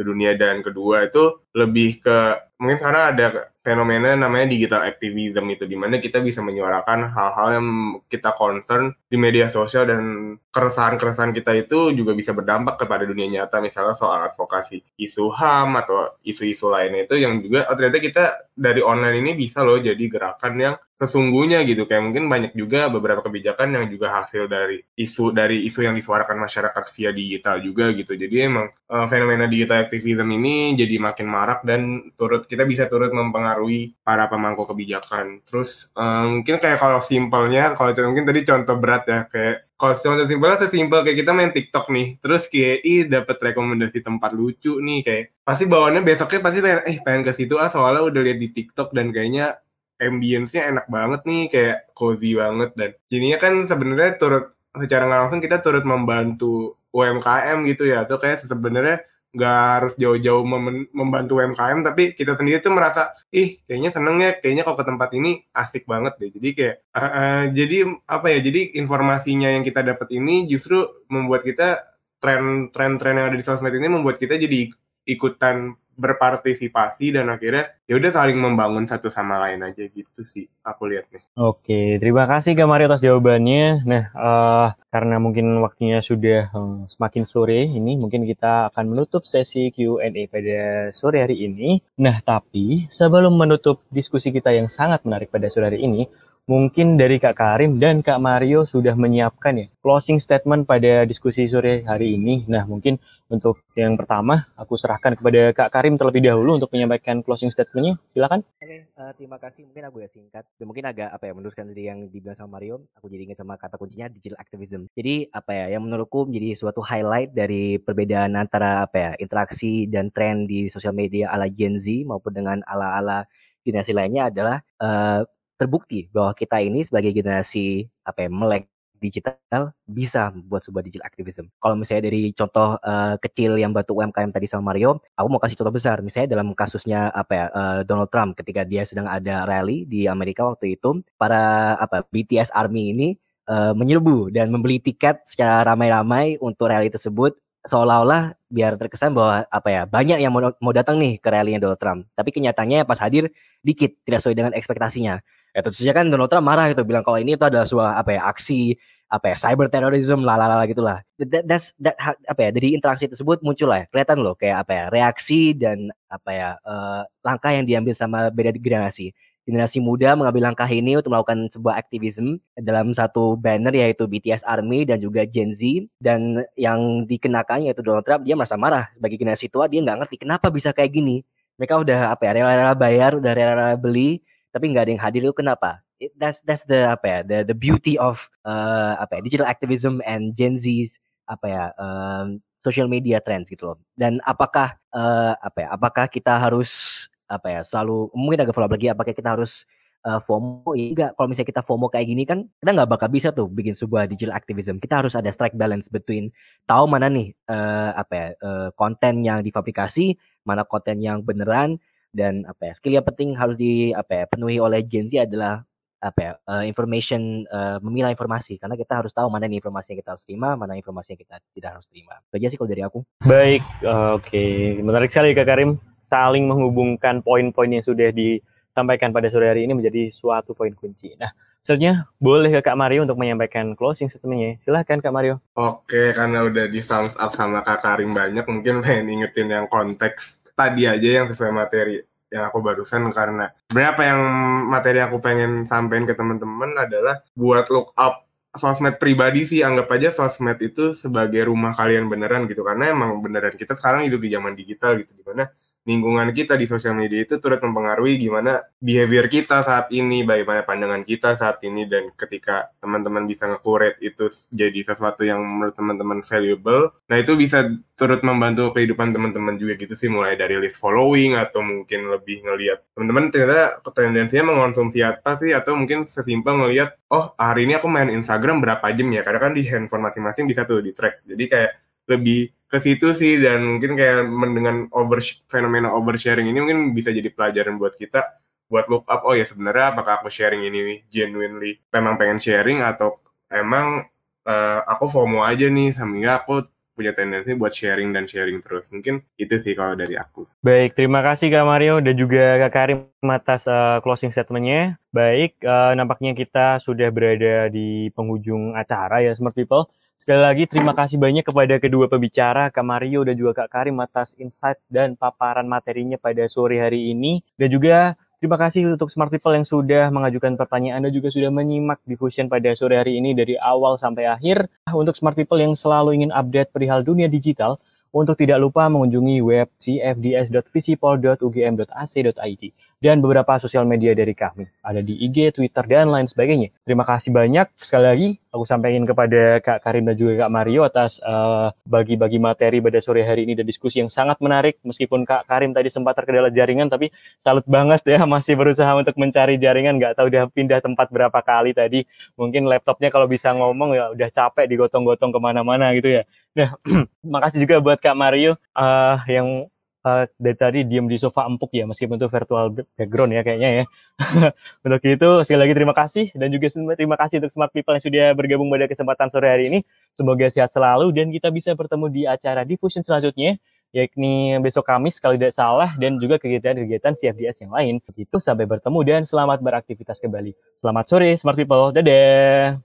dunia. 0.03 0.35
Dan 0.35 0.61
kedua 0.65 1.07
itu 1.07 1.48
lebih 1.55 2.01
ke 2.03 2.17
mungkin 2.59 2.77
karena 2.77 3.01
ada 3.09 3.27
fenomena 3.59 4.15
namanya 4.15 4.49
digital 4.49 4.81
activism 4.87 5.45
itu 5.51 5.63
di 5.69 5.77
mana 5.77 6.01
kita 6.01 6.23
bisa 6.23 6.41
menyuarakan 6.41 7.11
hal-hal 7.11 7.47
yang 7.59 7.67
kita 8.07 8.33
concern 8.33 8.95
di 9.05 9.19
media 9.19 9.45
sosial 9.51 9.85
dan 9.85 10.01
keresahan-keresahan 10.49 11.35
kita 11.35 11.53
itu 11.53 11.93
juga 11.93 12.17
bisa 12.17 12.33
berdampak 12.33 12.81
kepada 12.81 13.05
dunia 13.05 13.27
nyata. 13.29 13.61
Misalnya 13.61 13.93
soal 13.93 14.31
advokasi 14.31 14.81
isu 14.97 15.29
HAM 15.29 15.75
atau 15.85 16.17
isu-isu 16.25 16.71
lainnya 16.71 17.05
itu 17.05 17.15
yang 17.19 17.37
juga 17.43 17.69
oh, 17.69 17.75
ternyata 17.77 17.99
kita 18.01 18.23
dari 18.57 18.81
online 18.81 19.21
ini 19.21 19.31
bisa 19.37 19.61
loh 19.61 19.77
jadi 19.77 20.01
gerakan 20.09 20.53
yang 20.57 20.75
sesungguhnya 20.97 21.61
gitu. 21.67 21.85
Kayak 21.85 22.03
mungkin 22.09 22.25
banyak 22.25 22.53
juga 22.57 22.89
beberapa 22.89 23.21
kebijakan 23.21 23.75
yang 23.75 23.85
juga 23.91 24.23
hasil 24.23 24.49
dari 24.49 24.81
isu 24.97 25.35
dari 25.35 25.67
isu 25.69 25.85
yang 25.85 25.93
disuarakan 25.93 26.41
masyarakat 26.41 26.83
via 26.95 27.11
digital 27.13 27.61
juga 27.61 27.91
gitu. 27.93 28.17
Jadi 28.17 28.35
emang 28.39 28.71
uh, 28.89 29.05
fenomena 29.05 29.45
digital 29.45 29.85
activism 29.85 30.27
ini 30.31 30.73
jadi 30.79 30.95
makin 30.97 31.27
marak 31.39 31.63
dan 31.63 32.11
turut 32.19 32.43
kita 32.43 32.67
bisa 32.67 32.91
turut 32.91 33.15
mempengaruhi 33.15 33.95
para 34.03 34.27
pemangku 34.27 34.67
kebijakan. 34.67 35.39
Terus 35.47 35.87
um, 35.95 36.43
mungkin 36.43 36.59
kayak 36.59 36.75
kalau 36.75 36.99
simpelnya 36.99 37.71
kalau 37.79 37.95
mungkin 38.11 38.27
tadi 38.27 38.43
contoh 38.43 38.75
berat 38.75 39.07
ya 39.07 39.19
kayak 39.31 39.71
kalau 39.79 39.95
contoh 39.95 40.27
simpelnya 40.27 40.57
sesimpel 40.59 40.99
kayak 41.07 41.17
kita 41.23 41.31
main 41.31 41.55
TikTok 41.55 41.87
nih 41.95 42.07
terus 42.19 42.51
ih 42.51 43.07
dapat 43.07 43.39
rekomendasi 43.39 44.03
tempat 44.03 44.35
lucu 44.35 44.83
nih 44.83 44.99
kayak 45.07 45.23
pasti 45.47 45.63
bawaannya 45.63 46.03
besoknya 46.03 46.39
pasti 46.43 46.59
pengen 46.59 46.81
eh 46.83 46.97
pengen 46.99 47.23
ke 47.23 47.31
situ 47.31 47.55
ah 47.55 47.71
soalnya 47.71 48.03
udah 48.03 48.19
lihat 48.19 48.39
di 48.43 48.51
TikTok 48.51 48.91
dan 48.91 49.15
kayaknya 49.15 49.55
ambience-nya 49.99 50.71
enak 50.71 50.85
banget 50.87 51.21
nih 51.27 51.43
kayak 51.51 51.77
cozy 51.91 52.31
banget. 52.39 52.71
Dan 52.73 52.89
jadinya 53.11 53.37
kan 53.37 53.53
sebenarnya 53.67 54.11
turut 54.15 54.45
secara 54.71 55.05
langsung 55.05 55.43
kita 55.43 55.59
turut 55.59 55.83
membantu 55.83 56.79
UMKM 56.89 57.67
gitu 57.69 57.85
ya 57.85 58.07
atau 58.07 58.17
kayak 58.17 58.41
sebenarnya 58.47 59.05
nggak 59.29 59.61
harus 59.77 59.93
jauh-jauh 59.93 60.41
mem 60.41 60.89
membantu 60.89 61.37
UMKM 61.37 61.85
tapi 61.85 62.17
kita 62.17 62.33
sendiri 62.33 62.57
tuh 62.65 62.73
merasa 62.73 63.13
ih 63.29 63.61
kayaknya 63.69 63.93
seneng 63.93 64.17
ya 64.17 64.33
kayaknya 64.41 64.65
kalau 64.65 64.77
ke 64.81 64.85
tempat 64.89 65.09
ini 65.13 65.31
asik 65.53 65.85
banget 65.85 66.13
deh. 66.17 66.29
Jadi 66.33 66.49
kayak 66.57 66.75
uh, 66.97 67.05
uh, 67.05 67.41
jadi 67.53 67.77
apa 68.09 68.27
ya 68.33 68.39
jadi 68.41 68.61
informasinya 68.81 69.49
yang 69.53 69.61
kita 69.61 69.85
dapat 69.85 70.09
ini 70.17 70.49
justru 70.49 70.81
membuat 71.13 71.45
kita 71.45 71.85
tren 72.17 72.73
tren 72.73 72.97
tren 72.97 73.15
yang 73.21 73.27
ada 73.29 73.37
di 73.37 73.45
sosmed 73.45 73.73
ini 73.73 73.87
membuat 73.87 74.17
kita 74.17 74.35
jadi 74.35 74.73
ikutan 75.05 75.77
berpartisipasi 75.99 77.19
dan 77.19 77.27
akhirnya 77.27 77.75
ya 77.83 77.99
udah 77.99 78.11
saling 78.15 78.39
membangun 78.39 78.87
satu 78.87 79.11
sama 79.11 79.35
lain 79.35 79.67
aja 79.67 79.83
gitu 79.91 80.23
sih 80.23 80.47
aku 80.63 80.87
lihat 80.87 81.11
nih. 81.11 81.23
Oke, 81.35 81.99
terima 81.99 82.23
kasih 82.23 82.55
Kak 82.55 82.69
Mario 82.71 82.87
atas 82.87 83.03
jawabannya. 83.03 83.83
Nah, 83.83 84.03
uh, 84.15 84.67
karena 84.87 85.19
mungkin 85.19 85.59
waktunya 85.59 85.99
sudah 85.99 86.47
uh, 86.55 86.87
semakin 86.87 87.27
sore 87.27 87.67
ini, 87.67 87.99
mungkin 87.99 88.23
kita 88.23 88.71
akan 88.71 88.95
menutup 88.95 89.27
sesi 89.27 89.67
Q&A 89.75 90.23
pada 90.31 90.89
sore 90.95 91.19
hari 91.19 91.43
ini. 91.43 91.83
Nah, 91.99 92.23
tapi 92.23 92.87
sebelum 92.87 93.35
menutup 93.35 93.83
diskusi 93.91 94.31
kita 94.31 94.55
yang 94.55 94.71
sangat 94.71 95.03
menarik 95.03 95.27
pada 95.27 95.51
sore 95.51 95.75
hari 95.75 95.83
ini, 95.83 96.07
mungkin 96.49 96.97
dari 96.97 97.21
Kak 97.21 97.37
Karim 97.37 97.77
dan 97.77 98.01
Kak 98.01 98.17
Mario 98.17 98.65
sudah 98.65 98.97
menyiapkan 98.97 99.53
ya 99.53 99.65
closing 99.85 100.17
statement 100.17 100.65
pada 100.65 101.05
diskusi 101.05 101.45
sore 101.45 101.85
hari 101.85 102.17
ini. 102.17 102.49
Nah, 102.49 102.65
mungkin 102.65 102.97
untuk 103.29 103.61
yang 103.77 103.93
pertama 103.93 104.49
aku 104.57 104.73
serahkan 104.73 105.13
kepada 105.13 105.53
Kak 105.53 105.69
Karim 105.69 105.93
terlebih 105.93 106.25
dahulu 106.25 106.57
untuk 106.57 106.73
menyampaikan 106.73 107.21
closing 107.21 107.53
statementnya. 107.53 108.01
Silakan. 108.09 108.41
Oke, 108.65 108.89
uh, 108.97 109.13
terima 109.13 109.37
kasih. 109.37 109.69
Mungkin 109.69 109.93
aku 109.93 110.01
ya 110.01 110.09
singkat. 110.09 110.49
Dan 110.57 110.65
mungkin 110.65 110.89
agak 110.89 111.13
apa 111.13 111.29
ya 111.29 111.33
meneruskan 111.37 111.69
dari 111.69 111.85
yang 111.85 112.09
dibilang 112.09 112.33
sama 112.33 112.57
Mario. 112.57 112.81
Aku 112.97 113.05
jadi 113.13 113.29
ingat 113.29 113.37
sama 113.45 113.53
kata 113.53 113.77
kuncinya 113.77 114.09
digital 114.09 114.41
activism. 114.41 114.89
Jadi 114.97 115.29
apa 115.29 115.53
ya 115.53 115.77
yang 115.77 115.85
menurutku 115.85 116.25
menjadi 116.25 116.57
suatu 116.57 116.81
highlight 116.81 117.29
dari 117.37 117.77
perbedaan 117.77 118.33
antara 118.33 118.89
apa 118.89 118.97
ya 118.97 119.11
interaksi 119.21 119.85
dan 119.85 120.09
tren 120.09 120.49
di 120.49 120.65
sosial 120.65 120.97
media 120.97 121.29
ala 121.29 121.45
Gen 121.45 121.77
Z 121.77 122.09
maupun 122.09 122.33
dengan 122.33 122.57
ala-ala 122.65 123.29
generasi 123.61 123.93
lainnya 123.93 124.33
adalah 124.33 124.65
uh, 124.81 125.21
terbukti 125.59 126.07
bahwa 126.15 126.31
kita 126.31 126.63
ini 126.63 126.87
sebagai 126.87 127.11
generasi 127.11 127.83
apa 128.07 128.25
ya 128.25 128.29
melek 128.31 128.71
digital 128.99 129.71
bisa 129.87 130.29
buat 130.45 130.61
sebuah 130.61 130.83
digital 130.83 131.07
activism. 131.07 131.47
Kalau 131.63 131.75
misalnya 131.79 132.11
dari 132.11 132.35
contoh 132.35 132.75
uh, 132.83 133.15
kecil 133.23 133.55
yang 133.55 133.71
batu 133.71 133.95
UMKM 133.95 134.35
tadi 134.35 134.45
sama 134.45 134.75
Mario, 134.75 134.99
aku 135.15 135.27
mau 135.31 135.39
kasih 135.41 135.55
contoh 135.55 135.73
besar. 135.73 136.03
Misalnya 136.03 136.35
dalam 136.35 136.51
kasusnya 136.51 137.09
apa 137.15 137.31
ya 137.33 137.45
uh, 137.55 137.79
Donald 137.87 138.11
Trump 138.11 138.35
ketika 138.35 138.67
dia 138.67 138.83
sedang 138.83 139.07
ada 139.07 139.47
rally 139.47 139.87
di 139.87 140.05
Amerika 140.05 140.45
waktu 140.45 140.75
itu, 140.75 140.99
para 141.15 141.75
apa 141.79 142.03
BTS 142.11 142.51
Army 142.51 142.91
ini 142.91 143.07
uh, 143.47 143.71
menyerbu 143.71 144.35
dan 144.35 144.51
membeli 144.51 144.83
tiket 144.83 145.23
secara 145.23 145.63
ramai-ramai 145.63 146.37
untuk 146.43 146.69
rally 146.69 146.91
tersebut 146.91 147.39
seolah-olah 147.67 148.39
biar 148.47 148.79
terkesan 148.79 149.11
bahwa 149.11 149.43
apa 149.51 149.67
ya 149.67 149.83
banyak 149.83 150.23
yang 150.23 150.31
mau, 150.31 150.47
mau 150.63 150.71
datang 150.71 150.95
nih 150.95 151.19
ke 151.19 151.27
rally 151.27 151.59
Donald 151.59 151.79
Trump. 151.79 152.07
Tapi 152.15 152.29
kenyataannya 152.31 152.87
pas 152.87 152.99
hadir 153.03 153.31
dikit 153.59 153.99
tidak 154.07 154.23
sesuai 154.23 154.35
dengan 154.35 154.51
ekspektasinya 154.55 155.19
ya 155.55 155.59
tentu 155.65 155.77
saja 155.81 155.93
kan 155.95 156.05
Donald 156.07 156.29
Trump 156.29 156.45
marah 156.45 156.69
gitu 156.69 156.85
bilang 156.85 157.01
kalau 157.01 157.17
ini 157.17 157.35
itu 157.35 157.45
adalah 157.45 157.65
sebuah 157.65 157.97
apa 157.97 158.09
ya 158.15 158.21
aksi 158.29 158.77
apa 159.09 159.33
ya 159.33 159.35
cyber 159.41 159.73
terrorism 159.73 160.21
lalala 160.21 160.69
gitulah 160.69 161.01
that, 161.17 161.43
that's 161.49 161.73
that 161.81 161.97
apa 162.29 162.39
ya 162.45 162.49
dari 162.53 162.77
interaksi 162.77 163.09
tersebut 163.09 163.41
muncul 163.41 163.65
lah 163.65 163.83
ya, 163.83 163.85
kelihatan 163.89 164.17
loh 164.21 164.37
kayak 164.37 164.63
apa 164.63 164.71
ya 164.71 164.85
reaksi 164.93 165.57
dan 165.57 165.89
apa 166.07 166.29
ya 166.29 166.49
uh, 166.61 167.01
langkah 167.25 167.51
yang 167.53 167.65
diambil 167.65 167.93
sama 167.93 168.29
beda 168.33 168.55
generasi. 168.55 169.11
Generasi 169.49 169.81
muda 169.81 170.13
mengambil 170.13 170.53
langkah 170.53 170.69
ini 170.69 170.93
untuk 170.93 171.09
melakukan 171.09 171.49
sebuah 171.49 171.81
aktivisme 171.81 172.37
dalam 172.53 172.93
satu 172.93 173.33
banner 173.33 173.73
yaitu 173.73 174.05
BTS 174.05 174.45
Army 174.45 174.85
dan 174.85 175.01
juga 175.01 175.25
Gen 175.25 175.57
Z. 175.57 175.89
Dan 175.97 176.45
yang 176.53 177.09
dikenakan 177.09 177.65
yaitu 177.65 177.81
Donald 177.81 178.05
Trump 178.05 178.29
dia 178.29 178.37
merasa 178.37 178.61
marah. 178.61 178.93
Sebagai 178.93 179.17
generasi 179.17 179.49
tua 179.49 179.65
dia 179.65 179.81
nggak 179.81 180.05
ngerti 180.05 180.15
kenapa 180.21 180.53
bisa 180.53 180.69
kayak 180.69 180.93
gini. 180.93 181.25
Mereka 181.57 181.81
udah 181.81 182.13
apa 182.13 182.29
ya 182.29 182.31
rela-rela 182.37 182.75
bayar 182.77 183.17
udah 183.17 183.31
rela-rela 183.33 183.73
beli 183.73 184.21
tapi 184.49 184.73
nggak 184.73 184.83
ada 184.87 184.91
yang 184.95 185.03
hadir 185.03 185.21
itu 185.25 185.35
kenapa? 185.35 185.81
It, 185.99 186.15
that's 186.15 186.39
that's 186.47 186.63
the 186.65 186.95
apa 186.95 187.05
ya 187.05 187.19
the 187.27 187.37
the 187.51 187.57
beauty 187.57 187.99
of 187.99 188.23
uh, 188.47 188.95
apa 188.97 189.19
ya 189.19 189.21
digital 189.25 189.47
activism 189.47 189.99
and 190.07 190.33
Gen 190.33 190.55
Z's 190.55 190.97
apa 191.27 191.45
ya 191.45 191.63
um, 191.77 192.39
social 192.59 192.87
media 192.87 193.19
trends 193.23 193.51
gitu 193.51 193.73
loh. 193.73 193.77
Dan 193.95 194.23
apakah 194.23 194.75
uh, 194.95 195.33
apa 195.39 195.57
ya 195.63 195.67
apakah 195.75 196.05
kita 196.07 196.39
harus 196.39 197.05
apa 197.29 197.47
ya 197.47 197.61
selalu 197.61 198.09
mungkin 198.17 198.41
agak 198.41 198.57
follow 198.57 198.71
lagi 198.71 198.89
apakah 198.89 199.13
kita 199.13 199.37
harus 199.37 199.69
uh, 200.05 200.19
FOMO 200.23 200.73
ya 200.73 200.85
enggak 200.91 201.11
kalau 201.13 201.27
misalnya 201.29 201.49
kita 201.53 201.61
FOMO 201.61 201.87
kayak 201.91 202.07
gini 202.07 202.23
kan 202.23 202.47
kita 202.57 202.71
nggak 202.73 202.89
bakal 202.89 203.09
bisa 203.11 203.29
tuh 203.29 203.47
bikin 203.51 203.75
sebuah 203.75 204.07
digital 204.07 204.35
activism 204.35 204.79
kita 204.79 205.03
harus 205.03 205.13
ada 205.13 205.29
strike 205.29 205.55
balance 205.55 205.91
between 205.91 206.33
tahu 206.65 206.87
mana 206.87 207.11
nih 207.11 207.35
uh, 207.51 207.93
apa 207.97 208.13
ya 208.13 208.27
uh, 208.41 208.69
konten 208.73 209.21
yang 209.21 209.43
difabrikasi 209.43 210.15
mana 210.47 210.63
konten 210.63 211.03
yang 211.03 211.21
beneran 211.21 211.77
dan 212.09 212.45
apa 212.49 212.69
ya 212.69 212.73
skill 212.73 212.95
yang 212.97 213.05
penting 213.05 213.37
harus 213.37 213.55
di 213.55 213.93
apa 213.93 214.23
ya 214.23 214.25
penuhi 214.25 214.57
oleh 214.57 214.81
Gen 214.85 215.09
Z 215.09 215.29
adalah 215.29 215.65
apa 215.99 216.19
ya 216.23 216.31
uh, 216.47 216.63
information 216.63 217.43
uh, 217.51 217.75
memilah 217.83 218.15
informasi 218.15 218.55
karena 218.55 218.79
kita 218.79 219.03
harus 219.03 219.11
tahu 219.11 219.27
mana 219.27 219.51
nih 219.51 219.59
informasi 219.59 219.93
yang 219.93 219.99
kita 219.99 220.11
harus 220.15 220.23
terima 220.23 220.55
mana 220.55 220.79
informasi 220.79 221.15
yang 221.15 221.21
kita 221.27 221.35
tidak 221.51 221.71
harus 221.75 221.87
terima 221.91 222.15
itu 222.23 222.35
aja 222.39 222.47
sih 222.47 222.57
kalau 222.57 222.69
dari 222.71 222.83
aku 222.87 222.99
baik 223.27 223.63
oke 223.83 224.23
okay. 224.23 224.79
menarik 224.79 225.11
sekali 225.11 225.35
kak 225.35 225.43
Karim 225.43 225.75
saling 226.07 226.47
menghubungkan 226.47 227.19
poin-poin 227.19 227.67
yang 227.67 227.83
sudah 227.83 228.15
disampaikan 228.15 229.11
pada 229.11 229.27
sore 229.27 229.51
hari 229.51 229.67
ini 229.67 229.75
menjadi 229.75 230.07
suatu 230.07 230.55
poin 230.55 230.71
kunci 230.71 231.19
nah 231.19 231.35
Selanjutnya 231.59 232.07
boleh 232.23 232.49
ke 232.55 232.61
Kak 232.63 232.79
Mario 232.79 233.03
untuk 233.03 233.19
menyampaikan 233.19 233.75
closing 233.75 234.07
statementnya. 234.07 234.55
Silahkan 234.63 235.03
Kak 235.03 235.11
Mario. 235.11 235.43
Oke, 235.59 236.15
karena 236.15 236.47
udah 236.47 236.71
di 236.71 236.79
thumbs 236.79 237.19
up 237.19 237.35
sama 237.35 237.59
Kak 237.67 237.83
Karim 237.83 238.15
banyak, 238.15 238.47
mungkin 238.47 238.79
pengen 238.79 239.11
ingetin 239.11 239.51
yang 239.51 239.67
konteks 239.67 240.38
tadi 240.59 240.83
aja 240.83 241.23
yang 241.23 241.31
sesuai 241.31 241.55
materi 241.55 242.03
yang 242.29 242.43
aku 242.45 242.59
barusan 242.59 243.09
karena 243.15 243.49
sebenarnya 243.71 243.91
apa 243.95 244.03
yang 244.05 244.21
materi 244.69 244.99
aku 245.01 245.17
pengen 245.23 245.65
sampaikan 245.65 246.05
ke 246.05 246.13
teman-teman 246.13 246.75
adalah 246.77 247.23
buat 247.33 247.65
look 247.71 247.95
up 247.95 248.29
sosmed 248.53 249.01
pribadi 249.01 249.45
sih. 249.45 249.61
Anggap 249.65 249.89
aja 249.95 250.09
sosmed 250.13 250.57
itu 250.61 250.93
sebagai 250.93 251.49
rumah 251.49 251.73
kalian 251.73 252.05
beneran 252.05 252.45
gitu. 252.45 252.61
Karena 252.61 252.93
emang 252.93 253.17
beneran 253.21 253.57
kita 253.57 253.73
sekarang 253.73 254.05
hidup 254.05 254.21
di 254.21 254.29
zaman 254.33 254.53
digital 254.53 254.97
gitu 255.01 255.13
di 255.17 255.23
mana 255.25 255.49
lingkungan 255.87 256.29
kita 256.35 256.59
di 256.59 256.67
sosial 256.67 256.93
media 256.93 257.23
itu 257.23 257.39
turut 257.39 257.59
mempengaruhi 257.63 258.19
gimana 258.19 258.61
behavior 258.77 259.25
kita 259.31 259.63
saat 259.63 259.87
ini, 259.89 260.27
bagaimana 260.27 260.63
pandangan 260.67 261.01
kita 261.07 261.33
saat 261.35 261.63
ini, 261.65 261.87
dan 261.87 262.11
ketika 262.13 262.71
teman-teman 262.83 263.25
bisa 263.25 263.47
nge 263.47 263.61
itu 264.03 264.25
jadi 264.51 264.79
sesuatu 264.85 265.23
yang 265.23 265.39
menurut 265.39 265.75
teman-teman 265.75 266.19
valuable, 266.23 266.93
nah 267.07 267.17
itu 267.17 267.33
bisa 267.39 267.67
turut 267.99 268.23
membantu 268.23 268.71
kehidupan 268.75 269.11
teman-teman 269.11 269.59
juga 269.59 269.75
gitu 269.75 269.95
sih, 269.95 270.07
mulai 270.07 270.39
dari 270.39 270.55
list 270.59 270.79
following, 270.79 271.35
atau 271.35 271.59
mungkin 271.59 272.07
lebih 272.11 272.47
ngelihat 272.47 272.83
teman-teman. 272.95 273.31
Ternyata 273.31 273.83
tendensinya 273.91 274.55
mengonsumsi 274.55 275.03
apa 275.03 275.35
sih, 275.41 275.51
atau 275.51 275.75
mungkin 275.75 276.07
sesimpel 276.07 276.59
ngelihat, 276.59 276.95
oh 277.11 277.35
hari 277.35 277.67
ini 277.67 277.75
aku 277.75 277.91
main 277.91 278.07
Instagram 278.07 278.63
berapa 278.63 278.85
jam 278.95 279.09
ya, 279.11 279.21
karena 279.25 279.39
kan 279.41 279.51
di 279.55 279.67
handphone 279.67 280.05
masing-masing 280.05 280.47
bisa 280.47 280.63
tuh 280.63 280.79
di 280.79 280.95
track, 280.95 281.25
jadi 281.27 281.45
kayak 281.49 281.71
lebih 282.09 282.51
ke 282.69 282.77
situ 282.81 283.13
sih 283.13 283.41
dan 283.41 283.65
mungkin 283.65 283.97
kayak 283.97 284.25
dengan 284.29 284.89
over 284.93 285.21
fenomena 285.49 285.93
oversharing 285.93 286.49
ini 286.49 286.59
mungkin 286.61 286.79
bisa 286.93 287.09
jadi 287.09 287.29
pelajaran 287.33 287.77
buat 287.77 287.97
kita 287.97 288.41
buat 288.69 288.85
look 288.89 289.09
up 289.09 289.25
oh 289.25 289.33
ya 289.33 289.45
sebenarnya 289.45 289.97
apakah 289.97 290.21
aku 290.21 290.29
sharing 290.29 290.61
ini 290.61 291.05
genuinely 291.09 291.81
memang 291.89 292.17
pengen 292.17 292.37
sharing 292.37 292.85
atau 292.85 293.17
emang 293.49 294.05
uh, 294.45 294.79
aku 294.85 295.09
FOMO 295.09 295.41
aja 295.41 295.65
nih 295.65 295.93
sehingga 295.93 296.45
aku 296.45 296.69
punya 296.99 297.15
tendensi 297.15 297.55
buat 297.55 297.71
sharing 297.71 298.11
dan 298.11 298.27
sharing 298.27 298.59
terus. 298.59 298.91
Mungkin 298.91 299.23
itu 299.39 299.55
sih 299.55 299.71
kalau 299.71 299.95
dari 299.95 300.19
aku. 300.19 300.43
Baik, 300.59 300.99
terima 300.99 301.23
kasih 301.23 301.47
Kak 301.47 301.63
Mario 301.63 302.03
dan 302.03 302.19
juga 302.19 302.59
Kak 302.67 302.71
Karim 302.75 302.99
atas 303.23 303.71
uh, 303.71 304.03
closing 304.03 304.35
statementnya. 304.35 304.99
Baik, 305.15 305.55
uh, 305.63 305.95
nampaknya 305.95 306.35
kita 306.35 306.83
sudah 306.83 307.07
berada 307.07 307.71
di 307.71 308.11
penghujung 308.11 308.75
acara 308.75 309.23
ya 309.23 309.31
Smart 309.31 309.55
People. 309.55 309.87
Sekali 310.19 310.43
lagi 310.43 310.67
terima 310.67 310.91
kasih 310.91 311.15
banyak 311.15 311.47
kepada 311.47 311.79
kedua 311.79 312.11
pembicara, 312.11 312.67
Kak 312.67 312.83
Mario 312.83 313.23
dan 313.23 313.39
juga 313.39 313.63
Kak 313.63 313.71
Karim 313.71 314.03
atas 314.03 314.35
insight 314.35 314.75
dan 314.91 315.15
paparan 315.15 315.63
materinya 315.63 316.19
pada 316.19 316.43
sore 316.51 316.75
hari 316.75 317.15
ini. 317.15 317.39
Dan 317.55 317.71
juga 317.71 318.19
terima 318.43 318.59
kasih 318.59 318.99
untuk 318.99 319.07
Smart 319.07 319.31
People 319.31 319.55
yang 319.55 319.63
sudah 319.63 320.11
mengajukan 320.11 320.59
pertanyaan 320.59 321.07
dan 321.07 321.15
juga 321.15 321.31
sudah 321.31 321.47
menyimak 321.47 322.03
diffusion 322.03 322.51
pada 322.51 322.67
sore 322.75 322.99
hari 322.99 323.15
ini 323.15 323.31
dari 323.31 323.55
awal 323.63 323.95
sampai 323.95 324.27
akhir. 324.27 324.67
Untuk 324.91 325.15
Smart 325.15 325.39
People 325.39 325.63
yang 325.63 325.71
selalu 325.71 326.19
ingin 326.19 326.35
update 326.35 326.75
perihal 326.75 326.99
dunia 326.99 327.31
digital, 327.31 327.79
untuk 328.11 328.35
tidak 328.35 328.59
lupa 328.59 328.91
mengunjungi 328.91 329.39
web 329.39 329.71
cfds.visipol.ugm.ac.id 329.79 332.63
dan 332.99 333.23
beberapa 333.23 333.55
sosial 333.63 333.87
media 333.87 334.11
dari 334.11 334.35
kami. 334.35 334.67
Ada 334.83 334.99
di 334.99 335.15
IG, 335.15 335.55
Twitter, 335.55 335.87
dan 335.87 336.11
lain 336.11 336.27
sebagainya. 336.27 336.75
Terima 336.83 337.07
kasih 337.07 337.31
banyak. 337.31 337.71
Sekali 337.79 338.05
lagi, 338.05 338.27
aku 338.51 338.63
sampaikan 338.67 339.07
kepada 339.07 339.63
Kak 339.63 339.79
Karim 339.87 340.03
dan 340.03 340.19
juga 340.19 340.45
Kak 340.45 340.51
Mario 340.51 340.83
atas 340.83 341.23
uh, 341.23 341.71
bagi-bagi 341.87 342.43
materi 342.43 342.83
pada 342.83 342.99
sore 342.99 343.23
hari 343.23 343.47
ini 343.47 343.55
dan 343.55 343.63
diskusi 343.63 344.03
yang 344.03 344.11
sangat 344.11 344.43
menarik. 344.43 344.83
Meskipun 344.83 345.23
Kak 345.23 345.47
Karim 345.47 345.71
tadi 345.71 345.87
sempat 345.87 346.19
terkendala 346.19 346.51
jaringan, 346.51 346.91
tapi 346.91 347.15
salut 347.39 347.63
banget 347.63 348.03
ya 348.03 348.27
masih 348.35 348.59
berusaha 348.59 348.91
untuk 348.91 349.15
mencari 349.15 349.55
jaringan. 349.55 349.95
Nggak 349.95 350.19
tahu 350.19 350.27
udah 350.27 350.43
pindah 350.51 350.83
tempat 350.83 351.07
berapa 351.07 351.39
kali 351.39 351.71
tadi. 351.71 352.03
Mungkin 352.35 352.67
laptopnya 352.67 353.07
kalau 353.15 353.31
bisa 353.31 353.55
ngomong 353.55 353.95
ya 353.95 354.11
udah 354.11 354.27
capek 354.27 354.67
digotong-gotong 354.67 355.31
ke 355.31 355.39
mana-mana 355.39 355.95
gitu 355.95 356.19
ya. 356.19 356.27
Nah, 356.51 356.75
makasih 357.23 357.63
juga 357.63 357.79
buat 357.79 358.03
Kak 358.03 358.17
Mario 358.19 358.59
uh, 358.75 359.23
yang 359.31 359.71
uh, 360.05 360.23
dari 360.39 360.57
tadi 360.57 360.79
diem 360.87 361.07
di 361.07 361.17
sofa 361.19 361.45
empuk 361.47 361.71
ya 361.75 361.83
meskipun 361.89 362.19
itu 362.19 362.27
virtual 362.29 362.71
background 362.95 363.31
ya 363.35 363.41
kayaknya 363.43 363.69
ya. 363.71 363.83
untuk 364.85 365.01
itu 365.03 365.29
sekali 365.43 365.59
lagi 365.67 365.73
terima 365.75 365.95
kasih 365.95 366.31
dan 366.35 366.47
juga 366.51 366.67
terima 366.95 367.15
kasih 367.19 367.43
untuk 367.43 367.51
smart 367.51 367.71
people 367.71 367.95
yang 367.95 368.03
sudah 368.03 368.25
bergabung 368.35 368.67
pada 368.71 368.87
kesempatan 368.87 369.27
sore 369.31 369.47
hari 369.49 369.65
ini. 369.71 369.79
Semoga 370.15 370.47
sehat 370.51 370.71
selalu 370.71 371.11
dan 371.15 371.31
kita 371.31 371.51
bisa 371.51 371.73
bertemu 371.75 372.05
di 372.11 372.21
acara 372.27 372.63
diffusion 372.67 373.03
selanjutnya 373.03 373.59
yakni 373.89 374.53
besok 374.61 374.85
Kamis 374.85 375.17
kalau 375.17 375.33
tidak 375.33 375.57
salah 375.57 375.97
dan 375.97 376.21
juga 376.21 376.37
kegiatan-kegiatan 376.37 377.17
CFDS 377.17 377.65
yang 377.65 377.73
lain. 377.73 377.97
Begitu 378.05 378.37
sampai 378.37 378.69
bertemu 378.69 378.99
dan 379.05 379.21
selamat 379.25 379.65
beraktivitas 379.65 380.21
kembali. 380.21 380.53
Selamat 380.77 381.05
sore 381.09 381.33
smart 381.37 381.57
people. 381.57 381.89
Dadah. 381.89 382.77